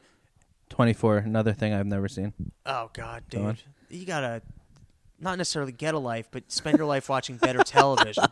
24 0.72 1.18
another 1.18 1.54
thing 1.54 1.74
i've 1.74 1.86
never 1.86 2.08
seen 2.08 2.34
oh 2.66 2.90
god, 2.94 3.24
on. 3.36 3.46
dude, 3.56 3.62
you 3.90 4.06
gotta 4.06 4.42
not 5.24 5.38
necessarily 5.38 5.72
get 5.72 5.94
a 5.94 6.00
life, 6.00 6.28
but 6.32 6.52
spend 6.52 6.80
your 6.80 6.88
life 6.88 7.08
watching 7.08 7.38
better 7.38 7.64
television. 7.64 8.24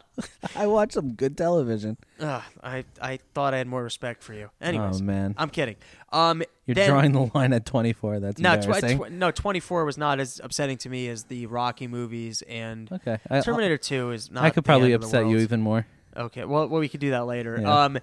i 0.55 0.65
watch 0.65 0.93
some 0.93 1.13
good 1.13 1.37
television 1.37 1.97
Ugh, 2.19 2.41
I 2.63 2.83
I 2.99 3.19
thought 3.35 3.53
I 3.53 3.57
had 3.59 3.67
more 3.67 3.83
respect 3.83 4.23
for 4.23 4.33
you. 4.33 4.49
Anyways, 4.59 4.99
oh 4.99 5.03
man 5.03 5.35
I'm 5.37 5.51
kidding. 5.51 5.75
Um, 6.11 6.41
you're 6.65 6.73
then- 6.73 6.89
drawing 6.89 7.11
the 7.11 7.29
line 7.35 7.53
at 7.53 7.67
24 7.67 8.19
that's 8.21 8.39
No, 8.41 8.55
tw- 8.55 8.63
embarrassing 8.65 8.97
tw- 8.99 9.11
no, 9.11 9.29
24 9.29 9.85
was 9.85 9.99
not 9.99 10.19
as 10.19 10.41
upsetting 10.43 10.77
to 10.79 10.89
me 10.89 11.07
as 11.09 11.25
the 11.25 11.45
Rocky 11.45 11.85
movies 11.87 12.41
and 12.49 12.91
Okay, 12.91 13.19
I- 13.29 13.41
Terminator 13.41 13.77
2 13.77 14.09
is 14.09 14.31
not. 14.31 14.43
I 14.45 14.49
could 14.49 14.65
probably 14.65 14.93
end 14.93 14.95
of 15.03 15.11
the 15.11 15.17
upset 15.19 15.27
you 15.29 15.37
even 15.37 15.61
more. 15.61 15.85
Okay, 16.17 16.43
well, 16.43 16.67
well, 16.67 16.79
we 16.81 16.89
could 16.89 17.01
do 17.01 17.11
that 17.11 17.27
later. 17.27 17.59
Yeah. 17.61 17.83
Um, 17.83 17.99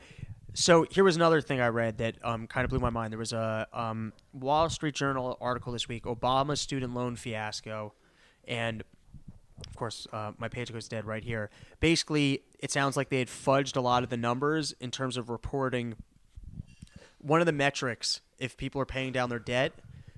So 0.58 0.86
here 0.90 1.04
was 1.04 1.16
another 1.16 1.42
thing 1.42 1.60
I 1.60 1.68
read 1.68 1.98
that 1.98 2.16
um, 2.24 2.46
kind 2.46 2.64
of 2.64 2.70
blew 2.70 2.78
my 2.78 2.88
mind. 2.88 3.12
There 3.12 3.18
was 3.18 3.34
a 3.34 3.66
um, 3.74 4.14
Wall 4.32 4.70
Street 4.70 4.94
Journal 4.94 5.36
article 5.38 5.70
this 5.70 5.86
week: 5.86 6.04
Obama 6.04 6.56
student 6.56 6.94
loan 6.94 7.14
fiasco, 7.14 7.92
and 8.48 8.82
of 9.68 9.76
course, 9.76 10.06
uh, 10.14 10.32
my 10.38 10.48
page 10.48 10.72
goes 10.72 10.88
dead 10.88 11.04
right 11.04 11.22
here. 11.22 11.50
Basically, 11.78 12.42
it 12.58 12.72
sounds 12.72 12.96
like 12.96 13.10
they 13.10 13.18
had 13.18 13.28
fudged 13.28 13.76
a 13.76 13.82
lot 13.82 14.02
of 14.02 14.08
the 14.08 14.16
numbers 14.16 14.74
in 14.80 14.90
terms 14.90 15.18
of 15.18 15.28
reporting. 15.28 15.94
One 17.18 17.40
of 17.40 17.46
the 17.46 17.52
metrics, 17.52 18.22
if 18.38 18.56
people 18.56 18.80
are 18.80 18.86
paying 18.86 19.12
down 19.12 19.28
their 19.28 19.38
debt, 19.38 19.72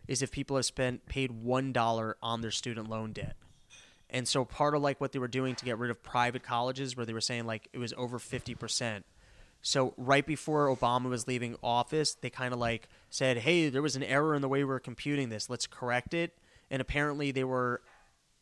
is 0.06 0.22
if 0.22 0.30
people 0.30 0.54
have 0.54 0.66
spent 0.66 1.04
paid 1.06 1.32
one 1.32 1.72
dollar 1.72 2.16
on 2.22 2.42
their 2.42 2.52
student 2.52 2.88
loan 2.88 3.12
debt. 3.12 3.34
And 4.08 4.28
so 4.28 4.44
part 4.44 4.76
of 4.76 4.82
like 4.82 5.00
what 5.00 5.10
they 5.10 5.18
were 5.18 5.26
doing 5.26 5.56
to 5.56 5.64
get 5.64 5.78
rid 5.78 5.90
of 5.90 6.00
private 6.04 6.44
colleges, 6.44 6.96
where 6.96 7.04
they 7.04 7.12
were 7.12 7.20
saying 7.20 7.44
like 7.44 7.68
it 7.72 7.78
was 7.78 7.92
over 7.96 8.20
fifty 8.20 8.54
percent. 8.54 9.04
So 9.68 9.92
right 9.98 10.24
before 10.24 10.74
Obama 10.74 11.10
was 11.10 11.28
leaving 11.28 11.54
office, 11.62 12.14
they 12.14 12.30
kind 12.30 12.54
of 12.54 12.58
like 12.58 12.88
said, 13.10 13.36
"Hey, 13.36 13.68
there 13.68 13.82
was 13.82 13.96
an 13.96 14.02
error 14.02 14.34
in 14.34 14.40
the 14.40 14.48
way 14.48 14.60
we 14.60 14.64
were 14.64 14.80
computing 14.80 15.28
this. 15.28 15.50
Let's 15.50 15.66
correct 15.66 16.14
it." 16.14 16.38
And 16.70 16.80
apparently, 16.80 17.32
they 17.32 17.44
were 17.44 17.82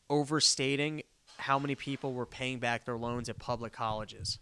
overstating 0.09 1.03
how 1.39 1.59
many 1.59 1.75
people 1.75 2.13
were 2.13 2.27
paying 2.27 2.61
back 2.61 2.85
their 2.85 2.97
loans 2.97 3.29
at 3.29 3.41
public 3.41 3.73
colleges. 3.73 4.39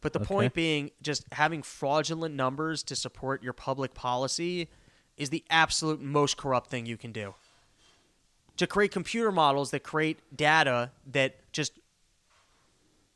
But 0.00 0.12
the 0.12 0.18
Okay. 0.18 0.26
point 0.26 0.54
being, 0.54 0.90
just 1.02 1.24
having 1.30 1.62
fraudulent 1.62 2.34
numbers 2.34 2.82
to 2.82 2.96
support 2.96 3.40
your 3.44 3.52
public 3.52 3.94
policy 3.94 4.68
is 5.16 5.30
the 5.30 5.44
absolute 5.50 6.00
most 6.00 6.36
corrupt 6.36 6.68
thing 6.68 6.84
you 6.84 6.96
can 6.96 7.12
do. 7.12 7.36
To 8.56 8.66
create 8.66 8.90
computer 8.90 9.30
models 9.30 9.70
that 9.70 9.84
create 9.84 10.18
data 10.36 10.90
that 11.06 11.52
just 11.52 11.78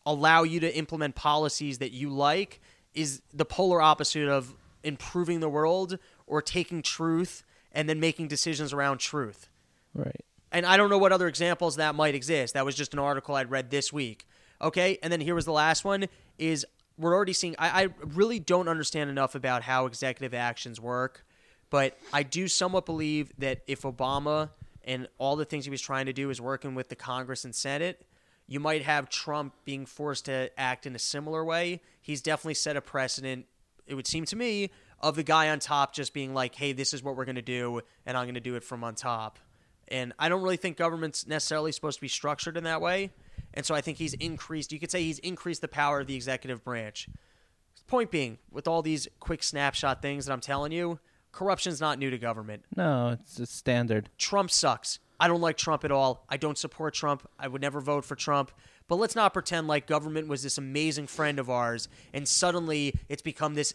allow 0.06 0.44
you 0.44 0.60
to 0.60 0.76
implement 0.76 1.16
policies 1.16 1.78
that 1.78 1.90
you 1.90 2.10
like 2.10 2.60
is 2.96 3.22
the 3.32 3.44
polar 3.44 3.80
opposite 3.80 4.28
of 4.28 4.56
improving 4.82 5.40
the 5.40 5.48
world 5.48 5.98
or 6.26 6.42
taking 6.42 6.82
truth 6.82 7.44
and 7.70 7.88
then 7.88 8.00
making 8.00 8.26
decisions 8.26 8.72
around 8.72 8.98
truth. 8.98 9.48
Right. 9.94 10.24
And 10.50 10.64
I 10.64 10.76
don't 10.76 10.88
know 10.90 10.98
what 10.98 11.12
other 11.12 11.28
examples 11.28 11.76
that 11.76 11.94
might 11.94 12.14
exist. 12.14 12.54
That 12.54 12.64
was 12.64 12.74
just 12.74 12.94
an 12.94 12.98
article 12.98 13.34
I'd 13.34 13.50
read 13.50 13.70
this 13.70 13.92
week. 13.92 14.26
Okay, 14.60 14.98
and 15.02 15.12
then 15.12 15.20
here 15.20 15.34
was 15.34 15.44
the 15.44 15.52
last 15.52 15.84
one: 15.84 16.06
is 16.38 16.64
we're 16.96 17.14
already 17.14 17.34
seeing. 17.34 17.54
I, 17.58 17.84
I 17.84 17.88
really 18.00 18.38
don't 18.38 18.68
understand 18.68 19.10
enough 19.10 19.34
about 19.34 19.62
how 19.62 19.84
executive 19.84 20.32
actions 20.32 20.80
work, 20.80 21.26
but 21.68 21.98
I 22.12 22.22
do 22.22 22.48
somewhat 22.48 22.86
believe 22.86 23.32
that 23.38 23.60
if 23.66 23.82
Obama 23.82 24.50
and 24.84 25.08
all 25.18 25.36
the 25.36 25.44
things 25.44 25.64
he 25.64 25.70
was 25.70 25.82
trying 25.82 26.06
to 26.06 26.12
do 26.14 26.30
is 26.30 26.40
working 26.40 26.74
with 26.74 26.88
the 26.88 26.96
Congress 26.96 27.44
and 27.44 27.54
Senate, 27.54 28.06
you 28.46 28.60
might 28.60 28.82
have 28.82 29.10
Trump 29.10 29.52
being 29.64 29.84
forced 29.84 30.26
to 30.26 30.48
act 30.58 30.86
in 30.86 30.94
a 30.94 30.98
similar 30.98 31.44
way. 31.44 31.82
He's 32.06 32.22
definitely 32.22 32.54
set 32.54 32.76
a 32.76 32.80
precedent. 32.80 33.46
It 33.84 33.96
would 33.96 34.06
seem 34.06 34.24
to 34.26 34.36
me 34.36 34.70
of 35.00 35.16
the 35.16 35.24
guy 35.24 35.50
on 35.50 35.58
top 35.58 35.92
just 35.92 36.14
being 36.14 36.34
like, 36.34 36.54
"Hey, 36.54 36.72
this 36.72 36.94
is 36.94 37.02
what 37.02 37.16
we're 37.16 37.24
going 37.24 37.34
to 37.34 37.42
do, 37.42 37.80
and 38.06 38.16
I'm 38.16 38.26
going 38.26 38.34
to 38.34 38.40
do 38.40 38.54
it 38.54 38.62
from 38.62 38.84
on 38.84 38.94
top." 38.94 39.40
And 39.88 40.12
I 40.16 40.28
don't 40.28 40.40
really 40.40 40.56
think 40.56 40.76
government's 40.76 41.26
necessarily 41.26 41.72
supposed 41.72 41.98
to 41.98 42.02
be 42.02 42.06
structured 42.06 42.56
in 42.56 42.62
that 42.62 42.80
way. 42.80 43.10
And 43.54 43.66
so 43.66 43.74
I 43.74 43.80
think 43.80 43.98
he's 43.98 44.14
increased, 44.14 44.70
you 44.70 44.78
could 44.78 44.92
say 44.92 45.02
he's 45.02 45.18
increased 45.18 45.62
the 45.62 45.68
power 45.68 45.98
of 45.98 46.06
the 46.06 46.14
executive 46.14 46.62
branch. 46.62 47.08
Point 47.88 48.12
being, 48.12 48.38
with 48.52 48.68
all 48.68 48.82
these 48.82 49.08
quick 49.18 49.42
snapshot 49.42 50.00
things 50.00 50.26
that 50.26 50.32
I'm 50.32 50.40
telling 50.40 50.70
you, 50.70 51.00
corruption's 51.32 51.80
not 51.80 51.98
new 51.98 52.10
to 52.10 52.18
government. 52.18 52.64
No, 52.76 53.16
it's 53.20 53.38
a 53.40 53.46
standard. 53.46 54.10
Trump 54.16 54.52
sucks. 54.52 55.00
I 55.18 55.28
don't 55.28 55.40
like 55.40 55.56
Trump 55.56 55.84
at 55.84 55.90
all. 55.90 56.24
I 56.28 56.36
don't 56.36 56.58
support 56.58 56.94
Trump. 56.94 57.28
I 57.38 57.48
would 57.48 57.62
never 57.62 57.80
vote 57.80 58.04
for 58.04 58.14
Trump. 58.14 58.52
But 58.88 58.96
let's 58.96 59.16
not 59.16 59.32
pretend 59.32 59.66
like 59.66 59.86
government 59.86 60.28
was 60.28 60.42
this 60.42 60.58
amazing 60.58 61.06
friend 61.08 61.38
of 61.38 61.50
ours 61.50 61.88
and 62.12 62.26
suddenly 62.26 62.94
it's 63.08 63.22
become 63.22 63.54
this 63.54 63.74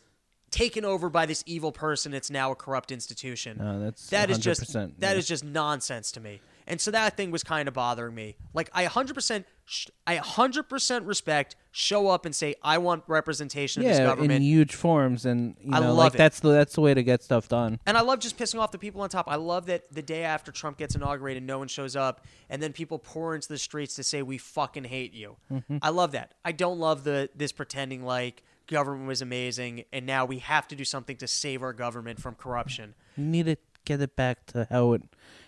taken 0.51 0.85
over 0.85 1.09
by 1.09 1.25
this 1.25 1.43
evil 1.47 1.71
person. 1.71 2.13
It's 2.13 2.29
now 2.29 2.51
a 2.51 2.55
corrupt 2.55 2.91
institution. 2.91 3.57
No, 3.57 3.79
that's 3.79 4.07
that 4.07 4.29
is 4.29 4.37
just 4.37 4.61
100%, 4.61 4.93
that 4.99 5.13
yeah. 5.13 5.17
is 5.17 5.27
just 5.27 5.43
nonsense 5.43 6.11
to 6.13 6.19
me. 6.19 6.41
And 6.67 6.79
so 6.79 6.91
that 6.91 7.17
thing 7.17 7.31
was 7.31 7.43
kind 7.43 7.67
of 7.67 7.73
bothering 7.73 8.13
me. 8.13 8.35
Like 8.53 8.69
I 8.73 8.85
100% 8.85 9.45
sh- 9.60 9.60
I 10.05 10.17
100% 10.17 11.05
respect 11.07 11.55
show 11.71 12.09
up 12.09 12.25
and 12.25 12.35
say 12.35 12.55
I 12.61 12.77
want 12.77 13.03
representation 13.07 13.81
of 13.81 13.87
this 13.87 13.99
government. 13.99 14.31
in 14.31 14.41
huge 14.41 14.75
forms, 14.75 15.25
and 15.25 15.55
you 15.61 15.73
I 15.73 15.79
know, 15.79 15.87
love 15.93 15.97
like 15.97 16.13
it. 16.15 16.17
that's 16.17 16.39
the 16.41 16.49
that's 16.49 16.73
the 16.73 16.81
way 16.81 16.93
to 16.93 17.03
get 17.03 17.23
stuff 17.23 17.47
done. 17.47 17.79
And 17.85 17.97
I 17.97 18.01
love 18.01 18.19
just 18.19 18.37
pissing 18.37 18.59
off 18.59 18.71
the 18.71 18.77
people 18.77 19.01
on 19.01 19.09
top. 19.09 19.27
I 19.29 19.35
love 19.35 19.67
that 19.67 19.91
the 19.91 20.01
day 20.01 20.23
after 20.23 20.51
Trump 20.51 20.77
gets 20.77 20.95
inaugurated, 20.95 21.43
no 21.43 21.59
one 21.59 21.67
shows 21.67 21.95
up, 21.95 22.25
and 22.49 22.61
then 22.61 22.73
people 22.73 22.99
pour 22.99 23.33
into 23.35 23.47
the 23.47 23.57
streets 23.57 23.95
to 23.95 24.03
say 24.03 24.21
we 24.21 24.37
fucking 24.37 24.83
hate 24.85 25.13
you. 25.13 25.37
Mhm. 25.51 25.79
I 25.81 25.89
love 25.89 26.11
that. 26.11 26.33
I 26.43 26.51
don't 26.51 26.79
love 26.79 27.03
the 27.03 27.29
this 27.35 27.51
pretending 27.51 28.03
like 28.03 28.43
government 28.67 29.07
was 29.07 29.21
amazing, 29.21 29.85
and 29.93 30.05
now 30.05 30.25
we 30.25 30.39
have 30.39 30.67
to 30.69 30.75
do 30.75 30.83
something 30.83 31.17
to 31.17 31.27
save 31.27 31.61
our 31.63 31.73
government 31.73 32.21
from 32.21 32.35
corruption. 32.35 32.93
You 33.15 33.23
need 33.25 33.45
to 33.45 33.55
get 33.85 34.01
it 34.01 34.15
back 34.15 34.45
to 34.47 34.67
how 34.69 34.93
it 34.93 35.03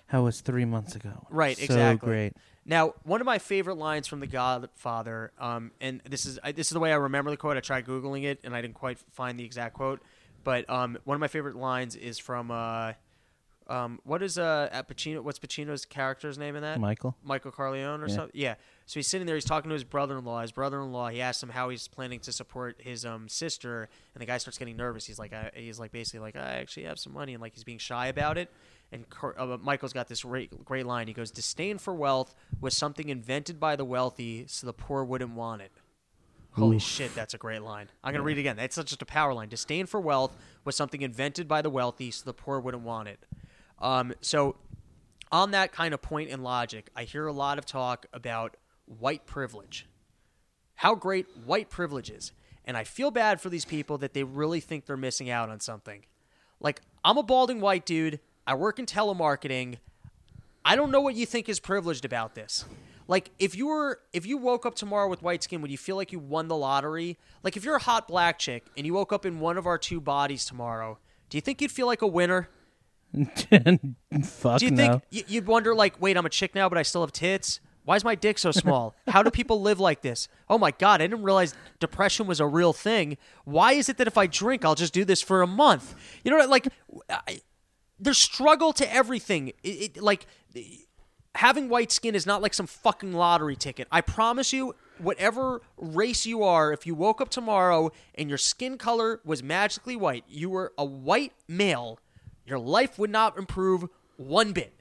how 0.08 0.22
it 0.22 0.24
was 0.26 0.42
three 0.42 0.66
months 0.66 0.96
ago. 0.96 1.28
Right, 1.30 1.58
so 1.58 1.64
exactly. 1.64 2.08
great. 2.08 2.34
Now, 2.66 2.94
one 3.04 3.20
of 3.20 3.26
my 3.26 3.40
favorite 3.40 3.78
lines 3.78 4.08
from 4.08 4.22
The 4.22 4.28
Godfather, 4.28 5.32
um, 5.38 5.72
and 5.82 6.02
this 6.10 6.26
is 6.26 6.40
I, 6.44 6.54
this 6.54 6.68
is 6.68 6.74
the 6.74 6.80
way 6.80 6.92
I 6.92 6.96
remember 6.96 7.30
the 7.30 7.38
quote. 7.38 7.58
I 7.58 7.60
tried 7.60 7.86
googling 7.86 8.24
it, 8.24 8.40
and 8.44 8.56
I 8.56 8.62
didn't 8.62 8.76
quite 8.76 9.00
find 9.12 9.38
the 9.38 9.44
exact 9.44 9.76
quote. 9.76 10.02
But 10.44 10.70
um, 10.70 10.98
one 11.04 11.16
of 11.16 11.20
my 11.20 11.28
favorite 11.28 11.56
lines 11.56 11.96
is 11.96 12.20
from 12.20 12.52
uh, 12.52 12.94
um, 13.68 14.00
what 14.04 14.22
is 14.22 14.38
uh, 14.38 14.70
Al 14.72 14.84
Pacino? 14.84 15.22
What's 15.22 15.40
Pacino's 15.40 15.86
character's 15.86 16.38
name 16.38 16.56
in 16.56 16.62
that? 16.64 16.80
Michael. 16.80 17.16
Michael 17.24 17.52
Corleone 17.52 18.02
or 18.02 18.08
Yeah. 18.08 18.16
something. 18.16 18.32
Yeah. 18.40 18.56
So 18.86 18.96
he's 19.00 19.08
sitting 19.08 19.26
there. 19.26 19.36
He's 19.36 19.46
talking 19.46 19.70
to 19.70 19.74
his 19.74 19.84
brother-in-law. 19.84 20.42
His 20.42 20.52
brother-in-law. 20.52 21.10
He 21.10 21.22
asks 21.22 21.42
him 21.42 21.50
how 21.50 21.70
he's 21.70 21.88
planning 21.88 22.20
to 22.22 22.32
support 22.34 22.76
his 22.80 23.06
um 23.06 23.30
sister, 23.30 23.88
and 24.14 24.22
the 24.22 24.26
guy 24.26 24.38
starts 24.38 24.58
getting 24.58 24.76
nervous. 24.76 25.06
He's 25.06 25.20
like, 25.20 25.34
I, 25.34 25.52
he's 25.56 25.80
like 25.80 25.92
basically 25.92 26.20
like, 26.20 26.36
I 26.36 26.56
actually 26.60 26.84
have 26.84 27.00
some 27.00 27.14
money, 27.14 27.34
and 27.34 27.42
like 27.42 27.54
he's 27.54 27.64
being 27.64 27.78
shy 27.78 28.08
about 28.08 28.38
it. 28.38 28.52
And 28.92 29.10
Cor- 29.10 29.40
uh, 29.40 29.58
Michael's 29.58 29.94
got 29.94 30.08
this 30.08 30.24
great, 30.24 30.64
great 30.66 30.86
line. 30.86 31.08
He 31.08 31.14
goes, 31.14 31.32
"Disdain 31.32 31.78
for 31.80 31.94
wealth 31.96 32.36
was 32.62 32.78
something 32.78 33.10
invented 33.10 33.60
by 33.60 33.76
the 33.76 33.86
wealthy, 33.86 34.46
so 34.48 34.68
the 34.68 34.74
poor 34.74 35.04
wouldn't 35.04 35.32
want 35.34 35.62
it." 35.64 35.72
Holy 36.52 36.76
Oof. 36.76 36.84
shit, 36.84 37.16
that's 37.16 37.34
a 37.34 37.40
great 37.40 37.64
line. 37.64 37.90
I'm 38.04 38.14
gonna 38.14 38.24
read 38.24 38.38
it 38.38 38.42
again. 38.42 38.58
That's 38.58 38.76
just 38.76 39.02
a 39.02 39.06
power 39.06 39.34
line. 39.34 39.50
Disdain 39.50 39.88
for 39.88 40.00
wealth 40.00 40.36
was 40.64 40.76
something 40.76 41.02
invented 41.02 41.48
by 41.48 41.64
the 41.64 41.72
wealthy, 41.72 42.12
so 42.12 42.26
the 42.28 42.34
poor 42.34 42.60
wouldn't 42.60 42.84
want 42.84 43.08
it. 43.10 43.26
Um, 43.84 44.14
so, 44.22 44.56
on 45.32 45.52
that 45.52 45.72
kind 45.72 45.94
of 45.94 46.02
point 46.02 46.30
in 46.30 46.42
logic, 46.42 46.90
I 46.96 47.04
hear 47.04 47.28
a 47.28 47.34
lot 47.34 47.58
of 47.58 47.66
talk 47.66 48.06
about 48.14 48.56
white 48.86 49.26
privilege. 49.26 49.88
How 50.76 50.96
great 50.96 51.28
white 51.46 51.70
privilege 51.70 52.10
is. 52.10 52.32
And 52.66 52.78
I 52.78 52.86
feel 52.86 53.12
bad 53.12 53.42
for 53.42 53.50
these 53.50 53.66
people 53.66 53.98
that 54.00 54.14
they 54.14 54.24
really 54.24 54.62
think 54.62 54.86
they're 54.86 54.96
missing 54.96 55.30
out 55.30 55.50
on 55.50 55.60
something. 55.60 56.06
Like, 56.62 56.82
I'm 57.04 57.18
a 57.18 57.24
balding 57.24 57.60
white 57.60 57.86
dude. 57.86 58.22
I 58.48 58.56
work 58.56 58.80
in 58.80 58.86
telemarketing. 58.86 59.78
I 60.64 60.78
don't 60.78 60.92
know 60.92 61.02
what 61.02 61.16
you 61.16 61.26
think 61.26 61.50
is 61.50 61.60
privileged 61.60 62.06
about 62.06 62.36
this. 62.36 62.64
Like 63.08 63.32
if 63.38 63.56
you 63.56 63.68
were 63.68 64.00
if 64.14 64.26
you 64.26 64.38
woke 64.38 64.66
up 64.66 64.76
tomorrow 64.76 65.10
with 65.10 65.22
white 65.22 65.44
skin, 65.44 65.62
would 65.62 65.72
you 65.72 65.78
feel 65.78 65.98
like 65.98 66.14
you 66.14 66.20
won 66.20 66.48
the 66.48 66.56
lottery? 66.56 67.18
Like 67.44 67.58
if 67.58 67.66
you're 67.66 67.76
a 67.76 67.82
hot 67.82 68.08
black 68.08 68.40
chick 68.40 68.64
and 68.78 68.86
you 68.86 68.94
woke 68.94 69.12
up 69.12 69.26
in 69.26 69.42
one 69.42 69.58
of 69.58 69.66
our 69.66 69.78
two 69.78 70.00
bodies 70.00 70.46
tomorrow, 70.46 70.98
do 71.30 71.38
you 71.38 71.42
think 71.42 71.62
you'd 71.62 71.72
feel 71.72 71.88
like 71.88 72.02
a 72.02 72.08
winner? 72.08 72.50
Fuck 74.24 74.60
do 74.60 74.66
you 74.66 74.72
no. 74.72 74.78
think 74.78 75.04
y- 75.12 75.24
you'd 75.28 75.48
wonder 75.48 75.76
like, 75.76 76.02
wait, 76.02 76.18
I'm 76.18 76.26
a 76.26 76.30
chick 76.30 76.56
now, 76.56 76.70
but 76.70 76.78
I 76.78 76.84
still 76.84 77.02
have 77.02 77.12
tits? 77.12 77.60
Why 77.86 77.96
is 77.96 78.04
my 78.04 78.16
dick 78.16 78.38
so 78.38 78.52
small? 78.52 78.96
How 79.08 79.24
do 79.24 79.30
people 79.30 79.62
live 79.62 79.80
like 79.80 80.02
this? 80.02 80.30
Oh 80.50 80.58
my 80.58 80.72
god, 80.72 81.02
I 81.02 81.08
didn't 81.08 81.24
realize 81.24 81.54
depression 81.80 82.28
was 82.28 82.40
a 82.40 82.48
real 82.48 82.74
thing. 82.74 83.18
Why 83.44 83.74
is 83.74 83.90
it 83.90 83.98
that 83.98 84.08
if 84.08 84.18
I 84.18 84.26
drink, 84.26 84.64
I'll 84.64 84.76
just 84.76 84.94
do 84.94 85.04
this 85.04 85.22
for 85.22 85.42
a 85.42 85.48
month? 85.48 85.94
You 86.24 86.32
know, 86.32 86.38
what? 86.38 86.50
like 86.50 86.68
I, 87.10 87.42
there's 88.00 88.18
struggle 88.18 88.74
to 88.74 88.94
everything. 88.94 89.50
It, 89.64 89.98
it, 89.98 90.02
like 90.02 90.26
having 91.36 91.68
white 91.68 91.92
skin 91.92 92.16
is 92.16 92.26
not 92.26 92.42
like 92.42 92.54
some 92.54 92.68
fucking 92.68 93.14
lottery 93.14 93.56
ticket. 93.56 93.88
I 93.92 94.02
promise 94.02 94.54
you, 94.54 94.76
whatever 94.98 95.62
race 95.78 96.26
you 96.26 96.44
are, 96.44 96.72
if 96.72 96.86
you 96.86 96.96
woke 96.96 97.22
up 97.22 97.30
tomorrow 97.30 97.92
and 98.16 98.30
your 98.30 98.38
skin 98.38 98.78
color 98.78 99.20
was 99.26 99.42
magically 99.42 99.96
white, 99.96 100.24
you 100.28 100.50
were 100.50 100.74
a 100.78 100.86
white 100.86 101.34
male, 101.48 102.00
your 102.46 102.60
life 102.60 102.98
would 103.00 103.10
not 103.10 103.38
improve 103.38 103.88
one 104.18 104.52
bit. 104.54 104.74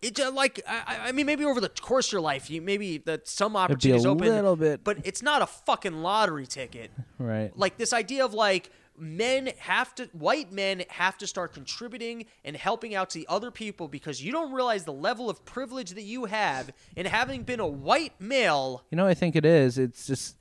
It 0.00 0.14
just 0.14 0.32
like 0.34 0.60
I, 0.68 1.08
I 1.08 1.12
mean 1.12 1.26
maybe 1.26 1.44
over 1.44 1.60
the 1.60 1.68
course 1.68 2.08
of 2.08 2.12
your 2.12 2.20
life 2.20 2.48
you 2.50 2.62
maybe 2.62 2.98
that 2.98 3.26
some 3.26 3.52
be 3.54 3.56
a 3.56 3.60
opportunities 3.62 4.06
open 4.06 4.28
A 4.28 4.30
little 4.30 4.54
bit. 4.56 4.84
but 4.84 4.98
it's 5.04 5.22
not 5.22 5.42
a 5.42 5.46
fucking 5.46 6.02
lottery 6.02 6.46
ticket 6.46 6.92
Right. 7.18 7.50
like 7.58 7.78
this 7.78 7.92
idea 7.92 8.24
of 8.24 8.32
like 8.32 8.70
men 8.96 9.50
have 9.58 9.92
to 9.96 10.04
white 10.12 10.52
men 10.52 10.84
have 10.88 11.18
to 11.18 11.26
start 11.26 11.52
contributing 11.52 12.26
and 12.44 12.56
helping 12.56 12.94
out 12.94 13.10
to 13.10 13.18
the 13.18 13.26
other 13.28 13.50
people 13.50 13.88
because 13.88 14.22
you 14.22 14.30
don't 14.30 14.52
realize 14.52 14.84
the 14.84 14.92
level 14.92 15.28
of 15.28 15.44
privilege 15.44 15.90
that 15.90 16.02
you 16.02 16.26
have 16.26 16.70
in 16.94 17.04
having 17.04 17.42
been 17.42 17.58
a 17.58 17.66
white 17.66 18.12
male 18.20 18.84
You 18.90 18.96
know, 18.96 19.06
I 19.06 19.14
think 19.14 19.34
it 19.34 19.44
is. 19.44 19.78
It's 19.78 20.06
just, 20.06 20.36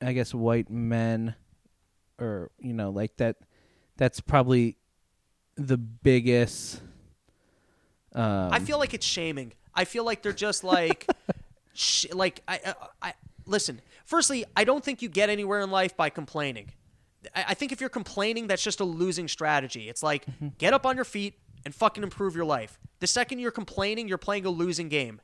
I 0.00 0.12
guess, 0.12 0.32
white 0.34 0.70
men, 0.70 1.34
or 2.18 2.50
you 2.60 2.72
know, 2.74 2.90
like 2.90 3.16
that. 3.16 3.36
That's 3.98 4.20
probably 4.20 4.76
the 5.56 5.76
biggest. 5.76 6.80
Um, 8.14 8.48
i 8.52 8.58
feel 8.58 8.78
like 8.78 8.94
it's 8.94 9.04
shaming 9.04 9.52
i 9.74 9.84
feel 9.84 10.02
like 10.02 10.22
they're 10.22 10.32
just 10.32 10.64
like 10.64 11.06
sh- 11.74 12.06
like 12.14 12.42
I, 12.48 12.58
I 12.64 12.74
i 13.02 13.14
listen. 13.48 13.80
Firstly, 14.04 14.44
I 14.56 14.64
don't 14.64 14.84
think 14.84 15.02
you 15.02 15.08
get 15.08 15.30
anywhere 15.30 15.60
in 15.60 15.70
life 15.70 15.96
by 15.96 16.10
complaining. 16.10 16.72
I, 17.34 17.46
I 17.48 17.54
think 17.54 17.72
if 17.72 17.80
you're 17.80 17.90
complaining, 17.90 18.46
that's 18.46 18.62
just 18.62 18.80
a 18.80 18.84
losing 18.84 19.26
strategy. 19.26 19.88
It's 19.88 20.02
like 20.02 20.26
get 20.58 20.74
up 20.74 20.86
on 20.86 20.96
your 20.96 21.04
feet 21.04 21.34
and 21.64 21.74
fucking 21.74 22.02
improve 22.02 22.36
your 22.36 22.44
life. 22.44 22.78
The 23.00 23.06
second 23.06 23.40
you're 23.40 23.50
complaining, 23.50 24.08
you're 24.08 24.18
playing 24.18 24.46
a 24.46 24.50
losing 24.50 24.88
game. 24.88 25.20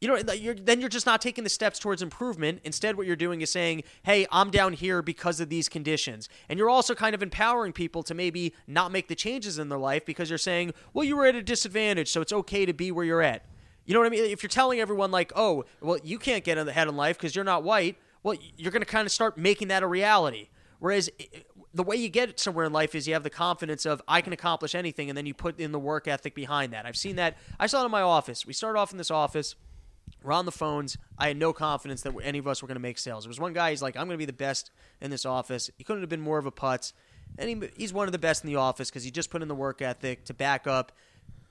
You 0.00 0.06
know, 0.06 0.32
you're, 0.32 0.54
then 0.54 0.78
you're 0.78 0.88
just 0.88 1.06
not 1.06 1.20
taking 1.20 1.42
the 1.42 1.50
steps 1.50 1.80
towards 1.80 2.02
improvement. 2.02 2.60
Instead, 2.62 2.96
what 2.96 3.06
you're 3.06 3.16
doing 3.16 3.40
is 3.40 3.50
saying, 3.50 3.82
"Hey, 4.04 4.28
I'm 4.30 4.50
down 4.50 4.74
here 4.74 5.02
because 5.02 5.40
of 5.40 5.48
these 5.48 5.68
conditions," 5.68 6.28
and 6.48 6.56
you're 6.56 6.70
also 6.70 6.94
kind 6.94 7.16
of 7.16 7.22
empowering 7.22 7.72
people 7.72 8.04
to 8.04 8.14
maybe 8.14 8.54
not 8.68 8.92
make 8.92 9.08
the 9.08 9.16
changes 9.16 9.58
in 9.58 9.68
their 9.70 9.78
life 9.78 10.06
because 10.06 10.30
you're 10.30 10.38
saying, 10.38 10.72
"Well, 10.94 11.04
you 11.04 11.16
were 11.16 11.26
at 11.26 11.34
a 11.34 11.42
disadvantage, 11.42 12.10
so 12.10 12.20
it's 12.20 12.32
okay 12.32 12.64
to 12.64 12.72
be 12.72 12.92
where 12.92 13.04
you're 13.04 13.22
at." 13.22 13.44
You 13.86 13.94
know 13.94 13.98
what 14.00 14.06
I 14.06 14.10
mean? 14.10 14.24
If 14.24 14.42
you're 14.42 14.48
telling 14.48 14.78
everyone 14.78 15.10
like, 15.10 15.32
"Oh, 15.34 15.64
well, 15.80 15.98
you 16.04 16.20
can't 16.20 16.44
get 16.44 16.58
ahead 16.58 16.86
in 16.86 16.96
life 16.96 17.18
because 17.18 17.34
you're 17.34 17.44
not 17.44 17.64
white," 17.64 17.96
well, 18.22 18.36
you're 18.56 18.70
going 18.70 18.82
to 18.82 18.86
kind 18.86 19.04
of 19.04 19.10
start 19.10 19.36
making 19.36 19.66
that 19.68 19.82
a 19.82 19.86
reality. 19.88 20.48
Whereas 20.78 21.10
the 21.74 21.82
way 21.82 21.96
you 21.96 22.08
get 22.08 22.38
somewhere 22.38 22.66
in 22.66 22.72
life 22.72 22.94
is 22.94 23.08
you 23.08 23.14
have 23.14 23.24
the 23.24 23.30
confidence 23.30 23.84
of 23.84 24.00
I 24.06 24.20
can 24.20 24.32
accomplish 24.32 24.76
anything, 24.76 25.10
and 25.10 25.18
then 25.18 25.26
you 25.26 25.34
put 25.34 25.58
in 25.58 25.72
the 25.72 25.78
work 25.80 26.06
ethic 26.06 26.36
behind 26.36 26.72
that. 26.72 26.86
I've 26.86 26.96
seen 26.96 27.16
that. 27.16 27.36
I 27.58 27.66
saw 27.66 27.82
it 27.82 27.86
in 27.86 27.90
my 27.90 28.02
office. 28.02 28.46
We 28.46 28.52
started 28.52 28.78
off 28.78 28.92
in 28.92 28.98
this 28.98 29.10
office. 29.10 29.56
We're 30.22 30.32
on 30.32 30.46
the 30.46 30.52
phones. 30.52 30.96
I 31.16 31.28
had 31.28 31.36
no 31.36 31.52
confidence 31.52 32.02
that 32.02 32.14
any 32.22 32.38
of 32.38 32.46
us 32.46 32.62
were 32.62 32.68
going 32.68 32.76
to 32.76 32.80
make 32.80 32.98
sales. 32.98 33.24
There 33.24 33.28
was 33.28 33.40
one 33.40 33.52
guy. 33.52 33.70
He's 33.70 33.82
like, 33.82 33.96
"I'm 33.96 34.06
going 34.06 34.16
to 34.16 34.18
be 34.18 34.24
the 34.24 34.32
best 34.32 34.70
in 35.00 35.10
this 35.10 35.24
office." 35.24 35.70
He 35.78 35.84
couldn't 35.84 36.02
have 36.02 36.10
been 36.10 36.20
more 36.20 36.38
of 36.38 36.46
a 36.46 36.52
putz, 36.52 36.92
and 37.38 37.48
he, 37.48 37.70
he's 37.76 37.92
one 37.92 38.06
of 38.08 38.12
the 38.12 38.18
best 38.18 38.44
in 38.44 38.50
the 38.50 38.56
office 38.56 38.90
because 38.90 39.04
he 39.04 39.10
just 39.10 39.30
put 39.30 39.42
in 39.42 39.48
the 39.48 39.54
work 39.54 39.80
ethic 39.82 40.24
to 40.26 40.34
back 40.34 40.66
up. 40.66 40.92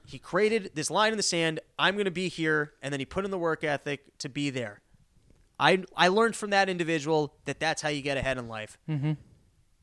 He 0.06 0.20
created 0.20 0.72
this 0.74 0.90
line 0.90 1.12
in 1.12 1.18
the 1.18 1.24
sand. 1.24 1.60
I'm 1.78 1.96
going 1.96 2.06
to 2.06 2.12
be 2.12 2.30
here, 2.30 2.74
and 2.82 2.94
then 2.94 3.00
he 3.00 3.06
put 3.06 3.26
in 3.26 3.32
the 3.32 3.38
work 3.38 3.64
ethic 3.64 4.18
to 4.20 4.30
be 4.30 4.50
there. 4.50 4.82
I 5.60 5.84
I 5.96 6.08
learned 6.10 6.36
from 6.36 6.52
that 6.52 6.70
individual 6.70 7.34
that 7.46 7.60
that's 7.60 7.82
how 7.82 7.90
you 7.90 8.02
get 8.02 8.18
ahead 8.18 8.38
in 8.38 8.48
life. 8.48 8.78
Mm-hmm. 8.90 9.14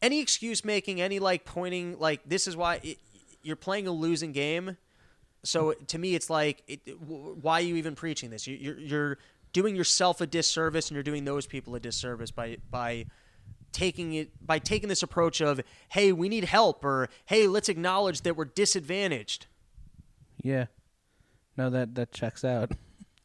Any 0.03 0.21
excuse 0.21 0.65
making, 0.65 1.01
any 1.01 1.19
like 1.19 1.45
pointing, 1.45 1.99
like 1.99 2.21
this 2.27 2.47
is 2.47 2.57
why 2.57 2.81
it, 2.83 2.99
you're 3.43 3.57
playing 3.57 3.87
a 3.87 3.93
losing 3.93 4.33
game. 4.33 4.77
So 5.45 5.73
to 5.73 5.99
me, 5.99 6.15
it's 6.15 6.31
like, 6.31 6.63
it, 6.67 6.81
why 7.01 7.61
are 7.61 7.65
you 7.65 7.77
even 7.77 7.95
preaching 7.95 8.31
this? 8.31 8.47
You, 8.47 8.57
you're 8.57 8.79
you're 8.79 9.19
doing 9.53 9.77
yourself 9.77 10.21
a 10.21 10.27
disservice, 10.27 10.89
and 10.89 10.95
you're 10.95 11.03
doing 11.03 11.25
those 11.25 11.47
people 11.47 11.75
a 11.75 11.81
disservice 11.81 12.31
by 12.31 12.59
by 12.71 13.07
taking 13.73 14.15
it 14.15 14.47
by 14.47 14.59
taking 14.59 14.89
this 14.89 15.03
approach 15.03 15.41
of, 15.41 15.61
hey, 15.91 16.13
we 16.13 16.29
need 16.29 16.45
help, 16.45 16.85
or 16.85 17.09
hey, 17.27 17.47
let's 17.47 17.69
acknowledge 17.69 18.23
that 18.23 18.37
we're 18.37 18.47
disadvantaged. 18.47 19.47
Yeah. 20.43 20.67
No, 21.57 21.71
that 21.71 21.95
that 21.95 22.13
checks 22.13 22.45
out. 22.45 22.73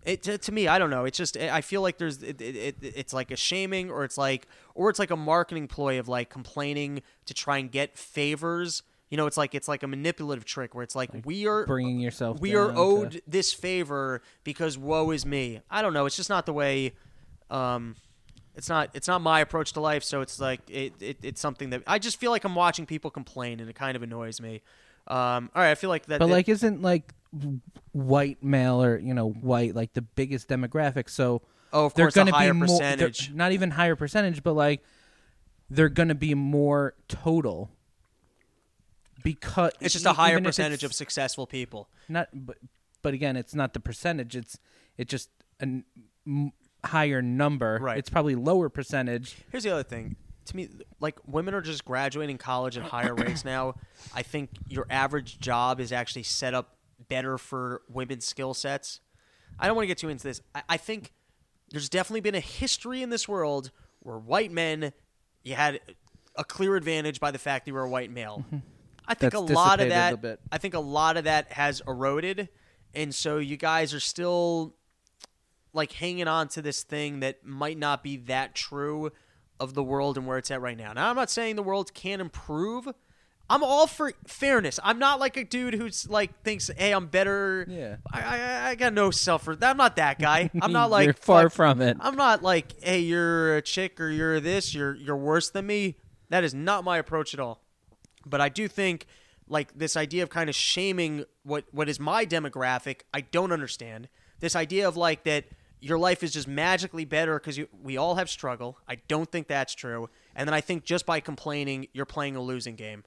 It 0.04 0.24
to, 0.24 0.38
to 0.38 0.52
me, 0.52 0.68
I 0.68 0.80
don't 0.80 0.90
know. 0.90 1.06
It's 1.06 1.18
just 1.18 1.38
I 1.38 1.62
feel 1.62 1.82
like 1.82 1.98
there's 1.98 2.24
it, 2.24 2.42
it, 2.42 2.56
it, 2.56 2.76
it's 2.82 3.14
like 3.14 3.32
a 3.32 3.36
shaming, 3.36 3.90
or 3.90 4.04
it's 4.04 4.18
like 4.18 4.48
or 4.76 4.90
it's 4.90 5.00
like 5.00 5.12
a 5.12 5.18
marketing 5.18 5.68
ploy 5.68 6.00
of 6.00 6.08
like 6.08 6.30
complaining 6.30 7.02
to 7.26 7.34
try 7.34 7.58
and 7.58 7.72
get 7.72 7.98
favors. 7.98 8.82
You 9.10 9.18
know, 9.18 9.26
it's 9.26 9.38
like 9.38 9.56
it's 9.56 9.68
like 9.68 9.82
a 9.84 9.88
manipulative 9.88 10.46
trick 10.46 10.76
where 10.76 10.84
it's 10.84 10.96
like, 10.96 11.10
we 11.26 11.48
are 11.48 11.66
bringing 11.66 12.00
yourself 12.00 12.40
we 12.40 12.56
are 12.56 12.72
to- 12.72 12.78
owed 12.78 13.22
this 13.28 13.52
favor 13.52 14.22
because 14.44 14.78
woe 14.78 15.10
is 15.12 15.26
me. 15.26 15.62
I 15.70 15.82
don't 15.82 15.94
know. 15.94 16.06
It's 16.06 16.16
just 16.16 16.30
not 16.30 16.46
the 16.46 16.54
way. 16.54 16.94
Um, 17.50 17.96
it's 18.56 18.70
not 18.70 18.90
it's 18.94 19.08
not 19.08 19.22
my 19.22 19.40
approach 19.40 19.74
to 19.74 19.80
life. 19.80 20.04
So 20.04 20.22
it's 20.22 20.40
like 20.40 20.60
it, 20.70 20.94
it 21.02 21.18
it's 21.24 21.42
something 21.42 21.72
that 21.72 21.82
I 21.88 21.98
just 21.98 22.20
feel 22.20 22.30
like 22.30 22.44
I'm 22.44 22.54
watching 22.56 22.86
people 22.86 23.10
complain, 23.10 23.60
and 23.60 23.70
it 23.70 23.76
kind 23.76 23.96
of 23.96 24.04
annoys 24.04 24.40
me. 24.40 24.62
Um, 25.08 25.50
all 25.56 25.64
right, 25.64 25.72
I 25.72 25.76
feel 25.76 25.90
like 25.90 26.06
that. 26.06 26.20
But 26.20 26.28
that- 26.28 26.32
like, 26.32 26.50
isn't 26.50 26.82
like 26.84 27.14
white 27.94 28.44
male 28.44 28.84
or 28.84 29.00
you 29.00 29.14
know 29.14 29.30
white 29.30 29.76
like 29.76 29.94
the 29.94 30.02
biggest 30.04 30.48
demographic? 30.48 31.10
So 31.10 31.42
Oh, 31.72 31.86
of 31.86 31.94
they're 31.94 32.06
course, 32.06 32.16
gonna 32.16 32.32
higher 32.32 32.54
be 32.54 32.60
more, 32.60 32.68
percentage. 32.80 33.32
Not 33.34 33.52
even 33.54 33.72
higher 33.72 33.96
percentage, 33.96 34.44
but 34.44 34.54
like 34.54 34.84
they're 35.70 35.90
going 35.90 36.10
to 36.10 36.16
be 36.16 36.34
more 36.34 36.96
total 37.08 37.70
because 39.24 39.72
it's 39.80 39.94
just 39.94 40.06
a 40.06 40.14
higher 40.14 40.42
percentage 40.42 40.84
of 40.84 40.94
successful 40.94 41.48
people. 41.48 41.90
Not, 42.08 42.30
but 42.34 42.58
but 43.02 43.14
again, 43.14 43.36
it's 43.36 43.56
not 43.56 43.74
the 43.74 43.80
percentage. 43.80 44.36
It's 44.36 44.58
it's 44.98 45.10
just 45.10 45.30
a 45.60 45.64
n- 45.64 46.52
higher 46.86 47.22
number. 47.22 47.80
Right. 47.82 47.98
It's 47.98 48.10
probably 48.10 48.36
lower 48.36 48.70
percentage. 48.70 49.38
Here's 49.52 49.64
the 49.64 49.72
other 49.72 49.84
thing. 49.84 50.16
To 50.46 50.56
me, 50.56 50.70
like 51.00 51.20
women 51.28 51.54
are 51.54 51.62
just 51.62 51.86
graduating 51.86 52.38
college 52.38 52.78
at 52.78 52.84
higher 52.84 53.14
rates 53.14 53.46
now. 53.46 53.76
I 54.16 54.24
think 54.24 54.50
your 54.68 54.88
average 54.90 55.40
job 55.40 55.80
is 55.80 55.92
actually 55.92 56.24
set 56.24 56.54
up 56.54 56.78
better 57.08 57.38
for 57.38 57.82
women's 57.88 58.26
skill 58.26 58.54
sets. 58.54 59.00
I 59.60 59.68
don't 59.68 59.76
want 59.76 59.84
to 59.84 59.88
get 59.88 59.98
too 59.98 60.10
into 60.10 60.24
this. 60.24 60.42
I, 60.56 60.64
I 60.70 60.78
think 60.78 61.14
there's 61.70 61.90
definitely 61.90 62.22
been 62.22 62.36
a 62.36 62.40
history 62.40 63.02
in 63.02 63.10
this 63.10 63.28
world 63.28 63.72
where 64.00 64.18
white 64.18 64.52
men, 64.52 64.94
you 65.44 65.56
had 65.56 65.80
a 66.36 66.44
clear 66.44 66.76
advantage 66.76 67.20
by 67.20 67.32
the 67.32 67.38
fact 67.38 67.66
that 67.66 67.72
you 67.72 67.76
were 67.76 67.84
a 67.84 67.90
white 67.90 68.12
male. 68.12 68.44
Mm-hmm. 68.48 68.58
I 69.10 69.16
think 69.16 69.34
a 69.34 69.40
lot 69.40 69.80
of 69.80 69.90
that. 69.90 70.40
I 70.52 70.58
think 70.60 70.76
a 70.76 70.80
lot 70.80 71.18
of 71.18 71.24
that 71.24 71.52
has 71.52 71.82
eroded, 71.88 72.50
and 72.94 73.14
so 73.14 73.40
you 73.40 73.58
guys 73.58 73.94
are 73.94 74.00
still 74.00 74.76
like 75.74 75.92
hanging 75.94 76.28
on 76.28 76.48
to 76.50 76.62
this 76.62 76.84
thing 76.84 77.20
that 77.20 77.44
might 77.44 77.78
not 77.78 78.04
be 78.04 78.18
that 78.18 78.56
true 78.56 79.12
of 79.60 79.74
the 79.74 79.84
world 79.84 80.18
and 80.18 80.26
where 80.26 80.38
it's 80.38 80.52
at 80.52 80.62
right 80.62 80.78
now. 80.78 80.94
Now, 80.94 81.10
I'm 81.10 81.16
not 81.16 81.30
saying 81.30 81.56
the 81.56 81.64
world 81.64 81.94
can't 81.94 82.22
improve. 82.22 82.88
I'm 83.50 83.64
all 83.64 83.88
for 83.88 84.14
fairness. 84.28 84.80
I'm 84.84 85.00
not 85.00 85.20
like 85.20 85.36
a 85.36 85.44
dude 85.44 85.74
who's 85.74 86.08
like 86.08 86.44
thinks, 86.44 86.70
"Hey, 86.78 86.92
I'm 86.92 87.08
better." 87.08 87.66
Yeah. 87.68 87.96
I 88.14 88.22
I, 88.22 88.70
I 88.70 88.76
got 88.76 88.94
no 88.94 89.10
self. 89.10 89.48
I'm 89.48 89.78
not 89.78 89.96
that 89.96 90.20
guy. 90.22 90.52
I'm 90.62 90.72
not 90.72 90.92
like 90.92 91.06
You're 91.06 91.14
far 91.14 91.50
fuck- 91.50 91.54
from 91.54 91.82
it. 91.82 91.98
I'm 92.00 92.16
not 92.16 92.44
like, 92.44 92.80
"Hey, 92.84 93.00
you're 93.00 93.58
a 93.58 93.62
chick 93.64 94.00
or 94.00 94.10
you're 94.10 94.40
this. 94.40 94.76
You're 94.76 94.96
you're 94.96 95.18
worse 95.18 95.50
than 95.50 95.66
me." 95.66 95.96
That 96.30 96.44
is 96.44 96.54
not 96.54 96.84
my 96.84 97.00
approach 97.00 97.34
at 97.34 97.40
all. 97.40 97.64
But 98.26 98.42
I 98.42 98.50
do 98.50 98.68
think 98.68 99.06
like 99.48 99.78
this 99.78 99.98
idea 99.98 100.24
of 100.24 100.30
kind 100.30 100.50
of 100.50 100.56
shaming 100.56 101.26
what 101.44 101.66
what 101.72 101.90
is 101.90 102.00
my 102.00 102.26
demographic, 102.26 103.02
I 103.14 103.22
don't 103.22 103.52
understand. 103.52 104.08
This 104.40 104.56
idea 104.56 104.88
of 104.88 104.96
like 104.96 105.24
that 105.24 105.46
your 105.82 105.98
life 105.98 106.24
is 106.24 106.32
just 106.32 106.48
magically 106.48 107.06
better 107.06 107.40
because 107.40 107.60
we 107.82 107.98
all 107.98 108.16
have 108.16 108.30
struggle. 108.30 108.78
I 108.88 108.96
don't 109.08 109.32
think 109.32 109.48
that's 109.48 109.74
true. 109.74 110.10
And 110.36 110.48
then 110.48 110.54
I 110.54 110.62
think 110.62 110.84
just 110.84 111.06
by 111.06 111.20
complaining, 111.20 111.88
you're 111.94 112.06
playing 112.06 112.36
a 112.36 112.42
losing 112.42 112.76
game. 112.76 113.04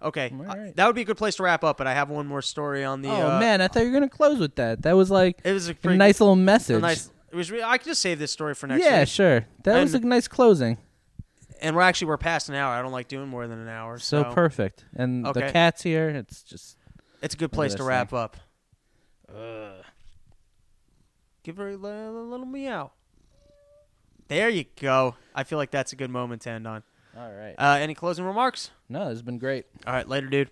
Okay, 0.00 0.32
uh, 0.48 0.72
that 0.74 0.86
would 0.86 0.96
be 0.96 1.02
a 1.02 1.04
good 1.04 1.16
place 1.16 1.36
to 1.36 1.44
wrap 1.44 1.62
up. 1.62 1.76
But 1.76 1.86
I 1.86 1.94
have 1.94 2.10
one 2.10 2.26
more 2.26 2.42
story 2.42 2.84
on 2.84 3.02
the. 3.02 3.08
oh 3.08 3.36
uh, 3.36 3.40
man, 3.40 3.60
I 3.60 3.68
thought 3.68 3.84
you 3.84 3.86
were 3.86 3.94
gonna 3.94 4.08
close 4.08 4.38
with 4.38 4.56
that. 4.56 4.82
That 4.82 4.96
was 4.96 5.12
like 5.12 5.40
it 5.44 5.52
was 5.52 5.68
a, 5.68 5.76
a 5.84 5.94
nice 5.94 6.20
little 6.20 6.34
message. 6.34 6.78
A 6.78 6.80
nice. 6.80 7.08
It 7.30 7.36
was. 7.36 7.52
I 7.52 7.78
could 7.78 7.86
just 7.86 8.02
save 8.02 8.18
this 8.18 8.32
story 8.32 8.54
for 8.54 8.66
next. 8.66 8.82
yeah, 8.82 9.00
week. 9.00 9.08
sure. 9.08 9.46
That 9.62 9.80
was 9.80 9.94
a 9.94 10.00
nice 10.00 10.26
closing. 10.26 10.78
And 11.62 11.74
we're 11.74 11.82
actually 11.82 12.08
we're 12.08 12.18
past 12.18 12.48
an 12.48 12.54
hour. 12.56 12.74
I 12.74 12.82
don't 12.82 12.92
like 12.92 13.08
doing 13.08 13.28
more 13.28 13.46
than 13.46 13.58
an 13.58 13.68
hour. 13.68 13.98
So, 13.98 14.24
So, 14.24 14.34
perfect. 14.34 14.84
And 14.94 15.24
the 15.24 15.48
cat's 15.52 15.82
here. 15.82 16.08
It's 16.08 16.42
just. 16.42 16.76
It's 17.22 17.34
a 17.34 17.38
good 17.38 17.52
place 17.52 17.74
to 17.76 17.84
wrap 17.84 18.10
thing. 18.10 18.18
up. 18.18 18.36
Give 21.44 21.56
her 21.56 21.70
a 21.70 21.76
little, 21.76 22.26
little 22.28 22.46
meow. 22.46 22.92
There 24.28 24.48
you 24.48 24.64
go. 24.80 25.16
I 25.34 25.44
feel 25.44 25.58
like 25.58 25.70
that's 25.70 25.92
a 25.92 25.96
good 25.96 26.10
moment 26.10 26.42
to 26.42 26.50
end 26.50 26.66
on. 26.66 26.82
All 27.16 27.30
right. 27.30 27.54
Uh, 27.58 27.78
any 27.80 27.94
closing 27.94 28.24
remarks? 28.24 28.70
No, 28.88 29.00
this 29.04 29.14
has 29.14 29.22
been 29.22 29.38
great. 29.38 29.66
All 29.86 29.92
right, 29.92 30.08
later, 30.08 30.28
dude. 30.28 30.50